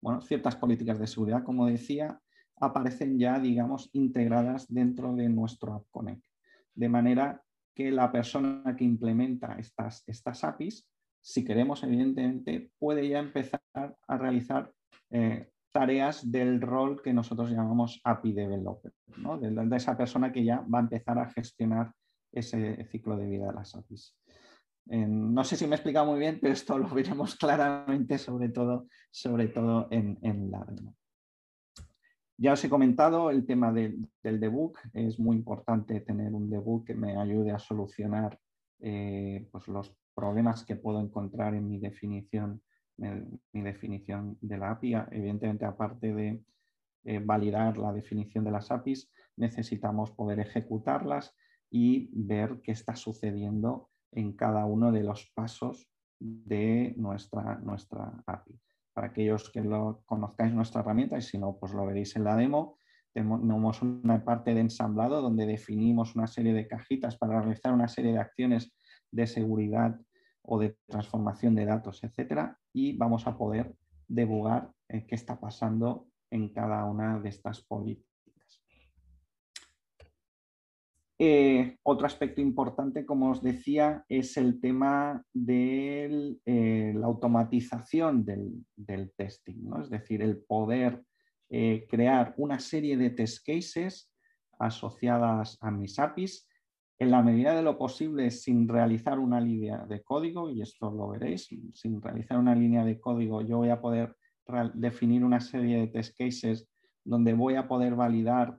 bueno, 0.00 0.20
ciertas 0.20 0.54
políticas 0.54 0.98
de 0.98 1.06
seguridad, 1.06 1.42
como 1.42 1.66
decía, 1.66 2.20
aparecen 2.60 3.18
ya, 3.18 3.40
digamos, 3.40 3.88
integradas 3.94 4.72
dentro 4.72 5.12
de 5.16 5.28
nuestro 5.30 5.72
App 5.72 5.86
Connect. 5.90 6.22
De 6.74 6.88
manera 6.90 7.42
que 7.74 7.90
la 7.90 8.10
persona 8.10 8.74
que 8.76 8.84
implementa 8.84 9.56
estas, 9.58 10.02
estas 10.06 10.44
APIs, 10.44 10.88
si 11.20 11.44
queremos, 11.44 11.82
evidentemente, 11.82 12.70
puede 12.78 13.08
ya 13.08 13.18
empezar 13.18 13.62
a 13.72 14.18
realizar 14.18 14.70
eh, 15.10 15.50
tareas 15.72 16.30
del 16.30 16.60
rol 16.60 17.02
que 17.02 17.12
nosotros 17.12 17.50
llamamos 17.50 18.00
API 18.04 18.32
Developer, 18.32 18.92
de, 19.40 19.76
esa 19.76 19.96
persona 19.96 20.32
que 20.32 20.44
ya 20.44 20.60
va 20.72 20.78
a 20.78 20.82
empezar 20.82 21.18
a 21.18 21.30
gestionar 21.30 21.92
ese 22.30 22.84
ciclo 22.90 23.16
de 23.16 23.26
vida 23.26 23.46
de 23.48 23.54
las 23.54 23.74
APIs 23.74 24.14
no 24.86 25.44
sé 25.44 25.56
si 25.56 25.66
me 25.66 25.72
he 25.72 25.76
explicado 25.76 26.06
muy 26.06 26.18
bien, 26.18 26.38
pero 26.40 26.52
esto 26.52 26.78
lo 26.78 26.88
veremos 26.88 27.36
claramente, 27.36 28.18
sobre 28.18 28.48
todo, 28.50 28.86
sobre 29.10 29.48
todo 29.48 29.88
en, 29.90 30.50
la 30.50 30.64
demo. 30.64 30.94
Ya 32.36 32.52
os 32.52 32.64
he 32.64 32.68
comentado 32.68 33.30
el 33.30 33.46
tema 33.46 33.72
del, 33.72 34.08
debug. 34.22 34.76
Es 34.92 35.18
muy 35.20 35.36
importante 35.36 36.00
tener 36.00 36.34
un 36.34 36.50
debug 36.50 36.84
que 36.84 36.94
me 36.94 37.16
ayude 37.16 37.52
a 37.52 37.58
solucionar 37.58 38.38
eh, 38.80 39.46
pues 39.52 39.68
los 39.68 39.94
problemas 40.14 40.64
que 40.64 40.76
puedo 40.76 41.00
encontrar 41.00 41.54
en 41.54 41.68
mi 41.68 41.78
definición, 41.78 42.60
mi 42.96 43.62
definición 43.62 44.36
de 44.40 44.58
la 44.58 44.72
API. 44.72 44.94
Evidentemente, 45.12 45.64
aparte 45.64 46.12
de 46.12 46.42
eh, 47.04 47.20
validar 47.20 47.78
la 47.78 47.92
definición 47.92 48.44
de 48.44 48.50
las 48.50 48.70
APIs, 48.70 49.10
necesitamos 49.36 50.10
poder 50.10 50.40
ejecutarlas 50.40 51.36
y 51.70 52.08
ver 52.12 52.60
qué 52.62 52.72
está 52.72 52.96
sucediendo 52.96 53.90
en 54.12 54.32
cada 54.32 54.64
uno 54.64 54.90
de 54.90 55.02
los 55.02 55.30
pasos 55.34 55.88
de 56.18 56.94
nuestra, 56.96 57.58
nuestra 57.58 58.22
API. 58.26 58.58
Para 58.94 59.08
aquellos 59.08 59.50
que 59.50 59.60
lo 59.60 60.02
conozcáis 60.06 60.54
nuestra 60.54 60.80
herramienta 60.80 61.18
y 61.18 61.22
si 61.22 61.36
no, 61.36 61.56
pues 61.58 61.72
lo 61.72 61.84
veréis 61.84 62.16
en 62.16 62.24
la 62.24 62.36
demo, 62.36 62.78
tenemos 63.12 63.82
una 63.82 64.24
parte 64.24 64.54
de 64.54 64.60
ensamblado 64.60 65.20
donde 65.20 65.46
definimos 65.46 66.16
una 66.16 66.26
serie 66.26 66.52
de 66.52 66.66
cajitas 66.66 67.16
para 67.16 67.40
realizar 67.40 67.72
una 67.72 67.88
serie 67.88 68.12
de 68.12 68.18
acciones 68.18 68.72
de 69.10 69.26
seguridad 69.26 70.00
o 70.42 70.58
de 70.58 70.76
transformación 70.86 71.54
de 71.54 71.64
datos, 71.64 72.02
etcétera, 72.02 72.58
y 72.72 72.96
vamos 72.96 73.26
a 73.26 73.36
poder 73.36 73.74
debugar 74.08 74.70
eh, 74.88 75.06
qué 75.06 75.14
está 75.14 75.38
pasando 75.40 76.08
en 76.30 76.52
cada 76.52 76.84
una 76.84 77.20
de 77.20 77.28
estas 77.28 77.62
políticas. 77.62 78.13
Eh, 81.16 81.78
otro 81.84 82.06
aspecto 82.06 82.40
importante, 82.40 83.06
como 83.06 83.30
os 83.30 83.40
decía, 83.40 84.04
es 84.08 84.36
el 84.36 84.60
tema 84.60 85.24
de 85.32 86.36
eh, 86.44 86.92
la 86.96 87.06
automatización 87.06 88.24
del, 88.24 89.12
testing, 89.16 89.62
¿no? 89.62 89.80
es 89.80 89.90
decir, 89.90 90.22
el 90.22 90.38
poder 90.38 91.04
eh, 91.50 91.86
crear 91.88 92.34
una 92.36 92.58
serie 92.58 92.96
de 92.96 93.10
test 93.10 93.46
cases 93.46 94.10
asociadas 94.58 95.56
a 95.60 95.70
mis 95.70 96.00
APIs 96.00 96.48
en 96.98 97.12
la 97.12 97.22
medida 97.22 97.54
de 97.54 97.62
lo 97.62 97.78
posible 97.78 98.32
sin 98.32 98.66
realizar 98.66 99.20
una 99.20 99.40
línea 99.40 99.86
de 99.86 100.02
código, 100.02 100.50
y 100.50 100.62
esto 100.62 100.90
lo 100.90 101.08
veréis, 101.08 101.48
sin 101.74 102.02
realizar 102.02 102.38
una 102.38 102.56
línea 102.56 102.84
de 102.84 102.98
código 102.98 103.40
yo 103.42 103.58
voy 103.58 103.70
a 103.70 103.80
poder 103.80 104.16
definir 104.74 105.24
una 105.24 105.40
serie 105.40 105.78
de 105.78 105.86
test 105.88 106.18
cases 106.18 106.68
donde 107.04 107.34
voy 107.34 107.54
a 107.54 107.68
poder 107.68 107.94
validar 107.94 108.58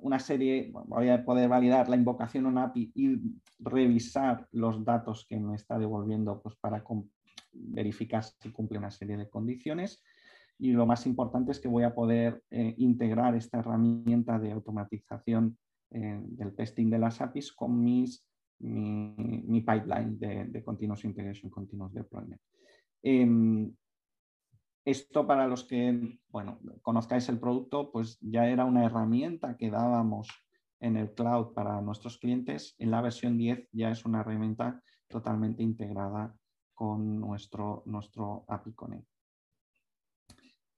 una 0.00 0.18
serie, 0.18 0.70
voy 0.86 1.08
a 1.08 1.24
poder 1.24 1.48
validar 1.48 1.88
la 1.88 1.96
invocación 1.96 2.46
a 2.46 2.48
una 2.48 2.64
API 2.64 2.92
y 2.94 3.20
revisar 3.58 4.46
los 4.52 4.84
datos 4.84 5.26
que 5.28 5.38
me 5.38 5.54
está 5.54 5.78
devolviendo 5.78 6.40
pues, 6.42 6.56
para 6.56 6.82
verificar 7.52 8.24
si 8.24 8.50
cumple 8.50 8.78
una 8.78 8.90
serie 8.90 9.16
de 9.16 9.28
condiciones. 9.28 10.02
Y 10.58 10.72
lo 10.72 10.86
más 10.86 11.06
importante 11.06 11.52
es 11.52 11.60
que 11.60 11.68
voy 11.68 11.82
a 11.82 11.94
poder 11.94 12.42
eh, 12.50 12.74
integrar 12.78 13.34
esta 13.34 13.58
herramienta 13.58 14.38
de 14.38 14.52
automatización 14.52 15.58
eh, 15.90 16.20
del 16.22 16.54
testing 16.54 16.90
de 16.90 16.98
las 16.98 17.20
APIs 17.20 17.52
con 17.52 17.82
mis, 17.82 18.24
mi, 18.60 19.60
pipeline 19.60 20.18
de, 20.18 20.44
de, 20.46 20.64
Continuous 20.64 21.04
Integration, 21.04 21.50
Continuous 21.50 21.92
Deployment. 21.92 22.40
Em, 23.02 23.72
esto 24.84 25.26
para 25.26 25.46
los 25.46 25.64
que 25.64 26.18
bueno, 26.28 26.58
conozcáis 26.82 27.28
el 27.28 27.38
producto, 27.38 27.90
pues 27.90 28.18
ya 28.20 28.46
era 28.48 28.64
una 28.64 28.84
herramienta 28.84 29.56
que 29.56 29.70
dábamos 29.70 30.28
en 30.80 30.96
el 30.96 31.14
cloud 31.14 31.54
para 31.54 31.80
nuestros 31.80 32.18
clientes. 32.18 32.74
En 32.78 32.90
la 32.90 33.00
versión 33.00 33.38
10 33.38 33.68
ya 33.72 33.90
es 33.90 34.04
una 34.04 34.20
herramienta 34.20 34.82
totalmente 35.08 35.62
integrada 35.62 36.36
con 36.74 37.18
nuestro, 37.20 37.82
nuestro 37.86 38.44
API 38.48 38.72
Connect. 38.74 39.08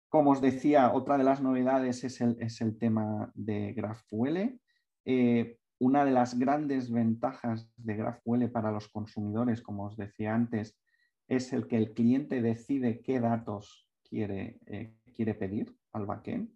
Como 0.09 0.31
os 0.31 0.41
decía, 0.41 0.93
otra 0.93 1.19
de 1.19 1.25
las 1.25 1.43
novedades 1.43 2.05
es 2.05 2.21
el, 2.21 2.79
tema 2.79 3.33
de 3.35 3.73
GraphQL. 3.73 4.61
Eh, 5.05 5.59
una 5.79 6.05
de 6.05 6.11
las 6.13 6.39
grandes 6.39 6.91
ventajas 6.91 7.71
de 7.77 7.97
GraphQL 7.97 8.51
para 8.51 8.71
los 8.71 8.89
consumidores, 8.89 9.63
como 9.63 9.87
os 9.87 9.97
decía 9.97 10.35
antes, 10.35 10.79
es 11.29 11.53
el 11.53 11.67
que 11.67 11.77
el 11.77 11.93
cliente 11.93 12.41
decide 12.41 13.03
qué 13.03 13.21
datos 13.21 13.86
quiere, 14.09 14.59
eh, 14.67 14.95
quiere 15.15 15.35
pedir 15.35 15.75
al 15.93 16.07
backend. 16.07 16.51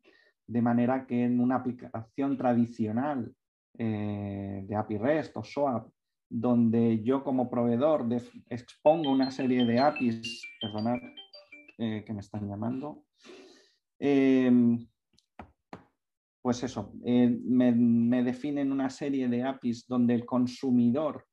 De 0.47 0.63
manera 0.63 1.07
que 1.07 1.25
en 1.25 1.41
una 1.41 1.57
aplicación 1.57 2.37
tradicional 2.37 3.33
eh, 3.79 4.65
de 4.67 4.77
API 4.77 4.99
REST 4.99 5.37
o 5.37 5.45
SOAP, 5.45 5.91
donde 6.29 7.03
yo 7.03 7.25
como 7.25 7.51
proveedor 7.51 8.07
expongo 8.49 9.11
una 9.11 9.31
serie 9.31 9.65
de 9.65 9.79
APIs, 9.79 10.43
perdonad 10.61 10.99
eh, 11.79 12.05
que 12.05 12.13
me 12.13 12.21
están 12.21 12.49
llamando, 12.49 13.05
em, 13.99 14.87
pues 16.43 16.63
eso, 16.63 16.93
me, 17.05 17.73
me, 17.73 18.23
definen 18.23 18.73
una 18.73 18.89
serie 18.89 19.29
de 19.29 19.43
APIs 19.43 19.87
donde 19.87 20.15
el 20.15 20.25
consumidor 20.25 21.27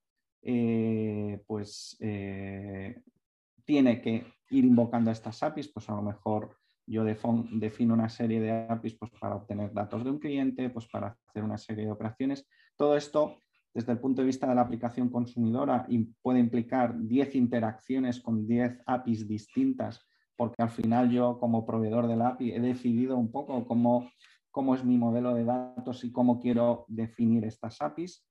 pues 1.45 1.97
tiene 3.67 4.01
que 4.01 4.25
ir 4.49 4.65
invocando 4.65 5.11
estas 5.11 5.43
APIs, 5.43 5.67
pues 5.67 5.89
a 5.89 5.95
lo 5.95 6.01
mejor 6.01 6.57
yo 6.87 7.03
defino 7.03 7.93
una 7.93 8.07
serie 8.07 8.39
de 8.39 8.51
APIs 8.51 8.97
pues, 8.97 9.11
para 9.19 9.35
obtener 9.35 9.73
datos 9.73 10.05
de 10.05 10.09
un 10.09 10.19
cliente, 10.19 10.69
pues 10.69 10.87
para 10.87 11.17
hacer 11.27 11.43
una 11.43 11.57
serie 11.57 11.85
de 11.85 11.91
operaciones. 11.91 12.47
Todo 12.77 12.95
esto, 12.95 13.41
desde 13.73 13.91
el 13.91 13.99
punto 13.99 14.21
de 14.21 14.27
vista 14.27 14.47
de 14.47 14.55
la 14.55 14.61
aplicación 14.61 15.09
consumidora, 15.09 15.85
puede 16.21 16.39
implicar 16.39 16.97
10 16.97 17.35
interacciones 17.35 18.21
con 18.21 18.47
10 18.47 18.83
APIs 18.85 19.27
distintas, 19.27 20.07
porque 20.37 20.63
al 20.63 20.69
final 20.69 21.11
yo 21.11 21.37
como 21.37 21.65
proveedor 21.65 22.07
de 22.07 22.15
la 22.15 22.29
API 22.29 22.53
he 22.53 22.61
decidido 22.61 23.17
un 23.17 23.31
poco 23.31 23.67
cómo, 23.67 24.09
cómo 24.49 24.73
es 24.73 24.85
mi 24.85 24.97
modelo 24.97 25.33
de 25.33 25.43
datos 25.43 26.05
y 26.05 26.11
cómo 26.13 26.39
quiero 26.39 26.85
definir 26.87 27.43
estas 27.43 27.81
APIs. 27.81 28.25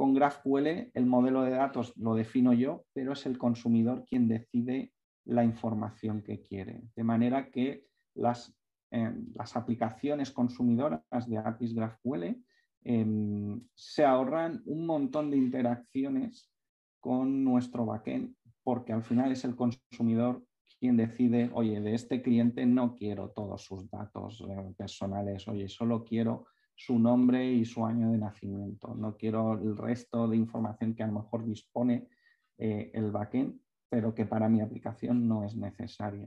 Con 0.00 0.14
GraphQL 0.14 0.92
el 0.94 1.04
modelo 1.04 1.42
de 1.42 1.50
datos 1.50 1.94
lo 1.98 2.14
defino 2.14 2.54
yo, 2.54 2.86
pero 2.94 3.12
es 3.12 3.26
el 3.26 3.36
consumidor 3.36 4.06
quien 4.06 4.28
decide 4.28 4.94
la 5.26 5.44
información 5.44 6.22
que 6.22 6.40
quiere. 6.40 6.84
De 6.96 7.04
manera 7.04 7.50
que 7.50 7.84
las, 8.14 8.58
las 8.90 9.56
aplicaciones 9.58 10.30
consumidoras 10.30 11.28
de 11.28 11.36
APIs 11.36 11.74
GraphQL 11.74 12.42
em, 12.82 13.60
se 13.74 14.02
ahorran 14.02 14.62
un 14.64 14.86
montón 14.86 15.30
de 15.30 15.36
interacciones 15.36 16.50
con 16.98 17.44
nuestro 17.44 17.84
backend, 17.84 18.34
porque 18.62 18.94
al 18.94 19.02
final 19.02 19.32
es 19.32 19.44
el 19.44 19.54
consumidor 19.54 20.42
quien 20.78 20.96
decide, 20.96 21.50
oye, 21.52 21.78
de 21.78 21.92
este 21.92 22.22
cliente 22.22 22.64
no 22.64 22.96
quiero 22.96 23.32
todos 23.32 23.64
sus 23.64 23.90
datos 23.90 24.42
eh, 24.48 24.74
personales, 24.78 25.46
oye, 25.46 25.68
solo 25.68 26.04
quiero 26.04 26.46
su 26.80 26.98
nombre 26.98 27.44
y 27.52 27.66
su 27.66 27.84
año 27.84 28.10
de 28.10 28.16
nacimiento. 28.16 28.94
No 28.94 29.14
quiero 29.18 29.52
el 29.52 29.76
resto 29.76 30.26
de 30.26 30.38
información 30.38 30.94
que 30.94 31.02
a 31.02 31.08
lo 31.08 31.12
mejor 31.12 31.44
dispone 31.44 32.08
eh, 32.56 32.90
el 32.94 33.10
backend, 33.10 33.60
pero 33.90 34.14
que 34.14 34.24
para 34.24 34.48
mi 34.48 34.62
aplicación 34.62 35.28
no 35.28 35.44
es 35.44 35.54
necesaria. 35.54 36.26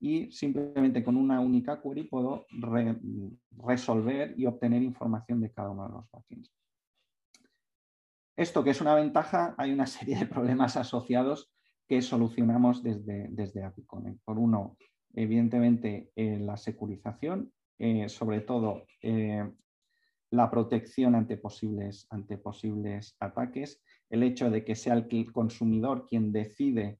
Y 0.00 0.32
simplemente 0.32 1.04
con 1.04 1.18
una 1.18 1.40
única 1.40 1.82
query 1.82 2.04
puedo 2.04 2.46
resolver 3.50 4.34
y 4.38 4.46
obtener 4.46 4.82
información 4.82 5.42
de 5.42 5.52
cada 5.52 5.70
uno 5.70 5.86
de 5.86 5.92
los 5.92 6.10
backends. 6.10 6.50
Esto 8.34 8.64
que 8.64 8.70
es 8.70 8.80
una 8.80 8.94
ventaja, 8.94 9.54
hay 9.58 9.72
una 9.72 9.86
serie 9.86 10.16
de 10.16 10.26
problemas 10.26 10.78
asociados 10.78 11.52
que 11.86 12.00
solucionamos 12.00 12.82
desde, 12.82 13.28
desde. 13.28 13.70
Por 14.24 14.38
uno, 14.38 14.78
evidentemente, 15.12 16.10
eh, 16.16 16.38
la 16.38 16.56
securización, 16.56 17.52
eh, 17.78 18.08
sobre 18.08 18.40
todo 18.40 18.86
la 20.32 20.50
protección 20.50 21.14
ante 21.14 21.36
posibles, 21.36 22.06
ante 22.10 22.38
posibles 22.38 23.16
ataques, 23.20 23.82
el 24.08 24.22
hecho 24.22 24.50
de 24.50 24.64
que 24.64 24.74
sea 24.74 24.94
el 24.94 25.30
consumidor 25.30 26.06
quien 26.06 26.32
decide 26.32 26.98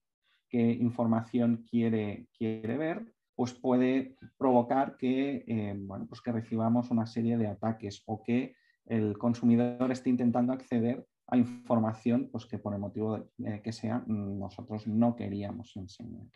qué 0.51 0.71
información 0.71 1.65
quiere, 1.69 2.29
quiere 2.37 2.77
ver, 2.77 3.15
pues 3.35 3.55
puede 3.55 4.19
provocar 4.37 4.99
que, 4.99 5.45
eh, 5.47 5.75
bueno, 5.77 6.07
pues 6.07 6.21
que 6.21 6.31
recibamos 6.31 6.91
una 6.91 7.07
serie 7.07 7.39
de 7.39 7.47
ataques 7.47 8.03
o 8.05 8.23
que 8.23 8.55
el 8.85 9.17
consumidor 9.17 9.91
esté 9.91 10.11
intentando 10.11 10.53
acceder 10.53 11.07
a 11.29 11.39
información 11.39 12.29
pues 12.31 12.45
que 12.45 12.59
por 12.59 12.75
el 12.75 12.81
motivo 12.81 13.31
que 13.65 13.73
sea 13.73 14.05
nosotros 14.07 14.87
no 14.87 15.17
queríamos 15.17 15.75
enseñar. 15.77 16.27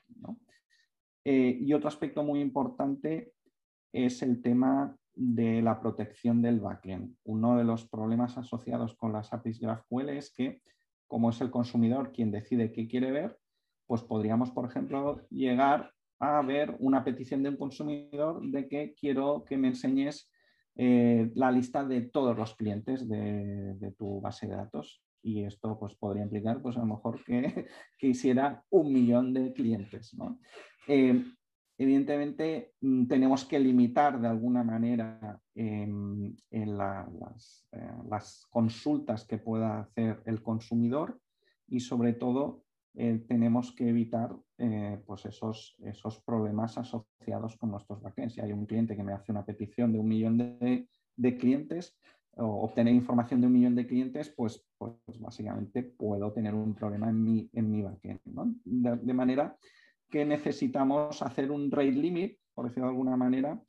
Eh, 1.25 1.59
y 1.61 1.75
otro 1.75 1.89
aspecto 1.89 2.25
muy 2.25 2.41
importante 2.41 3.35
es 3.93 4.23
el 4.23 4.41
tema 4.41 4.97
de 5.17 5.63
la 5.63 5.81
protección 5.81 6.43
del 6.43 6.61
backend. 6.61 7.17
Uno 7.25 7.57
de 7.57 7.65
los 7.65 7.89
problemas 7.89 8.37
asociados 8.37 8.95
con 8.95 9.13
las 9.13 9.33
APIs 9.33 9.59
GraphQL 9.59 10.11
es 10.11 10.31
que, 10.31 10.61
como 11.07 11.31
es 11.31 11.41
el 11.41 11.51
consumidor 11.51 12.13
quien 12.13 12.31
decide 12.31 12.71
qué 12.71 12.87
quiere 12.87 13.11
ver, 13.11 13.39
pues 13.87 14.03
podríamos, 14.03 14.51
por 14.51 14.69
ejemplo, 14.69 15.27
llegar 15.31 15.93
a 16.19 16.43
ver 16.43 16.77
una 16.81 17.03
petición 17.03 17.43
de 17.43 17.51
un 17.51 17.57
consumidor 17.57 18.43
de 18.43 18.69
que 18.69 18.95
quiero 18.95 19.45
que 19.45 19.57
me 19.57 19.69
enseñes 19.69 20.31
eh, 20.75 21.31
la 21.35 21.51
lista 21.51 21.85
de 21.85 22.03
todos 22.03 22.37
los 22.37 22.55
clientes 22.55 23.09
de, 23.09 23.95
tu 23.97 24.21
base 24.21 24.47
de 24.47 24.57
datos. 24.57 25.03
Y 25.23 25.45
esto 25.45 25.79
pues, 25.79 25.95
podría 25.95 26.25
implicar, 26.25 26.61
pues 26.61 26.77
a 26.77 26.81
lo 26.81 26.87
mejor 26.87 27.25
que 27.25 27.67
quisiera 27.99 28.63
un 28.71 28.93
millón 28.93 29.33
de 29.33 29.53
clientes. 29.55 30.15
Eh, 30.89 31.25
evidentemente 31.79 32.73
mm, 32.81 33.07
tenemos 33.07 33.45
que 33.45 33.59
limitar 33.59 34.21
de 34.21 34.29
alguna 34.29 34.63
manera 34.63 35.41
en 35.55 36.37
eh, 36.51 36.67
las, 36.67 38.47
consultas 38.51 39.25
que 39.25 39.39
pueda 39.39 39.81
hacer 39.81 40.23
el 40.27 40.43
consumidor 40.43 41.21
y 41.69 41.81
sobre 41.81 42.15
todo 42.15 42.65
eh, 42.95 43.23
tenemos 43.29 43.73
que 43.73 43.89
evitar 43.89 44.35
eh, 44.59 44.99
pues 45.07 45.27
esos, 45.27 45.77
esos, 45.85 46.21
problemas 46.21 46.79
asociados 46.79 47.57
con 47.59 47.71
nuestros 47.71 48.01
backends. 48.01 48.35
Si 48.35 48.41
hay 48.41 48.53
un 48.53 48.65
cliente 48.65 48.97
que 48.97 49.03
me 49.03 49.13
hace 49.13 49.33
una 49.33 49.45
petición 49.45 49.93
de 49.93 49.99
un 49.99 50.09
millón 50.09 50.39
de, 50.39 50.89
clientes 51.39 51.99
o 52.39 52.65
obtener 52.65 52.95
información 52.95 53.41
de 53.41 53.49
un 53.49 53.53
millón 53.53 53.75
de 53.75 53.87
clientes, 53.87 54.33
pues, 54.35 54.67
pues 54.79 54.95
básicamente 55.19 55.83
puedo 55.83 56.33
tener 56.33 56.55
un 56.55 56.75
problema 56.75 57.11
en 57.11 57.23
mi, 57.23 57.51
en 57.53 57.71
mi 57.71 57.83
backend. 57.83 58.21
de 58.65 59.15
manera 59.15 59.57
que 60.11 60.25
necesitamos 60.25 61.23
hacer 61.23 61.51
un 61.51 61.71
rate 61.71 61.93
limit, 61.93 62.39
por 62.55 62.67
decirlo 62.67 62.87
de 62.87 62.93
alguna 62.93 63.17
manera, 63.17 63.61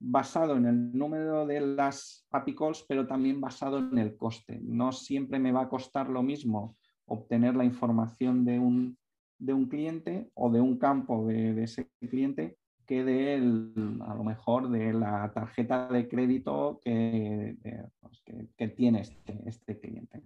basado 0.00 0.56
en 0.56 0.66
el 0.66 0.92
número 0.92 1.46
de 1.46 1.60
las 1.60 2.26
API 2.30 2.54
calls, 2.54 2.84
pero 2.88 3.06
también 3.06 3.40
basado 3.40 3.78
en 3.78 3.98
el 3.98 4.16
coste. 4.16 4.60
No 4.62 4.92
siempre 4.92 5.38
me 5.38 5.52
va 5.52 5.62
a 5.62 5.68
costar 5.68 6.08
lo 6.08 6.22
mismo 6.22 6.76
obtener 7.06 7.56
la 7.56 7.64
información 7.64 8.44
de 8.44 8.58
un, 8.58 8.98
de 9.38 9.52
un 9.52 9.66
cliente 9.66 10.30
o 10.34 10.50
de 10.50 10.60
un 10.60 10.78
campo 10.78 11.26
de, 11.26 11.62
ese 11.62 11.88
cliente 12.08 12.58
que 12.86 13.04
de 13.04 13.34
a 13.34 14.14
lo 14.14 14.24
mejor 14.24 14.70
de 14.70 14.92
la 14.92 15.30
tarjeta 15.34 15.88
de 15.88 16.08
crédito 16.08 16.80
que, 16.82 17.56
pues, 18.00 18.22
que, 18.56 18.68
tiene 18.68 19.00
este, 19.00 19.42
este 19.46 19.78
cliente. 19.78 20.22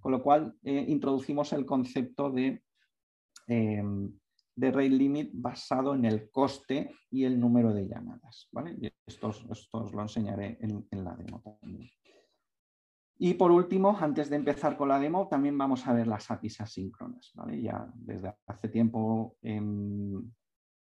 Con 0.00 0.12
lo 0.12 0.22
cual, 0.22 0.54
eh, 0.64 0.84
introducimos 0.88 1.52
el 1.52 1.64
concepto 1.64 2.30
de 2.30 2.62
em, 3.46 4.12
de 4.54 4.70
rate 4.70 4.90
limit 4.90 5.30
basado 5.32 5.94
en 5.94 6.04
el 6.04 6.30
coste 6.30 6.94
y 7.10 7.24
el 7.24 7.38
número 7.40 7.72
de 7.72 7.88
llamadas. 7.88 8.48
¿vale? 8.52 8.94
esto, 9.06 9.28
os 9.28 9.92
lo 9.94 10.02
enseñaré 10.02 10.58
en, 10.60 11.04
la 11.04 11.14
demo 11.14 11.40
también. 11.40 11.90
Y 13.18 13.34
por 13.34 13.50
último, 13.50 13.96
antes 13.98 14.28
de 14.30 14.36
empezar 14.36 14.76
con 14.76 14.88
la 14.88 14.98
demo, 14.98 15.28
también 15.28 15.56
vamos 15.56 15.86
a 15.86 15.92
ver 15.92 16.06
las 16.06 16.30
APIs 16.30 16.60
asíncronas. 16.60 17.32
¿vale? 17.34 17.60
Ya 17.62 17.90
desde 17.94 18.34
hace 18.46 18.68
tiempo 18.68 19.36
em, 19.42 20.30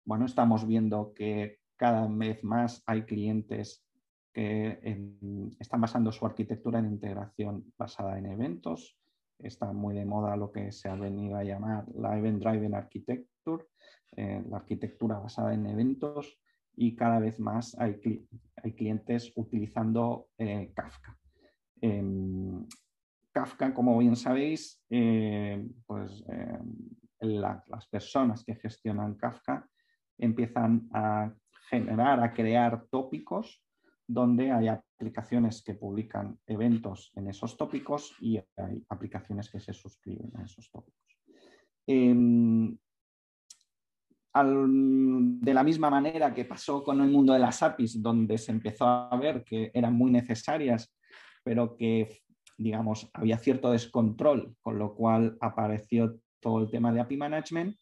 bueno, 0.05 0.27
estamos 0.27 0.67
viendo 0.67 1.15
que 1.15 1.61
cada 1.77 2.07
vez 2.07 2.45
más 2.45 2.83
hay 2.87 3.03
clientes 3.05 3.85
que 4.33 4.81
están 5.59 5.81
basando 5.81 6.13
su 6.13 6.27
arquitectura 6.27 6.79
en 6.79 6.87
integración 6.87 7.73
basada 7.79 8.19
en 8.19 8.27
eventos. 8.27 8.99
Está 9.39 9.73
muy 9.73 9.95
de 9.95 10.05
moda 10.05 10.37
lo 10.37 10.51
que 10.51 10.73
se 10.73 10.89
ha 10.89 10.95
venido 10.95 11.37
a 11.37 11.45
llamar 11.45 11.85
la 11.95 12.17
Event 12.19 12.43
Driven 12.43 12.75
Architecture, 12.75 13.65
eh, 14.17 14.43
la 14.49 14.59
arquitectura 14.59 15.19
basada 15.19 15.55
en 15.55 15.67
eventos 15.67 16.39
y 16.77 16.95
cada 16.95 17.19
vez 17.19 17.39
más 17.41 17.77
hay, 17.79 18.01
clientes 18.77 19.33
utilizando 19.37 20.29
eh, 20.39 20.73
Kafka. 20.75 21.19
Em, 21.81 22.67
Kafka, 23.33 23.75
como 23.75 23.99
bien 23.99 24.17
sabéis, 24.17 24.83
eh, 24.91 25.67
pues, 25.87 26.25
las 27.21 27.89
personas 27.89 28.45
que 28.45 28.55
gestionan 28.55 29.15
Kafka 29.15 29.69
empiezan 30.19 30.89
a 30.93 31.35
generar, 31.69 32.21
a 32.21 32.33
crear 32.33 32.87
tópicos 32.91 33.64
donde 34.07 34.51
hay 34.51 34.69
aplicaciones 34.69 35.63
que 35.63 35.75
publican 35.75 36.39
eventos 36.47 37.13
en 37.17 37.29
esos 37.29 37.57
tópicos 37.57 38.15
y 38.21 38.39
hay 38.57 38.85
aplicaciones 38.89 39.51
que 39.51 39.61
se 39.61 39.73
suscriben 39.73 40.31
a 40.37 40.45
esos 40.45 40.71
tópicos. 40.71 41.19
Em, 41.87 42.77
de 44.37 45.55
la 45.55 45.63
misma 45.63 45.91
manera 45.91 46.35
que 46.35 46.45
pasó 46.45 46.83
con 46.83 47.01
el 47.01 47.09
mundo 47.09 47.33
de 47.33 47.39
las 47.39 47.63
APIs, 47.63 48.03
donde 48.03 48.37
se 48.37 48.51
empezó 48.51 48.87
a 48.87 49.17
ver 49.17 49.45
que 49.45 49.71
eran 49.73 49.95
muy 49.95 50.11
necesarias, 50.11 50.93
pero 51.45 51.77
que, 51.77 52.23
digamos, 52.59 53.09
había 53.15 53.39
cierto 53.39 53.71
descontrol, 53.71 54.57
con 54.61 54.79
lo 54.79 54.95
cual 54.95 55.37
apareció 55.41 56.19
todo 56.41 56.61
el 56.61 56.71
tema 56.71 56.93
de 56.93 57.01
API 57.01 57.17
Management, 57.17 57.77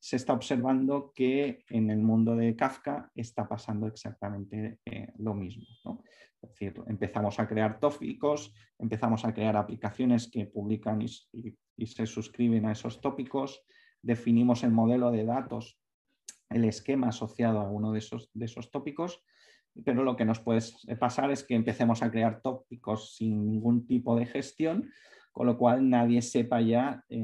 se 0.00 0.16
está 0.16 0.32
observando 0.32 1.12
que 1.14 1.62
en 1.68 1.90
el 1.90 1.98
mundo 1.98 2.34
de 2.34 2.56
Kafka 2.56 3.12
está 3.14 3.46
pasando 3.46 3.86
exactamente 3.86 4.78
eh, 4.86 5.12
lo 5.18 5.34
mismo. 5.34 6.02
Decir, 6.40 6.82
empezamos 6.86 7.38
a 7.38 7.46
crear 7.46 7.78
tópicos, 7.78 8.54
empezamos 8.78 9.26
a 9.26 9.34
crear 9.34 9.58
aplicaciones 9.58 10.30
que 10.30 10.46
publican 10.46 11.02
y, 11.02 11.86
se 11.86 12.06
suscriben 12.06 12.64
a 12.64 12.72
esos 12.72 13.00
tópicos, 13.02 13.62
definimos 14.00 14.64
el 14.64 14.70
modelo 14.70 15.10
de 15.10 15.24
datos, 15.24 15.78
el 16.48 16.64
esquema 16.64 17.08
asociado 17.08 17.60
a 17.60 17.70
uno 17.70 17.92
de 17.92 17.98
esos, 17.98 18.30
de 18.32 18.46
esos 18.46 18.70
tópicos, 18.70 19.22
pero 19.84 20.02
lo 20.02 20.16
que 20.16 20.24
nos 20.24 20.40
puede 20.40 20.60
pasar 20.98 21.30
es 21.30 21.44
que 21.44 21.54
empecemos 21.54 22.02
a 22.02 22.10
crear 22.10 22.40
tópicos 22.40 23.16
sin 23.16 23.44
ningún 23.44 23.86
tipo 23.86 24.16
de 24.16 24.26
gestión, 24.26 24.90
con 25.32 25.46
lo 25.46 25.58
cual 25.58 25.88
nadie 25.88 26.22
sepa 26.22 26.60
ya 26.60 27.04
eh, 27.08 27.22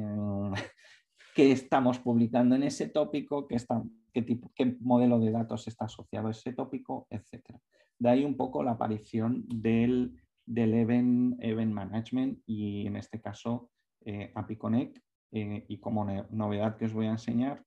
qué 1.36 1.52
estamos 1.52 1.98
publicando 1.98 2.54
en 2.54 2.62
ese 2.62 2.88
tópico, 2.88 3.46
qué, 3.46 4.22
tipo, 4.22 4.50
qué 4.54 4.74
modelo 4.80 5.20
de 5.20 5.30
datos 5.30 5.68
está 5.68 5.84
asociado 5.84 6.28
a 6.28 6.30
ese 6.30 6.54
tópico, 6.54 7.06
etc. 7.10 7.58
De 7.98 8.08
ahí 8.08 8.24
un 8.24 8.38
poco 8.38 8.62
la 8.62 8.70
aparición 8.70 9.44
del, 9.46 10.18
del 10.46 10.72
event, 10.72 11.36
event 11.40 11.74
Management 11.74 12.38
y 12.46 12.86
en 12.86 12.96
este 12.96 13.20
caso 13.20 13.68
eh, 14.06 14.32
API 14.34 14.56
Connect. 14.56 14.98
Eh, 15.32 15.66
y 15.68 15.78
como 15.78 16.06
novedad 16.30 16.78
que 16.78 16.86
os 16.86 16.94
voy 16.94 17.04
a 17.04 17.10
enseñar, 17.10 17.62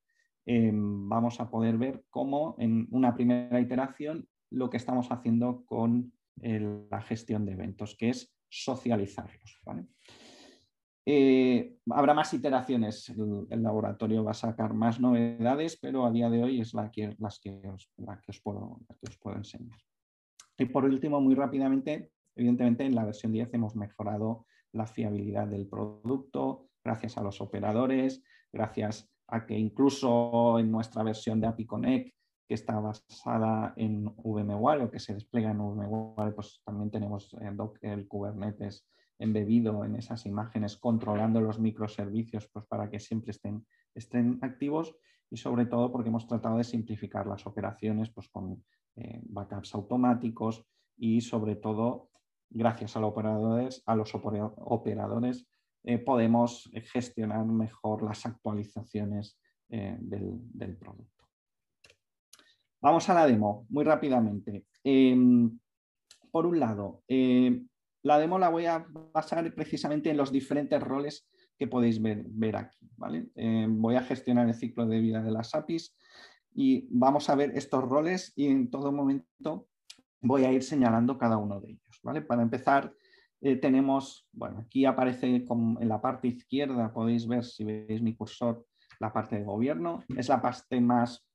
em, 0.47 1.07
vamos 1.07 1.39
a 1.39 1.51
poder 1.51 1.77
ver 1.77 2.03
cómo 2.09 2.55
en 2.57 2.87
una 2.89 3.13
primera 3.13 3.61
iteración 3.61 4.27
lo 4.49 4.71
que 4.71 4.77
estamos 4.77 5.11
haciendo 5.11 5.63
con 5.65 6.11
la 6.41 7.01
gestión 7.01 7.45
de 7.45 7.51
eventos, 7.51 7.95
que 7.95 8.09
es 8.09 8.33
socializarlos. 8.49 9.59
¿vale? 9.63 9.85
Eh, 11.11 11.75
habrá 11.89 12.13
más 12.13 12.31
iteraciones, 12.35 13.09
el, 13.09 13.63
laboratorio 13.63 14.23
va 14.23 14.29
a 14.29 14.35
sacar 14.35 14.75
más 14.75 14.99
novedades, 14.99 15.75
pero 15.81 16.05
a 16.05 16.11
día 16.11 16.29
de 16.29 16.43
hoy 16.43 16.61
es 16.61 16.75
la 16.75 16.91
que, 16.91 17.15
las 17.17 17.39
que 17.39 17.67
os, 17.67 17.91
que 17.97 18.29
os, 18.29 18.39
puedo, 18.39 18.79
os 18.87 19.17
puedo 19.17 19.35
enseñar. 19.35 19.79
Y 20.55 20.65
por 20.65 20.85
último, 20.85 21.19
muy 21.19 21.33
rápidamente, 21.33 22.11
evidentemente 22.35 22.85
en 22.85 22.93
la 22.93 23.05
versión 23.05 23.31
10 23.31 23.51
hemos 23.55 23.75
mejorado 23.75 24.45
la 24.71 24.85
fiabilidad 24.85 25.47
del 25.47 25.65
producto 25.67 26.69
gracias 26.83 27.17
a 27.17 27.23
los 27.23 27.41
operadores, 27.41 28.23
gracias 28.53 29.09
a 29.29 29.47
que 29.47 29.57
incluso 29.57 30.59
en 30.59 30.69
nuestra 30.69 31.01
versión 31.01 31.41
de 31.41 31.47
API 31.47 31.65
Connect, 31.65 32.15
que 32.47 32.53
está 32.53 32.79
basada 32.79 33.73
en 33.77 34.05
VMware 34.05 34.83
o 34.83 34.91
que 34.91 34.99
se 34.99 35.15
despliega 35.15 35.49
en 35.49 35.57
VMware, 35.57 36.35
pues 36.35 36.61
también 36.63 36.91
tenemos 36.91 37.35
el, 37.41 37.57
el 37.81 38.07
Kubernetes 38.07 38.85
embebido 39.19 39.83
en 39.83 39.95
esas 39.95 40.25
imágenes, 40.25 40.77
controlando 40.77 41.41
los 41.41 41.59
microservicios 41.59 42.47
pues, 42.47 42.65
para 42.65 42.89
que 42.89 42.99
siempre 42.99 43.31
estén, 43.31 43.65
estén 43.93 44.39
activos 44.41 44.95
y 45.29 45.37
sobre 45.37 45.65
todo 45.65 45.91
porque 45.91 46.09
hemos 46.09 46.25
tratado 46.25 46.57
de 46.57 46.63
simplificar 46.63 47.27
las 47.27 47.45
operaciones 47.45 48.09
pues, 48.09 48.29
con 48.29 48.63
eh, 48.95 49.19
backups 49.23 49.75
automáticos 49.75 50.65
y 50.97 51.21
sobre 51.21 51.57
todo 51.57 52.09
gracias 52.49 52.95
a 52.95 52.99
los 53.95 54.15
operadores, 54.15 55.47
eh, 55.83 55.99
podemos 55.99 56.69
gestionar 56.91 57.45
mejor 57.45 58.03
las 58.03 58.25
actualizaciones 58.25 59.39
eh, 59.69 59.97
del, 59.99 60.75
producto. 60.77 61.25
Vamos 62.81 63.07
a 63.09 63.13
la 63.13 63.27
demo 63.27 63.67
muy 63.69 63.83
rápidamente. 63.83 64.65
Em, 64.83 65.59
por 66.31 66.47
un 66.47 66.59
lado, 66.59 67.03
la 68.03 68.17
demo 68.17 68.39
la 68.39 68.49
voy 68.49 68.65
a 68.65 68.85
basar 69.13 69.53
precisamente 69.53 70.09
en 70.09 70.17
los 70.17 70.31
diferentes 70.31 70.81
roles 70.81 71.27
que 71.57 71.67
podéis 71.67 72.01
ver, 72.01 72.55
aquí. 72.55 72.79
Eh, 73.35 73.67
voy 73.69 73.95
a 73.95 74.01
gestionar 74.01 74.47
el 74.47 74.55
ciclo 74.55 74.85
de 74.85 74.99
vida 74.99 75.21
de 75.21 75.31
las 75.31 75.53
APIs 75.53 75.95
y 76.53 76.87
vamos 76.89 77.29
a 77.29 77.35
ver 77.35 77.51
estos 77.55 77.83
roles 77.83 78.31
y 78.35 78.47
en 78.47 78.69
todo 78.69 78.91
momento 78.91 79.67
voy 80.21 80.45
a 80.45 80.51
ir 80.51 80.63
señalando 80.63 81.17
cada 81.17 81.37
uno 81.37 81.59
de 81.59 81.71
ellos. 81.71 81.99
¿vale? 82.03 82.21
Para 82.21 82.41
empezar, 82.41 82.93
eh, 83.41 83.57
tenemos, 83.57 84.27
bueno, 84.31 84.59
aquí 84.59 84.85
aparece 84.85 85.27
en 85.49 85.87
la 85.87 86.01
parte 86.01 86.27
izquierda, 86.29 86.93
podéis 86.93 87.27
ver 87.27 87.43
si 87.43 87.63
veis 87.63 88.01
mi 88.01 88.15
cursor, 88.15 88.65
la 88.99 89.13
parte 89.13 89.37
de 89.37 89.43
gobierno. 89.43 90.03
Es 90.15 90.29
la 90.29 90.41
parte 90.41 90.79
más, 90.81 91.25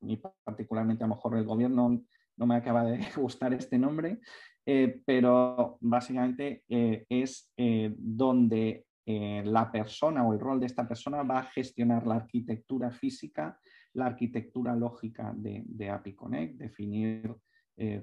y 0.00 0.20
particularmente 0.44 1.04
a 1.04 1.06
lo 1.06 1.14
mejor 1.14 1.36
el 1.36 1.44
gobierno 1.44 2.02
no 2.36 2.46
me 2.46 2.56
acaba 2.56 2.84
de 2.84 2.98
gustar 3.16 3.54
este 3.54 3.78
nombre, 3.78 4.20
eh, 4.64 5.02
pero 5.04 5.76
básicamente 5.80 6.62
eh, 6.68 7.04
es 7.08 7.52
eh, 7.56 7.92
donde 7.96 8.86
la 9.04 9.70
persona 9.72 10.24
o 10.24 10.32
el 10.32 10.38
rol 10.38 10.60
de 10.60 10.66
esta 10.66 10.86
persona 10.86 11.24
va 11.24 11.40
a 11.40 11.50
gestionar 11.50 12.06
la 12.06 12.14
arquitectura 12.14 12.92
física, 12.92 13.58
la 13.94 14.06
arquitectura 14.06 14.76
lógica 14.76 15.34
de, 15.36 15.90
API 15.90 16.14
Connect, 16.14 16.54
definir 16.54 17.34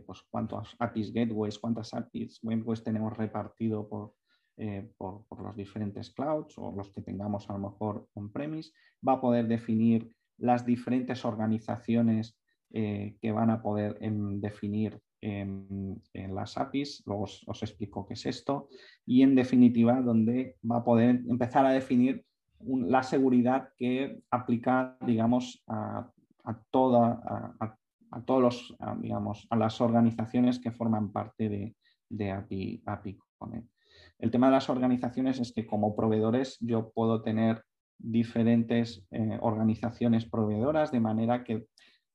pues 0.06 0.22
cuántos 0.30 0.76
APIs 0.78 1.14
gateways, 1.14 1.58
cuántas 1.58 1.94
APIs 1.94 2.42
gateways 2.44 2.84
tenemos 2.84 3.18
repartido 3.18 3.88
por, 3.88 4.16
por, 4.98 5.26
por, 5.26 5.42
los 5.42 5.56
diferentes 5.56 6.12
clouds 6.12 6.58
o 6.58 6.74
los 6.76 6.92
que 6.92 7.02
tengamos 7.02 7.50
a 7.50 7.54
lo 7.54 7.60
mejor 7.60 8.06
on-premise, 8.16 8.74
va 9.08 9.14
a 9.14 9.22
poder 9.22 9.48
definir 9.48 10.14
las 10.38 10.66
diferentes 10.66 11.24
organizaciones 11.24 12.38
que 12.70 13.32
van 13.34 13.52
a 13.52 13.62
poder 13.62 13.98
em, 14.02 14.42
definir 14.42 15.02
en, 15.22 16.02
las 16.14 16.58
APIs, 16.58 17.04
luego 17.06 17.24
os, 17.24 17.64
explico 17.64 18.06
qué 18.06 18.14
es 18.14 18.26
esto, 18.26 18.70
y 19.06 19.22
en 19.22 19.36
definitiva 19.36 20.02
donde 20.02 20.58
va 20.70 20.78
a 20.78 20.84
poder 20.84 21.22
empezar 21.28 21.66
a 21.66 21.72
definir 21.72 22.24
la 22.62 23.04
seguridad 23.04 23.70
que 23.78 24.22
aplica, 24.32 24.98
digamos, 25.06 25.64
a, 25.68 26.12
toda, 26.72 27.22
a, 27.60 28.22
todos 28.26 28.42
los, 28.42 28.78
digamos, 29.00 29.48
a 29.50 29.56
las 29.56 29.80
organizaciones 29.82 30.60
que 30.60 30.72
forman 30.72 31.12
parte 31.12 31.50
de, 31.50 31.76
de 32.10 32.32
API, 32.32 32.84
API 32.86 33.20
Connect. 33.38 33.70
El 34.18 34.32
tema 34.32 34.48
de 34.48 34.54
las 34.54 34.70
organizaciones 34.70 35.40
es 35.40 35.54
que 35.54 35.66
como 35.66 35.96
proveedores 35.96 36.58
yo 36.60 36.92
puedo 36.92 37.22
tener 37.22 37.64
diferentes 37.98 39.06
eh, 39.12 39.38
organizaciones 39.42 40.26
proveedoras 40.26 40.92
de 40.92 41.00
manera 41.00 41.44
que 41.44 41.68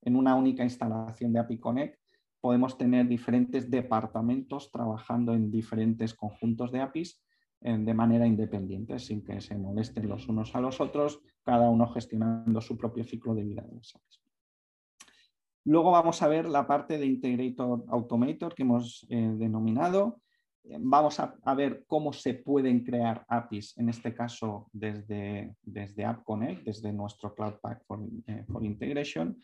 en 0.02 0.16
una 0.16 0.34
única 0.34 0.64
instalación 0.64 1.32
de 1.32 1.40
API 1.40 1.58
Connect 1.58 1.98
podemos 2.44 2.76
tener 2.76 3.08
diferentes 3.08 3.70
departamentos 3.70 4.70
trabajando 4.70 5.32
en 5.32 5.50
diferentes 5.50 6.12
conjuntos 6.12 6.70
de 6.70 6.82
APIs 6.82 7.18
eh, 7.62 7.78
de 7.78 7.94
manera 7.94 8.26
independiente, 8.26 8.98
sin 8.98 9.24
que 9.24 9.40
se 9.40 9.56
molesten 9.56 10.06
los 10.06 10.28
unos 10.28 10.54
a 10.54 10.60
los 10.60 10.78
otros, 10.78 11.22
cada 11.42 11.70
uno 11.70 11.86
gestionando 11.86 12.60
su 12.60 12.76
propio 12.76 13.02
ciclo 13.02 13.34
de 13.34 13.44
vida 13.44 13.62
de 13.62 13.76
las 13.76 13.94
APIs. 13.96 14.20
Luego 15.64 15.90
vamos 15.90 16.20
a 16.20 16.28
ver 16.28 16.46
la 16.46 16.66
parte 16.66 16.98
de 16.98 17.06
Integrator 17.06 17.82
Automator 17.88 18.54
que 18.54 18.64
hemos 18.64 19.06
eh, 19.08 19.32
denominado. 19.38 20.20
Eh, 20.64 20.76
vamos 20.78 21.18
a, 21.20 21.54
ver 21.54 21.84
cómo 21.86 22.12
se 22.12 22.34
pueden 22.34 22.84
crear 22.84 23.24
APIs, 23.26 23.78
en 23.78 23.88
este 23.88 24.12
caso 24.12 24.68
desde, 24.70 25.56
desde 25.62 26.04
App 26.04 26.24
Connect, 26.24 26.62
desde 26.66 26.92
nuestro 26.92 27.34
Cloud 27.34 27.54
Pack 27.62 27.86
for, 27.86 28.00
for 28.52 28.62
Integration 28.62 29.40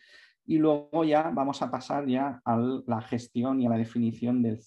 y 0.46 0.58
luego 0.58 1.04
ya 1.04 1.30
vamos 1.30 1.62
a 1.62 1.70
pasar 1.70 2.06
ya 2.06 2.40
a 2.44 2.56
la 2.86 3.00
gestión 3.02 3.60
y 3.60 3.66
a 3.66 3.70
la 3.70 3.76
definición 3.76 4.42
de, 4.42 4.60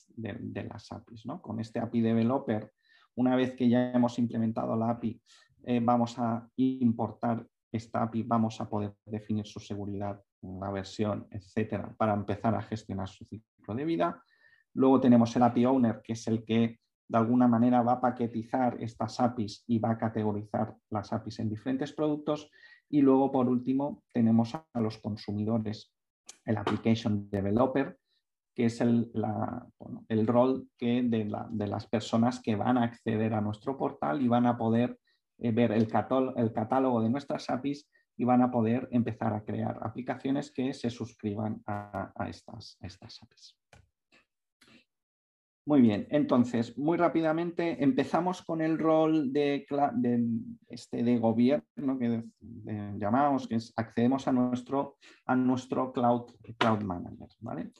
las 0.70 0.92
APIs. 0.92 1.24
Con 1.42 1.60
este 1.60 1.80
API 1.80 2.02
Developer, 2.02 2.72
una 3.16 3.36
vez 3.36 3.56
que 3.56 3.68
ya 3.68 3.92
hemos 3.92 4.18
implementado 4.20 4.76
la 4.76 4.92
API, 4.92 5.22
eh, 5.66 5.80
vamos 5.84 6.18
a 6.20 6.50
importar 6.58 7.46
esta 7.72 8.04
API, 8.04 8.24
vamos 8.24 8.62
a 8.62 8.70
poder 8.70 8.94
definir 9.06 9.46
su 9.46 9.60
seguridad 9.60 10.22
una 10.44 10.72
versión, 10.72 11.28
etcétera, 11.32 11.94
para 11.98 12.14
empezar 12.14 12.54
a 12.56 12.62
gestionar 12.62 13.08
su 13.08 13.26
ciclo 13.26 13.76
de 13.76 13.86
vida. 13.86 14.22
Luego 14.74 15.00
tenemos 15.00 15.36
el 15.36 15.44
API 15.44 15.66
Owner, 15.66 16.02
que 16.04 16.14
es 16.14 16.28
el 16.28 16.44
que 16.44 16.80
de 17.08 17.18
alguna 17.18 17.48
manera 17.48 17.82
va 17.82 17.94
a 17.94 18.02
paquetizar 18.02 18.78
estas 18.82 19.20
APIs 19.20 19.64
y 19.68 19.80
va 19.80 19.92
a 19.92 19.98
categorizar 19.98 20.76
las 20.90 21.14
APIs 21.14 21.40
en 21.40 21.50
diferentes 21.50 21.94
productos. 21.94 22.50
Y 22.94 23.02
luego, 23.02 23.32
por 23.32 23.50
último, 23.50 24.04
tenemos 24.12 24.54
a 24.54 24.80
los 24.80 25.00
consumidores, 25.00 25.92
el 26.46 26.58
Application 26.58 27.28
Developer, 27.28 27.98
que 28.54 28.66
es 28.66 28.82
el, 28.82 29.12
el 30.10 30.28
rol 30.28 30.70
que 30.78 31.02
de, 31.02 31.26
las 31.26 31.88
personas 31.88 32.40
que 32.40 32.56
van 32.56 32.78
a 32.78 32.84
acceder 32.84 33.34
a 33.34 33.42
nuestro 33.42 33.76
portal 33.76 34.22
y 34.22 34.28
van 34.28 34.46
a 34.46 34.60
poder 34.60 35.00
eh, 35.40 35.52
ver 35.52 35.72
el, 35.72 35.88
el 36.36 36.54
catálogo 36.54 37.02
de 37.02 37.10
nuestras 37.10 37.50
APIs 37.50 37.90
y 38.16 38.26
van 38.26 38.44
a 38.44 38.52
poder 38.52 38.88
empezar 38.92 39.34
a 39.34 39.44
crear 39.44 39.80
aplicaciones 39.82 40.52
que 40.52 40.72
se 40.76 40.92
suscriban 40.92 41.64
a, 41.66 42.14
estas, 42.30 42.78
estas 42.80 43.24
APIs. 43.24 43.58
Muy 45.66 45.80
bien, 45.80 46.08
entonces, 46.10 46.78
muy 46.78 46.98
rápidamente 46.98 47.82
empezamos 47.82 48.42
con 48.42 48.60
el 48.62 48.78
rol 48.78 49.32
de, 49.32 49.66
este, 50.68 51.04
de 51.04 51.18
gobierno 51.18 51.98
que 51.98 52.22
llamamos, 52.98 53.48
que 53.48 53.56
es 53.56 53.72
accedemos 53.78 54.28
a 54.28 54.34
nuestro, 54.34 54.98
a 55.26 55.38
nuestro 55.38 55.94
cloud, 55.94 56.32
cloud 56.58 56.82
Manager. 56.84 57.30
¿vale? 57.40 57.72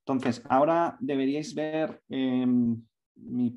Entonces, 0.00 0.42
ahora 0.48 0.96
deberíais 0.98 1.54
ver 1.54 2.02
em, 2.08 2.82
mi, 3.14 3.56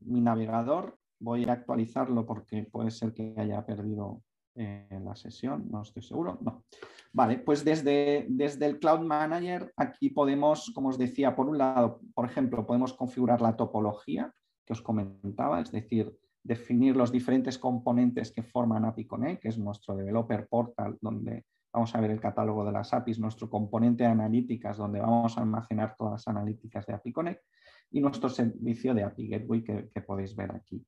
navegador. 0.00 0.98
Voy 1.20 1.44
a 1.44 1.52
actualizarlo 1.52 2.26
porque 2.26 2.64
puede 2.64 2.90
ser 2.90 3.14
que 3.14 3.32
haya 3.36 3.64
perdido 3.64 4.22
eh, 4.56 5.00
la 5.04 5.16
sesión, 5.16 5.66
no 5.70 5.82
estoy 5.82 6.02
seguro. 6.02 6.38
No. 6.42 6.64
Vale, 7.12 7.38
pues 7.38 7.64
desde, 7.64 8.26
desde 8.28 8.66
el 8.66 8.78
Cloud 8.78 9.00
Manager 9.00 9.72
aquí 9.76 10.10
podemos, 10.10 10.70
como 10.74 10.88
os 10.88 10.98
decía, 10.98 11.34
por 11.34 11.48
un 11.48 11.58
lado, 11.58 12.00
por 12.14 12.26
ejemplo, 12.26 12.66
podemos 12.66 12.92
configurar 12.92 13.40
la 13.40 13.56
topología 13.56 14.32
que 14.64 14.72
os 14.72 14.82
comentaba, 14.82 15.60
es 15.60 15.70
decir, 15.70 16.16
definir 16.42 16.96
los 16.96 17.10
diferentes 17.10 17.58
componentes 17.58 18.32
que 18.32 18.42
forman 18.42 18.84
API 18.84 19.06
Connect, 19.06 19.42
que 19.42 19.48
es 19.48 19.58
nuestro 19.58 19.96
developer 19.96 20.46
portal, 20.46 20.98
donde 21.00 21.44
vamos 21.72 21.94
a 21.94 22.00
ver 22.00 22.12
el 22.12 22.20
catálogo 22.20 22.64
de 22.64 22.72
las 22.72 22.92
APIs, 22.94 23.18
nuestro 23.18 23.50
componente 23.50 24.04
de 24.04 24.10
analíticas, 24.10 24.76
donde 24.76 25.00
vamos 25.00 25.36
a 25.36 25.40
almacenar 25.40 25.96
todas 25.96 26.12
las 26.12 26.28
analíticas 26.28 26.86
de 26.86 26.94
API 26.94 27.12
Connect 27.12 27.42
y 27.90 28.00
nuestro 28.00 28.28
servicio 28.28 28.94
de 28.94 29.02
API 29.02 29.28
Gateway 29.28 29.64
que, 29.64 30.00
podéis 30.06 30.36
ver 30.36 30.52
aquí. 30.52 30.84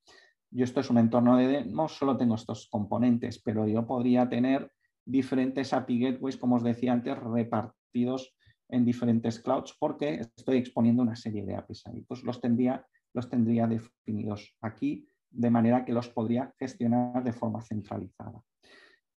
Yo 0.49 0.63
esto 0.63 0.79
es 0.79 0.89
un 0.89 0.97
entorno 0.97 1.37
de 1.37 1.47
demo, 1.47 1.87
solo 1.87 2.17
tengo 2.17 2.35
estos 2.35 2.67
componentes, 2.69 3.41
pero 3.43 3.67
yo 3.67 3.85
podría 3.85 4.29
tener 4.29 4.71
diferentes 5.05 5.73
API 5.73 5.99
Gateways, 5.99 6.37
como 6.37 6.55
os 6.55 6.63
decía 6.63 6.93
antes, 6.93 7.17
repartidos 7.17 8.35
en 8.69 8.85
diferentes 8.85 9.39
clouds 9.39 9.75
porque 9.79 10.21
estoy 10.35 10.57
exponiendo 10.57 11.01
una 11.01 11.15
serie 11.15 11.45
de 11.45 11.55
APIs 11.55 11.87
ahí. 11.87 12.01
Pues 12.01 12.23
los 12.23 12.41
tendría, 12.41 12.85
los 13.13 13.29
tendría 13.29 13.67
definidos 13.67 14.55
aquí 14.61 15.07
de 15.29 15.49
manera 15.49 15.85
que 15.85 15.93
los 15.93 16.09
podría 16.09 16.53
gestionar 16.57 17.23
de 17.23 17.33
forma 17.33 17.61
centralizada. 17.61 18.41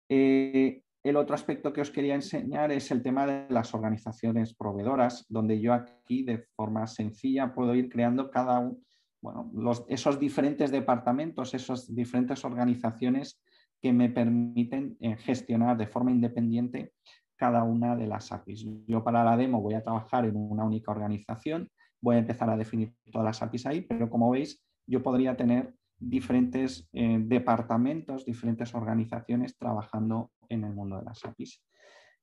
Eh, 0.09 0.83
el 1.03 1.17
otro 1.17 1.35
aspecto 1.35 1.73
que 1.73 1.81
os 1.81 1.91
quería 1.91 2.15
enseñar 2.15 2.73
es 2.73 2.91
el 2.91 3.03
tema 3.03 3.27
de 3.27 3.47
las 3.49 3.73
organizaciones 3.73 4.55
proveedoras, 4.55 5.25
donde 5.29 5.61
yo 5.61 5.73
aquí 5.73 6.25
de 6.25 6.39
forma 6.55 6.87
sencilla 6.87 7.55
puedo 7.55 7.75
ir 7.75 7.89
creando 7.89 8.31
cada 8.31 8.59
uno, 8.59 8.79
bueno, 9.21 9.51
esos 9.89 10.19
diferentes 10.19 10.71
departamentos, 10.71 11.55
esas 11.55 11.95
diferentes 11.95 12.45
organizaciones 12.45 13.41
que 13.81 13.93
me 13.93 14.09
permiten 14.09 14.97
eh, 15.01 15.17
gestionar 15.17 15.77
de 15.77 15.87
forma 15.87 16.11
independiente 16.11 16.93
cada 17.37 17.63
una 17.65 17.97
de 17.97 18.07
las 18.07 18.33
APIs. 18.33 18.67
Yo 18.87 19.03
para 19.03 19.25
la 19.25 19.37
demo 19.37 19.63
voy 19.63 19.75
a 19.75 19.83
trabajar 19.83 20.27
en 20.27 20.37
una 20.37 20.65
única 20.65 20.91
organización, 20.91 21.71
voy 22.01 22.17
a 22.17 22.21
empezar 22.21 22.51
a 22.51 22.57
definir 22.57 22.93
todas 23.11 23.25
las 23.25 23.43
APIs 23.43 23.67
ahí, 23.67 23.81
pero 23.83 24.11
como 24.11 24.31
veis, 24.31 24.63
yo 24.87 25.03
podría 25.03 25.37
tener 25.37 25.75
diferentes 25.99 26.89
eh, 26.93 27.19
departamentos, 27.21 28.25
diferentes 28.25 28.75
organizaciones 28.75 29.57
trabajando 29.57 30.31
en 30.49 30.65
el 30.65 30.73
mundo 30.73 30.99
de 30.99 31.05
las 31.05 31.25
APIs. 31.25 31.63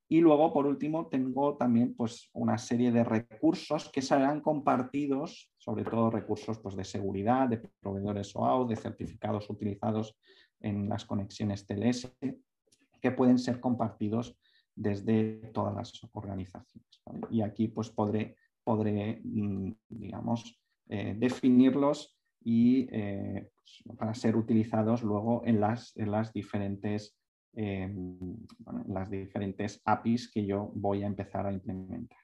Y 0.10 0.22
luego, 0.22 0.53
por 0.53 0.66
último, 0.66 1.08
tengo 1.08 1.58
también 1.58 1.93
pues, 1.93 2.30
una 2.34 2.58
serie 2.58 2.91
de 2.91 3.03
recursos 3.03 3.89
que 3.91 4.01
serán 4.01 4.39
compartidos, 4.39 5.51
sobre 5.58 5.84
todo 5.84 6.10
recursos 6.10 6.60
pues, 6.60 6.76
de 6.76 6.86
seguridad, 6.86 7.49
de 7.49 7.58
proveedores 7.82 8.34
OAuth, 8.36 8.70
de 8.70 8.78
certificados 8.78 9.49
utilizados 9.49 10.18
en 10.62 10.88
las 10.88 11.05
conexiones 11.05 11.66
TLS, 11.66 12.16
que 13.01 13.12
pueden 13.12 13.38
ser 13.38 13.60
compartidos 13.60 14.38
desde 14.74 15.51
todas 15.53 15.76
las 15.76 15.91
organizaciones. 16.14 17.01
Y 17.30 17.41
aquí 17.41 17.68
pues, 17.68 17.89
podré, 17.89 18.38
podré 18.64 19.20
mm, 19.24 19.72
digamos, 19.89 20.58
eh, 20.88 21.16
definirlos 21.18 22.18
y 22.41 22.88
eh, 22.91 23.49
pues, 23.55 23.97
para 23.97 24.14
ser 24.14 24.38
utilizados 24.38 25.03
luego 25.03 25.41
en 25.45 25.60
las, 25.60 25.97
en 25.97 26.12
las 26.12 26.32
diferentes 26.32 27.16
em, 27.58 28.38
las 28.88 29.10
diferentes 29.10 29.82
APIs 29.84 30.30
que 30.32 30.45
yo 30.45 30.72
voy 30.76 31.01
a 31.01 31.08
empezar 31.08 31.47
a 31.47 31.51
implementar. 31.51 32.20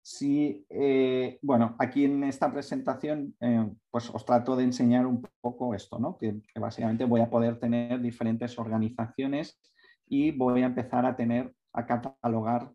Si, 0.00 0.66
eh, 0.70 1.38
bueno, 1.42 1.76
aquí 1.78 2.04
en 2.04 2.24
esta 2.24 2.50
presentación 2.50 3.34
eh, 3.40 3.70
pues 3.90 4.08
os 4.08 4.24
trato 4.24 4.56
de 4.56 4.64
enseñar 4.64 5.06
un 5.06 5.26
poco 5.42 5.74
esto, 5.74 5.98
¿no? 5.98 6.16
que, 6.16 6.40
básicamente 6.56 7.04
voy 7.04 7.20
a 7.20 7.28
poder 7.28 7.58
tener 7.58 8.00
diferentes 8.00 8.58
organizaciones 8.58 9.60
y 10.06 10.30
voy 10.30 10.62
a 10.62 10.66
empezar 10.66 11.04
a 11.04 11.14
tener, 11.14 11.54
a 11.74 11.84
catalogar 11.84 12.72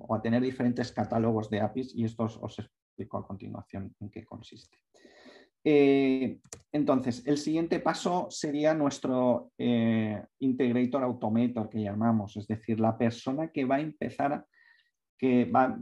o 0.00 0.14
a 0.14 0.22
tener 0.22 0.42
diferentes 0.42 0.92
catálogos 0.92 1.50
de 1.50 1.60
APIs 1.60 1.94
y 1.94 2.04
esto 2.04 2.24
os, 2.24 2.58
explico 2.58 3.18
a 3.18 3.26
continuación 3.26 3.94
en 4.00 4.10
qué 4.10 4.24
consiste. 4.24 4.78
Eh, 5.70 6.38
entonces, 6.72 7.22
el 7.26 7.36
siguiente 7.36 7.78
paso 7.78 8.28
sería 8.30 8.72
nuestro 8.72 9.52
eh, 9.58 10.24
Integrator 10.38 11.02
Automator 11.02 11.68
que 11.68 11.82
llamamos, 11.82 12.38
es 12.38 12.46
decir, 12.46 12.80
la 12.80 12.96
persona 12.96 13.48
que 13.48 13.66
va 13.66 13.76
a 13.76 13.80
empezar 13.80 14.46
que 15.18 15.44
va 15.44 15.78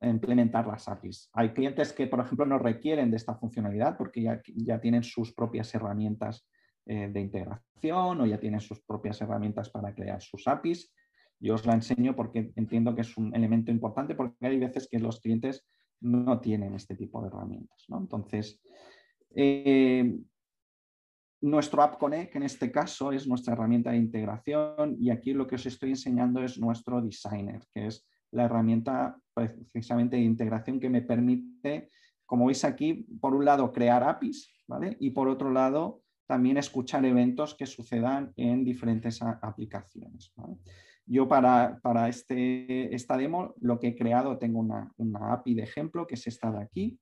a 0.00 0.06
implementar 0.06 0.66
las 0.68 0.86
APIs. 0.86 1.28
Hay 1.32 1.48
clientes 1.54 1.92
que, 1.92 2.06
por 2.06 2.20
ejemplo, 2.20 2.46
no 2.46 2.58
requieren 2.58 3.10
de 3.10 3.16
esta 3.16 3.34
funcionalidad 3.34 3.96
porque 3.96 4.22
ya, 4.22 4.80
tienen 4.80 5.02
sus 5.02 5.32
propias 5.32 5.74
herramientas 5.74 6.46
eh, 6.86 7.08
de 7.08 7.20
integración 7.20 8.20
o 8.20 8.26
ya 8.26 8.38
tienen 8.38 8.60
sus 8.60 8.80
propias 8.82 9.20
herramientas 9.22 9.70
para 9.70 9.92
crear 9.92 10.22
sus 10.22 10.46
APIs. 10.46 10.94
Yo 11.40 11.54
os 11.54 11.66
la 11.66 11.72
enseño 11.72 12.14
porque 12.14 12.52
entiendo 12.54 12.94
que 12.94 13.00
es 13.00 13.16
un 13.16 13.34
elemento 13.34 13.72
importante 13.72 14.14
porque 14.14 14.46
hay 14.46 14.58
veces 14.60 14.86
que 14.88 15.00
los 15.00 15.20
clientes 15.20 15.66
no 16.00 16.40
tienen 16.40 16.74
este 16.74 16.94
tipo 16.94 17.20
de 17.22 17.28
herramientas. 17.28 17.86
Entonces, 17.88 18.60
eh, 19.34 20.18
nuestro 21.42 21.82
App 21.82 21.98
Connect, 21.98 22.36
en 22.36 22.42
este 22.42 22.70
caso, 22.70 23.12
es 23.12 23.26
nuestra 23.26 23.54
herramienta 23.54 23.90
de 23.90 23.96
integración 23.96 24.96
y 24.98 25.10
aquí 25.10 25.32
lo 25.32 25.46
que 25.46 25.54
os 25.54 25.66
estoy 25.66 25.90
enseñando 25.90 26.42
es 26.42 26.58
nuestro 26.58 27.00
Designer, 27.00 27.62
que 27.72 27.86
es 27.86 28.06
la 28.32 28.44
herramienta 28.44 29.18
precisamente 29.34 30.16
de 30.16 30.22
integración 30.22 30.78
que 30.78 30.90
me 30.90 31.02
permite, 31.02 31.90
como 32.26 32.46
veis 32.46 32.64
aquí, 32.64 33.06
por 33.20 33.34
un 33.34 33.44
lado 33.44 33.72
crear 33.72 34.04
APIs 34.04 34.52
¿vale? 34.68 34.96
y 35.00 35.10
por 35.10 35.28
otro 35.28 35.50
lado 35.50 36.02
también 36.26 36.58
escuchar 36.58 37.04
eventos 37.04 37.56
que 37.56 37.66
sucedan 37.66 38.32
en 38.36 38.64
diferentes 38.64 39.20
aplicaciones. 39.20 40.32
Yo 41.04 41.26
para, 41.26 41.80
este, 42.08 42.94
esta 42.94 43.16
demo 43.16 43.54
lo 43.60 43.80
que 43.80 43.88
he 43.88 43.96
creado, 43.96 44.38
tengo 44.38 44.60
una, 44.60 44.92
API 45.32 45.54
de 45.54 45.64
ejemplo, 45.64 46.06
que 46.06 46.14
es 46.14 46.28
esta 46.28 46.52
de 46.52 46.62
aquí, 46.62 47.00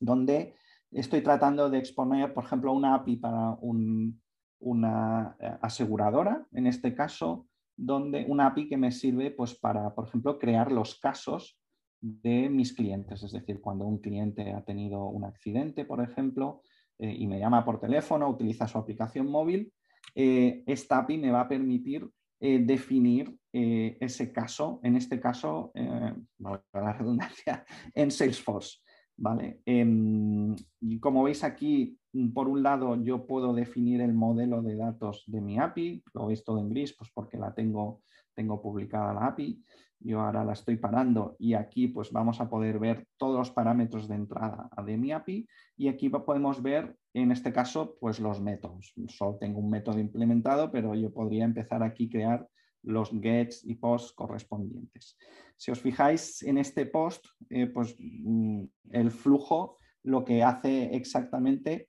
donde 0.00 0.54
estoy 0.92 1.22
tratando 1.22 1.70
de 1.70 1.78
exponer, 1.78 2.32
por 2.32 2.44
ejemplo, 2.44 2.72
una 2.72 2.94
API 2.94 3.16
para 3.16 3.56
una 3.60 5.36
eh, 5.40 5.56
aseguradora, 5.62 6.46
en 6.52 6.66
este 6.66 6.94
caso, 6.94 7.46
donde 7.76 8.24
una 8.28 8.46
API 8.46 8.68
que 8.68 8.76
me 8.76 8.90
sirve 8.90 9.30
pues, 9.30 9.54
para, 9.54 9.94
por 9.94 10.08
ejemplo, 10.08 10.38
crear 10.38 10.72
los 10.72 10.98
casos 10.98 11.58
de 12.00 12.48
mis 12.48 12.72
clientes. 12.72 13.22
Es 13.22 13.32
decir, 13.32 13.60
cuando 13.60 13.84
un 13.86 13.98
cliente 13.98 14.52
ha 14.52 14.64
tenido 14.64 15.06
un 15.06 15.24
accidente, 15.24 15.84
por 15.84 16.02
ejemplo, 16.02 16.62
eh, 16.98 17.14
y 17.18 17.26
me 17.26 17.38
llama 17.38 17.64
por 17.64 17.80
teléfono, 17.80 18.28
utiliza 18.28 18.66
su 18.66 18.78
aplicación 18.78 19.26
móvil, 19.26 19.72
eh, 20.14 20.62
esta 20.66 20.98
API 20.98 21.18
me 21.18 21.30
va 21.30 21.42
a 21.42 21.48
permitir 21.48 22.08
definir 22.38 23.34
ese 23.50 24.30
caso, 24.30 24.78
en 24.82 24.94
este 24.94 25.18
caso, 25.18 25.72
la 25.74 26.92
redundancia, 26.92 27.64
en 27.94 28.10
Salesforce. 28.10 28.80
¿Vale? 29.16 29.62
Em, 29.64 30.54
como 31.00 31.24
veis 31.24 31.44
aquí, 31.44 31.98
por 32.34 32.48
un 32.48 32.62
lado, 32.62 32.96
yo 33.02 33.26
puedo 33.26 33.52
definir 33.52 34.00
el 34.00 34.14
modelo 34.14 34.62
de 34.62 34.76
datos 34.76 35.24
de 35.26 35.40
mi 35.40 35.58
API, 35.58 36.02
lo 36.14 36.26
veis 36.26 36.44
todo 36.44 36.60
en 36.60 36.68
gris, 36.70 36.94
pues 36.96 37.10
porque 37.12 37.38
la 37.38 37.54
tengo, 37.54 38.02
tengo 38.34 38.60
publicada 38.60 39.14
la 39.14 39.26
API. 39.26 39.62
Yo 39.98 40.20
ahora 40.20 40.44
la 40.44 40.52
estoy 40.52 40.76
parando 40.76 41.36
y 41.38 41.54
aquí 41.54 41.88
pues 41.88 42.12
vamos 42.12 42.40
a 42.40 42.50
poder 42.50 42.78
ver 42.78 43.06
todos 43.16 43.38
los 43.38 43.50
parámetros 43.50 44.06
de 44.08 44.16
entrada 44.16 44.68
de 44.84 44.96
mi 44.98 45.10
API 45.10 45.48
y 45.78 45.88
aquí 45.88 46.10
podemos 46.10 46.62
ver 46.62 46.96
en 47.14 47.32
este 47.32 47.50
caso 47.50 47.96
pues 47.98 48.20
los 48.20 48.40
métodos. 48.40 48.92
Solo 49.08 49.36
tengo 49.38 49.58
un 49.58 49.70
método 49.70 49.98
implementado, 49.98 50.70
pero 50.70 50.94
yo 50.94 51.12
podría 51.12 51.44
empezar 51.44 51.82
aquí 51.82 52.06
a 52.06 52.10
crear 52.10 52.48
los 52.86 53.10
gets 53.10 53.64
y 53.64 53.74
posts 53.74 54.12
correspondientes. 54.12 55.18
Si 55.56 55.70
os 55.70 55.80
fijáis 55.80 56.42
en 56.42 56.58
este 56.58 56.86
post, 56.86 57.26
eh, 57.50 57.66
pues 57.66 57.96
mm, 57.98 58.64
el 58.92 59.10
flujo 59.10 59.76
lo 60.04 60.24
que 60.24 60.42
hace 60.42 60.94
exactamente 60.94 61.88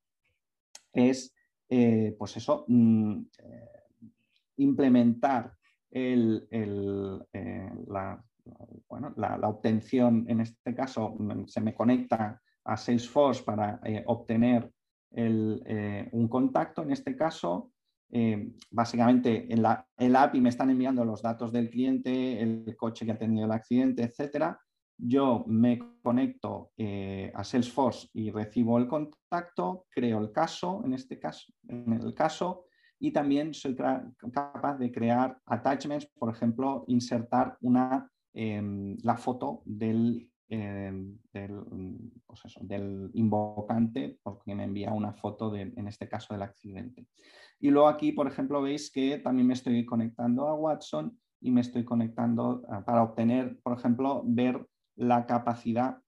es, 0.92 1.36
eh, 1.70 2.16
pues 2.18 2.38
eso, 2.38 2.66
mm, 2.68 3.22
eh, 3.44 3.70
implementar 4.58 5.54
la, 7.88 8.24
obtención, 9.44 10.26
en 10.28 10.42
este 10.42 10.74
caso, 10.74 11.16
mm, 11.18 11.46
se 11.48 11.62
me 11.62 11.76
conecta 11.76 12.42
a 12.64 12.78
Salesforce 12.78 13.44
para 13.44 13.80
obtener 14.08 14.72
un 15.12 16.28
contacto, 16.30 16.82
en 16.82 16.92
este 16.92 17.16
caso, 17.16 17.72
eh, 18.10 18.54
básicamente 18.72 19.52
en 19.52 19.62
la, 19.62 19.86
API 19.98 20.42
me 20.42 20.50
están 20.50 20.70
enviando 20.70 21.04
los 21.04 21.22
datos 21.22 21.52
del 21.52 21.70
cliente, 21.70 22.42
el 22.42 22.76
coche 22.78 23.06
que 23.06 23.12
ha 23.12 23.18
tenido 23.18 23.46
el 23.46 23.52
accidente, 23.52 24.04
etcétera. 24.04 24.60
Yo 24.98 25.44
me 25.48 25.80
conecto 26.02 26.72
eh, 26.78 27.32
a 27.36 27.44
Salesforce 27.44 28.10
y 28.14 28.32
recibo 28.32 28.78
el 28.78 28.88
contacto, 28.88 29.86
creo 29.90 30.20
el 30.20 30.32
caso, 30.32 30.82
en 30.86 30.94
este 30.94 31.20
caso, 31.20 31.54
en 31.68 31.94
el 31.94 32.14
caso, 32.16 32.66
y 33.00 33.12
también 33.12 33.54
soy 33.54 33.76
capaz 33.76 34.78
de 34.78 34.92
crear 34.92 35.40
attachments, 35.46 36.08
por 36.18 36.34
ejemplo, 36.34 36.84
insertar 36.88 37.58
una, 37.62 38.10
em, 38.34 38.98
la 39.04 39.18
foto 39.18 39.62
del, 39.66 40.32
em, 40.50 41.18
pues 42.26 42.42
del, 42.62 43.10
invocante, 43.14 44.18
porque 44.24 44.56
me 44.56 44.64
envía 44.64 44.92
una 44.94 45.14
foto, 45.14 45.50
de, 45.50 45.74
en 45.76 45.88
este 45.88 46.08
caso, 46.08 46.34
del 46.34 46.44
accidente. 46.44 47.08
Y 47.60 47.70
luego 47.70 47.88
aquí, 47.88 48.12
por 48.12 48.28
ejemplo, 48.28 48.62
veis 48.62 48.92
que 48.92 49.18
también 49.18 49.48
me 49.48 49.54
estoy 49.54 49.86
conectando 49.86 50.48
a 50.48 50.54
Watson 50.54 51.18
y 51.42 51.52
me 51.52 51.62
estoy 51.62 51.84
conectando 51.84 52.64
ah, 52.70 52.84
para 52.86 53.04
obtener, 53.04 53.60
por 53.62 53.78
ejemplo, 53.78 54.24
ver 54.26 54.66
la 54.96 55.26
capacidad, 55.26 56.02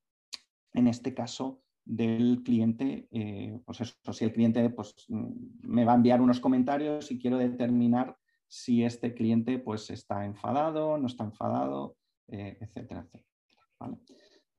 en 0.73 0.87
este 0.87 1.13
caso, 1.13 1.61
del 1.85 2.41
cliente. 2.43 3.07
Eh, 3.11 3.59
pues 3.65 3.81
eso, 3.81 4.13
si 4.13 4.25
el 4.25 4.33
cliente 4.33 4.69
pues, 4.69 4.93
mm, 5.09 5.31
me 5.63 5.85
va 5.85 5.93
a 5.93 5.95
enviar 5.95 6.21
unos 6.21 6.39
comentarios 6.39 7.11
y 7.11 7.19
quiero 7.19 7.37
determinar 7.37 8.15
si 8.47 8.83
este 8.83 9.13
cliente 9.13 9.59
pues, 9.59 9.89
está 9.89 10.25
enfadado, 10.25 10.97
no 10.97 11.07
está 11.07 11.23
enfadado, 11.23 11.97
eh, 12.27 12.57
etcétera, 12.61 13.01
etcétera. 13.01 13.29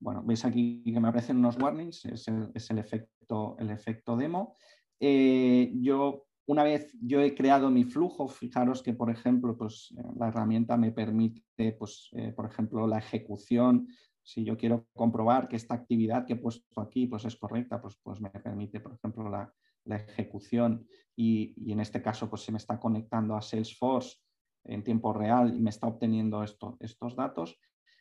Bueno, 0.00 0.22
veis 0.24 0.44
aquí 0.44 0.82
que 0.82 0.98
me 0.98 1.08
aparecen 1.08 1.36
unos 1.36 1.58
warnings, 1.58 2.06
es 2.06 2.26
el, 2.28 2.78
efecto, 2.78 3.56
el 3.58 3.70
efecto 3.70 4.16
demo. 4.16 4.54
Eh, 4.98 5.72
yo 5.76 6.26
una 6.50 6.64
vez 6.64 6.92
yo 7.00 7.20
he 7.20 7.32
creado 7.32 7.70
mi 7.70 7.84
flujo, 7.84 8.26
fijaros 8.26 8.82
que, 8.82 8.92
por 8.92 9.08
ejemplo, 9.08 9.56
pues, 9.56 9.94
eh, 9.96 10.02
la 10.16 10.28
herramienta 10.28 10.76
me 10.76 10.90
permite, 10.90 11.72
pues, 11.78 12.08
eh, 12.10 12.32
por 12.32 12.46
ejemplo, 12.46 12.88
la 12.88 12.98
ejecución. 12.98 13.86
Si 14.20 14.42
yo 14.44 14.56
quiero 14.56 14.88
comprobar 14.92 15.46
que 15.46 15.54
esta 15.54 15.76
actividad 15.76 16.26
que 16.26 16.32
he 16.32 16.36
puesto 16.36 16.80
aquí 16.80 17.06
pues, 17.06 17.24
es 17.24 17.36
correcta, 17.36 17.80
pues, 17.80 17.96
pues 18.02 18.20
me 18.20 18.30
permite, 18.30 18.80
por 18.80 18.94
ejemplo, 18.94 19.28
la, 19.30 19.54
ejecución 19.86 20.86
y, 21.16 21.54
en 21.72 21.80
este 21.80 22.02
caso 22.02 22.28
pues, 22.28 22.42
se 22.42 22.52
me 22.52 22.58
está 22.58 22.78
conectando 22.78 23.34
a 23.34 23.42
Salesforce 23.42 24.18
en 24.64 24.84
tiempo 24.84 25.12
real 25.12 25.54
y 25.56 25.60
me 25.60 25.70
está 25.70 25.86
obteniendo 25.86 26.42
esto, 26.42 26.76
estos 26.80 27.14
datos. 27.14 27.58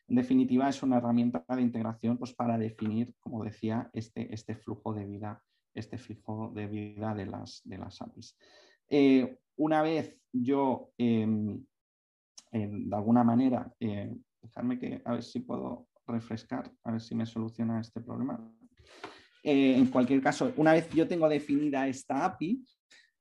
Definitiva, 0.09 0.67
es 0.69 0.81
una 0.83 0.97
herramienta 0.97 1.45
de 1.47 1.61
integración 1.61 2.17
pues, 2.17 2.33
para 2.33 2.57
definir, 2.57 3.13
como 3.19 3.43
decía, 3.43 3.89
este, 3.93 4.33
este 4.33 4.55
flujo 4.55 4.93
de 4.93 5.05
vida 5.05 5.41
este 5.73 5.97
fijo 5.97 6.51
de 6.53 6.67
vida 6.67 7.13
de 7.13 7.25
las, 7.25 7.61
de 7.63 7.77
las 7.77 8.01
APIs. 8.01 8.37
Eh, 8.89 9.37
una 9.57 9.81
vez 9.81 10.15
yo, 10.31 10.91
em, 10.97 11.63
de 12.51 12.95
alguna 12.95 13.23
manera, 13.23 13.71
eh, 13.79 14.13
dejarme 14.41 14.79
que 14.79 15.01
a 15.05 15.13
ver 15.13 15.23
si 15.23 15.41
puedo 15.41 15.87
refrescar, 16.07 16.71
a 16.83 16.91
ver 16.91 17.01
si 17.01 17.13
me 17.15 17.25
soluciona 17.25 17.79
este 17.79 18.01
problema. 18.01 18.39
Eh, 19.43 19.75
en 19.75 19.87
cualquier 19.87 20.21
caso, 20.21 20.51
una 20.57 20.73
vez 20.73 20.89
yo 20.89 21.07
tengo 21.07 21.29
definida 21.29 21.87
esta 21.87 22.25
API, 22.25 22.63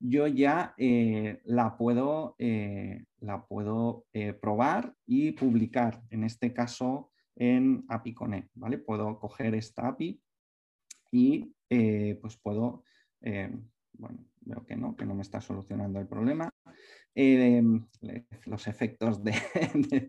yo 0.01 0.27
ya 0.27 0.75
la 0.79 1.77
puedo, 1.77 2.37
la 2.39 3.47
puedo 3.47 4.07
probar 4.41 4.95
y 5.07 5.33
publicar, 5.33 6.03
en 6.11 6.25
este 6.25 6.53
caso 6.53 7.11
en 7.39 7.85
API 7.89 8.15
Connect. 8.15 8.51
¿vale? 8.55 8.79
Puedo 8.79 9.19
coger 9.19 9.55
esta 9.55 9.89
API 9.89 10.21
y 11.11 11.55
eh, 11.71 12.19
pues 12.21 12.37
puedo, 12.37 12.85
eh, 13.23 13.51
bueno, 13.93 14.25
veo 14.41 14.65
que 14.67 14.77
no, 14.77 14.97
que 14.97 15.07
no 15.07 15.15
me 15.15 15.23
está 15.23 15.41
solucionando 15.41 16.01
el 16.01 16.07
problema, 16.07 16.51
eh, 17.15 17.63
los 18.47 18.67
efectos 18.67 19.23
de, 19.23 19.35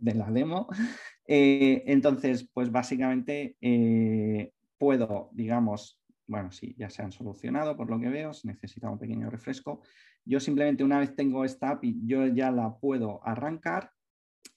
la 0.01 0.31
demo. 0.31 0.67
entonces, 1.25 2.49
pues 2.53 2.71
básicamente 2.71 3.55
puedo, 4.77 5.29
digamos, 5.33 5.98
bueno, 6.29 6.51
sí, 6.51 6.75
ya 6.77 6.89
se 6.89 7.01
han 7.01 7.11
solucionado 7.11 7.75
por 7.75 7.89
lo 7.89 7.99
que 7.99 8.07
veo, 8.07 8.33
se 8.33 8.47
necesita 8.47 8.89
un 8.89 8.99
pequeño 8.99 9.29
refresco. 9.29 9.81
Yo 10.23 10.39
simplemente 10.39 10.83
una 10.83 10.99
vez 10.99 11.15
tengo 11.15 11.43
esta 11.43 11.71
API, 11.71 12.01
yo 12.05 12.27
ya 12.27 12.51
la 12.51 12.77
puedo 12.77 13.19
arrancar 13.27 13.91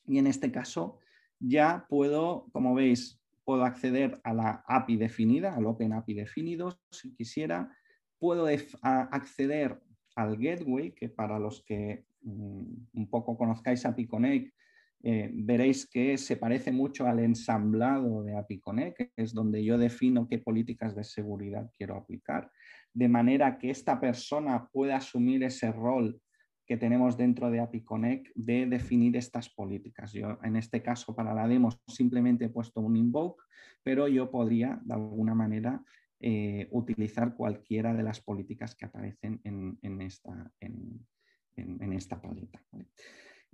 y 0.07 0.18
en 0.18 0.27
este 0.27 0.53
caso 0.53 0.99
ya 1.41 1.87
puedo, 1.89 2.47
como 2.53 2.75
veis, 2.75 3.20
puedo 3.45 3.64
acceder 3.64 4.20
a 4.23 4.35
la 4.35 4.64
API 4.68 4.97
definida, 4.99 5.57
al 5.57 5.66
Open 5.66 5.95
API 5.95 6.14
definido, 6.14 6.79
si 6.91 7.14
quisiera. 7.14 7.75
Puedo 8.18 8.47
acceder 8.83 9.81
al 10.14 10.37
gateway, 10.37 10.93
que 10.93 11.09
para 11.09 11.39
los 11.39 11.64
que 11.64 12.05
mm, 12.20 12.62
un 12.93 13.11
poco 13.11 13.37
conozcáis 13.37 13.85
API 13.87 14.07
Connect, 14.07 14.55
eh, 15.03 15.30
veréis 15.34 15.88
que 15.88 16.16
se 16.16 16.36
parece 16.36 16.70
mucho 16.70 17.07
al 17.07 17.18
ensamblado 17.18 18.22
de 18.22 18.36
API 18.36 18.61
Connect, 18.61 18.96
que 18.96 19.11
es 19.16 19.34
donde 19.34 19.64
yo 19.64 19.78
defino 19.78 20.28
qué 20.28 20.38
políticas 20.38 20.94
de 20.94 21.05
seguridad 21.05 21.70
quiero 21.76 21.96
aplicar, 21.96 22.50
de 22.94 23.09
manera 23.09 23.59
que 23.59 23.70
esta 23.70 23.98
persona 23.98 24.68
pueda 24.72 24.96
asumir 24.96 25.42
ese 25.42 25.72
rol 25.72 26.20
que 26.66 26.76
tenemos 26.76 27.16
dentro 27.16 27.50
de 27.50 27.61
API 27.61 27.82
Connect 27.82 28.28
de 28.34 28.66
definir 28.66 29.16
estas 29.16 29.48
políticas. 29.48 30.12
Yo 30.12 30.38
en 30.42 30.57
este 30.57 30.82
caso 30.82 31.14
para 31.14 31.34
la 31.34 31.48
demo 31.48 31.70
simplemente 31.88 32.44
he 32.44 32.48
puesto 32.48 32.80
un 32.80 32.96
invoke, 32.96 33.42
pero 33.82 34.07
yo 34.07 34.30
podría 34.30 34.80
de 34.84 34.94
alguna 34.94 35.34
manera 35.34 35.82
eh, 36.20 36.68
utilizar 36.70 37.34
cualquiera 37.34 37.92
de 37.94 38.05
las 38.05 38.20
políticas 38.20 38.76
que 38.76 38.84
aparecen 38.84 39.40
en, 39.42 40.00
esta, 40.00 40.53
en, 40.61 41.92
esta 41.92 42.20
paleta. 42.20 42.62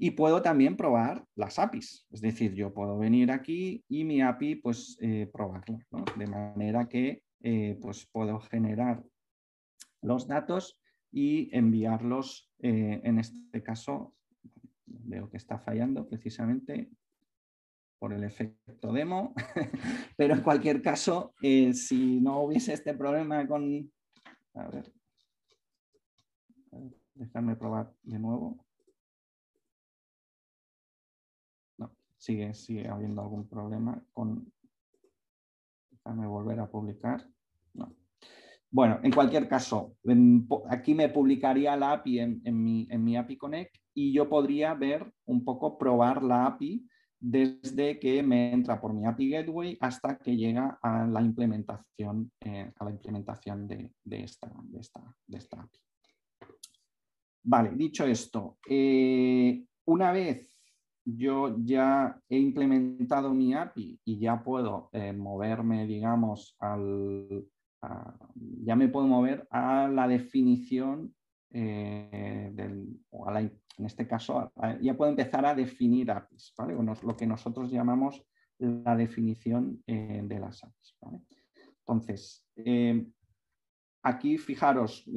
Y 0.00 0.12
puedo 0.12 0.40
también 0.42 0.76
probar 0.76 1.26
las 1.34 1.58
APIs, 1.58 2.06
es 2.12 2.20
decir, 2.20 2.54
yo 2.54 2.72
puedo 2.72 2.96
venir 2.96 3.32
aquí 3.32 3.84
y 3.88 4.04
mi 4.04 4.22
API 4.22 4.54
pues 4.54 4.96
eh, 5.00 5.28
probarla, 5.32 5.84
de 6.16 6.26
manera 6.28 6.88
que 6.88 7.24
eh, 7.40 7.76
pues 7.82 8.06
puedo 8.12 8.38
generar 8.38 9.02
los 10.00 10.28
datos 10.28 10.80
y 11.10 11.54
enviarlos, 11.56 12.48
eh, 12.60 13.00
en 13.02 13.18
este 13.18 13.60
caso, 13.64 14.14
veo 14.86 15.28
que 15.28 15.36
está 15.36 15.58
fallando 15.58 16.06
precisamente 16.08 16.90
por 17.98 18.12
el 18.12 18.22
efecto 18.22 18.92
demo, 18.92 19.34
pero 20.16 20.34
en 20.34 20.42
cualquier 20.42 20.80
caso, 20.80 21.34
si 21.40 22.20
no 22.20 22.42
hubiese 22.42 22.72
este 22.72 22.94
problema 22.94 23.48
con... 23.48 23.90
A 24.54 24.68
ver, 24.68 24.92
déjame 27.14 27.56
probar 27.56 27.92
de 28.04 28.20
nuevo. 28.20 28.67
Sigue, 32.18 32.52
sigue 32.54 32.88
habiendo 32.88 33.22
algún 33.22 33.48
problema 33.48 34.02
con... 34.12 34.52
Déjame 35.90 36.26
volver 36.26 36.60
a 36.60 36.70
publicar. 36.70 37.26
No. 37.74 37.94
Bueno, 38.70 39.00
en 39.02 39.12
cualquier 39.12 39.48
caso, 39.48 39.96
aquí 40.68 40.94
me 40.94 41.08
publicaría 41.08 41.74
la 41.76 41.92
API 41.92 42.18
en, 42.18 42.62
mi, 42.62 43.16
API 43.16 43.36
Connect 43.36 43.76
y 43.94 44.12
yo 44.12 44.28
podría 44.28 44.74
ver 44.74 45.10
un 45.24 45.42
poco, 45.44 45.78
probar 45.78 46.22
la 46.22 46.46
API 46.46 46.86
desde 47.18 47.98
que 47.98 48.22
me 48.22 48.52
entra 48.52 48.80
por 48.80 48.92
mi 48.92 49.06
API 49.06 49.30
Gateway 49.30 49.78
hasta 49.80 50.18
que 50.18 50.36
llega 50.36 50.78
a 50.82 51.06
la 51.06 51.22
implementación, 51.22 52.30
eh, 52.40 52.70
a 52.78 52.84
la 52.84 52.90
implementación 52.90 53.66
de, 53.66 53.90
esta, 54.10 54.48
API. 54.48 55.80
Vale, 57.42 57.70
dicho 57.74 58.04
esto, 58.04 58.58
eh, 58.68 59.64
una 59.86 60.12
vez 60.12 60.57
yo 61.16 61.56
ya 61.64 62.20
he 62.28 62.36
implementado 62.38 63.32
mi 63.32 63.54
API 63.54 63.98
y 64.04 64.18
ya 64.18 64.42
puedo 64.42 64.90
eh, 64.92 65.12
moverme, 65.12 65.86
digamos, 65.86 66.54
al, 66.58 67.46
ya 68.62 68.76
me 68.76 68.88
puedo 68.88 69.06
mover 69.06 69.46
a 69.50 69.88
la 69.88 70.06
definición 70.06 71.14
eh, 71.50 72.50
del, 72.52 73.00
o 73.10 73.30
en 73.30 73.86
este 73.86 74.06
caso, 74.06 74.52
ya 74.82 74.96
puedo 74.96 75.10
empezar 75.10 75.46
a 75.46 75.54
definir 75.54 76.10
APIs, 76.10 76.52
¿vale? 76.58 76.74
lo 76.74 77.16
que 77.16 77.26
nosotros 77.26 77.70
llamamos 77.70 78.22
la 78.58 78.94
definición 78.96 79.82
eh, 79.86 80.20
de 80.24 80.38
las 80.38 80.62
APIs. 80.62 80.98
Entonces, 81.78 82.44
aquí 84.02 84.36
fijaros, 84.36 85.08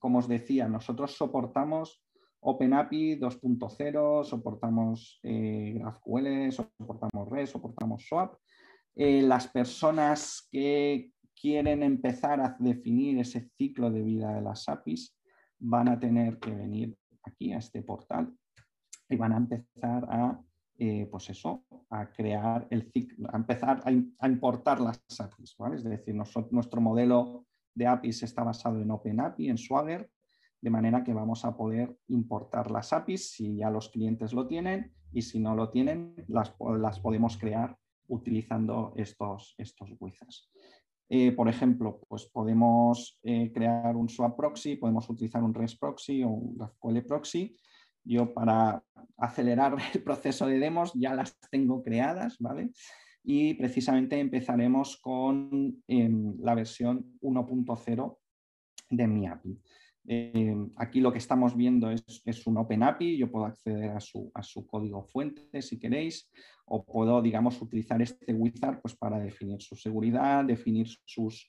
como 0.00 0.18
os 0.18 0.26
decía, 0.26 0.66
nosotros 0.66 1.14
soportamos 1.14 2.02
OpenAPI 2.40 3.18
2.0, 3.18 4.24
soportamos 4.24 5.20
eh, 5.22 5.74
GraphQL, 5.76 6.52
soportamos 6.52 7.28
REST, 7.28 7.52
soportamos 7.52 8.06
SWAP. 8.06 8.34
Eh, 8.96 9.22
las 9.22 9.46
personas 9.48 10.48
que 10.50 11.12
quieren 11.34 11.82
empezar 11.82 12.40
a 12.40 12.56
definir 12.58 13.18
ese 13.18 13.50
ciclo 13.56 13.90
de 13.90 14.02
vida 14.02 14.34
de 14.34 14.42
las 14.42 14.68
APIs 14.68 15.16
van 15.58 15.88
a 15.88 16.00
tener 16.00 16.38
que 16.38 16.50
venir 16.50 16.96
aquí 17.22 17.52
a 17.52 17.58
este 17.58 17.82
portal 17.82 18.34
y 19.08 19.16
van 19.16 19.32
a 19.32 19.36
empezar 19.36 20.06
a, 20.08 20.40
eh, 20.78 21.06
pues 21.10 21.30
eso, 21.30 21.64
a 21.90 22.10
crear 22.10 22.66
el 22.70 22.90
ciclo, 22.90 23.28
a 23.32 23.36
empezar 23.36 23.82
a, 23.84 24.26
importar 24.26 24.80
las 24.80 25.02
APIs. 25.18 25.56
Es 25.74 25.84
decir, 25.84 26.14
nuestro 26.14 26.80
modelo 26.80 27.46
de 27.74 27.86
APIs 27.86 28.22
está 28.22 28.44
basado 28.44 28.80
en 28.80 28.90
OpenAPI, 28.90 29.48
en 29.48 29.58
Swagger, 29.58 30.10
de 30.60 30.70
manera 30.70 31.02
que 31.04 31.14
vamos 31.14 31.44
a 31.44 31.56
poder 31.56 31.96
importar 32.08 32.70
las 32.70 32.92
APIs 32.92 33.32
si 33.32 33.56
ya 33.56 33.70
los 33.70 33.88
clientes 33.88 34.32
lo 34.32 34.46
tienen 34.46 34.92
y 35.12 35.22
si 35.22 35.40
no 35.40 35.54
lo 35.54 35.70
tienen, 35.70 36.14
las, 36.28 36.54
las 36.78 37.00
podemos 37.00 37.36
crear 37.36 37.76
utilizando 38.08 38.92
estos, 38.96 39.54
estos 39.58 39.90
wizards. 39.98 40.50
Eh, 41.12 41.32
por 41.32 41.48
ejemplo, 41.48 42.00
pues 42.08 42.26
podemos 42.26 43.18
eh, 43.24 43.50
crear 43.52 43.96
un 43.96 44.08
swap 44.08 44.36
proxy, 44.36 44.76
podemos 44.76 45.10
utilizar 45.10 45.42
un 45.42 45.52
REST 45.52 45.80
proxy 45.80 46.22
o 46.22 46.28
un 46.28 46.56
GraphQL 46.56 47.02
proxy. 47.02 47.56
Yo 48.04 48.32
para 48.32 48.82
acelerar 49.16 49.76
el 49.94 50.02
proceso 50.04 50.46
de 50.46 50.60
demos 50.60 50.92
ya 50.94 51.14
las 51.14 51.36
tengo 51.50 51.82
creadas, 51.82 52.36
¿vale? 52.38 52.70
Y 53.24 53.54
precisamente 53.54 54.20
empezaremos 54.20 54.98
con 54.98 55.82
em, 55.88 56.36
la 56.38 56.54
versión 56.54 57.18
1.0 57.20 58.18
de 58.90 59.06
mi 59.08 59.26
API. 59.26 59.60
Eh, 60.12 60.56
aquí 60.74 61.00
lo 61.00 61.12
que 61.12 61.18
estamos 61.18 61.56
viendo 61.56 61.88
es, 61.88 62.44
un 62.44 62.56
Open 62.56 62.82
API, 62.82 63.16
yo 63.16 63.30
puedo 63.30 63.44
acceder 63.44 63.90
a 63.90 64.00
su, 64.00 64.66
código 64.66 65.04
fuente 65.04 65.62
si 65.62 65.78
queréis, 65.78 66.28
o 66.66 66.84
puedo, 66.84 67.22
digamos, 67.22 67.62
utilizar 67.62 68.02
este 68.02 68.34
wizard 68.34 68.80
pues, 68.80 68.96
para 68.96 69.20
definir 69.20 69.62
su 69.62 69.76
seguridad, 69.76 70.44
definir 70.44 70.88
sus, 71.04 71.48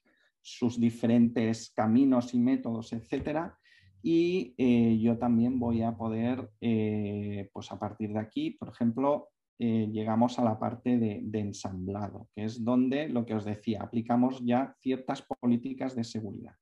diferentes 0.80 1.72
caminos 1.72 2.36
y 2.36 2.40
métodos, 2.40 2.94
etcétera. 2.94 3.58
Y 4.04 4.54
eh, 4.60 4.96
yo 5.00 5.18
también 5.18 5.58
voy 5.58 5.82
a 5.82 5.98
poder, 5.98 6.52
eh, 6.62 7.50
pues 7.52 7.72
a 7.72 7.80
partir 7.80 8.14
de 8.14 8.20
aquí, 8.20 8.52
por 8.52 8.70
ejemplo, 8.70 9.30
llegamos 9.58 10.38
a 10.40 10.44
la 10.44 10.60
parte 10.60 10.98
de, 10.98 11.40
ensamblado, 11.40 12.28
que 12.36 12.46
es 12.46 12.64
donde, 12.64 13.10
lo 13.10 13.26
que 13.26 13.36
os 13.36 13.46
decía, 13.46 13.82
aplicamos 13.82 14.44
ya 14.44 14.76
ciertas 14.82 15.24
políticas 15.24 15.96
de 15.96 16.04
seguridad. 16.04 16.56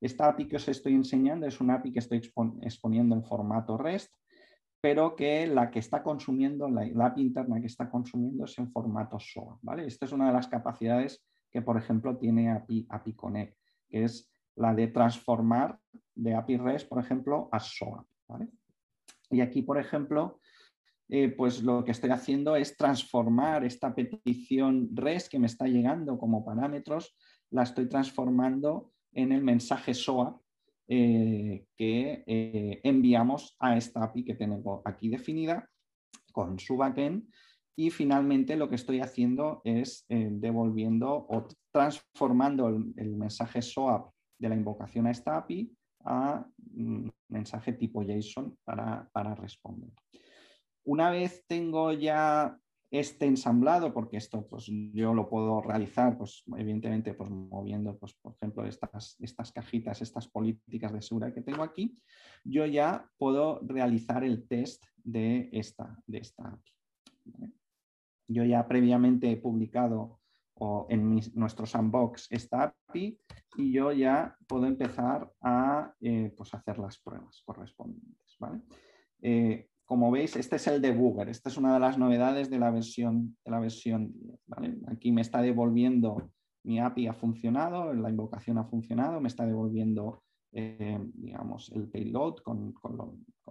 Esta 0.00 0.28
API 0.28 0.46
que 0.46 0.56
os 0.56 0.68
estoy 0.68 0.94
enseñando 0.94 1.46
es 1.46 1.60
una 1.60 1.74
API 1.74 1.92
que 1.92 1.98
estoy 1.98 2.22
exponiendo 2.62 3.14
en 3.14 3.24
formato 3.24 3.76
REST, 3.76 4.12
pero 4.80 5.16
que 5.16 5.46
la 5.46 5.70
que 5.70 5.80
está 5.80 6.02
consumiendo, 6.02 6.68
la, 6.68 7.06
API 7.06 7.22
interna 7.22 7.60
que 7.60 7.66
está 7.66 7.90
consumiendo 7.90 8.44
es 8.44 8.56
en 8.58 8.70
formato 8.70 9.18
SOA. 9.18 9.58
¿vale? 9.62 9.86
Esta 9.86 10.06
es 10.06 10.12
una 10.12 10.28
de 10.28 10.32
las 10.32 10.46
capacidades 10.46 11.24
que, 11.50 11.62
por 11.62 11.76
ejemplo, 11.76 12.16
tiene 12.16 12.50
API, 12.50 13.14
Connect, 13.16 13.56
que 13.88 14.04
es 14.04 14.30
la 14.54 14.74
de 14.74 14.88
transformar 14.88 15.78
de 16.14 16.34
API 16.34 16.58
REST, 16.58 16.88
por 16.88 17.00
ejemplo, 17.00 17.48
a 17.50 17.58
SOA. 17.58 18.06
Y 19.30 19.40
aquí, 19.40 19.62
por 19.62 19.78
ejemplo, 19.78 20.40
eh, 21.08 21.28
pues 21.30 21.62
lo 21.62 21.84
que 21.84 21.92
estoy 21.92 22.10
haciendo 22.10 22.54
es 22.54 22.76
transformar 22.76 23.64
esta 23.64 23.94
petición 23.94 24.90
REST 24.92 25.30
que 25.30 25.38
me 25.38 25.46
está 25.46 25.66
llegando 25.66 26.18
como 26.18 26.44
parámetros, 26.44 27.16
la 27.50 27.62
estoy 27.62 27.88
transformando 27.88 28.92
en 29.18 29.32
el 29.32 29.42
mensaje 29.42 29.94
SOA 29.94 30.40
eh, 30.86 31.66
que 31.76 32.24
eh, 32.26 32.80
enviamos 32.84 33.56
a 33.58 33.76
esta 33.76 34.04
API 34.04 34.24
que 34.24 34.34
tengo 34.34 34.80
aquí 34.84 35.08
definida 35.08 35.68
con 36.32 36.58
su 36.58 36.76
backend. 36.76 37.28
Y 37.76 37.90
finalmente 37.90 38.56
lo 38.56 38.68
que 38.68 38.76
estoy 38.76 39.00
haciendo 39.00 39.60
es 39.64 40.04
eh, 40.08 40.28
devolviendo 40.30 41.26
o 41.28 41.48
transformando 41.72 42.68
el, 42.68 43.16
mensaje 43.16 43.60
SOAP 43.60 44.10
de 44.38 44.48
la 44.48 44.54
invocación 44.54 45.06
a 45.06 45.10
esta 45.10 45.36
API 45.36 45.70
a 46.04 46.46
mm, 46.74 47.08
mensaje 47.28 47.72
tipo 47.72 48.02
JSON 48.02 48.56
para, 48.64 49.08
para 49.12 49.34
responder. 49.34 49.90
Una 50.84 51.10
vez 51.10 51.44
tengo 51.46 51.92
ya 51.92 52.56
este 52.90 53.26
ensamblado, 53.26 53.92
porque 53.92 54.16
esto 54.16 54.46
pues, 54.46 54.66
yo 54.66 55.12
lo 55.12 55.28
puedo 55.28 55.60
realizar, 55.60 56.16
pues, 56.16 56.42
evidentemente, 56.56 57.14
pues, 57.14 57.30
moviendo, 57.30 57.98
pues, 57.98 58.14
por 58.14 58.34
ejemplo, 58.34 58.64
estas, 58.64 59.16
estas 59.20 59.52
cajitas, 59.52 60.00
estas 60.00 60.26
políticas 60.28 60.92
de 60.92 61.02
seguridad 61.02 61.34
que 61.34 61.42
tengo 61.42 61.62
aquí, 61.62 61.98
yo 62.44 62.64
ya 62.66 63.06
puedo 63.18 63.60
realizar 63.62 64.24
el 64.24 64.46
test 64.46 64.84
de 65.04 65.50
esta, 65.52 66.02
de 66.06 66.18
esta 66.18 66.48
API. 66.48 66.72
Yo 68.28 68.44
ya 68.44 68.66
previamente 68.66 69.30
he 69.30 69.36
publicado 69.36 70.18
en 70.88 71.20
nuestro 71.34 71.66
sandbox 71.66 72.26
esta 72.30 72.74
API 72.88 73.18
y 73.56 73.72
yo 73.72 73.92
ya 73.92 74.36
puedo 74.46 74.66
empezar 74.66 75.32
a 75.40 75.94
eh, 76.00 76.32
pues 76.36 76.52
hacer 76.54 76.78
las 76.78 76.98
pruebas 76.98 77.42
correspondientes. 77.44 78.36
¿vale? 78.38 78.60
Eh, 79.22 79.68
como 79.88 80.10
veis, 80.10 80.36
este 80.36 80.56
es 80.56 80.66
el 80.66 80.82
debugger. 80.82 81.30
Esta 81.30 81.48
es 81.48 81.56
una 81.56 81.72
de 81.72 81.80
las 81.80 81.96
novedades 81.96 82.50
de 82.50 82.58
la 82.58 82.70
versión, 82.70 83.38
de 83.42 83.50
la 83.50 83.58
versión 83.58 84.12
Aquí 84.86 85.12
me 85.12 85.22
está 85.22 85.40
devolviendo 85.40 86.30
mi 86.64 86.78
API 86.78 87.06
ha 87.06 87.14
funcionado, 87.14 87.94
la 87.94 88.10
invocación 88.10 88.58
ha 88.58 88.64
funcionado, 88.64 89.18
me 89.18 89.28
está 89.28 89.46
devolviendo 89.46 90.22
eh, 90.52 90.98
digamos, 91.14 91.72
el 91.74 91.88
payload 91.88 92.36
con, 92.36 92.74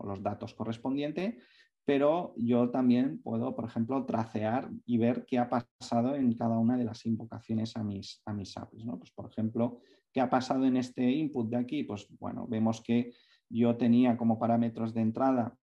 los 0.03 0.21
datos 0.21 0.53
correspondientes, 0.53 1.35
pero 1.83 2.35
yo 2.37 2.69
también 2.69 3.19
puedo, 3.23 3.55
por 3.55 3.65
ejemplo, 3.65 4.05
tracear 4.05 4.69
y 4.85 4.99
ver 4.99 5.25
qué 5.25 5.39
ha 5.39 5.49
pasado 5.49 6.13
en 6.13 6.35
cada 6.35 6.59
una 6.59 6.77
de 6.77 6.85
las 6.85 7.03
invocaciones 7.07 7.75
a 7.75 7.83
mis, 7.83 8.21
a 8.25 8.33
mis 8.33 8.55
APIs. 8.55 8.85
Pues, 8.99 9.11
por 9.11 9.31
ejemplo, 9.31 9.79
¿qué 10.13 10.21
ha 10.21 10.29
pasado 10.29 10.65
en 10.65 10.77
este 10.77 11.09
input 11.09 11.49
de 11.49 11.57
aquí? 11.57 11.83
Pues 11.83 12.07
bueno, 12.19 12.45
vemos 12.47 12.83
que 12.83 13.13
yo 13.49 13.75
tenía 13.75 14.17
como 14.17 14.37
parámetros 14.37 14.93
de 14.93 15.01
entrada 15.01 15.57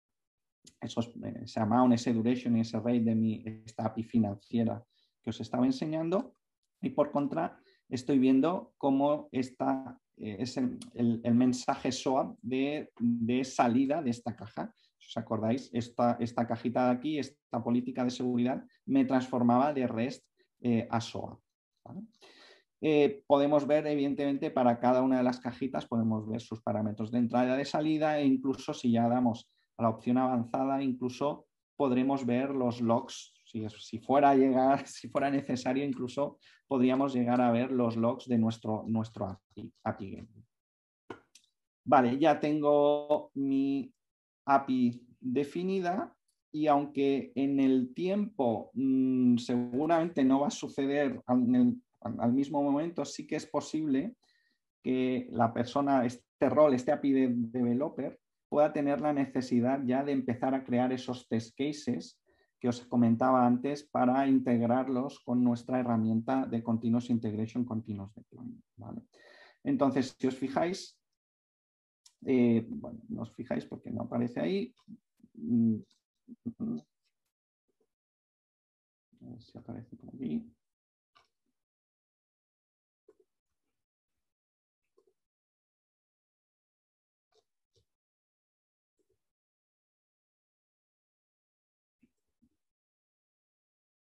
esos, 0.81 1.09
eh, 1.23 1.41
ese 1.43 1.61
amount, 1.61 1.95
ese 1.95 2.13
duration 2.13 2.57
y 2.57 2.61
ese 2.61 2.79
rate 2.79 3.01
de 3.01 3.15
mi 3.15 3.43
esta 3.65 3.87
API 3.87 4.05
financiera 4.05 4.83
que 5.23 5.31
os 5.31 5.41
estaba 5.41 5.67
enseñando. 5.67 6.35
Y 6.81 6.91
por 6.91 7.11
contra, 7.11 7.59
estoy 7.89 8.19
viendo 8.19 8.75
cómo 8.77 9.29
está 9.33 9.99
eh, 10.17 10.37
es 10.39 10.57
el, 10.57 11.35
mensaje 11.35 11.91
SOAP 11.91 12.39
de, 12.41 12.91
salida 13.45 14.03
de 14.03 14.11
esta 14.11 14.37
caja. 14.37 14.73
Si 14.99 15.09
os 15.09 15.17
acordáis, 15.17 15.71
esta, 15.73 16.17
esta 16.21 16.47
cajita 16.47 16.87
de 16.87 16.93
aquí, 16.93 17.19
esta 17.19 17.63
política 17.63 18.05
de 18.05 18.11
seguridad, 18.11 18.65
me 18.87 19.05
transformaba 19.05 19.73
de 19.73 19.87
REST 19.87 20.25
eh, 20.61 20.87
a 20.91 21.01
SOAP. 21.01 21.41
podemos 23.27 23.67
ver, 23.67 23.87
evidentemente, 23.87 24.51
para 24.51 24.79
cada 24.79 25.03
una 25.03 25.19
de 25.19 25.25
las 25.25 25.41
cajitas, 25.41 25.87
podemos 25.87 26.29
ver 26.29 26.41
sus 26.41 26.63
parámetros 26.63 27.11
de 27.11 27.19
entrada 27.19 27.55
y 27.55 27.59
de 27.59 27.65
salida 27.65 28.19
e 28.19 28.27
incluso 28.27 28.73
si 28.73 28.93
ya 28.93 29.09
damos 29.09 29.49
a 29.77 29.83
la 29.83 29.89
opción 29.89 30.19
avanzada, 30.19 30.83
incluso 30.83 31.47
podremos 31.77 32.25
ver 32.25 32.51
los 32.51 32.81
logs. 32.81 33.33
Si, 33.45 33.99
fuera, 34.01 34.31
a 34.31 34.35
llegar, 34.35 34.87
si 34.87 35.09
fuera 35.09 35.31
necesario, 35.31 35.85
incluso 35.85 36.39
podríamos 36.67 37.15
llegar 37.15 37.41
a 37.41 37.53
ver 37.53 37.71
los 37.71 37.97
logs 37.97 38.27
de 38.27 38.39
nuestro, 38.39 38.85
nuestro 38.89 39.27
API, 39.27 39.73
API 39.85 40.27
Vale, 41.87 42.19
ya 42.19 42.41
tengo 42.41 43.31
mi 43.35 43.93
API 44.47 45.07
definida 45.21 46.17
y 46.51 46.67
aunque 46.67 47.33
en 47.35 47.61
el 47.61 47.93
tiempo 47.95 48.71
mm, 48.75 49.37
seguramente 49.37 50.25
no 50.25 50.41
va 50.41 50.49
a 50.49 50.51
suceder 50.51 51.21
al, 51.27 51.77
al, 52.01 52.33
mismo 52.33 52.63
momento, 52.63 53.05
sí 53.05 53.27
que 53.27 53.37
es 53.37 53.47
posible 53.47 54.15
que 54.83 55.29
la 55.31 55.53
persona, 55.53 56.05
este 56.07 56.49
rol, 56.49 56.75
este 56.75 56.93
API 56.93 57.13
de 57.13 57.29
developer, 57.33 58.19
pueda 58.55 58.73
tener 58.73 59.01
la 59.01 59.13
necesidad 59.13 59.83
ya 59.85 60.05
de 60.05 60.13
empezar 60.13 60.55
a 60.55 60.63
crear 60.63 60.93
esos 60.93 61.27
test 61.27 61.59
cases 61.59 62.21
que 62.61 62.69
os 62.69 62.87
comentaba 62.87 63.45
antes 63.45 63.83
para 63.83 64.29
integrarlos 64.29 65.19
con 65.25 65.43
nuestra 65.43 65.81
herramienta 65.81 66.47
de 66.47 66.63
Continuous 66.63 67.11
Integration, 67.11 67.65
Continuous 67.65 68.15
Deployment. 68.15 69.09
Entonces, 69.65 70.15
si 70.17 70.29
os 70.29 70.37
fijáis, 70.37 70.97
eh, 72.25 72.65
bueno, 72.69 73.01
no 73.09 73.23
os 73.23 73.35
fijáis 73.35 73.67
porque 73.67 73.91
no 73.91 74.03
aparece 74.03 74.39
ahí. 74.39 74.73
Mm, 75.35 75.79
a 79.21 79.31
ver 79.31 79.43
si 79.43 79.59
aparece 79.59 79.97
por 79.97 80.15
aquí. 80.15 80.49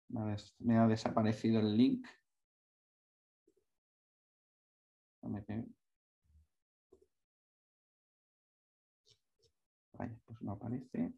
Me 0.09 0.77
ha 0.77 0.87
desaparecido 0.87 1.59
el 1.59 1.77
link. 1.77 2.05
pues 10.25 10.41
no 10.41 10.53
aparece. 10.53 11.13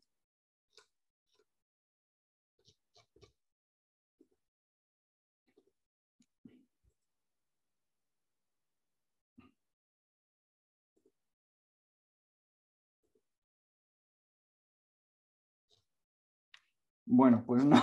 Bueno, 17.14 17.44
pues 17.46 17.66
no, 17.66 17.76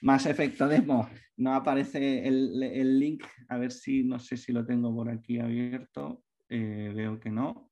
más 0.00 0.24
efecto 0.24 0.66
demo. 0.66 1.06
No 1.36 1.54
aparece 1.54 2.26
el, 2.26 2.98
link. 2.98 3.24
A 3.50 3.58
ver 3.58 3.72
si, 3.72 4.04
no 4.04 4.18
sé 4.18 4.38
si 4.38 4.52
lo 4.52 4.64
tengo 4.64 4.94
por 4.94 5.10
aquí 5.10 5.38
abierto. 5.38 6.24
Eh, 6.48 6.90
veo 6.96 7.20
que 7.20 7.30
no. 7.30 7.70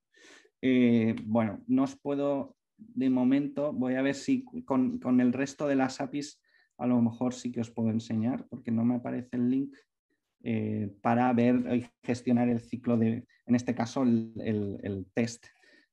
Eh, 0.61 1.17
bueno, 1.25 1.65
no 1.67 1.85
os 1.85 1.97
puedo, 1.97 2.59
de 2.77 3.09
momento, 3.09 3.73
voy 3.73 3.95
a 3.95 4.03
ver 4.03 4.15
si 4.15 4.45
con, 4.67 5.01
el 5.19 5.33
resto 5.33 5.67
de 5.67 5.77
las 5.77 6.03
APIs 6.03 6.43
a 6.77 6.87
lo 6.87 7.01
mejor 7.01 7.33
sí 7.33 7.51
que 7.51 7.63
os 7.63 7.71
puedo 7.71 7.89
enseñar, 7.89 8.47
porque 8.51 8.71
no 8.71 8.85
me 8.85 8.97
aparece 8.97 9.37
el 9.37 9.49
link 9.49 9.75
eh, 10.43 10.95
para 11.01 11.33
ver 11.33 11.57
y 11.75 11.87
gestionar 12.03 12.51
el 12.51 12.61
ciclo 12.61 12.99
de, 12.99 13.27
en 13.47 13.55
este 13.55 13.75
caso, 13.75 14.03
el 14.03 15.07
test 15.15 15.47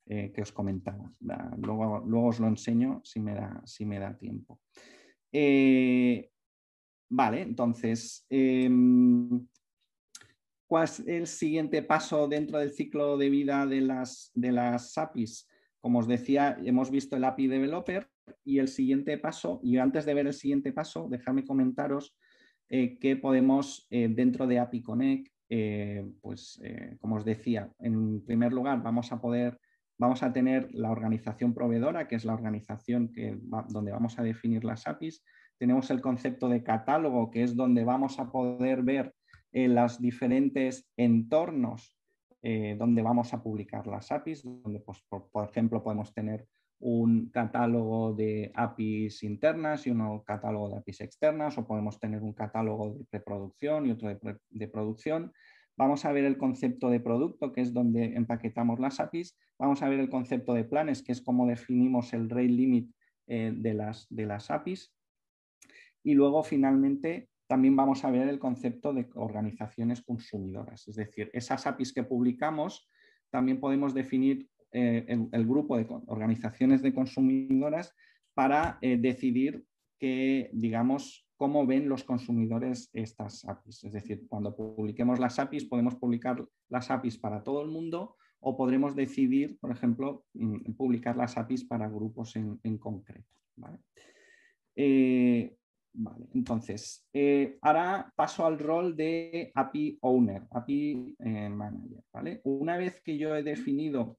eh, 0.09 0.31
que 0.31 0.41
os 0.41 0.53
comentaba. 0.53 1.11
Luego, 1.57 1.99
luego, 2.07 2.27
os 2.27 2.39
lo 2.39 2.47
enseño 2.47 3.01
si 3.03 3.19
me 3.19 3.33
da, 3.33 3.61
si 3.65 3.85
me 3.85 3.99
da 3.99 4.17
tiempo. 4.17 4.61
Eh, 5.33 6.31
vale, 7.09 7.41
entonces, 7.41 8.25
em, 8.29 9.45
¿cuál 10.65 10.85
es 10.85 10.99
el 11.05 11.27
siguiente 11.27 11.83
paso 11.83 12.29
dentro 12.29 12.59
del 12.59 12.71
ciclo 12.71 13.17
de 13.17 13.29
vida 13.29 13.65
de 13.65 13.81
las, 13.81 14.31
de 14.33 14.53
las 14.53 14.97
APIs? 14.97 15.45
Como 15.81 15.99
os 15.99 16.07
decía, 16.07 16.57
hemos 16.63 16.89
visto 16.89 17.17
el 17.17 17.25
API 17.25 17.47
Developer 17.47 18.09
y 18.45 18.59
el 18.59 18.69
siguiente 18.69 19.17
paso, 19.17 19.59
y 19.61 19.75
antes 19.75 20.05
de 20.05 20.13
ver 20.13 20.27
el 20.27 20.33
siguiente 20.33 20.71
paso, 20.71 21.09
dejadme 21.09 21.43
comentaros 21.43 22.15
eh, 22.69 22.97
que 22.97 23.17
podemos 23.17 23.87
dentro 23.89 24.47
de 24.47 24.59
API 24.59 24.81
Connect, 24.83 25.33
pues 26.21 26.61
como 26.99 27.17
os 27.17 27.25
decía, 27.25 27.73
en 27.79 28.23
primer 28.23 28.53
lugar 28.53 28.81
vamos 28.81 29.11
a 29.11 29.19
poder 29.19 29.59
Vamos 29.99 30.21
a 30.21 30.31
tener 30.31 30.69
la 30.73 30.91
organización 30.91 31.53
proveedora, 31.53 32.07
que 32.07 32.15
es 32.15 32.25
la 32.25 32.33
organización 32.33 33.11
donde 33.69 33.91
vamos 33.91 34.19
a 34.19 34.23
definir 34.23 34.63
las 34.63 34.87
APIs. 34.87 35.23
Tenemos 35.57 35.89
el 35.89 36.01
concepto 36.01 36.49
de 36.49 36.63
catálogo, 36.63 37.31
que 37.31 37.43
es 37.43 37.55
donde 37.55 37.83
vamos 37.83 38.19
a 38.19 38.31
poder 38.31 38.83
ver 38.83 39.13
eh, 39.51 39.67
los 39.67 39.99
diferentes 39.99 40.87
entornos 40.97 41.97
eh, 42.43 42.75
donde 42.77 43.01
vamos 43.01 43.33
a 43.33 43.41
publicar 43.41 43.87
las 43.87 44.11
APIs, 44.11 44.43
donde, 44.43 44.79
pues, 44.79 45.03
por, 45.09 45.49
ejemplo, 45.49 45.83
podemos 45.83 46.13
tener 46.13 46.47
un 46.79 47.31
catálogo 47.31 48.13
de 48.13 48.51
APIs 48.53 49.23
internas 49.23 49.87
y 49.87 49.89
un 49.89 50.19
catálogo 50.19 50.69
de 50.69 50.77
APIs 50.77 51.01
externas, 51.01 51.57
o 51.57 51.65
podemos 51.65 51.99
tener 51.99 52.21
un 52.21 52.33
catálogo 52.33 52.93
de 52.93 53.05
preproducción 53.05 53.87
y 53.87 53.91
otro 53.91 54.09
de 54.49 54.67
producción. 54.67 55.33
Vamos 55.77 56.05
a 56.05 56.11
ver 56.11 56.25
el 56.25 56.37
concepto 56.37 56.89
de 56.89 56.99
producto, 56.99 57.53
que 57.53 57.61
es 57.61 57.71
donde 57.71 58.15
empaquetamos 58.15 58.79
las 58.79 58.99
APIs. 58.99 59.37
Vamos 59.59 59.83
a 59.83 59.89
ver 59.89 59.99
el 59.99 60.09
concepto 60.09 60.55
de 60.55 60.63
planes, 60.63 61.03
que 61.03 61.11
es 61.11 61.21
cómo 61.21 61.45
definimos 61.45 62.13
el 62.13 62.29
rate 62.29 62.47
limit 62.47 62.91
eh, 63.27 63.53
de, 63.55 63.73
las, 63.75 64.07
de 64.09 64.25
las 64.25 64.49
APIs. 64.49 64.91
Y 66.03 66.15
luego, 66.15 66.41
finalmente, 66.41 67.29
también 67.45 67.75
vamos 67.75 68.03
a 68.03 68.09
ver 68.09 68.27
el 68.27 68.39
concepto 68.39 68.91
de 68.91 69.07
organizaciones 69.13 70.01
consumidoras. 70.01 70.87
Es 70.87 70.95
decir, 70.95 71.29
esas 71.31 71.67
APIs 71.67 71.93
que 71.93 72.03
publicamos, 72.03 72.89
también 73.29 73.59
podemos 73.59 73.93
definir 73.93 74.49
eh, 74.71 75.05
el, 75.31 75.45
grupo 75.45 75.77
de 75.77 75.85
organizaciones 76.07 76.81
de 76.81 76.93
consumidoras 76.93 77.93
para 78.33 78.79
eh, 78.81 78.97
decidir 78.97 79.63
que, 79.99 80.49
digamos, 80.53 81.26
cómo 81.37 81.65
ven 81.65 81.87
los 81.87 82.03
consumidores 82.03 82.89
estas 82.93 83.45
APIs. 83.45 83.83
Es 83.83 83.93
decir, 83.93 84.25
cuando 84.27 84.55
publiquemos 84.55 85.19
las 85.19 85.39
APIs, 85.39 85.65
podemos 85.65 85.95
publicar 85.95 86.43
las 86.67 86.89
APIs 86.89 87.17
para 87.17 87.43
todo 87.43 87.61
el 87.61 87.69
mundo 87.69 88.17
o 88.39 88.57
podremos 88.57 88.95
decidir, 88.95 89.57
por 89.59 89.71
ejemplo, 89.71 90.25
mm, 90.33 90.73
publicar 90.73 91.15
las 91.15 91.37
APIs 91.37 91.63
para 91.63 91.87
grupos 91.87 92.35
en, 92.35 92.77
concreto. 92.77 93.29
Eh, 94.75 95.55
¿vale? 95.93 96.27
entonces, 96.33 97.07
eh, 97.13 97.57
ahora 97.61 98.11
paso 98.15 98.45
al 98.45 98.59
rol 98.59 98.95
de 98.95 99.51
API 99.55 99.97
Owner, 100.01 100.43
API 100.51 101.15
eh, 101.19 101.49
Manager. 101.49 102.03
¿vale? 102.13 102.41
Una 102.43 102.77
vez 102.77 103.01
que 103.01 103.17
yo 103.17 103.35
he 103.35 103.43
definido 103.43 104.17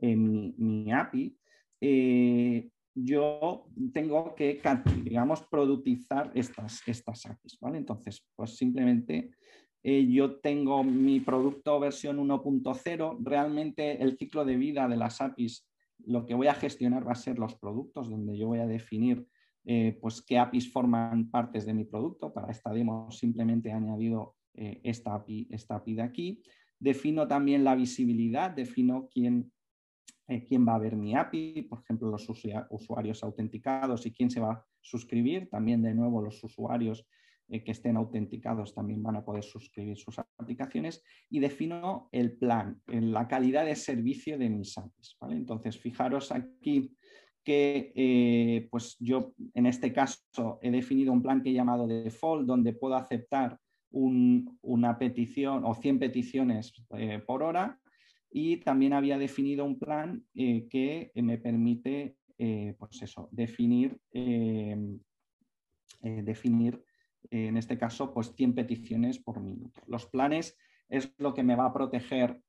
mi, 0.00 0.92
API, 0.92 1.36
yo 2.94 3.66
tengo 3.92 4.34
que, 4.34 4.60
digamos, 5.02 5.42
productizar 5.42 6.30
estas, 6.34 6.86
estas 6.86 7.26
APIs, 7.26 7.58
¿vale? 7.60 7.78
Entonces, 7.78 8.24
pues 8.36 8.56
simplemente 8.56 9.30
eh, 9.82 10.06
yo 10.08 10.36
tengo 10.36 10.84
mi 10.84 11.20
producto 11.20 11.78
versión 11.80 12.18
1.0, 12.18 13.18
realmente 13.20 14.02
el 14.02 14.16
ciclo 14.16 14.44
de 14.44 14.56
vida 14.56 14.88
de 14.88 14.96
las 14.96 15.20
APIs, 15.20 15.68
lo 16.06 16.24
que 16.24 16.34
voy 16.34 16.46
a 16.46 16.54
gestionar 16.54 17.06
va 17.06 17.12
a 17.12 17.16
ser 17.16 17.38
los 17.38 17.56
productos, 17.56 18.10
donde 18.10 18.36
yo 18.36 18.46
voy 18.48 18.60
a 18.60 18.66
definir 18.66 19.26
eh, 19.66 19.96
pues 20.00 20.22
qué 20.22 20.38
APIs 20.38 20.70
forman 20.70 21.30
partes 21.30 21.66
de 21.66 21.74
mi 21.74 21.84
producto. 21.84 22.32
Para 22.32 22.50
esta 22.50 22.72
demo 22.72 23.10
simplemente 23.10 23.70
he 23.70 23.72
añadido 23.72 24.36
eh, 24.54 24.80
esta, 24.84 25.14
API, 25.14 25.48
esta 25.50 25.76
API 25.76 25.94
de 25.94 26.02
aquí. 26.02 26.42
Defino 26.78 27.26
también 27.26 27.64
la 27.64 27.74
visibilidad, 27.74 28.50
defino 28.50 29.08
quién 29.10 29.52
eh, 30.26 30.42
quién 30.42 30.66
va 30.66 30.74
a 30.74 30.78
ver 30.78 30.96
mi 30.96 31.14
API, 31.14 31.62
por 31.62 31.80
ejemplo, 31.80 32.08
los 32.08 32.26
usuarios 32.70 33.22
autenticados 33.22 34.06
y 34.06 34.12
quién 34.12 34.30
se 34.30 34.40
va 34.40 34.52
a 34.52 34.66
suscribir. 34.80 35.50
También, 35.50 35.82
de 35.82 35.94
nuevo, 35.94 36.22
los 36.22 36.42
usuarios 36.42 37.06
eh, 37.48 37.62
que 37.62 37.72
estén 37.72 37.98
autenticados 37.98 38.74
también 38.74 39.02
van 39.02 39.16
a 39.16 39.24
poder 39.24 39.44
suscribir 39.44 39.98
sus 39.98 40.18
aplicaciones 40.38 41.02
y 41.28 41.40
defino 41.40 42.08
el 42.10 42.38
plan, 42.38 42.80
la 42.86 43.28
calidad 43.28 43.66
de 43.66 43.76
servicio 43.76 44.38
de 44.38 44.48
mis 44.48 44.78
APIs. 44.78 45.18
Entonces, 45.28 45.78
fijaros 45.78 46.32
aquí 46.32 46.96
que 47.44 47.92
eh, 47.94 48.66
pues 48.70 48.96
yo 48.98 49.34
en 49.52 49.66
este 49.66 49.92
caso 49.92 50.58
he 50.62 50.70
definido 50.70 51.12
un 51.12 51.20
plan 51.20 51.42
que 51.42 51.50
he 51.50 51.52
llamado 51.52 51.86
default, 51.86 52.46
donde 52.46 52.72
puedo 52.72 52.94
aceptar 52.94 53.58
una 53.90 54.98
petición 54.98 55.64
o 55.64 55.74
100 55.74 55.98
peticiones 56.00 56.72
por 57.26 57.44
hora 57.44 57.78
y 58.36 58.56
también 58.56 58.92
había 58.92 59.16
definido 59.16 59.64
un 59.64 59.78
plan 59.78 60.24
eh, 60.34 60.66
que 60.68 61.12
me 61.14 61.38
permite 61.38 62.16
eh, 62.36 62.74
pues 62.76 63.00
eso, 63.00 63.28
definir, 63.30 63.96
eh, 64.10 64.76
definir 66.02 66.82
en 67.30 67.56
este 67.56 67.78
caso, 67.78 68.12
pues 68.12 68.34
100 68.34 68.56
peticiones 68.56 69.20
por 69.20 69.40
minuto. 69.40 69.80
Los 69.86 70.06
planes 70.06 70.58
es 70.88 71.14
lo 71.16 71.32
que 71.32 71.44
me 71.44 71.54
va 71.54 71.66
a 71.66 71.72
proteger, 71.72 72.40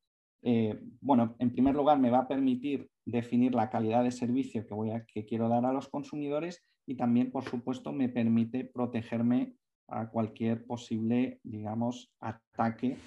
bueno, 1.01 1.35
en 1.39 1.51
primer 1.51 1.75
lugar 1.75 1.97
me 1.97 2.09
va 2.09 2.19
a 2.19 2.27
permitir 2.27 2.89
definir 3.05 3.55
la 3.55 3.69
calidad 3.69 4.03
de 4.03 4.11
servicio 4.11 4.67
que, 4.67 4.73
voy 4.73 4.89
a, 4.91 5.05
que 5.05 5.25
quiero 5.25 5.47
dar 5.49 5.65
a 5.65 5.71
los 5.71 5.87
consumidores 5.87 6.63
y 6.85 6.95
también, 6.95 7.31
por 7.31 7.45
supuesto, 7.45 7.93
me 7.93 8.09
permite 8.09 8.65
protegerme 8.65 9.53
a 9.87 10.09
cualquier 10.09 10.65
posible, 10.65 11.39
digamos, 11.43 12.11
ataque 12.19 12.97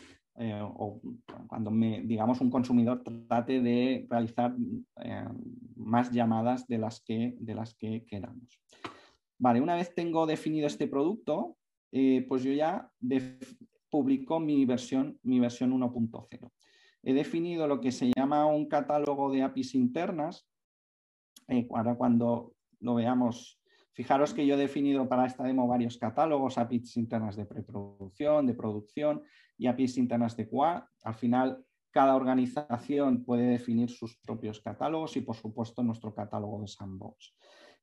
eh, 0.41 0.61
o 0.62 1.01
cuando 1.49 1.72
digamos 1.72 2.41
un 2.41 2.51
consumidor 2.51 3.03
trate 3.03 3.61
de 3.61 4.07
realizar 4.09 4.55
eh, 5.03 5.24
más 5.74 6.12
llamadas 6.12 6.68
de 6.68 6.78
las 6.78 7.01
que, 7.01 7.34
de 7.41 7.55
las 7.55 7.74
que 7.74 8.05
queramos. 8.05 8.61
Vale, 9.39 9.61
una 9.61 9.74
vez 9.74 9.93
tengo 9.97 10.26
definido 10.26 10.68
este 10.68 10.86
producto, 10.86 11.57
eh, 11.91 12.24
pues 12.28 12.45
yo 12.45 12.53
ya 12.53 12.89
publico 13.91 14.39
mi 14.39 14.64
versión, 14.64 15.18
mi 15.24 15.41
versión 15.41 15.72
1.0. 15.72 16.53
He 17.03 17.12
definido 17.14 17.66
lo 17.66 17.80
que 17.80 17.91
se 17.91 18.12
llama 18.14 18.47
un 18.47 18.68
catálogo 18.68 19.32
de 19.32 19.43
APIs 19.43 19.74
internas. 19.74 20.47
ahora 21.74 21.97
cuando 21.97 22.55
lo 22.80 22.95
veamos, 22.95 23.57
fijaros 23.99 24.32
que 24.32 24.46
yo 24.46 24.55
he 24.55 24.57
definido 24.57 25.09
para 25.09 25.26
esta 25.26 25.42
demo 25.42 25.66
varios 25.66 25.99
catálogos, 25.99 26.57
APIs 26.57 26.96
internas 26.99 27.34
de 27.34 27.46
preproducción, 27.46 28.46
de 28.46 28.55
producción 28.55 29.24
y 29.57 29.66
APIs 29.66 29.99
internas 29.99 30.36
de 30.36 30.49
QA. 30.49 30.88
Al 31.03 31.14
final, 31.14 31.64
cada 31.90 32.14
organización 32.14 33.24
puede 33.24 33.49
definir 33.49 33.90
sus 33.90 34.16
propios 34.18 34.61
catálogos 34.61 35.16
y, 35.16 35.22
por 35.22 35.34
supuesto, 35.34 35.82
nuestro 35.82 36.14
catálogo 36.14 36.61
de 36.61 36.68
sandbox. 36.68 37.34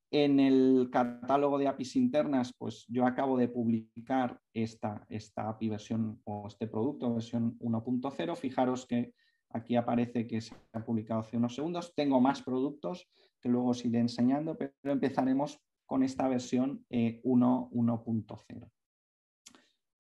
En 0.10 0.40
el 0.40 0.88
catálogo 0.90 1.58
de 1.58 1.68
APIs 1.68 1.98
internas, 1.98 2.54
pues 2.58 2.86
yo 2.88 3.06
acabo 3.06 3.36
de 3.36 3.50
publicar 3.50 4.40
esta, 4.54 5.06
esta 5.10 5.50
API 5.50 5.68
versión 5.68 6.22
o 6.24 6.48
este 6.48 6.68
producto 6.68 7.14
versión 7.14 7.60
1.0. 7.60 8.38
Fijaros 8.38 8.86
que 8.86 9.12
aquí 9.50 9.76
aparece 9.76 10.26
que 10.26 10.40
se 10.40 10.56
ha 10.72 10.86
publicado 10.86 11.20
hace 11.20 11.36
unos 11.36 11.56
segundos. 11.56 11.94
Tengo 11.94 12.22
más 12.22 12.42
productos 12.42 13.06
que 13.42 13.50
luego 13.50 13.72
os 13.72 13.84
iré 13.84 14.00
enseñando, 14.00 14.58
pero 14.58 14.72
empezaremos 14.86 15.60
con 15.86 16.04
esta 16.04 16.28
versión 16.28 16.86
1.0. 16.90 18.46
Eh, 18.50 18.62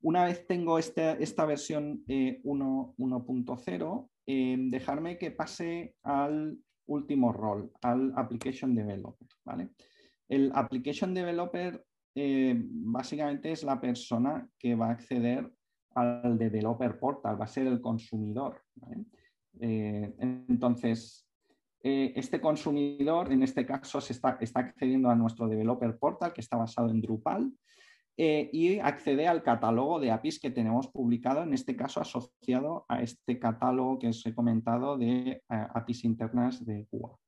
una 0.01 0.25
vez 0.25 0.45
tengo 0.45 0.77
este, 0.77 1.23
esta 1.23 1.45
versión 1.45 2.03
1.0, 2.05 4.09
eh, 4.27 4.27
eh, 4.27 4.57
dejarme 4.69 5.17
que 5.17 5.31
pase 5.31 5.95
al 6.03 6.59
último 6.87 7.33
rol, 7.33 7.71
al 7.81 8.13
Application 8.15 8.75
Developer. 8.75 9.27
¿vale? 9.43 9.69
El 10.27 10.51
Application 10.53 11.13
Developer 11.13 11.83
eh, 12.15 12.55
básicamente 12.57 13.51
es 13.51 13.63
la 13.63 13.81
persona 13.81 14.47
que 14.57 14.75
va 14.75 14.87
a 14.87 14.91
acceder 14.91 15.51
al 15.95 16.37
Developer 16.37 16.97
Portal, 16.97 17.39
va 17.39 17.45
a 17.45 17.47
ser 17.47 17.67
el 17.67 17.81
consumidor. 17.81 18.61
Eh, 19.59 20.13
entonces, 20.19 21.24
eh, 21.87 22.13
este 22.15 22.41
consumidor, 22.41 23.31
en 23.31 23.43
este 23.43 23.63
caso, 23.63 24.01
se 24.01 24.13
está, 24.13 24.39
accediendo 24.55 25.07
a 25.07 25.15
nuestro 25.15 25.47
Developer 25.47 25.99
Portal, 25.99 26.33
que 26.33 26.41
está 26.41 26.57
basado 26.57 26.89
en 26.89 26.99
Drupal, 26.99 27.53
eh, 28.17 28.49
y 28.51 28.79
accede 28.79 29.27
al 29.27 29.43
catálogo 29.43 29.99
de 29.99 30.09
APIs 30.09 30.39
que 30.39 30.49
tenemos 30.49 30.87
publicado, 30.87 31.43
en 31.43 31.53
este 31.53 31.75
caso 31.75 32.01
asociado 32.01 32.85
a 32.89 33.03
este 33.03 33.37
catálogo 33.37 33.99
que 33.99 34.07
os 34.07 34.25
he 34.25 34.33
comentado 34.33 34.97
de 34.97 35.29
eh, 35.29 35.41
APIs 35.47 36.05
internas 36.05 36.65
de 36.65 36.87
Cuba. 36.89 37.19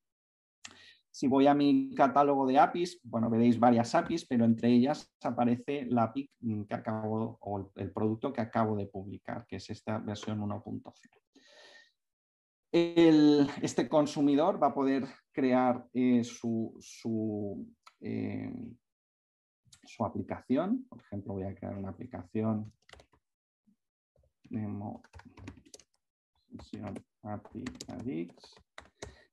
Si 1.12 1.28
voy 1.28 1.45
a 1.45 1.53
mi 1.53 1.93
catálogo 1.93 2.47
de 2.47 2.58
APIs, 2.58 2.99
bueno, 3.03 3.30
veréis 3.30 3.60
varias 3.60 3.93
APIs, 3.93 4.26
pero 4.26 4.43
entre 4.43 4.70
ellas 4.70 5.08
aparece 5.22 5.86
la 5.86 6.05
API 6.05 6.32
que 6.68 6.74
acabo, 6.74 7.38
o 7.41 7.72
el 7.76 7.91
producto 7.91 8.34
que 8.34 8.41
acabo 8.41 8.76
de 8.76 8.88
publicar, 8.88 9.45
que 9.45 9.58
es 9.58 9.70
esta 9.70 9.99
versión 9.99 10.39
1.0. 10.39 11.27
Este 13.62 13.88
consumidor 13.88 14.62
va 14.62 14.68
a 14.68 14.74
poder 14.74 15.06
crear 15.32 15.86
eh, 15.94 16.24
su, 16.24 16.76
su 16.80 17.66
aplicación. 20.06 20.86
Por 20.90 21.02
ejemplo, 21.02 21.34
voy 21.34 21.44
a 21.44 21.56
crear 21.56 21.78
una 21.78 21.90
aplicación 21.90 22.72
demo 24.50 25.02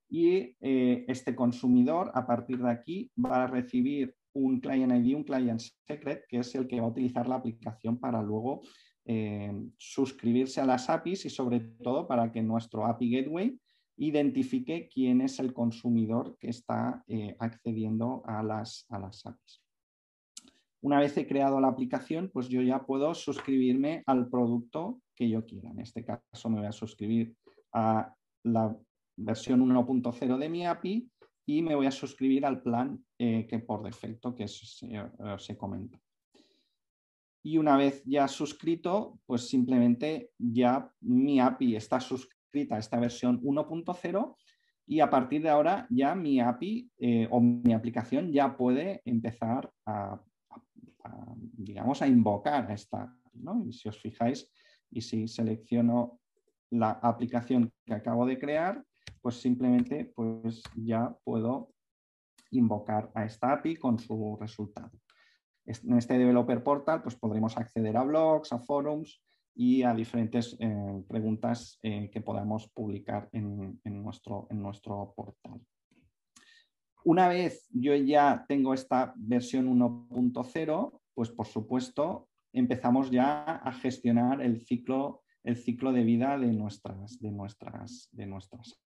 y 0.08 0.56
eh, 0.60 1.04
este 1.08 1.34
consumidor 1.34 2.10
a 2.14 2.26
partir 2.26 2.58
de 2.58 2.70
aquí 2.70 3.10
va 3.16 3.44
a 3.44 3.46
recibir 3.46 4.14
un 4.32 4.60
client 4.60 4.92
ID, 4.92 5.16
un 5.16 5.24
client 5.24 5.60
secret, 5.86 6.24
que 6.28 6.38
es 6.38 6.54
el 6.54 6.66
que 6.66 6.80
va 6.80 6.86
a 6.86 6.90
utilizar 6.90 7.28
la 7.28 7.36
aplicación 7.36 7.98
para 7.98 8.22
luego 8.22 8.62
eh, 9.06 9.52
suscribirse 9.76 10.60
a 10.60 10.66
las 10.66 10.88
APIs 10.88 11.26
y 11.26 11.30
sobre 11.30 11.60
todo 11.60 12.06
para 12.06 12.32
que 12.32 12.42
nuestro 12.42 12.86
API 12.86 13.10
Gateway 13.10 13.58
identifique 13.96 14.88
quién 14.92 15.20
es 15.20 15.38
el 15.38 15.52
consumidor 15.52 16.36
que 16.38 16.48
está 16.48 17.04
eh, 17.06 17.36
accediendo 17.38 18.22
a 18.26 18.42
las, 18.42 18.86
a 18.88 18.98
las 18.98 19.24
APIs. 19.26 19.62
Una 20.80 21.00
vez 21.00 21.16
he 21.16 21.26
creado 21.26 21.60
la 21.60 21.68
aplicación, 21.68 22.30
pues 22.32 22.48
yo 22.48 22.60
ya 22.60 22.84
puedo 22.84 23.14
suscribirme 23.14 24.02
al 24.06 24.28
producto 24.28 25.00
que 25.14 25.28
yo 25.28 25.44
quiera. 25.46 25.70
En 25.70 25.80
este 25.80 26.04
caso 26.04 26.50
me 26.50 26.58
voy 26.58 26.66
a 26.66 26.72
suscribir 26.72 27.34
a 27.72 28.14
la 28.42 28.76
versión 29.16 29.60
1.0 29.60 30.38
de 30.38 30.48
mi 30.48 30.66
API 30.66 31.10
y 31.46 31.62
me 31.62 31.74
voy 31.74 31.86
a 31.86 31.90
suscribir 31.90 32.44
al 32.44 32.62
plan 32.62 33.04
eh, 33.18 33.46
que 33.46 33.58
por 33.58 33.82
defecto 33.82 34.34
que 34.34 34.44
os 34.44 35.50
he 35.50 35.56
comentado. 35.56 36.02
Y 37.44 37.58
una 37.58 37.76
vez 37.76 38.02
ya 38.04 38.26
suscrito, 38.26 39.20
pues 39.26 39.46
simplemente 39.48 40.30
ya 40.38 40.90
mi 41.00 41.38
API 41.38 41.76
está 41.76 42.00
suscrita 42.00 42.74
a 42.74 42.78
esta 42.80 42.98
versión 42.98 43.40
1.0 43.42 44.36
y 44.86 45.00
a 45.00 45.10
partir 45.10 45.42
de 45.42 45.50
ahora 45.50 45.86
ya 45.90 46.16
mi 46.16 46.40
API 46.40 46.90
eh, 46.98 47.28
o 47.30 47.40
mi 47.40 47.72
aplicación 47.72 48.32
ya 48.32 48.56
puede 48.56 49.02
empezar 49.04 49.70
a 49.86 50.20
digamos, 51.56 52.02
a 52.02 52.06
invocar 52.06 52.70
a 52.70 52.74
esta. 52.74 53.14
Y 53.66 53.72
si 53.72 53.88
os 53.88 54.00
fijáis, 54.00 54.50
y 54.90 55.00
si 55.00 55.26
selecciono 55.26 56.20
la 56.70 56.90
aplicación 56.90 57.72
que 57.84 57.94
acabo 57.94 58.26
de 58.26 58.38
crear, 58.38 58.84
pues 59.20 59.40
simplemente 59.40 60.12
pues 60.14 60.62
ya 60.76 61.14
puedo 61.24 61.72
invocar 62.50 63.10
a 63.14 63.24
esta 63.24 63.52
API 63.52 63.76
con 63.76 63.98
su 63.98 64.36
resultado. 64.40 64.90
En 65.66 65.96
este 65.96 66.18
Developer 66.18 66.62
Portal 66.62 67.02
pues 67.02 67.16
podremos 67.16 67.56
acceder 67.56 67.96
a 67.96 68.02
blogs, 68.02 68.52
a 68.52 68.58
forums 68.58 69.22
y 69.54 69.82
a 69.82 69.94
diferentes 69.94 70.56
eh, 70.58 71.02
preguntas 71.08 71.78
eh, 71.82 72.10
que 72.10 72.20
podamos 72.20 72.68
publicar 72.68 73.28
en, 73.32 73.80
nuestro, 73.84 74.46
en 74.50 74.60
nuestro 74.60 75.14
portal. 75.16 75.60
Una 77.04 77.28
vez 77.28 77.66
yo 77.70 77.94
ya 77.94 78.44
tengo 78.48 78.74
esta 78.74 79.12
versión 79.16 79.68
1.0, 79.68 81.00
pues 81.14 81.30
por 81.30 81.46
supuesto 81.46 82.28
empezamos 82.52 83.10
ya 83.10 83.42
a 83.44 83.72
gestionar 83.72 84.40
el 84.40 84.60
ciclo, 84.60 85.22
el 85.44 85.56
ciclo 85.56 85.92
de 85.92 86.02
vida 86.02 86.38
de 86.38 86.52
nuestras, 86.52 87.20
de 87.20 87.30
nuestras, 87.30 88.08
de 88.12 88.26
nuestras. 88.26 88.80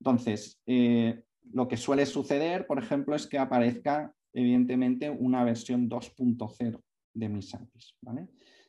Entonces, 0.00 0.60
eh, 0.66 1.22
lo 1.52 1.68
que 1.68 1.76
suele 1.76 2.04
suceder, 2.06 2.66
por 2.66 2.78
ejemplo, 2.78 3.14
es 3.14 3.26
que 3.26 3.38
aparezca 3.38 4.12
evidentemente 4.38 5.10
una 5.10 5.42
versión 5.42 5.90
2.0 5.90 6.80
de 7.14 7.28
mis 7.28 7.54
APIs. 7.54 7.96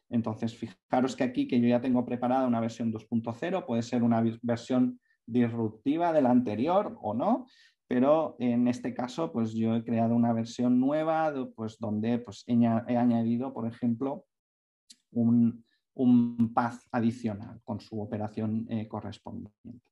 Entonces, 0.09 0.55
fijaros 0.55 1.15
que 1.15 1.23
aquí 1.23 1.47
que 1.47 1.61
yo 1.61 1.67
ya 1.67 1.79
tengo 1.79 2.03
preparada 2.05 2.47
una 2.47 2.59
versión 2.59 2.91
2.0, 2.91 3.65
puede 3.67 3.83
ser 3.83 4.01
una 4.01 4.23
versión 4.41 4.99
disruptiva 5.27 6.11
de 6.11 6.23
la 6.23 6.31
anterior 6.31 6.97
o 7.01 7.13
no, 7.13 7.45
pero 7.87 8.35
en 8.39 8.67
este 8.67 8.95
caso 8.95 9.31
pues 9.31 9.53
yo 9.53 9.75
he 9.75 9.83
creado 9.83 10.15
una 10.15 10.33
versión 10.33 10.79
nueva 10.79 11.31
pues, 11.55 11.77
donde 11.77 12.17
pues, 12.17 12.43
he, 12.47 12.53
añadido, 12.97 13.53
por 13.53 13.67
ejemplo, 13.67 14.25
un, 15.11 15.63
un 15.93 16.51
path 16.51 16.81
adicional 16.91 17.61
con 17.63 17.79
su 17.79 18.01
operación 18.01 18.65
eh, 18.69 18.87
correspondiente. 18.87 19.88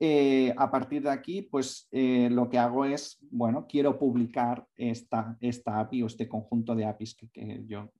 Eh, 0.00 0.52
a 0.56 0.70
partir 0.70 1.02
de 1.02 1.10
aquí, 1.10 1.42
pues 1.42 1.88
eh, 1.92 2.28
lo 2.30 2.48
que 2.48 2.58
hago 2.58 2.84
es, 2.84 3.18
bueno, 3.30 3.66
quiero 3.68 3.98
publicar 3.98 4.66
esta, 4.76 5.36
esta 5.40 5.78
API 5.78 6.02
o 6.02 6.06
este 6.06 6.28
conjunto 6.28 6.74
de 6.74 6.84
APIs 6.84 7.16
que, 7.32 7.64
yo 7.66 7.90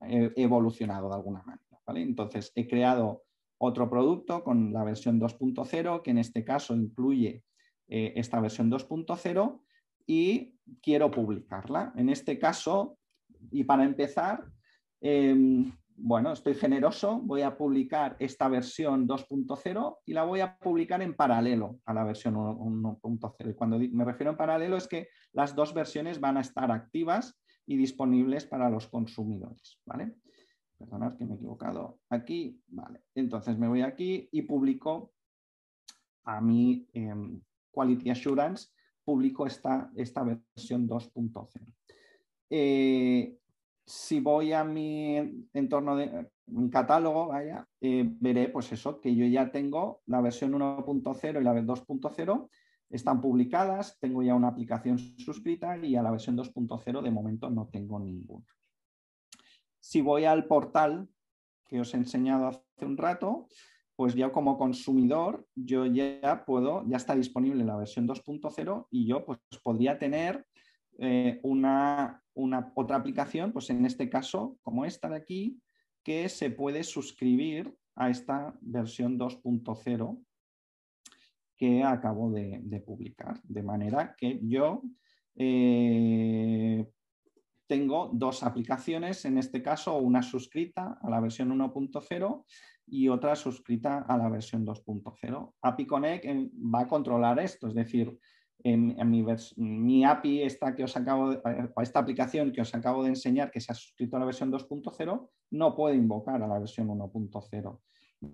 he 0.00 0.32
evolucionado 0.36 1.08
de 1.08 1.14
alguna 1.14 1.42
manera. 1.42 1.68
Entonces, 1.96 2.52
he 2.54 2.66
creado 2.66 3.24
otro 3.58 3.88
producto 3.88 4.44
con 4.44 4.72
la 4.72 4.84
versión 4.84 5.20
2.0, 5.20 6.02
que 6.02 6.10
en 6.10 6.18
este 6.18 6.44
caso 6.44 6.74
incluye 6.74 7.42
eh, 7.88 8.12
esta 8.16 8.40
versión 8.40 8.70
2.0 8.70 9.60
y 10.06 10.54
quiero 10.82 11.10
publicarla. 11.10 11.92
En 11.96 12.08
este 12.08 12.38
caso, 12.38 12.98
y 13.50 13.64
para 13.64 13.84
empezar, 13.84 14.44
em, 15.00 15.72
bueno, 16.00 16.32
estoy 16.32 16.54
generoso, 16.54 17.20
voy 17.20 17.42
a 17.42 17.56
publicar 17.56 18.16
esta 18.20 18.48
versión 18.48 19.08
2.0 19.08 19.98
y 20.06 20.12
la 20.12 20.24
voy 20.24 20.40
a 20.40 20.56
publicar 20.56 21.02
en 21.02 21.14
paralelo 21.14 21.80
a 21.84 21.92
la 21.92 22.04
versión 22.04 22.34
1.0. 22.36 23.50
Y 23.50 23.54
cuando 23.54 23.78
me 23.78 24.04
refiero 24.04 24.30
en 24.30 24.36
paralelo 24.36 24.76
es 24.76 24.86
que 24.86 25.08
las 25.32 25.54
dos 25.56 25.74
versiones 25.74 26.20
van 26.20 26.36
a 26.36 26.40
estar 26.40 26.70
activas 26.70 27.38
y 27.66 27.76
disponibles 27.76 28.46
para 28.46 28.70
los 28.70 28.86
consumidores. 28.86 29.80
¿vale? 29.84 30.14
Perdonad 30.78 31.16
que 31.16 31.26
me 31.26 31.34
he 31.34 31.36
equivocado 31.36 31.98
aquí. 32.10 32.62
Vale. 32.68 33.02
Entonces 33.14 33.58
me 33.58 33.68
voy 33.68 33.82
aquí 33.82 34.28
y 34.30 34.42
publico 34.42 35.12
a 36.24 36.40
mi, 36.40 36.88
em, 36.92 37.40
Quality 37.72 38.10
Assurance 38.10 38.68
publico 39.04 39.46
esta, 39.46 39.90
esta 39.96 40.22
versión 40.22 40.86
2.0. 40.86 41.74
Eh, 42.50 43.38
si 43.88 44.20
voy 44.20 44.52
a 44.52 44.64
mi 44.64 45.16
entorno 45.54 45.96
de 45.96 46.30
mi 46.48 46.68
catálogo, 46.68 47.28
vaya, 47.28 47.66
eh, 47.80 48.04
veré 48.20 48.50
pues 48.50 48.70
eso, 48.70 49.00
que 49.00 49.14
yo 49.14 49.24
ya 49.24 49.50
tengo 49.50 50.02
la 50.04 50.20
versión 50.20 50.52
1.0 50.52 51.40
y 51.40 51.44
la 51.44 51.54
2.0 51.54 52.48
están 52.90 53.20
publicadas, 53.22 53.98
tengo 53.98 54.22
ya 54.22 54.34
una 54.34 54.48
aplicación 54.48 54.98
suscrita 54.98 55.78
y 55.78 55.96
a 55.96 56.02
la 56.02 56.10
versión 56.10 56.36
2.0 56.36 57.00
de 57.02 57.10
momento 57.10 57.48
no 57.48 57.68
tengo 57.72 57.98
ninguna. 57.98 58.46
Si 59.80 60.02
voy 60.02 60.26
al 60.26 60.44
portal 60.44 61.08
que 61.66 61.80
os 61.80 61.94
he 61.94 61.96
enseñado 61.96 62.48
hace 62.48 62.84
un 62.84 62.98
rato, 62.98 63.46
pues 63.96 64.14
ya 64.14 64.30
como 64.30 64.58
consumidor, 64.58 65.46
yo 65.54 65.86
ya 65.86 66.44
puedo, 66.44 66.84
ya 66.88 66.98
está 66.98 67.14
disponible 67.14 67.64
la 67.64 67.76
versión 67.76 68.06
2.0 68.06 68.86
y 68.90 69.06
yo 69.06 69.24
pues 69.24 69.38
podría 69.62 69.98
tener 69.98 70.46
eh, 70.98 71.40
una, 71.42 72.22
otra 72.74 72.96
aplicación, 72.96 73.52
pues 73.52 73.70
en 73.70 73.84
este 73.84 74.08
caso, 74.08 74.58
como 74.62 74.84
esta 74.84 75.08
de 75.08 75.16
aquí, 75.16 75.60
que 76.02 76.28
se 76.28 76.50
puede 76.50 76.84
suscribir 76.84 77.74
a 77.96 78.10
esta 78.10 78.56
versión 78.60 79.18
2.0 79.18 80.24
que 81.56 81.82
acabo 81.82 82.30
de, 82.30 82.82
publicar. 82.86 83.40
De 83.42 83.62
manera 83.62 84.14
que 84.16 84.38
yo 84.42 84.82
eh, 85.34 86.86
tengo 87.66 88.10
dos 88.12 88.42
aplicaciones, 88.44 89.24
en 89.24 89.38
este 89.38 89.60
caso 89.60 89.98
una 89.98 90.22
suscrita 90.22 90.98
a 91.02 91.10
la 91.10 91.20
versión 91.20 91.50
1.0 91.50 92.44
y 92.86 93.08
otra 93.08 93.36
suscrita 93.36 93.98
a 93.98 94.16
la 94.16 94.28
versión 94.28 94.64
2.0. 94.64 95.54
API 95.60 95.86
Connect 95.86 96.26
va 96.74 96.80
a 96.80 96.88
controlar 96.88 97.40
esto, 97.40 97.66
es 97.66 97.74
decir, 97.74 98.16
mi, 98.64 100.04
API, 100.04 100.42
esta, 100.42 100.74
que 100.74 100.84
os 100.84 100.96
acabo 100.96 101.32
eh, 101.32 101.70
esta 101.80 102.00
aplicación 102.00 102.52
que 102.52 102.60
os 102.60 102.74
acabo 102.74 103.02
de 103.02 103.10
enseñar 103.10 103.50
que 103.50 103.60
se 103.60 103.72
ha 103.72 103.74
suscrito 103.74 104.16
a 104.16 104.20
la 104.20 104.26
versión 104.26 104.50
2.0, 104.50 105.28
no 105.50 105.76
puede 105.76 105.96
invocar 105.96 106.42
a 106.42 106.48
la 106.48 106.58
versión 106.58 106.88
1.0. 106.88 107.80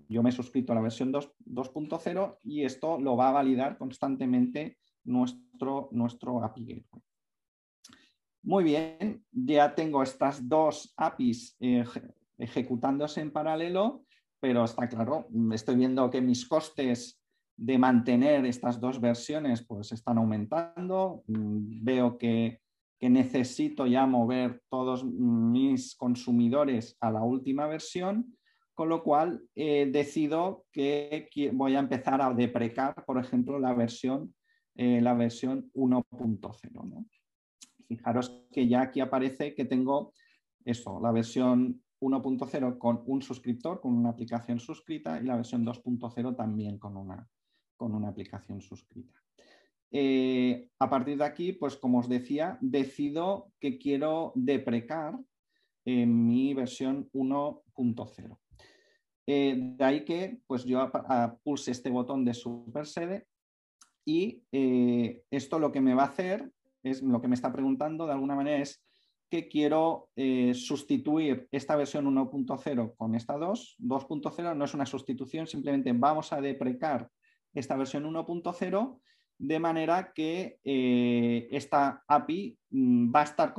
yo 0.09 0.23
me 0.23 0.29
he 0.29 0.33
suscrito 0.33 0.71
a 0.71 0.75
la 0.75 0.81
versión 0.81 1.13
2.0 1.13 2.37
y 2.43 2.63
esto 2.63 2.99
lo 2.99 3.15
va 3.15 3.29
a 3.29 3.33
validar 3.33 3.77
constantemente 3.77 4.77
nuestro, 5.03 5.89
nuestro 5.91 6.43
API 6.43 6.65
Gateway. 6.65 7.03
Muy 8.43 8.63
bien, 8.63 9.25
ya 9.31 9.73
tengo 9.73 10.03
estas 10.03 10.47
dos 10.47 10.93
APIs 10.97 11.57
ejecutándose 12.37 13.21
en 13.21 13.31
paralelo, 13.31 14.03
pero 14.39 14.63
está 14.63 14.87
claro, 14.87 15.27
estoy 15.51 15.75
viendo 15.75 16.09
que 16.09 16.21
mis 16.21 16.47
costes 16.47 17.19
de 17.57 17.77
mantener 17.77 18.45
estas 18.45 18.79
dos 18.79 18.99
versiones 18.99 19.65
pues 19.65 19.91
están 19.91 20.17
aumentando. 20.17 21.23
Mm, 21.27 21.83
veo 21.83 22.17
que, 22.17 22.59
necesito 23.01 23.85
ya 23.85 24.07
mover 24.07 24.63
todos 24.67 25.05
mis 25.05 25.95
consumidores 25.95 26.97
a 26.99 27.11
la 27.11 27.21
última 27.21 27.67
versión, 27.67 28.35
con 28.73 28.89
lo 28.89 29.03
cual 29.03 29.43
eh, 29.53 29.87
decido 29.91 30.65
que 30.71 31.29
voy 31.53 31.75
a 31.75 31.79
empezar 31.79 32.19
a 32.19 32.33
deprecar, 32.33 33.05
por 33.05 33.19
ejemplo, 33.19 33.59
la 33.59 33.75
versión, 33.75 34.33
eh, 34.73 35.01
la 35.01 35.13
versión 35.13 35.69
1.0. 35.75 37.05
Fijaros 37.87 38.43
que 38.51 38.67
ya 38.67 38.81
aquí 38.81 39.01
aparece 39.01 39.53
que 39.53 39.65
tengo 39.65 40.11
eso, 40.63 40.99
la 40.99 41.11
versión 41.11 41.83
1.0 42.01 42.77
con 42.79 43.03
un 43.05 43.21
suscriptor, 43.21 43.81
con 43.81 43.93
una 43.93 44.09
aplicación 44.09 44.59
suscrita 44.59 45.21
y 45.21 45.25
la 45.25 45.35
versión 45.35 45.63
2.0 45.63 46.35
también 46.35 46.79
con 46.79 46.97
una, 46.97 47.29
con 47.75 47.93
una 47.93 48.09
aplicación 48.09 48.61
suscrita. 48.61 49.25
Eh, 49.97 50.67
a 50.79 50.89
partir 50.89 51.17
de 51.17 51.23
aquí, 51.23 51.53
pues 51.53 51.77
como 51.77 51.99
os 51.99 52.09
decía, 52.09 52.57
decido 52.59 53.53
que 53.59 53.77
quiero 53.77 54.33
deprecar 54.35 55.17
mi 55.85 56.53
versión 56.53 57.09
1.0. 57.13 58.39
Eh, 59.27 59.55
de 59.57 59.85
ahí 59.85 60.03
que 60.03 60.39
pues 60.47 60.65
yo 60.65 60.91
pulse 61.43 61.71
este 61.71 61.89
botón 61.91 62.25
de 62.25 62.33
super 62.33 62.87
sede 62.87 63.27
y 64.03 64.43
eh, 64.51 65.23
esto 65.31 65.59
lo 65.59 65.71
que 65.71 65.81
me 65.81 65.93
va 65.93 66.03
a 66.03 66.07
hacer 66.07 66.51
es 66.83 67.01
lo 67.01 67.21
que 67.21 67.27
me 67.27 67.35
está 67.35 67.53
preguntando 67.53 68.05
de 68.05 68.13
alguna 68.13 68.35
manera 68.35 68.61
es 68.61 68.83
que 69.29 69.47
quiero 69.47 70.09
sustituir 70.53 71.47
esta 71.51 71.75
versión 71.75 72.05
1.0 72.05 72.95
con 72.95 73.15
esta 73.15 73.37
2. 73.37 73.77
2.0 73.79 74.55
no 74.55 74.65
es 74.65 74.73
una 74.73 74.85
sustitución, 74.85 75.47
simplemente 75.47 75.93
vamos 75.93 76.33
a 76.33 76.41
deprecar 76.41 77.09
esta 77.55 77.75
versión 77.75 78.03
1.0, 78.03 78.99
de 79.37 79.59
manera 79.59 80.13
que 80.13 80.59
eh, 80.63 81.47
esta 81.51 82.03
API 82.07 82.57
mm, 82.69 83.13
va 83.13 83.21
a 83.21 83.23
estar 83.23 83.53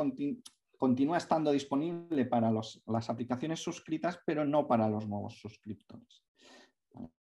continúa 0.78 1.16
estando 1.16 1.50
disponible 1.50 2.26
para 2.26 2.52
las 2.52 3.10
aplicaciones 3.10 3.60
suscritas, 3.60 4.20
pero 4.24 4.44
no 4.44 4.68
para 4.68 4.88
los 4.88 5.08
nuevos 5.08 5.38
suscriptores. 5.38 6.22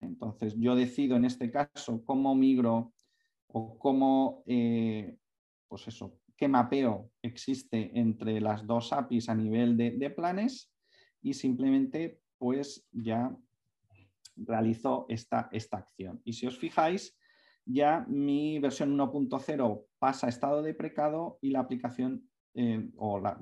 Entonces, 0.00 0.54
yo 0.58 0.74
decido 0.74 1.16
en 1.16 1.24
este 1.24 1.50
caso 1.50 2.04
cómo 2.04 2.34
migro 2.34 2.92
o 3.48 3.78
cómo, 3.78 4.42
eh, 4.46 5.16
pues 5.68 5.88
eso, 5.88 6.18
qué 6.36 6.48
mapeo 6.48 7.10
existe 7.22 7.90
entre 7.98 8.40
las 8.40 8.66
dos 8.66 8.92
APIs 8.92 9.28
a 9.28 9.34
nivel 9.34 9.76
de, 9.76 9.92
de 9.92 10.10
planes 10.10 10.72
y 11.22 11.34
simplemente 11.34 12.20
pues 12.38 12.86
ya 12.92 13.34
realizo 14.36 15.06
esta, 15.08 15.48
esta 15.52 15.78
acción. 15.78 16.20
Y 16.24 16.32
si 16.32 16.46
os 16.46 16.58
fijáis, 16.58 17.16
ya 17.64 18.04
mi 18.08 18.58
versión 18.58 18.96
1.0 18.96 19.84
pasa 19.98 20.26
a 20.26 20.30
estado 20.30 20.62
de 20.62 20.74
precado 20.74 21.38
y 21.40 21.50
la 21.50 21.60
aplicación 21.60 22.28
eh, 22.54 22.90
o 22.96 23.20
la, 23.20 23.36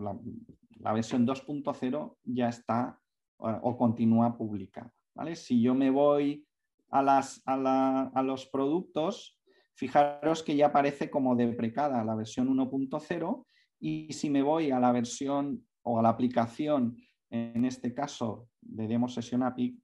versión 0.93 1.27
2.0 1.27 2.17
ya 2.25 2.49
está 2.49 2.99
o 3.39 3.77
continúa 3.77 4.37
publicada. 4.37 4.93
¿vale? 5.15 5.35
Si 5.35 5.61
yo 5.61 5.75
me 5.75 5.91
voy 5.91 6.47
a, 6.91 7.03
las, 7.03 7.43
a, 7.47 8.23
los 8.23 8.47
productos, 8.47 9.39
fijaros 9.75 10.43
que 10.43 10.55
ya 10.57 10.67
aparece 10.67 11.11
como 11.11 11.35
deprecada 11.35 12.05
la 12.05 12.15
versión 12.15 12.49
1.0 12.49 13.47
y 13.81 14.13
si 14.13 14.31
me 14.31 14.43
voy 14.43 14.71
a 14.71 14.79
la 14.79 14.93
versión 14.93 15.67
o 15.83 15.99
a 15.99 16.03
la 16.03 16.11
aplicación, 16.11 16.97
en 17.31 17.65
este 17.65 17.95
caso 17.95 18.49
de 18.61 18.87
Demo 18.87 19.09
Session 19.09 19.43
API, 19.43 19.82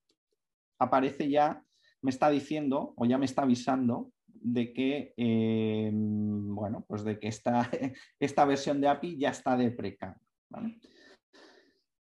aparece 0.78 1.28
ya, 1.28 1.64
me 2.02 2.10
está 2.10 2.30
diciendo 2.30 2.94
o 2.96 3.04
ya 3.04 3.18
me 3.18 3.24
está 3.24 3.42
avisando 3.42 4.12
de 4.26 4.72
que, 4.72 5.14
eh, 5.16 5.90
bueno, 5.92 6.84
pues 6.86 7.04
de 7.04 7.18
que 7.18 7.28
esta, 7.28 7.68
esta, 8.20 8.44
versión 8.44 8.80
de 8.80 8.88
API 8.88 9.18
ya 9.18 9.30
está 9.30 9.56
deprecada. 9.56 10.20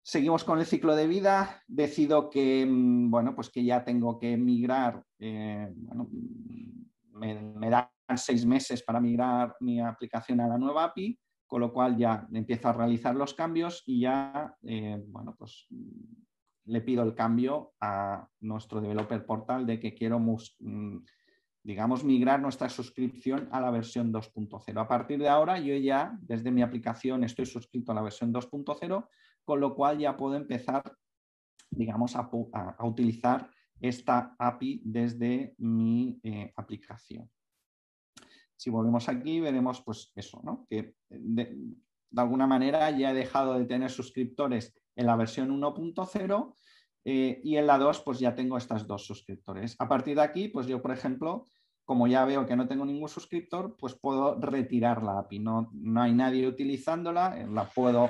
Seguimos 0.05 0.43
con 0.43 0.59
el 0.59 0.65
ciclo 0.65 0.95
de 0.95 1.07
vida. 1.07 1.63
Decido 1.67 2.29
que, 2.29 2.65
mm, 2.65 3.09
bueno, 3.09 3.35
pues 3.35 3.49
que 3.49 3.63
ya 3.63 3.83
tengo 3.85 4.19
que 4.19 4.35
migrar. 4.35 5.03
Eh, 5.19 5.73
me, 7.13 7.69
dan 7.69 7.87
seis 8.17 8.45
meses 8.45 8.83
para 8.83 8.99
migrar 8.99 9.55
mi 9.61 9.79
aplicación 9.79 10.41
a 10.41 10.47
la 10.47 10.57
nueva 10.57 10.85
API, 10.85 11.17
con 11.47 11.61
lo 11.61 11.71
cual 11.71 11.95
ya 11.97 12.27
empiezo 12.33 12.67
a 12.67 12.73
realizar 12.73 13.15
los 13.15 13.33
cambios 13.33 13.83
y 13.85 14.01
ya, 14.01 14.53
eh, 14.63 15.01
bueno, 15.07 15.35
pues 15.37 15.67
le 16.65 16.81
pido 16.81 17.03
el 17.03 17.15
cambio 17.15 17.73
a 17.79 18.27
nuestro 18.41 18.81
developer 18.81 19.25
portal 19.25 19.65
de 19.65 19.79
que 19.79 19.93
quiero, 19.93 20.19
mm, 20.19 20.97
digamos, 21.63 22.03
migrar 22.03 22.41
nuestra 22.41 22.69
suscripción 22.69 23.49
a 23.51 23.59
la 23.59 23.71
versión 23.71 24.11
2.0. 24.11 24.79
A 24.79 24.87
partir 24.87 25.19
de 25.19 25.29
ahora, 25.29 25.59
yo 25.59 25.75
ya 25.75 26.17
desde 26.21 26.51
mi 26.51 26.61
aplicación 26.61 27.23
estoy 27.23 27.45
suscrito 27.45 27.91
a 27.91 27.95
la 27.95 28.01
versión 28.01 28.33
2.0, 28.33 29.09
con 29.43 29.59
lo 29.59 29.75
cual 29.75 29.99
ya 29.99 30.15
puedo 30.15 30.35
empezar, 30.35 30.83
digamos, 31.69 32.15
a, 32.15 32.29
utilizar 32.81 33.49
esta 33.79 34.35
API 34.37 34.81
desde 34.85 35.55
mi 35.57 36.19
eh, 36.23 36.53
aplicación. 36.55 37.29
Si 38.55 38.69
volvemos 38.69 39.09
aquí, 39.09 39.41
veremos 39.41 39.81
pues 39.81 40.11
eso, 40.15 40.39
¿no? 40.43 40.65
que 40.69 40.95
de 41.09 42.21
alguna 42.21 42.47
manera 42.47 42.89
ya 42.91 43.11
he 43.11 43.13
dejado 43.13 43.57
de 43.57 43.65
tener 43.65 43.89
suscriptores 43.89 44.73
en 44.95 45.05
la 45.05 45.15
versión 45.15 45.49
1.0 45.49 46.55
eh, 47.05 47.41
y 47.43 47.57
en 47.57 47.67
la 47.67 47.77
2 47.77 48.01
pues 48.01 48.19
ya 48.19 48.35
tengo 48.35 48.57
estas 48.57 48.87
dos 48.87 49.05
suscriptores. 49.05 49.75
A 49.79 49.87
partir 49.87 50.15
de 50.15 50.21
aquí, 50.21 50.47
pues 50.47 50.67
yo, 50.67 50.81
por 50.81 50.91
ejemplo, 50.91 51.47
como 51.85 52.07
ya 52.07 52.23
veo 52.25 52.45
que 52.45 52.55
no 52.55 52.67
tengo 52.67 52.85
ningún 52.85 53.09
suscriptor, 53.09 53.75
pues 53.77 53.95
puedo 53.95 54.39
retirar 54.39 55.03
la 55.03 55.19
API. 55.19 55.39
No, 55.39 55.69
no 55.73 56.01
hay 56.01 56.13
nadie 56.13 56.47
utilizándola, 56.47 57.41
eh, 57.41 57.47
la 57.47 57.69
puedo 57.69 58.09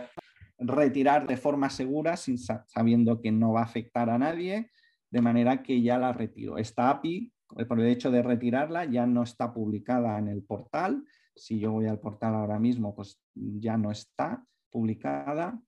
retirar 0.59 1.27
de 1.27 1.37
forma 1.37 1.69
segura, 1.69 2.15
sin, 2.15 2.37
sabiendo 2.37 3.19
que 3.19 3.31
no 3.31 3.53
va 3.53 3.61
a 3.61 3.65
afectar 3.65 4.09
a 4.09 4.19
nadie, 4.19 4.69
de 5.09 5.21
manera 5.21 5.63
que 5.63 5.81
ya 5.81 5.97
la 5.97 6.13
retiro. 6.13 6.57
Esta 6.57 6.89
API, 6.89 7.33
eh, 7.57 7.65
por 7.65 7.79
el 7.79 7.87
hecho 7.87 8.11
de 8.11 8.21
retirarla, 8.21 8.85
ya 8.85 9.07
no 9.07 9.23
está 9.23 9.53
publicada 9.53 10.19
en 10.19 10.27
el 10.27 10.43
portal. 10.43 11.03
Si 11.35 11.59
yo 11.59 11.71
voy 11.71 11.87
al 11.87 11.99
portal 11.99 12.35
ahora 12.35 12.59
mismo, 12.59 12.95
pues 12.95 13.19
ya 13.33 13.75
no 13.75 13.89
está 13.89 14.45
publicada 14.69 15.59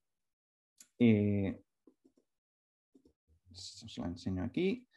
eh, 1.00 1.60
os 3.52 3.98
la 3.98 4.08
enseño 4.08 4.44
aquí. 4.44 4.88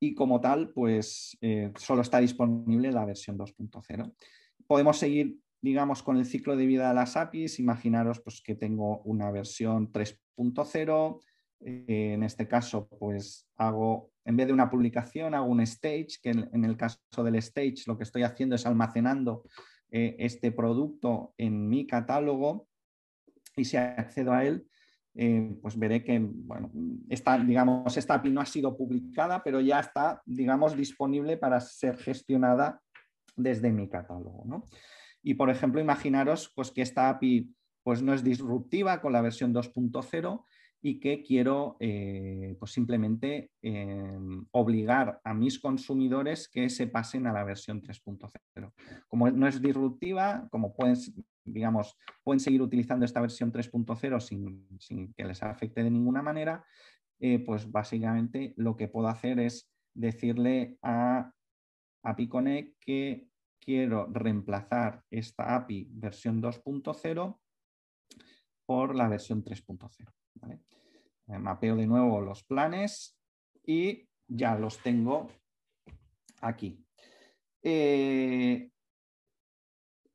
Y 0.00 0.14
como 0.14 0.40
tal, 0.40 0.70
pues 0.70 1.36
eh, 1.40 1.72
solo 1.76 2.02
está 2.02 2.18
disponible 2.18 2.90
la 2.90 3.04
versión 3.04 3.38
2.0. 3.38 4.14
Podemos 4.66 4.98
seguir, 4.98 5.38
digamos, 5.60 6.02
con 6.02 6.16
el 6.16 6.26
ciclo 6.26 6.56
de 6.56 6.66
vida 6.66 6.88
de 6.88 6.94
las 6.94 7.16
APIs. 7.16 7.60
Imaginaros 7.60 8.20
pues, 8.20 8.42
que 8.42 8.56
tengo 8.56 9.02
una 9.02 9.30
versión 9.30 9.92
3.0. 9.92 11.20
Eh, 11.60 12.12
en 12.14 12.24
este 12.24 12.48
caso, 12.48 12.88
pues 12.88 13.48
hago, 13.56 14.10
en 14.24 14.36
vez 14.36 14.48
de 14.48 14.52
una 14.52 14.68
publicación, 14.68 15.34
hago 15.34 15.46
un 15.46 15.60
stage, 15.60 16.18
que 16.20 16.30
en, 16.30 16.64
el 16.64 16.76
caso 16.76 16.98
del 17.22 17.36
stage 17.36 17.84
lo 17.86 17.96
que 17.96 18.02
estoy 18.02 18.24
haciendo 18.24 18.56
es 18.56 18.66
almacenando 18.66 19.44
este 19.94 20.52
producto 20.52 21.34
en 21.36 21.68
mi 21.68 21.86
catálogo 21.86 22.66
y 23.56 23.66
si 23.66 23.76
accedo 23.76 24.32
a 24.32 24.42
él, 24.42 24.66
eh, 25.14 25.58
pues 25.60 25.78
veré 25.78 26.02
que 26.02 26.18
bueno, 26.18 26.70
esta, 27.08 27.38
digamos, 27.38 27.96
esta 27.96 28.14
API 28.14 28.30
no 28.30 28.40
ha 28.40 28.46
sido 28.46 28.76
publicada, 28.76 29.42
pero 29.42 29.60
ya 29.60 29.80
está 29.80 30.22
digamos, 30.24 30.76
disponible 30.76 31.36
para 31.36 31.60
ser 31.60 31.96
gestionada 31.98 32.80
desde 33.36 33.70
mi 33.70 33.88
catálogo. 33.88 34.64
Y 35.22 35.34
por 35.34 35.50
ejemplo, 35.50 35.80
imaginaros 35.80 36.52
pues, 36.54 36.70
que 36.70 36.82
esta 36.82 37.08
API 37.08 37.54
pues, 37.82 38.02
no 38.02 38.14
es 38.14 38.24
disruptiva 38.24 39.00
con 39.00 39.12
la 39.12 39.20
versión 39.20 39.54
2.0 39.54 40.44
y 40.84 40.98
que 40.98 41.22
quiero 41.22 41.76
eh, 41.78 42.56
pues 42.58 42.72
simplemente 42.72 43.52
em, 43.62 44.44
obligar 44.50 45.20
a 45.22 45.32
mis 45.32 45.60
consumidores 45.60 46.48
que 46.48 46.68
se 46.68 46.88
pasen 46.88 47.28
a 47.28 47.32
la 47.32 47.44
versión 47.44 47.80
3.0. 47.80 48.72
Como 49.06 49.30
no 49.30 49.46
es 49.46 49.62
disruptiva, 49.62 50.48
como 50.50 50.74
pueden, 50.74 50.96
digamos, 51.44 51.96
pueden 52.22 52.40
seguir 52.40 52.62
utilizando 52.62 53.04
esta 53.04 53.20
versión 53.20 53.52
3.0 53.52 54.20
sin, 54.78 55.12
que 55.14 55.24
les 55.24 55.42
afecte 55.42 55.82
de 55.82 55.90
ninguna 55.90 56.22
manera, 56.22 56.64
eh, 57.18 57.38
pues 57.38 57.70
básicamente 57.70 58.54
lo 58.56 58.76
que 58.76 58.88
puedo 58.88 59.08
hacer 59.08 59.38
es 59.38 59.70
decirle 59.94 60.78
a 60.82 61.32
API 62.02 62.28
Connect 62.28 62.78
que 62.80 63.28
quiero 63.60 64.08
reemplazar 64.10 65.04
esta 65.10 65.54
API 65.54 65.88
versión 65.90 66.42
2.0 66.42 67.38
por 68.66 68.94
la 68.94 69.08
versión 69.08 69.44
3.0. 69.44 70.12
¿vale? 70.34 70.60
Eh, 71.28 71.38
mapeo 71.38 71.76
de 71.76 71.86
nuevo 71.86 72.20
los 72.20 72.42
planes 72.42 73.16
y 73.64 74.08
ya 74.26 74.56
los 74.56 74.78
tengo 74.78 75.30
aquí. 76.40 76.84
Eh, 77.62 78.71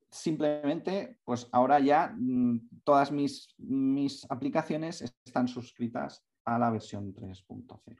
simplemente, 0.10 1.18
pues 1.24 1.48
ahora 1.52 1.80
ya 1.80 2.14
mm, 2.16 2.70
todas 2.84 3.12
mis, 3.12 3.54
mis, 3.58 4.26
aplicaciones 4.30 5.02
están 5.26 5.48
suscritas 5.48 6.24
a 6.46 6.58
la 6.58 6.72
versión 6.72 7.14
3.0. 7.14 7.98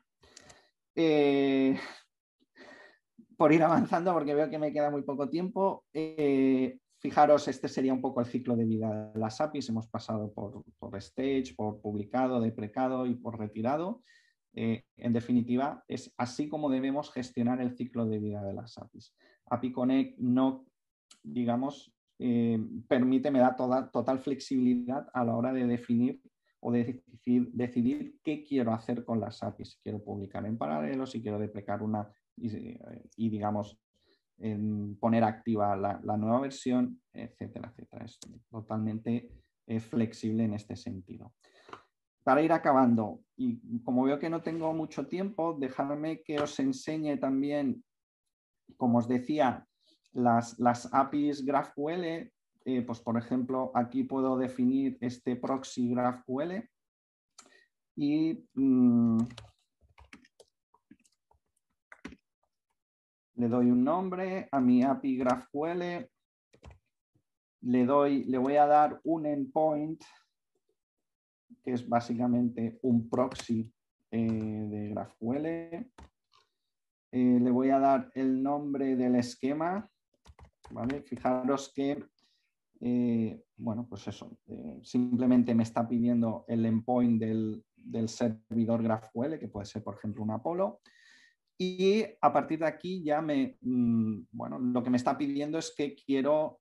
Eh, 0.96 1.78
por 3.38 3.52
ir 3.54 3.64
avanzando, 3.64 4.14
porque 4.14 4.34
veo 4.34 4.50
que 4.50 4.60
me 4.60 4.72
queda 4.72 4.90
muy 4.90 5.04
poco 5.04 5.30
tiempo, 5.30 5.86
eh, 5.94 6.80
fijaros, 7.00 7.48
este 7.48 7.68
sería 7.68 7.94
un 7.94 8.02
poco 8.02 8.20
el 8.20 8.26
ciclo 8.26 8.56
de 8.56 8.66
vida 8.66 9.12
de 9.14 9.20
las 9.20 9.40
APIs. 9.42 9.70
Hemos 9.70 9.88
pasado 9.88 10.32
por, 10.34 10.64
por 10.80 10.96
stage, 10.98 11.54
por 11.56 11.80
publicado, 11.80 12.42
deprecado 12.42 13.06
y 13.06 13.16
por 13.16 13.38
retirado. 13.38 14.02
Eh, 14.54 14.86
en 14.98 15.14
definitiva, 15.14 15.84
es 15.88 16.14
así 16.18 16.48
como 16.50 16.70
debemos 16.70 17.12
gestionar 17.12 17.62
el 17.62 17.78
ciclo 17.78 18.06
de 18.08 18.18
vida 18.20 18.44
de 18.44 18.54
las 18.54 18.78
APIs. 18.78 19.14
API 19.46 19.72
Connect 19.72 20.18
no, 20.18 20.66
digamos, 21.22 21.94
eh, 22.20 22.60
permite, 22.88 23.32
me 23.32 23.40
da 23.40 23.56
toda, 23.56 23.90
total 23.90 24.20
flexibilidad 24.20 25.08
a 25.14 25.24
la 25.24 25.36
hora 25.36 25.54
de 25.54 25.66
definir 25.66 26.22
o 26.60 26.72
de 26.72 27.04
decidir, 27.54 28.18
qué 28.24 28.44
quiero 28.44 28.74
hacer 28.74 29.06
con 29.06 29.20
las 29.20 29.44
APIs. 29.44 29.74
Si 29.74 29.78
quiero 29.82 30.04
publicar 30.04 30.46
en 30.46 30.58
paralelo, 30.58 31.06
si 31.06 31.22
quiero 31.22 31.38
deprecar 31.38 31.84
una 31.84 32.12
y, 32.36 33.30
digamos, 33.30 33.80
poner 35.00 35.24
activa 35.24 35.76
la, 35.76 36.18
nueva 36.18 36.42
versión, 36.42 37.00
etcétera, 37.14 37.70
etcétera. 37.70 38.06
Es 38.06 38.20
totalmente 38.50 39.30
eh, 39.68 39.80
flexible 39.80 40.44
en 40.44 40.54
este 40.56 40.76
sentido 40.76 41.34
para 42.28 42.42
ir 42.42 42.52
acabando, 42.52 43.22
y 43.38 43.80
como 43.84 44.04
veo 44.04 44.20
que 44.20 44.30
no 44.30 44.42
tengo 44.42 44.74
mucho 44.74 45.08
tiempo, 45.08 45.56
dejadme 45.58 46.24
que 46.24 46.42
os 46.42 46.60
enseñe 46.60 47.16
también, 47.16 47.86
como 48.76 48.98
os 48.98 49.08
decía, 49.08 49.66
las, 50.14 50.60
las 50.60 50.94
APIs 50.94 51.46
GraphQL. 51.46 52.32
Eh, 52.66 52.82
pues 52.82 53.00
por 53.00 53.18
ejemplo, 53.18 53.72
aquí 53.74 54.04
puedo 54.04 54.38
definir 54.38 54.98
este 55.00 55.38
proxy 55.38 55.90
GraphQL 55.90 56.68
y 57.96 58.46
mm, 58.54 59.18
le 63.36 63.48
doy 63.48 63.72
un 63.72 63.84
nombre 63.84 64.50
a 64.52 64.60
mi 64.60 64.84
API 64.84 65.18
GraphQL, 65.18 66.10
le, 67.62 67.86
doy, 67.86 68.26
le 68.26 68.38
voy 68.38 68.58
a 68.58 68.66
dar 68.66 69.00
un 69.04 69.26
endpoint 69.26 70.04
que 71.64 71.74
es 71.74 71.88
básicamente 71.88 72.80
un 72.82 73.10
proxy 73.10 73.74
eh, 74.12 74.28
de 74.70 74.90
GraphQL. 74.90 75.46
Eh, 75.46 77.40
le 77.42 77.52
voy 77.52 77.70
a 77.70 77.80
dar 77.80 78.12
el 78.14 78.42
nombre 78.42 78.96
del 78.96 79.16
esquema. 79.16 79.90
Fijaros 81.06 81.72
que, 81.74 82.04
eh, 82.82 83.42
bueno, 83.56 83.88
pues 83.90 84.08
eso, 84.08 84.38
simplemente 84.84 85.56
me 85.56 85.64
está 85.64 85.88
pidiendo 85.88 86.46
el 86.48 86.66
endpoint 86.66 87.20
del, 87.20 87.64
del, 87.76 88.10
servidor 88.10 88.84
GraphQL, 88.84 89.40
que 89.40 89.48
puede 89.48 89.66
ser, 89.66 89.84
por 89.84 89.96
ejemplo, 89.96 90.24
un 90.24 90.32
Apollo. 90.32 90.80
Y 91.58 92.04
a 92.22 92.32
partir 92.32 92.60
de 92.60 92.68
aquí 92.68 93.04
ya 93.04 93.22
me, 93.22 93.58
mm, 93.62 94.28
bueno, 94.32 94.60
lo 94.60 94.84
que 94.84 94.90
me 94.90 94.98
está 94.98 95.18
pidiendo 95.18 95.58
es 95.58 95.74
que 95.76 95.96
quiero 95.96 96.60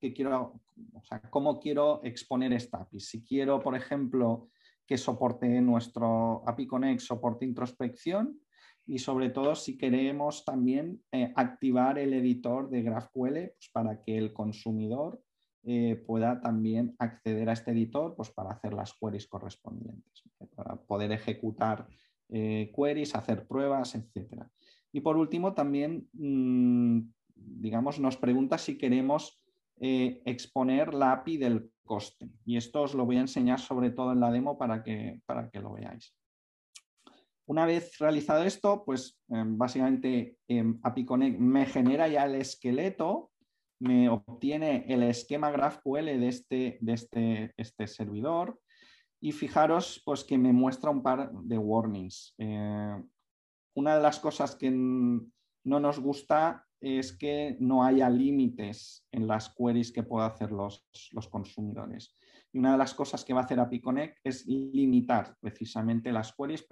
que 0.00 0.12
quiero, 0.12 0.60
o 0.92 1.02
sea, 1.02 1.20
cómo 1.30 1.58
quiero 1.58 2.00
exponer 2.04 2.52
esta 2.52 2.78
API. 2.78 3.00
Si 3.00 3.24
quiero, 3.24 3.60
por 3.62 3.76
ejemplo, 3.76 4.50
que 4.86 4.98
soporte 4.98 5.60
nuestro 5.60 6.42
API 6.46 6.66
Connect, 6.66 7.00
soporte 7.00 7.44
introspección 7.44 8.38
y 8.86 8.98
sobre 8.98 9.30
todo 9.30 9.54
si 9.56 9.76
queremos 9.76 10.44
también 10.44 11.02
eh, 11.10 11.32
activar 11.34 11.98
el 11.98 12.14
editor 12.14 12.70
de 12.70 12.82
GraphQL 12.82 13.32
pues, 13.32 13.70
para 13.72 14.00
que 14.02 14.16
el 14.16 14.32
consumidor 14.32 15.20
eh, 15.64 15.96
pueda 16.06 16.40
también 16.40 16.94
acceder 17.00 17.48
a 17.48 17.54
este 17.54 17.72
editor 17.72 18.14
pues, 18.14 18.30
para 18.30 18.50
hacer 18.50 18.72
las 18.72 18.94
queries 18.94 19.26
correspondientes, 19.26 20.22
para 20.54 20.76
poder 20.76 21.10
ejecutar 21.10 21.88
eh, 22.28 22.72
queries, 22.74 23.16
hacer 23.16 23.46
pruebas, 23.48 23.96
etc. 23.96 24.44
Y 24.92 25.00
por 25.00 25.16
último, 25.16 25.52
también, 25.52 26.08
mm, 26.12 27.00
digamos, 27.34 27.98
nos 27.98 28.16
pregunta 28.16 28.56
si 28.56 28.78
queremos 28.78 29.42
exponer 29.78 30.94
la 30.94 31.12
API 31.12 31.36
del 31.36 31.70
coste. 31.84 32.30
Y 32.46 32.56
esto 32.56 32.80
os 32.80 32.94
lo 32.94 33.04
voy 33.04 33.18
a 33.18 33.20
enseñar 33.20 33.60
sobre 33.60 33.90
todo 33.90 34.12
en 34.12 34.20
la 34.20 34.30
demo 34.30 34.56
para 34.56 34.82
que, 34.82 35.20
para 35.26 35.50
que 35.50 35.60
lo 35.60 35.74
veáis. 35.74 36.16
Una 37.46 37.64
vez 37.64 37.98
realizado 37.98 38.42
esto, 38.42 38.84
pues 38.84 39.20
em, 39.28 39.56
básicamente 39.56 40.38
Connect 41.06 41.38
me 41.38 41.64
genera 41.66 42.08
ya 42.08 42.24
el 42.24 42.34
esqueleto, 42.34 43.30
me 43.80 44.08
obtiene 44.08 44.84
el 44.88 45.02
esquema 45.04 45.50
GraphQL 45.50 46.06
de 46.06 46.28
este, 46.28 46.78
de 46.80 46.92
este, 46.92 47.54
este 47.56 47.86
servidor 47.86 48.58
y 49.20 49.32
fijaros 49.32 50.02
pues, 50.04 50.24
que 50.24 50.38
me 50.38 50.52
muestra 50.52 50.90
un 50.90 51.02
par 51.02 51.30
de 51.32 51.58
warnings. 51.58 52.34
Eh, 52.38 53.02
una 53.74 53.96
de 53.96 54.02
las 54.02 54.18
cosas 54.18 54.56
que 54.56 54.70
no 54.70 55.80
nos 55.80 56.00
gusta 56.00 56.64
es 56.80 57.16
que 57.16 57.56
no 57.60 57.84
haya 57.84 58.08
límites 58.10 59.06
en 59.12 59.26
las 59.26 59.54
queries 59.54 59.92
que 59.92 60.02
puedan 60.02 60.30
hacer 60.30 60.52
los, 60.52 60.86
los, 61.12 61.28
consumidores. 61.28 62.14
Y 62.52 62.58
una 62.58 62.72
de 62.72 62.78
las 62.78 62.94
cosas 62.94 63.24
que 63.24 63.32
va 63.32 63.40
a 63.40 63.44
hacer 63.44 63.60
API 63.60 63.80
Connect 63.80 64.18
es 64.24 64.46
limitar 64.46 65.36
precisamente 65.40 66.12
las 66.12 66.34
queries 66.34 66.62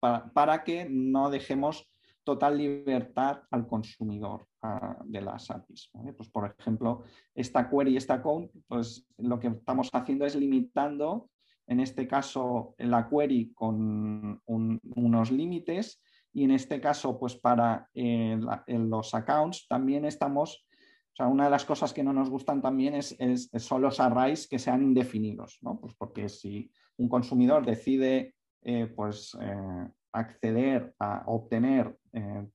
para, 0.00 0.64
que 0.64 0.86
no 0.88 1.30
dejemos 1.30 1.90
total 2.24 2.58
libertad 2.58 3.42
al 3.50 3.66
consumidor 3.66 4.46
ah, 4.62 4.98
de 5.04 5.22
las 5.22 5.50
APIs. 5.50 5.90
Pues, 6.16 6.28
por 6.28 6.54
ejemplo, 6.58 7.04
esta 7.34 7.68
query, 7.70 7.96
esta 7.96 8.14
account, 8.14 8.50
pues 8.66 9.06
lo 9.16 9.38
que 9.38 9.48
estamos 9.48 9.88
haciendo 9.92 10.26
es 10.26 10.36
limitando, 10.36 11.30
en 11.66 11.80
este 11.80 12.08
caso, 12.08 12.74
la 12.78 13.08
query 13.08 13.52
con 13.54 14.40
unos 14.46 15.30
límites 15.30 16.02
y 16.32 16.44
en 16.44 16.50
este 16.50 16.80
caso, 16.80 17.18
pues 17.18 17.36
para 17.36 17.88
eh, 17.94 18.38
los 18.68 19.14
accounts 19.14 19.66
también 19.68 20.04
estamos, 20.04 20.66
o 21.12 21.16
sea, 21.16 21.26
una 21.26 21.44
de 21.44 21.50
las 21.50 21.64
cosas 21.64 21.92
que 21.92 22.02
no 22.02 22.12
nos 22.12 22.30
gustan 22.30 22.62
también 22.62 22.94
es, 22.94 23.16
son 23.56 23.82
los 23.82 24.00
arrays 24.00 24.48
que 24.48 24.58
sean 24.58 24.82
indefinidos, 24.82 25.58
¿no? 25.62 25.78
Pues 25.80 25.94
porque 25.94 26.28
si 26.28 26.70
un 26.96 27.08
consumidor 27.08 27.66
decide 27.66 28.34
eh, 28.62 28.86
pues, 28.86 29.36
eh, 29.40 29.88
acceder 30.12 30.94
a 30.98 31.24
obtener 31.26 31.96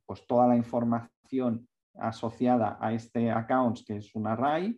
pues 0.05 0.27
toda 0.27 0.47
la 0.47 0.57
información 0.57 1.69
asociada 1.93 2.77
a 2.81 2.91
este 2.91 3.31
account, 3.31 3.79
que 3.85 3.97
es 3.97 4.13
un 4.13 4.27
array, 4.27 4.77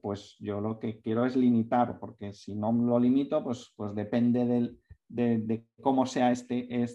pues 0.00 0.36
yo 0.38 0.60
lo 0.60 0.78
que 0.78 1.00
quiero 1.00 1.26
es 1.26 1.36
limitar, 1.36 1.98
porque 1.98 2.32
si 2.32 2.54
no 2.54 2.72
lo 2.72 2.98
limito, 2.98 3.44
pues, 3.44 3.70
pues 3.76 3.94
depende 3.94 4.46
de, 4.46 5.38
de, 5.38 5.66
cómo 5.82 6.06
sea 6.06 6.30
este, 6.30 6.86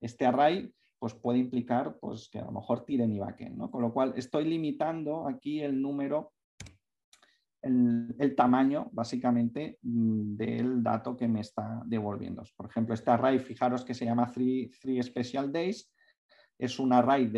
este 0.00 0.26
array 0.26 0.74
pues 1.02 1.14
puede 1.14 1.40
implicar 1.40 1.98
pues, 1.98 2.28
que 2.30 2.38
a 2.38 2.44
lo 2.44 2.52
mejor 2.52 2.84
tire 2.84 3.04
y 3.04 3.18
backend, 3.18 3.56
¿no? 3.56 3.72
Con 3.72 3.82
lo 3.82 3.92
cual 3.92 4.12
estoy 4.14 4.44
limitando 4.44 5.26
aquí 5.26 5.60
el 5.60 5.82
número, 5.82 6.32
el, 7.62 8.34
tamaño 8.36 8.88
básicamente 8.92 9.78
mm, 9.82 10.36
del 10.36 10.82
dato 10.82 11.16
que 11.16 11.28
me 11.28 11.40
está 11.40 11.82
devolviendo. 11.86 12.42
Por 12.56 12.66
ejemplo, 12.66 12.94
este 12.94 13.10
array, 13.10 13.38
fijaros 13.38 13.84
que 13.84 13.94
se 13.94 14.04
llama 14.04 14.30
three, 14.30 14.70
Special 15.02 15.52
Days, 15.52 15.90
es 16.58 16.78
un 16.78 16.92
array 16.92 17.30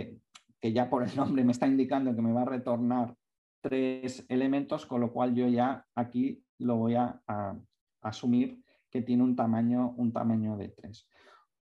que 0.60 0.72
ya 0.72 0.88
por 0.88 1.02
el 1.02 1.14
nombre 1.16 1.44
me 1.44 1.52
está 1.52 1.66
indicando 1.66 2.14
que 2.14 2.22
me 2.22 2.32
va 2.32 2.42
a 2.42 2.46
retornar 2.46 3.14
tres 3.62 4.24
elementos, 4.28 4.86
con 4.86 5.00
lo 5.00 5.12
cual 5.12 5.34
yo 5.34 5.48
ya 5.48 5.86
aquí 5.94 6.42
lo 6.58 6.76
voy 6.76 6.94
a, 6.94 7.20
a 7.26 7.58
asumir 8.02 8.62
que 8.90 9.02
tiene 9.02 9.22
un 9.22 9.34
tamaño, 9.34 9.94
un 9.96 10.12
tamaño 10.12 10.56
de 10.56 10.68
tres. 10.68 11.08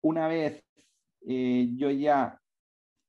Una 0.02 0.27
vez 0.27 0.64
eh, 1.27 1.69
yo 1.76 1.91
ya, 1.91 2.40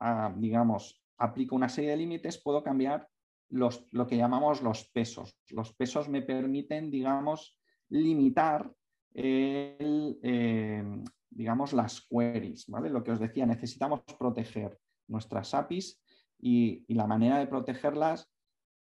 ah, 0.00 0.34
digamos, 0.36 1.02
aplico 1.18 1.54
una 1.54 1.68
serie 1.68 1.90
de 1.90 1.96
límites, 1.96 2.42
puedo 2.42 2.62
cambiar 2.62 3.08
los, 3.50 3.86
lo 3.92 4.06
que 4.06 4.16
llamamos 4.16 4.62
los 4.62 4.88
pesos. 4.90 5.36
Los 5.50 5.72
pesos 5.74 6.08
me 6.08 6.22
permiten, 6.22 6.90
digamos, 6.90 7.58
limitar 7.88 8.72
eh, 9.12 10.82
digamos, 11.30 11.72
las 11.72 12.06
queries. 12.08 12.66
¿vale? 12.68 12.90
Lo 12.90 13.02
que 13.02 13.12
os 13.12 13.20
decía, 13.20 13.46
necesitamos 13.46 14.02
proteger 14.18 14.78
nuestras 15.08 15.54
APIs 15.54 16.00
y, 16.40 16.84
la 16.94 17.06
manera 17.06 17.38
de 17.38 17.46
protegerlas 17.46 18.30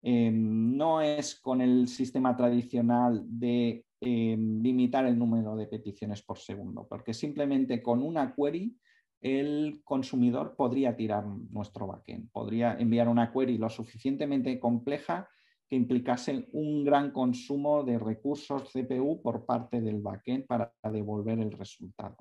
eh, 0.01 0.31
no 0.31 1.01
es 1.01 1.39
con 1.39 1.61
el 1.61 1.87
sistema 1.87 2.35
tradicional 2.35 3.23
de 3.25 3.85
limitar 4.01 5.07
el 5.07 5.17
número 5.17 5.55
de 5.55 5.65
peticiones 5.65 6.21
por 6.21 6.37
segundo, 6.37 6.85
porque 6.87 7.11
simplemente 7.11 7.81
con 7.81 8.03
una 8.03 8.35
query 8.35 8.77
el 9.25 9.81
consumidor 9.83 10.55
podría 10.55 10.95
tirar 10.95 11.25
nuestro 11.25 11.87
backend, 11.87 12.29
podría 12.31 12.77
enviar 12.77 13.07
una 13.09 13.31
query 13.31 13.57
lo 13.57 13.71
suficientemente 13.71 14.59
compleja 14.59 15.27
que 15.67 15.75
implicase 15.75 16.47
un 16.51 16.83
gran 16.83 17.09
consumo 17.09 17.83
de 17.83 17.97
recursos 17.97 18.71
CPU 18.71 19.23
por 19.23 19.43
parte 19.43 19.81
del 19.81 19.99
backend 19.99 20.45
para 20.45 20.71
devolver 20.91 21.39
el 21.39 21.51
resultado. 21.53 22.17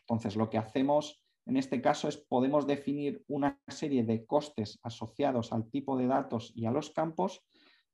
Entonces, 0.00 0.36
lo 0.36 0.48
que 0.48 0.56
hacemos 0.56 1.22
en 1.44 1.58
este 1.58 1.82
caso 1.82 2.08
es 2.08 2.16
podemos 2.16 2.66
definir 2.66 3.22
una 3.28 3.60
serie 3.68 4.02
de 4.04 4.24
costes 4.24 4.78
asociados 4.82 5.52
al 5.52 5.68
tipo 5.68 5.98
de 5.98 6.06
datos 6.06 6.54
y 6.54 6.64
a 6.64 6.70
los 6.70 6.88
campos, 6.92 7.42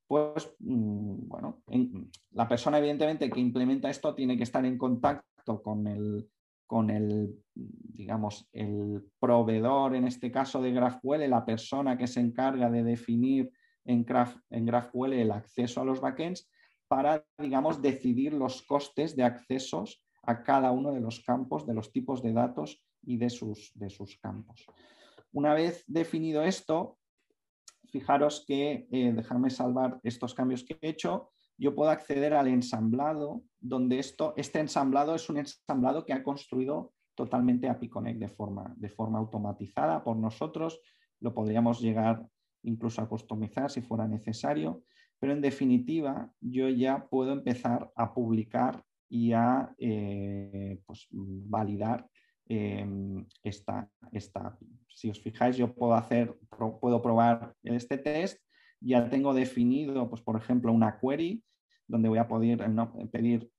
pues 0.07 0.55
mm, 0.59 1.27
bueno, 1.27 1.61
la 2.31 2.47
persona 2.47 2.77
evidentemente 2.77 3.29
que 3.29 3.41
implementa 3.41 3.89
esto 3.89 4.15
tiene 4.15 4.37
que 4.37 4.43
estar 4.43 4.65
en 4.65 4.77
contacto 4.77 5.61
con 5.61 5.87
el, 5.87 6.29
con 6.67 6.89
el, 6.89 7.35
digamos, 7.53 8.47
el 8.51 9.03
proveedor, 9.19 9.95
en 9.95 10.07
este 10.07 10.31
caso 10.31 10.61
de 10.61 10.71
GraphQL, 10.71 11.29
la 11.29 11.45
persona 11.45 11.97
que 11.97 12.07
se 12.07 12.19
encarga 12.19 12.69
de 12.69 12.83
definir 12.83 13.51
en, 13.85 14.05
en 14.49 14.65
GraphQL 14.65 15.13
el 15.13 15.31
acceso 15.31 15.81
a 15.81 15.85
los 15.85 16.01
backends 16.01 16.49
para, 16.87 17.25
digamos, 17.37 17.81
decidir 17.81 18.33
los 18.33 18.61
costes 18.63 19.15
de 19.15 19.23
accesos 19.23 20.03
a 20.23 20.43
cada 20.43 20.71
uno 20.71 20.91
de 20.91 21.01
los 21.01 21.21
campos, 21.21 21.65
de 21.65 21.73
los 21.73 21.91
tipos 21.91 22.21
de 22.21 22.33
datos 22.33 22.83
y 23.03 23.17
de 23.17 23.29
sus, 23.29 23.71
de 23.75 23.89
sus 23.89 24.17
campos. 24.17 24.65
Una 25.31 25.53
vez 25.53 25.83
definido 25.87 26.43
esto, 26.43 26.97
fijaros 27.91 28.43
que, 28.47 28.87
eh, 28.91 29.13
dejarme 29.13 29.49
salvar 29.49 29.99
estos 30.03 30.33
cambios 30.33 30.63
que 30.63 30.77
he 30.81 30.89
hecho, 30.89 31.31
yo 31.57 31.75
puedo 31.75 31.89
acceder 31.89 32.33
al 32.33 32.47
ensamblado, 32.47 33.43
donde 33.59 33.99
esto, 33.99 34.33
este 34.37 34.59
ensamblado 34.59 35.15
es 35.15 35.29
un 35.29 35.37
ensamblado 35.37 36.05
que 36.05 36.13
ha 36.13 36.23
construido 36.23 36.93
totalmente 37.15 37.69
API 37.69 37.89
de 38.15 38.27
forma, 38.27 38.73
de 38.77 38.89
forma 38.89 39.19
automatizada 39.19 40.03
por 40.03 40.17
nosotros. 40.17 40.81
Lo 41.21 41.33
podríamos 41.33 41.79
llegar 41.79 42.25
incluso 42.63 43.01
a 43.01 43.07
customizar 43.07 43.71
si 43.71 43.81
fuera 43.81 44.07
necesario, 44.07 44.83
pero 45.19 45.31
en 45.31 45.41
definitiva 45.41 46.29
yo 46.41 46.67
ya 46.69 47.07
puedo 47.07 47.31
empezar 47.31 47.91
a 47.95 48.13
publicar 48.13 48.83
y 49.07 49.31
a 49.31 49.73
eh, 49.77 50.81
pues, 50.85 51.07
validar 51.11 52.09
em, 52.47 53.25
esta, 53.43 53.89
esta 54.11 54.47
API. 54.47 54.67
Si 54.89 55.09
os 55.09 55.21
fijáis, 55.21 55.55
yo 55.55 55.73
puedo 55.73 55.93
hacer, 55.93 56.37
puedo 56.81 57.01
probar 57.01 57.55
este 57.63 57.97
test 57.97 58.44
ya 58.79 59.09
tengo 59.09 59.33
definido, 59.33 60.09
pues, 60.09 60.21
por 60.21 60.37
ejemplo, 60.37 60.71
una 60.71 60.99
query 60.99 61.43
donde 61.87 62.09
voy 62.09 62.17
a 62.17 62.27
poder 62.27 62.65
pedir 63.11 63.49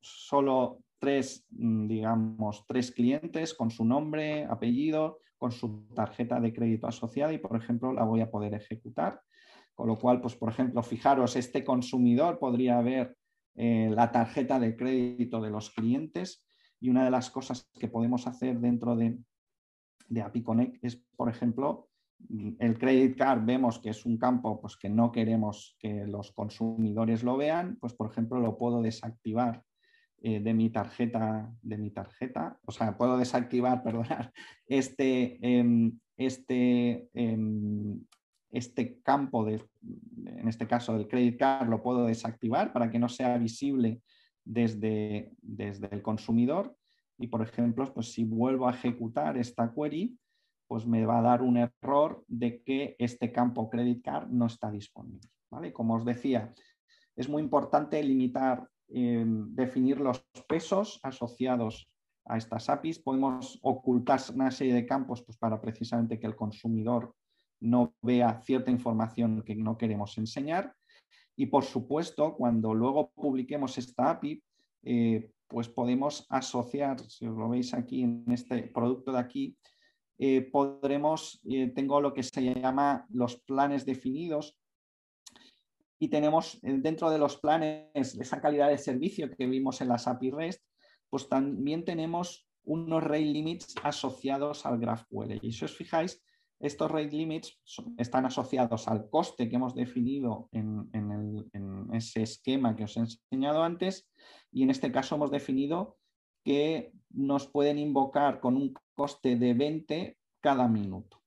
solo 0.00 0.82
tres, 0.98 1.46
mm, 1.50 1.86
digamos, 1.88 2.64
tres 2.66 2.92
clientes 2.92 3.54
con 3.54 3.70
su 3.70 3.84
nombre, 3.84 4.44
apellido, 4.44 5.18
con 5.36 5.50
su 5.50 5.88
tarjeta 5.94 6.40
de 6.40 6.52
crédito 6.52 6.86
asociada 6.86 7.32
y, 7.32 7.38
por 7.38 7.56
ejemplo, 7.56 7.92
la 7.92 8.04
voy 8.04 8.20
a 8.20 8.30
poder 8.30 8.54
ejecutar. 8.54 9.20
Con 9.74 9.88
lo 9.88 9.96
cual, 9.96 10.20
pues, 10.20 10.36
por 10.36 10.50
ejemplo, 10.50 10.82
fijaros, 10.82 11.34
este 11.34 11.64
consumidor 11.64 12.38
podría 12.38 12.80
ver 12.80 13.16
eh, 13.56 13.90
la 13.90 14.12
tarjeta 14.12 14.60
de 14.60 14.76
crédito 14.76 15.40
de 15.40 15.50
los 15.50 15.70
clientes 15.70 16.46
y 16.80 16.88
una 16.88 17.04
de 17.04 17.10
las 17.10 17.30
cosas 17.30 17.68
que 17.78 17.88
podemos 17.88 18.26
hacer 18.26 18.60
dentro 18.60 18.94
de, 18.96 19.18
de 20.08 20.22
API 20.22 20.42
Connect 20.42 20.84
es, 20.84 20.96
por 21.16 21.28
ejemplo, 21.28 21.88
el 22.58 22.78
credit 22.78 23.16
card 23.16 23.44
vemos 23.44 23.78
que 23.78 23.90
es 23.90 24.06
un 24.06 24.16
campo 24.16 24.60
pues, 24.60 24.76
que 24.76 24.88
no 24.88 25.12
queremos 25.12 25.76
que 25.78 26.06
los 26.06 26.32
consumidores 26.32 27.22
lo 27.22 27.36
vean, 27.36 27.76
pues 27.80 27.94
por 27.94 28.10
ejemplo 28.10 28.40
lo 28.40 28.56
puedo 28.56 28.82
desactivar 28.82 29.62
eh, 30.24 30.40
de 30.40 30.54
mi 30.54 30.70
tarjeta, 30.70 31.52
de 31.62 31.78
mi 31.78 31.90
tarjeta, 31.90 32.56
o 32.64 32.70
sea, 32.70 32.96
puedo 32.96 33.18
desactivar, 33.18 33.82
perdonar, 33.84 34.32
este, 34.66 35.38
em, 35.40 35.98
este, 36.16 37.08
em, 37.12 38.00
este 38.50 39.00
campo, 39.02 39.44
de, 39.44 39.60
en 40.26 40.46
este 40.46 40.68
caso 40.68 40.96
del 40.96 41.08
credit 41.08 41.38
card, 41.38 41.68
lo 41.68 41.82
puedo 41.82 42.06
desactivar 42.06 42.72
para 42.72 42.88
que 42.88 43.00
no 43.00 43.08
sea 43.08 43.36
visible 43.36 44.00
desde, 44.44 45.32
desde 45.40 45.88
el 45.90 46.02
consumidor. 46.02 46.76
Y 47.18 47.26
por 47.26 47.42
ejemplo, 47.42 47.92
pues 47.92 48.12
si 48.12 48.24
vuelvo 48.24 48.68
a 48.68 48.74
ejecutar 48.74 49.36
esta 49.36 49.72
query, 49.74 50.16
pues 50.72 50.86
me 50.86 51.04
va 51.04 51.18
a 51.18 51.22
dar 51.22 51.42
un 51.42 51.58
error 51.58 52.24
de 52.28 52.62
que 52.62 52.96
este 52.98 53.30
campo 53.30 53.68
credit 53.68 54.02
card 54.02 54.30
no 54.30 54.46
está 54.46 54.70
disponible. 54.70 55.28
¿vale? 55.50 55.70
Como 55.70 55.96
os 55.96 56.04
decía, 56.06 56.54
es 57.14 57.28
muy 57.28 57.42
importante 57.42 58.02
limitar, 58.02 58.66
eh, 58.88 59.22
definir 59.26 60.00
los 60.00 60.24
pesos 60.48 60.98
asociados 61.02 61.90
a 62.24 62.38
estas 62.38 62.70
APIs. 62.70 63.00
Podemos 63.00 63.58
ocultar 63.60 64.18
una 64.34 64.50
serie 64.50 64.72
de 64.72 64.86
campos 64.86 65.22
pues, 65.22 65.36
para 65.36 65.60
precisamente 65.60 66.18
que 66.18 66.26
el 66.26 66.36
consumidor 66.36 67.14
no 67.60 67.92
vea 68.00 68.40
cierta 68.40 68.70
información 68.70 69.42
que 69.42 69.54
no 69.54 69.76
queremos 69.76 70.16
enseñar. 70.16 70.74
Y 71.36 71.48
por 71.48 71.64
supuesto, 71.64 72.34
cuando 72.34 72.72
luego 72.72 73.10
publiquemos 73.10 73.76
esta 73.76 74.08
API, 74.08 74.42
eh, 74.84 75.32
pues 75.48 75.68
podemos 75.68 76.26
asociar, 76.30 76.98
si 76.98 77.26
os 77.26 77.36
lo 77.36 77.50
veis 77.50 77.74
aquí 77.74 78.04
en 78.04 78.24
este 78.28 78.62
producto 78.62 79.12
de 79.12 79.18
aquí, 79.18 79.58
eh, 80.18 80.42
podremos, 80.42 81.40
eh, 81.50 81.72
tengo 81.74 82.00
lo 82.00 82.12
que 82.12 82.22
se 82.22 82.54
llama 82.54 83.06
los 83.10 83.36
planes 83.40 83.84
definidos 83.84 84.58
y 85.98 86.08
tenemos 86.08 86.56
eh, 86.62 86.78
dentro 86.78 87.10
de 87.10 87.18
los 87.18 87.36
planes 87.36 87.90
esa 87.94 88.40
calidad 88.40 88.68
de 88.68 88.78
servicio 88.78 89.30
que 89.30 89.46
vimos 89.46 89.80
en 89.80 89.88
las 89.88 90.06
API 90.06 90.30
REST, 90.30 90.62
pues 91.08 91.28
también 91.28 91.84
tenemos 91.84 92.48
unos 92.64 93.02
rate 93.02 93.20
limits 93.20 93.74
asociados 93.82 94.66
al 94.66 94.78
GraphQL. 94.78 95.38
Y 95.42 95.52
si 95.52 95.64
os 95.64 95.76
fijáis, 95.76 96.22
estos 96.62 96.90
rate 96.90 97.16
limits 97.16 97.60
están 97.98 98.24
asociados 98.24 98.86
al 98.86 99.10
coste 99.10 99.48
que 99.48 99.56
hemos 99.56 99.74
definido 99.74 100.48
en, 100.52 100.88
en, 100.92 101.88
ese 101.92 102.22
esquema 102.22 102.74
que 102.76 102.84
os 102.84 102.96
he 102.96 103.00
enseñado 103.00 103.62
antes 103.62 104.08
y 104.50 104.62
en 104.62 104.70
este 104.70 104.90
caso 104.90 105.16
hemos 105.16 105.30
definido 105.30 105.98
que 106.44 106.92
nos 107.10 107.48
pueden 107.48 107.78
invocar 107.78 108.40
con 108.40 108.56
un 108.56 108.74
coste 108.94 109.36
de 109.36 109.54
20 109.54 110.18
cada 110.40 110.68
minuto. 110.68 111.22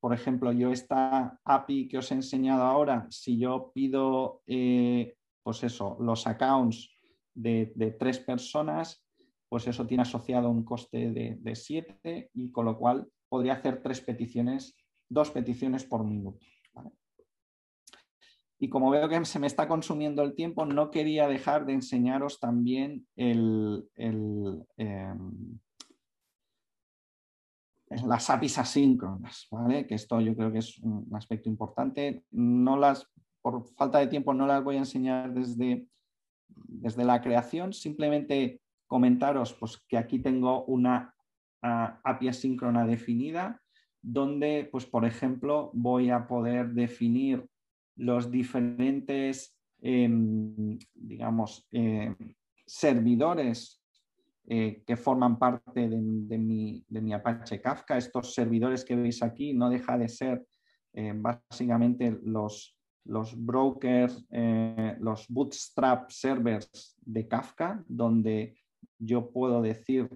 Por 0.00 0.12
ejemplo, 0.12 0.52
yo 0.52 0.70
esta 0.70 1.40
API 1.44 1.88
que 1.88 1.98
os 1.98 2.10
he 2.10 2.14
enseñado 2.14 2.62
ahora, 2.62 3.06
si 3.10 3.38
yo 3.38 3.72
pido, 3.74 4.42
eh, 4.46 5.16
pues 5.42 5.64
eso, 5.64 5.96
los 6.00 6.26
accounts 6.26 6.90
de, 7.34 7.96
tres 7.98 8.18
personas, 8.18 9.04
pues 9.48 9.66
eso 9.66 9.86
tiene 9.86 10.02
asociado 10.02 10.50
un 10.50 10.64
coste 10.64 11.10
de, 11.12 11.54
7 11.54 12.30
y 12.34 12.50
con 12.50 12.66
lo 12.66 12.78
cual 12.78 13.08
podría 13.28 13.54
hacer 13.54 13.82
tres 13.82 14.00
peticiones, 14.00 14.76
dos 15.08 15.30
peticiones 15.30 15.84
por 15.84 16.04
minuto. 16.04 16.44
Y 18.58 18.70
como 18.70 18.90
veo 18.90 19.08
que 19.08 19.22
se 19.24 19.38
me 19.38 19.46
está 19.46 19.68
consumiendo 19.68 20.22
el 20.22 20.34
tiempo, 20.34 20.64
no 20.64 20.90
quería 20.90 21.28
dejar 21.28 21.66
de 21.66 21.74
enseñaros 21.74 22.40
también 22.40 23.06
el, 23.16 23.86
em, 23.96 25.58
las 27.88 28.30
APIs 28.30 28.58
asíncronas, 28.58 29.46
¿vale? 29.50 29.86
que 29.86 29.94
esto 29.94 30.20
yo 30.20 30.34
creo 30.34 30.50
que 30.50 30.58
es 30.58 30.78
un 30.78 31.08
aspecto 31.14 31.48
importante. 31.48 32.24
No 32.30 32.76
las, 32.76 33.08
por 33.42 33.64
falta 33.76 33.98
de 33.98 34.08
tiempo 34.08 34.34
no 34.34 34.46
las 34.46 34.62
voy 34.64 34.76
a 34.76 34.80
enseñar 34.80 35.32
desde, 35.32 35.86
desde 36.48 37.04
la 37.04 37.20
creación, 37.20 37.72
simplemente 37.72 38.60
comentaros 38.86 39.54
pues, 39.54 39.78
que 39.88 39.98
aquí 39.98 40.18
tengo 40.18 40.64
una 40.64 41.14
API 41.62 42.28
asíncrona 42.28 42.86
definida 42.86 43.60
donde, 44.02 44.68
pues, 44.70 44.86
por 44.86 45.04
ejemplo, 45.04 45.70
voy 45.74 46.10
a 46.10 46.28
poder 46.28 46.72
definir 46.74 47.44
los 47.96 48.30
diferentes, 48.30 49.58
em, 49.80 50.78
digamos, 50.94 51.66
em, 51.72 52.14
servidores 52.64 53.82
eh, 54.48 54.84
que 54.86 54.96
forman 54.96 55.40
parte 55.40 55.88
de, 55.88 56.38
mi, 56.38 57.12
Apache 57.12 57.60
Kafka. 57.60 57.96
Estos 57.96 58.32
servidores 58.32 58.84
que 58.84 58.94
veis 58.94 59.20
aquí 59.22 59.52
no 59.52 59.68
deja 59.68 59.98
de 59.98 60.08
ser 60.08 60.46
eh, 60.92 61.12
básicamente 61.16 62.16
los, 62.22 62.78
los 63.04 63.34
brokers, 63.36 64.24
eh, 64.30 64.96
los 65.00 65.26
bootstrap 65.28 66.10
servers 66.10 66.96
de 67.00 67.26
Kafka, 67.26 67.82
donde 67.88 68.56
yo 68.98 69.30
puedo 69.30 69.60
decir 69.62 70.08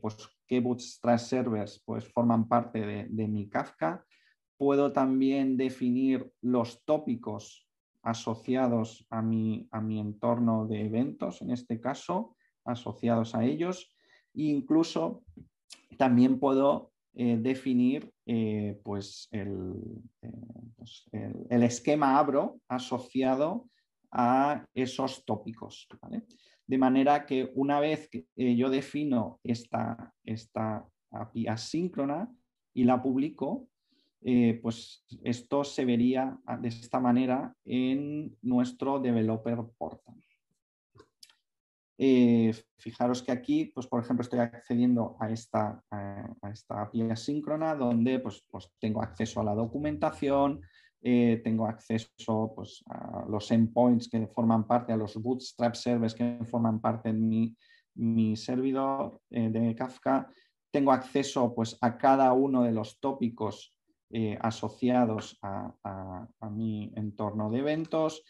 pues, 0.00 0.16
qué 0.46 0.58
bootstrap 0.58 1.18
servers 1.18 1.80
pues, 1.86 2.12
forman 2.12 2.48
parte 2.48 2.80
de, 2.80 3.06
de 3.08 3.28
mi 3.28 3.48
Kafka. 3.48 4.04
Puedo 4.58 4.92
también 4.92 5.56
definir 5.56 6.32
los 6.40 6.84
tópicos 6.84 7.68
asociados 8.02 9.06
a 9.08 9.22
mi, 9.22 9.68
a 9.70 9.80
mi 9.80 10.00
entorno 10.00 10.66
de 10.66 10.84
eventos, 10.84 11.40
en 11.42 11.52
este 11.52 11.80
caso, 11.80 12.34
asociados 12.64 13.34
a 13.34 13.44
ellos. 13.44 13.94
E 14.34 14.44
incluso 14.44 15.22
también 15.96 16.38
puedo 16.38 16.92
eh, 17.14 17.36
definir 17.38 18.10
eh, 18.24 18.80
pues, 18.82 19.28
eh, 19.32 19.44
pues 20.76 21.04
el, 21.12 21.46
el, 21.50 21.62
esquema 21.62 22.18
abro 22.18 22.58
asociado 22.68 23.68
a 24.10 24.64
esos 24.72 25.22
tópicos. 25.26 25.86
De 26.66 26.78
manera 26.78 27.26
que 27.26 27.50
una 27.54 27.80
vez 27.80 28.08
que 28.08 28.26
yo 28.56 28.70
defino 28.70 29.40
esta, 29.42 30.14
esta 30.24 30.88
API 31.10 31.48
asíncrona 31.48 32.34
y 32.72 32.84
la 32.84 33.02
publico, 33.02 33.68
pues 34.62 35.04
esto 35.24 35.64
se 35.64 35.84
vería 35.84 36.38
de 36.60 36.68
esta 36.68 37.00
manera 37.00 37.54
en 37.64 38.36
nuestro 38.40 39.00
developer 39.00 39.58
portal. 39.76 40.22
Eh, 42.04 42.52
fijaros 42.78 43.22
que 43.22 43.30
aquí, 43.30 43.66
pues 43.66 43.86
por 43.86 44.02
ejemplo, 44.02 44.22
estoy 44.22 44.40
accediendo 44.40 45.16
a 45.20 45.30
esta, 45.30 45.80
a, 45.88 46.50
esta 46.52 46.82
API 46.82 47.02
asíncrona 47.02 47.76
donde 47.76 48.18
pues, 48.18 48.44
pues, 48.50 48.68
tengo 48.80 49.00
acceso 49.00 49.40
a 49.40 49.44
la 49.44 49.54
documentación, 49.54 50.60
eh, 51.00 51.40
tengo 51.44 51.64
acceso 51.64 52.52
pues, 52.56 52.82
a 52.90 53.24
los 53.28 53.48
endpoints 53.52 54.08
que 54.08 54.26
forman 54.26 54.66
parte, 54.66 54.92
a 54.92 54.96
los 54.96 55.14
bootstrap 55.14 55.76
servers 55.76 56.12
que 56.12 56.40
forman 56.44 56.80
parte 56.80 57.12
de 57.12 57.20
mi, 57.20 57.56
mi 57.94 58.34
servidor 58.34 59.20
eh, 59.30 59.50
de 59.50 59.72
Kafka, 59.76 60.28
tengo 60.72 60.90
acceso 60.90 61.54
pues, 61.54 61.78
a 61.82 61.96
cada 61.96 62.32
uno 62.32 62.64
de 62.64 62.72
los 62.72 62.98
tópicos 62.98 63.78
asociados 64.40 65.38
a, 65.40 65.72
a 66.40 66.50
mi 66.50 66.92
entorno 66.96 67.48
de 67.48 67.60
eventos, 67.60 68.22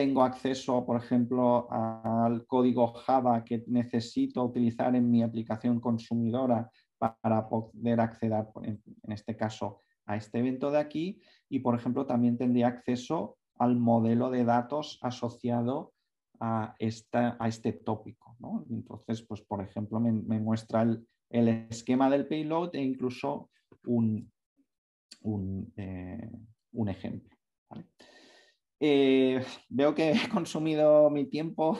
tengo 0.00 0.22
acceso, 0.22 0.86
por 0.86 0.96
ejemplo, 0.96 1.68
al 1.70 2.46
código 2.46 2.86
Java 2.94 3.44
que 3.44 3.62
necesito 3.66 4.42
utilizar 4.42 4.96
en 4.96 5.10
mi 5.10 5.22
aplicación 5.22 5.78
consumidora 5.78 6.70
para 6.96 7.46
poder 7.46 8.00
acceder, 8.00 8.46
en 8.62 9.12
este 9.12 9.36
caso, 9.36 9.82
a 10.06 10.16
este 10.16 10.38
evento 10.38 10.70
de 10.70 10.78
aquí. 10.78 11.20
Y, 11.50 11.58
por 11.58 11.74
ejemplo, 11.74 12.06
también 12.06 12.38
tendría 12.38 12.68
acceso 12.68 13.36
al 13.58 13.76
modelo 13.76 14.30
de 14.30 14.46
datos 14.46 14.98
asociado 15.02 15.92
a, 16.40 16.74
esta, 16.78 17.36
a 17.38 17.46
este 17.48 17.74
tópico. 17.74 18.38
Entonces, 18.70 19.20
pues, 19.20 19.42
por 19.42 19.62
ejemplo, 19.62 20.00
me, 20.00 20.40
muestra 20.40 20.80
el, 20.80 21.48
esquema 21.68 22.08
del 22.08 22.26
payload 22.26 22.74
e 22.74 22.82
incluso 22.82 23.50
un, 23.84 24.32
un, 25.20 25.70
eh, 25.76 26.30
ejemplo. 26.88 27.36
Eh, 28.80 29.44
veo 29.68 29.94
que 29.94 30.12
he 30.12 30.28
consumido 30.28 31.10
mi 31.10 31.26
tiempo. 31.26 31.78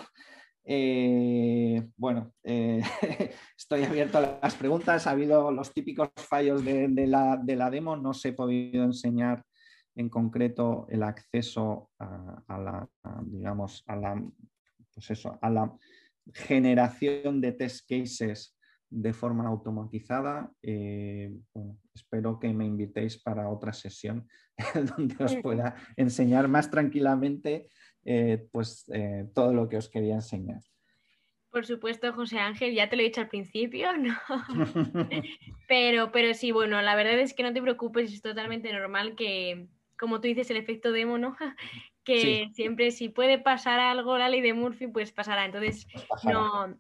Eh, 0.65 1.89
bueno, 1.97 2.33
eh, 2.45 2.83
estoy 3.57 3.85
abierto 3.85 4.19
a 4.19 4.39
las 4.43 4.55
preguntas. 4.55 5.07
Ha 5.07 5.13
habido 5.13 5.51
los 5.51 5.73
típicos 5.73 6.11
fallos 6.17 6.65
de, 6.65 7.07
la, 7.07 7.71
demo. 7.71 7.97
No 7.97 8.13
se 8.13 8.29
he 8.29 8.33
podido 8.33 8.85
enseñar 8.85 9.45
en 9.97 10.09
concreto 10.09 10.87
el 10.91 11.03
acceso 11.03 11.91
a, 11.99 12.59
la, 12.59 12.89
digamos, 13.25 13.83
a 13.87 13.97
la, 13.97 14.23
pues 14.95 15.11
eso, 15.11 15.39
a 15.43 15.51
la 15.51 15.75
generación 16.33 17.41
de 17.41 17.53
test 17.53 17.89
cases 17.89 18.57
de 18.91 19.13
forma 19.13 19.47
automatizada. 19.47 20.51
Eh, 20.63 21.33
espero 21.95 22.39
que 22.39 22.53
me 22.53 22.67
invitéis 22.67 23.23
para 23.23 23.49
otra 23.49 23.73
sesión 23.73 24.29
donde 24.97 25.25
os 25.25 25.37
pueda 25.37 25.77
enseñar 25.97 26.49
más 26.49 26.71
tranquilamente 26.71 27.69
eh, 28.05 28.47
pues, 28.51 28.85
eh, 28.93 29.29
todo 29.35 29.55
lo 29.55 29.69
que 29.69 29.77
os 29.77 29.89
quería 29.89 30.15
enseñar. 30.15 30.61
Por 31.51 31.67
supuesto, 31.67 32.13
José 32.13 32.39
Ángel, 32.39 32.75
ya 32.75 32.89
te 32.89 32.97
lo 32.97 33.03
he 33.03 33.07
dicho 33.07 33.21
al 33.21 33.29
principio, 33.29 33.89
¿no? 33.97 34.17
pero, 35.69 36.13
pero 36.13 36.35
sí, 36.35 36.53
bueno, 36.53 36.81
la 36.83 36.95
verdad 36.95 37.19
es 37.19 37.35
que 37.35 37.43
no 37.43 37.53
te 37.53 37.63
preocupes, 37.63 38.13
es 38.13 38.23
totalmente 38.23 38.73
normal 38.73 39.17
que, 39.17 39.69
como 39.99 40.21
tú 40.21 40.29
dices, 40.29 40.51
el 40.51 40.57
efecto 40.57 40.93
demo, 40.93 41.19
¿no? 41.19 41.37
Que 42.05 42.49
siempre 42.55 42.91
si 42.91 43.09
puede 43.09 43.39
pasar 43.39 43.79
algo 43.79 44.17
la 44.17 44.29
ley 44.29 44.41
de 44.41 44.55
Murphy, 44.55 44.87
pues 44.87 45.13
pasará. 45.13 45.45
Entonces, 45.45 45.87
pues 46.09 46.25
no, 46.25 46.75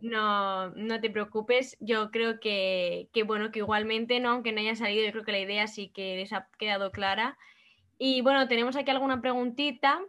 no, 0.00 0.70
no, 0.70 1.00
te 1.00 1.10
preocupes. 1.10 1.76
Yo 1.80 2.10
creo 2.10 2.40
que, 2.40 3.08
bueno, 3.26 3.50
que 3.50 3.60
igualmente, 3.60 4.20
¿no? 4.20 4.30
aunque 4.30 4.52
no 4.52 4.60
haya 4.60 4.74
salido, 4.74 5.04
yo 5.04 5.12
creo 5.12 5.24
que 5.24 5.32
la 5.32 5.40
idea 5.40 5.66
sí 5.66 5.88
que 5.88 6.16
les 6.16 6.32
ha 6.32 6.48
quedado 6.58 6.90
clara. 6.90 7.38
Y 7.98 8.20
bueno, 8.22 8.48
tenemos 8.48 8.76
aquí 8.76 8.90
alguna 8.90 9.20
preguntita. 9.20 10.00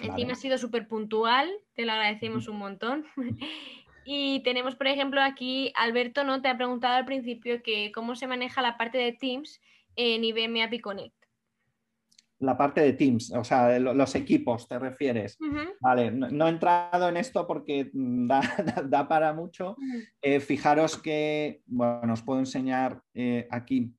Encima 0.00 0.32
ha 0.32 0.36
sido 0.36 0.58
súper 0.58 0.88
puntual, 0.88 1.50
te 1.74 1.84
lo 1.84 1.92
agradecemos 1.92 2.48
un 2.48 2.58
montón. 2.58 3.06
y 4.04 4.40
tenemos, 4.42 4.74
por 4.74 4.86
ejemplo, 4.86 5.22
aquí, 5.22 5.72
Alberto, 5.76 6.24
¿no? 6.24 6.42
Te 6.42 6.48
ha 6.48 6.56
preguntado 6.56 6.96
al 6.96 7.04
principio 7.04 7.62
que 7.62 7.92
cómo 7.92 8.16
se 8.16 8.26
maneja 8.26 8.62
la 8.62 8.76
parte 8.76 8.98
de 8.98 9.12
Teams 9.12 9.60
en 9.96 10.24
IBM 10.24 10.62
API 10.62 10.80
Connect 10.80 11.21
la 12.42 12.56
parte 12.56 12.80
de 12.80 12.92
Teams, 12.94 13.32
o 13.32 13.44
sea, 13.44 13.78
los 13.78 14.14
equipos, 14.16 14.66
¿te 14.66 14.78
refieres? 14.78 15.38
Vale, 15.80 16.10
no, 16.10 16.46
he 16.46 16.50
entrado 16.50 17.08
en 17.08 17.16
esto 17.16 17.46
porque 17.46 17.90
da, 17.94 19.08
para 19.08 19.32
mucho. 19.32 19.76
Eh, 20.20 20.40
fijaros 20.40 21.00
que, 21.00 21.62
bueno, 21.66 22.12
os 22.12 22.22
puedo 22.22 22.40
enseñar 22.40 23.00
eh, 23.14 23.46
aquí, 23.50 23.94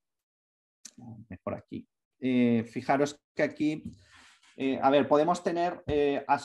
mejor 1.29 1.55
aquí. 1.55 1.87
Eh, 2.19 2.65
fijaros 2.67 3.19
que 3.33 3.43
aquí, 3.43 3.83
a 4.81 4.89
ver, 4.89 5.07
podemos 5.07 5.41
tener 5.41 5.81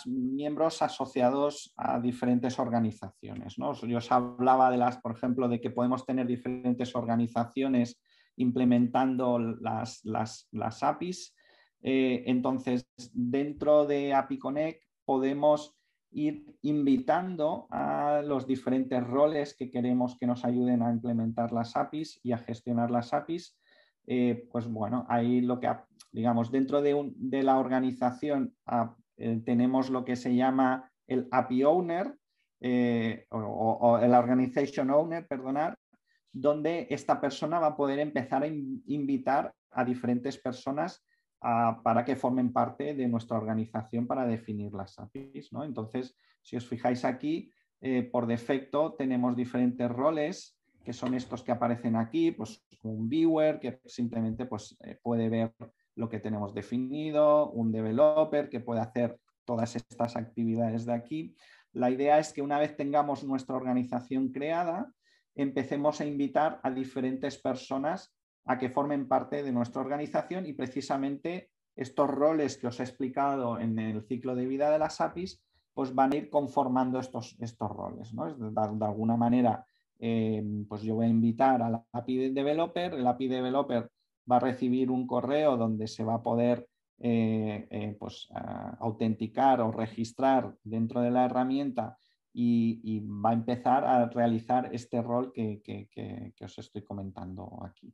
miembros 0.06 0.80
asociados 0.80 1.74
a 1.76 2.00
diferentes 2.00 2.58
organizaciones, 2.58 3.58
¿no? 3.58 3.74
Yo 3.74 3.98
os 3.98 4.12
hablaba 4.12 4.70
de 4.70 4.78
las, 4.78 4.98
por 4.98 5.16
ejemplo, 5.16 5.48
de 5.48 5.60
que 5.60 5.70
podemos 5.70 6.06
tener 6.06 6.26
diferentes 6.26 6.94
organizaciones 6.94 8.00
implementando 8.36 9.38
las, 9.38 10.00
las, 10.04 10.48
las 10.52 10.82
APIs 10.82 11.34
eh, 11.82 12.24
entonces, 12.26 12.88
dentro 13.12 13.86
de 13.86 14.14
API 14.14 14.38
Connect 14.38 14.82
podemos 15.04 15.76
ir 16.10 16.56
invitando 16.62 17.66
a 17.70 18.22
los 18.24 18.46
diferentes 18.46 19.02
roles 19.06 19.54
que 19.54 19.70
queremos 19.70 20.16
que 20.18 20.26
nos 20.26 20.44
ayuden 20.44 20.82
a 20.82 20.90
implementar 20.90 21.52
las 21.52 21.76
APIs 21.76 22.18
y 22.22 22.32
a 22.32 22.38
gestionar 22.38 22.90
las 22.90 23.12
APIs. 23.12 23.56
Eh, 24.06 24.48
pues 24.50 24.66
bueno, 24.66 25.04
ahí 25.08 25.42
lo 25.42 25.60
que, 25.60 25.70
digamos, 26.12 26.50
dentro 26.50 26.80
de, 26.80 27.42
la 27.42 27.58
organización 27.58 28.54
ah, 28.66 28.96
eh, 29.18 29.42
tenemos 29.44 29.90
lo 29.90 30.04
que 30.04 30.16
se 30.16 30.34
llama 30.34 30.90
el 31.06 31.28
API 31.30 31.64
Owner 31.64 32.14
o, 33.30 33.38
o, 33.38 33.98
el 33.98 34.14
Organization 34.14 34.90
Owner, 34.90 35.26
perdonar, 35.28 35.78
donde 36.32 36.88
esta 36.90 37.20
persona 37.20 37.60
va 37.60 37.68
a 37.68 37.76
poder 37.76 37.98
empezar 37.98 38.42
a 38.42 38.48
invitar 38.48 39.54
a 39.70 39.84
diferentes 39.84 40.38
personas 40.38 41.04
para 41.40 42.04
que 42.04 42.16
formen 42.16 42.52
parte 42.52 42.94
de 42.94 43.08
nuestra 43.08 43.36
organización 43.36 44.06
para 44.06 44.26
definir 44.26 44.72
las 44.74 44.98
APIs. 44.98 45.52
¿no? 45.52 45.64
Entonces, 45.64 46.16
si 46.42 46.56
os 46.56 46.66
fijáis 46.66 47.04
aquí, 47.04 47.50
eh, 47.80 48.02
por 48.02 48.26
defecto 48.26 48.94
tenemos 48.94 49.36
diferentes 49.36 49.88
roles 49.88 50.58
que 50.84 50.92
son 50.92 51.14
estos 51.14 51.42
que 51.42 51.52
aparecen 51.52 51.96
aquí, 51.96 52.32
pues 52.32 52.64
un 52.82 53.08
viewer 53.08 53.60
que 53.60 53.80
simplemente 53.84 54.46
pues, 54.46 54.76
eh, 54.84 54.98
puede 55.02 55.28
ver 55.28 55.52
lo 55.94 56.08
que 56.08 56.18
tenemos 56.18 56.54
definido, 56.54 57.50
un 57.50 57.70
developer 57.70 58.48
que 58.48 58.60
puede 58.60 58.80
hacer 58.80 59.20
todas 59.44 59.76
estas 59.76 60.16
actividades 60.16 60.86
de 60.86 60.94
aquí. 60.94 61.36
La 61.72 61.90
idea 61.90 62.18
es 62.18 62.32
que 62.32 62.42
una 62.42 62.58
vez 62.58 62.76
tengamos 62.76 63.22
nuestra 63.24 63.56
organización 63.56 64.30
creada, 64.30 64.90
empecemos 65.34 66.00
a 66.00 66.06
invitar 66.06 66.60
a 66.62 66.70
diferentes 66.70 67.36
personas 67.36 68.17
a 68.48 68.56
que 68.58 68.70
formen 68.70 69.06
parte 69.06 69.42
de 69.42 69.52
nuestra 69.52 69.82
organización 69.82 70.46
y 70.46 70.54
precisamente 70.54 71.50
estos 71.76 72.08
roles 72.08 72.56
que 72.56 72.66
os 72.66 72.80
he 72.80 72.82
explicado 72.82 73.60
en 73.60 73.78
el 73.78 74.02
ciclo 74.06 74.34
de 74.34 74.46
vida 74.46 74.70
de 74.70 74.78
las 74.78 75.02
APIs, 75.02 75.44
pues 75.74 75.94
van 75.94 76.12
a 76.12 76.16
ir 76.16 76.30
conformando 76.30 76.98
estos, 76.98 77.36
estos 77.40 77.70
roles. 77.70 78.12
¿no? 78.14 78.34
De, 78.34 78.84
alguna 78.84 79.18
manera, 79.18 79.64
eh, 79.98 80.42
pues 80.66 80.82
yo 80.82 80.94
voy 80.94 81.06
a 81.06 81.10
invitar 81.10 81.62
al 81.62 81.84
API 81.92 82.30
developer, 82.30 82.94
el 82.94 83.06
API 83.06 83.28
developer 83.28 83.90
va 84.30 84.36
a 84.36 84.40
recibir 84.40 84.90
un 84.90 85.06
correo 85.06 85.58
donde 85.58 85.86
se 85.86 86.02
va 86.02 86.14
a 86.14 86.22
poder 86.22 86.66
eh, 87.00 87.68
eh, 87.70 87.96
pues, 88.00 88.28
autenticar 88.80 89.60
o 89.60 89.70
registrar 89.70 90.56
dentro 90.64 91.02
de 91.02 91.10
la 91.10 91.26
herramienta 91.26 91.98
y, 92.32 93.00
va 93.00 93.30
a 93.30 93.34
empezar 93.34 93.84
a 93.84 94.08
realizar 94.08 94.70
este 94.72 95.02
rol 95.02 95.32
que 95.34 96.32
os 96.40 96.58
estoy 96.58 96.82
comentando 96.82 97.62
aquí. 97.62 97.92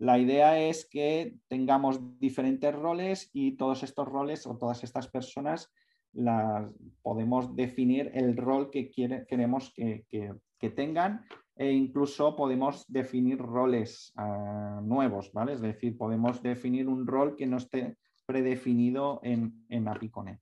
La 0.00 0.18
idea 0.18 0.58
es 0.58 0.86
que 0.86 1.36
tengamos 1.48 2.18
diferentes 2.18 2.74
roles 2.74 3.28
y 3.34 3.58
todos 3.58 3.82
estos 3.82 4.08
roles 4.08 4.46
o 4.46 4.56
todas 4.56 4.82
estas 4.82 5.08
personas 5.08 5.70
las, 6.14 6.72
podemos 7.02 7.54
definir 7.54 8.10
el 8.14 8.34
rol 8.34 8.70
que 8.70 8.90
queremos 8.90 9.74
que, 9.74 10.70
tengan 10.74 11.26
e 11.54 11.70
incluso 11.72 12.34
podemos 12.34 12.86
definir 12.88 13.38
roles 13.38 14.14
ah, 14.16 14.80
nuevos, 14.82 15.34
¿vale? 15.34 15.52
Es 15.52 15.60
decir, 15.60 15.98
podemos 15.98 16.42
definir 16.42 16.88
un 16.88 17.06
rol 17.06 17.36
que 17.36 17.46
no 17.46 17.58
esté 17.58 17.98
predefinido 18.24 19.20
en, 19.22 19.66
en 19.68 19.86
APICONE. 19.86 20.40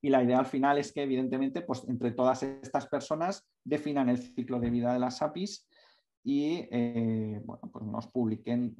Y 0.00 0.10
la 0.10 0.22
idea 0.22 0.38
al 0.38 0.46
final 0.46 0.78
es 0.78 0.92
que, 0.92 1.02
evidentemente, 1.02 1.62
pues 1.62 1.88
entre 1.88 2.12
todas 2.12 2.44
estas 2.44 2.86
personas 2.86 3.48
definan 3.64 4.08
el 4.08 4.18
ciclo 4.18 4.60
de 4.60 4.70
vida 4.70 4.92
de 4.92 5.00
las 5.00 5.22
APIs 5.22 5.66
y 6.24 6.68
eh, 6.70 7.40
bueno, 7.44 7.68
pues 7.72 7.84
nos 7.84 8.06
publiquen 8.06 8.76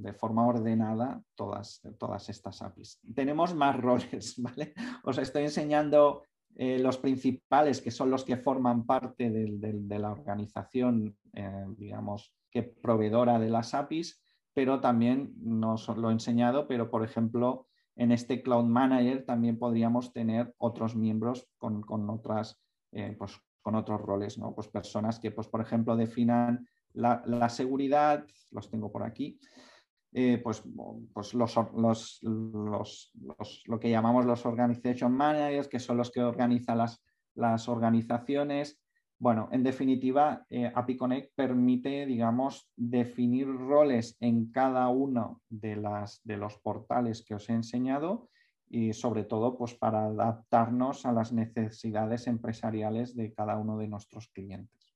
de 0.00 0.12
forma 0.12 0.46
ordenada 0.46 1.22
todas, 1.36 1.80
todas 1.98 2.28
estas 2.28 2.62
APIs. 2.62 3.00
Tenemos 3.14 3.54
más 3.54 3.76
roles, 3.80 4.34
¿vale? 4.38 4.74
Os 5.04 5.18
estoy 5.18 5.44
enseñando 5.44 6.24
eh, 6.56 6.78
los 6.80 6.98
principales, 6.98 7.80
que 7.80 7.92
son 7.92 8.10
los 8.10 8.24
que 8.24 8.36
forman 8.36 8.86
parte 8.86 9.30
de 9.30 9.98
la 9.98 10.10
organización, 10.10 11.16
eh, 11.32 11.64
digamos, 11.76 12.34
que 12.50 12.64
proveedora 12.64 13.38
de 13.38 13.50
las 13.50 13.72
APIs, 13.72 14.20
pero 14.52 14.80
también 14.80 15.32
nos 15.40 15.86
lo 15.88 16.10
he 16.10 16.12
enseñado, 16.12 16.66
pero 16.66 16.90
por 16.90 17.04
ejemplo, 17.04 17.68
en 17.94 18.10
este 18.10 18.42
Cloud 18.42 18.64
Manager 18.64 19.24
también 19.24 19.58
podríamos 19.58 20.12
tener 20.12 20.54
otros 20.58 20.96
miembros 20.96 21.48
con, 21.58 21.82
con 21.82 22.10
otras 22.10 22.60
pues, 23.16 23.40
con 23.62 23.76
otros 23.76 24.00
roles, 24.00 24.38
¿no? 24.38 24.54
Pues 24.54 24.68
personas 24.68 25.20
que, 25.20 25.30
pues, 25.30 25.46
por 25.46 25.60
ejemplo, 25.60 25.94
definan 25.94 26.66
la, 26.94 27.48
seguridad, 27.48 28.26
los 28.50 28.70
tengo 28.70 28.90
por 28.90 29.02
aquí, 29.02 29.38
eh, 30.12 30.40
pues, 30.42 30.62
pues 31.12 31.34
los, 31.34 31.56
lo 33.66 33.80
que 33.80 33.90
llamamos 33.90 34.24
los 34.24 34.44
organization 34.46 35.12
managers, 35.12 35.68
que 35.68 35.78
son 35.78 35.96
los 35.96 36.10
que 36.10 36.22
organizan 36.22 36.78
las, 36.78 37.02
las 37.34 37.68
organizaciones. 37.68 38.80
Bueno, 39.18 39.48
en 39.52 39.62
definitiva, 39.62 40.46
eh, 40.48 40.72
API 40.74 40.96
Connect 40.96 41.34
permite, 41.34 42.06
digamos, 42.06 42.70
definir 42.74 43.46
roles 43.46 44.16
en 44.20 44.50
cada 44.50 44.88
uno 44.88 45.42
de, 45.48 45.76
las, 45.76 46.20
de 46.24 46.38
los 46.38 46.56
portales 46.58 47.22
que 47.22 47.34
os 47.34 47.48
he 47.50 47.52
enseñado 47.52 48.30
y 48.68 48.92
sobre 48.92 49.24
todo 49.24 49.58
pues, 49.58 49.74
para 49.74 50.06
adaptarnos 50.06 51.04
a 51.04 51.12
las 51.12 51.32
necesidades 51.32 52.28
empresariales 52.28 53.14
de 53.14 53.32
cada 53.34 53.58
uno 53.58 53.76
de 53.76 53.88
nuestros 53.88 54.28
clientes. 54.28 54.94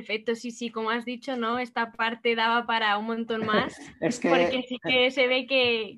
Perfecto, 0.00 0.34
sí, 0.34 0.50
sí, 0.50 0.70
como 0.70 0.88
has 0.88 1.04
dicho, 1.04 1.36
¿no? 1.36 1.58
Esta 1.58 1.92
parte 1.92 2.34
daba 2.34 2.64
para 2.64 2.96
un 2.96 3.04
montón 3.04 3.44
más, 3.44 3.78
es 4.00 4.18
que... 4.18 4.30
porque 4.30 4.64
sí 4.66 4.78
que 4.82 5.10
se 5.10 5.26
ve 5.26 5.46
que, 5.46 5.96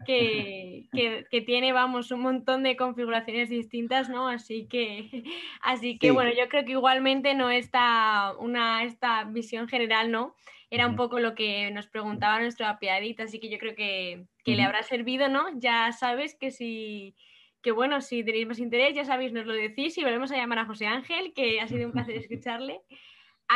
que, 1.31 1.41
tiene, 1.43 1.73
vamos, 1.73 2.11
un 2.11 2.20
montón 2.20 2.65
de 2.65 2.74
configuraciones 2.74 3.49
distintas, 3.49 4.09
¿no? 4.09 4.27
Así 4.27 4.66
que, 4.66 5.23
así 5.62 5.99
que 5.99 6.11
bueno, 6.11 6.33
yo 6.37 6.49
creo 6.49 6.65
que 6.65 6.73
igualmente 6.73 7.35
no 7.35 7.49
está 7.49 8.35
una, 8.41 8.83
esta 8.83 9.23
visión 9.23 9.69
general, 9.69 10.11
¿no? 10.11 10.35
Era 10.69 10.89
un 10.89 10.97
poco 10.97 11.20
lo 11.20 11.37
que 11.37 11.70
nos 11.70 11.87
preguntaba 11.87 12.41
nuestro 12.41 12.66
apiadita, 12.66 13.24
así 13.24 13.39
que 13.39 13.51
yo 13.51 13.59
creo 13.59 13.77
que, 13.77 14.24
le 14.47 14.62
habrá 14.65 14.83
servido, 14.83 15.29
¿no? 15.29 15.45
Ya 15.61 15.93
sabes 15.93 16.35
que 16.35 16.51
si 16.51 17.15
que 17.62 17.70
bueno, 17.70 18.01
si 18.01 18.24
tenéis 18.24 18.49
más 18.49 18.59
interés, 18.59 18.97
ya 18.97 19.05
sabéis, 19.05 19.33
nos 19.33 19.47
lo 19.47 19.53
decís 19.53 19.97
y 19.97 20.03
volvemos 20.03 20.33
a 20.33 20.37
llamar 20.37 20.59
a 20.59 20.65
José 20.65 20.87
Ángel, 20.87 21.33
que 21.33 21.61
ha 21.61 21.69
sido 21.69 21.87
un 21.87 21.93
placer 21.93 22.16
escucharle. 22.16 22.81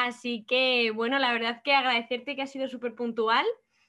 Así 0.04 0.44
que, 0.44 0.90
bueno, 0.90 1.18
la 1.18 1.32
verdad 1.32 1.62
que 1.62 1.72
agradecerte 1.72 2.36
que 2.36 2.42
has 2.42 2.52
sido 2.52 2.68
súper 2.68 2.94
puntual, 2.94 3.46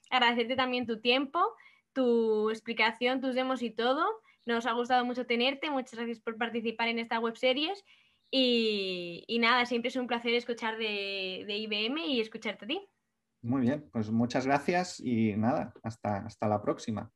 agradecerte 0.09 0.55
también 0.55 0.87
tu 0.87 1.01
tiempo, 1.01 1.53
tu 1.91 2.49
explicación, 2.49 3.19
tus 3.19 3.35
demos 3.35 3.61
y 3.61 3.71
todo. 3.71 4.05
Nos 4.45 4.65
ha 4.67 4.71
gustado 4.71 5.03
mucho 5.03 5.25
tenerte, 5.25 5.69
muchas 5.69 5.95
gracias 5.95 6.21
por 6.21 6.37
participar 6.37 6.87
en 6.87 6.99
esta 6.99 7.19
web 7.19 7.35
series. 7.35 7.83
Y, 8.31 9.37
nada, 9.41 9.65
siempre 9.65 9.89
es 9.89 9.97
un 9.97 10.07
placer 10.07 10.33
escuchar 10.33 10.77
de, 10.77 11.45
IBM 11.45 11.99
y 12.05 12.21
escucharte 12.21 12.63
a 12.63 12.67
ti. 12.69 12.87
Muy 13.41 13.63
bien, 13.63 13.89
pues 13.91 14.09
muchas 14.09 14.45
gracias 14.45 15.01
y 15.01 15.35
nada, 15.35 15.73
hasta, 15.83 16.19
hasta 16.19 16.47
la 16.47 16.61
próxima. 16.61 17.11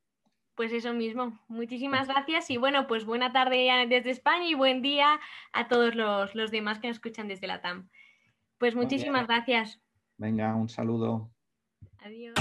Pues 0.55 0.73
eso 0.73 0.93
mismo, 0.93 1.39
muchísimas 1.47 2.09
gracias 2.09 2.49
y 2.49 2.57
bueno, 2.57 2.87
pues 2.87 3.05
buena 3.05 3.31
tarde 3.31 3.69
desde 3.87 4.09
España 4.09 4.47
y 4.47 4.53
buen 4.53 4.81
día 4.81 5.17
a 5.53 5.69
todos 5.69 5.95
los, 5.95 6.35
los 6.35 6.51
demás 6.51 6.79
que 6.79 6.89
nos 6.89 6.97
escuchan 6.97 7.29
desde 7.29 7.47
la 7.47 7.61
TAM. 7.61 7.89
Pues 8.61 8.75
muchísimas 8.75 9.25
gracias. 9.25 9.81
Venga, 10.17 10.53
un 10.53 10.69
saludo. 10.69 11.31
Adiós. 11.97 12.35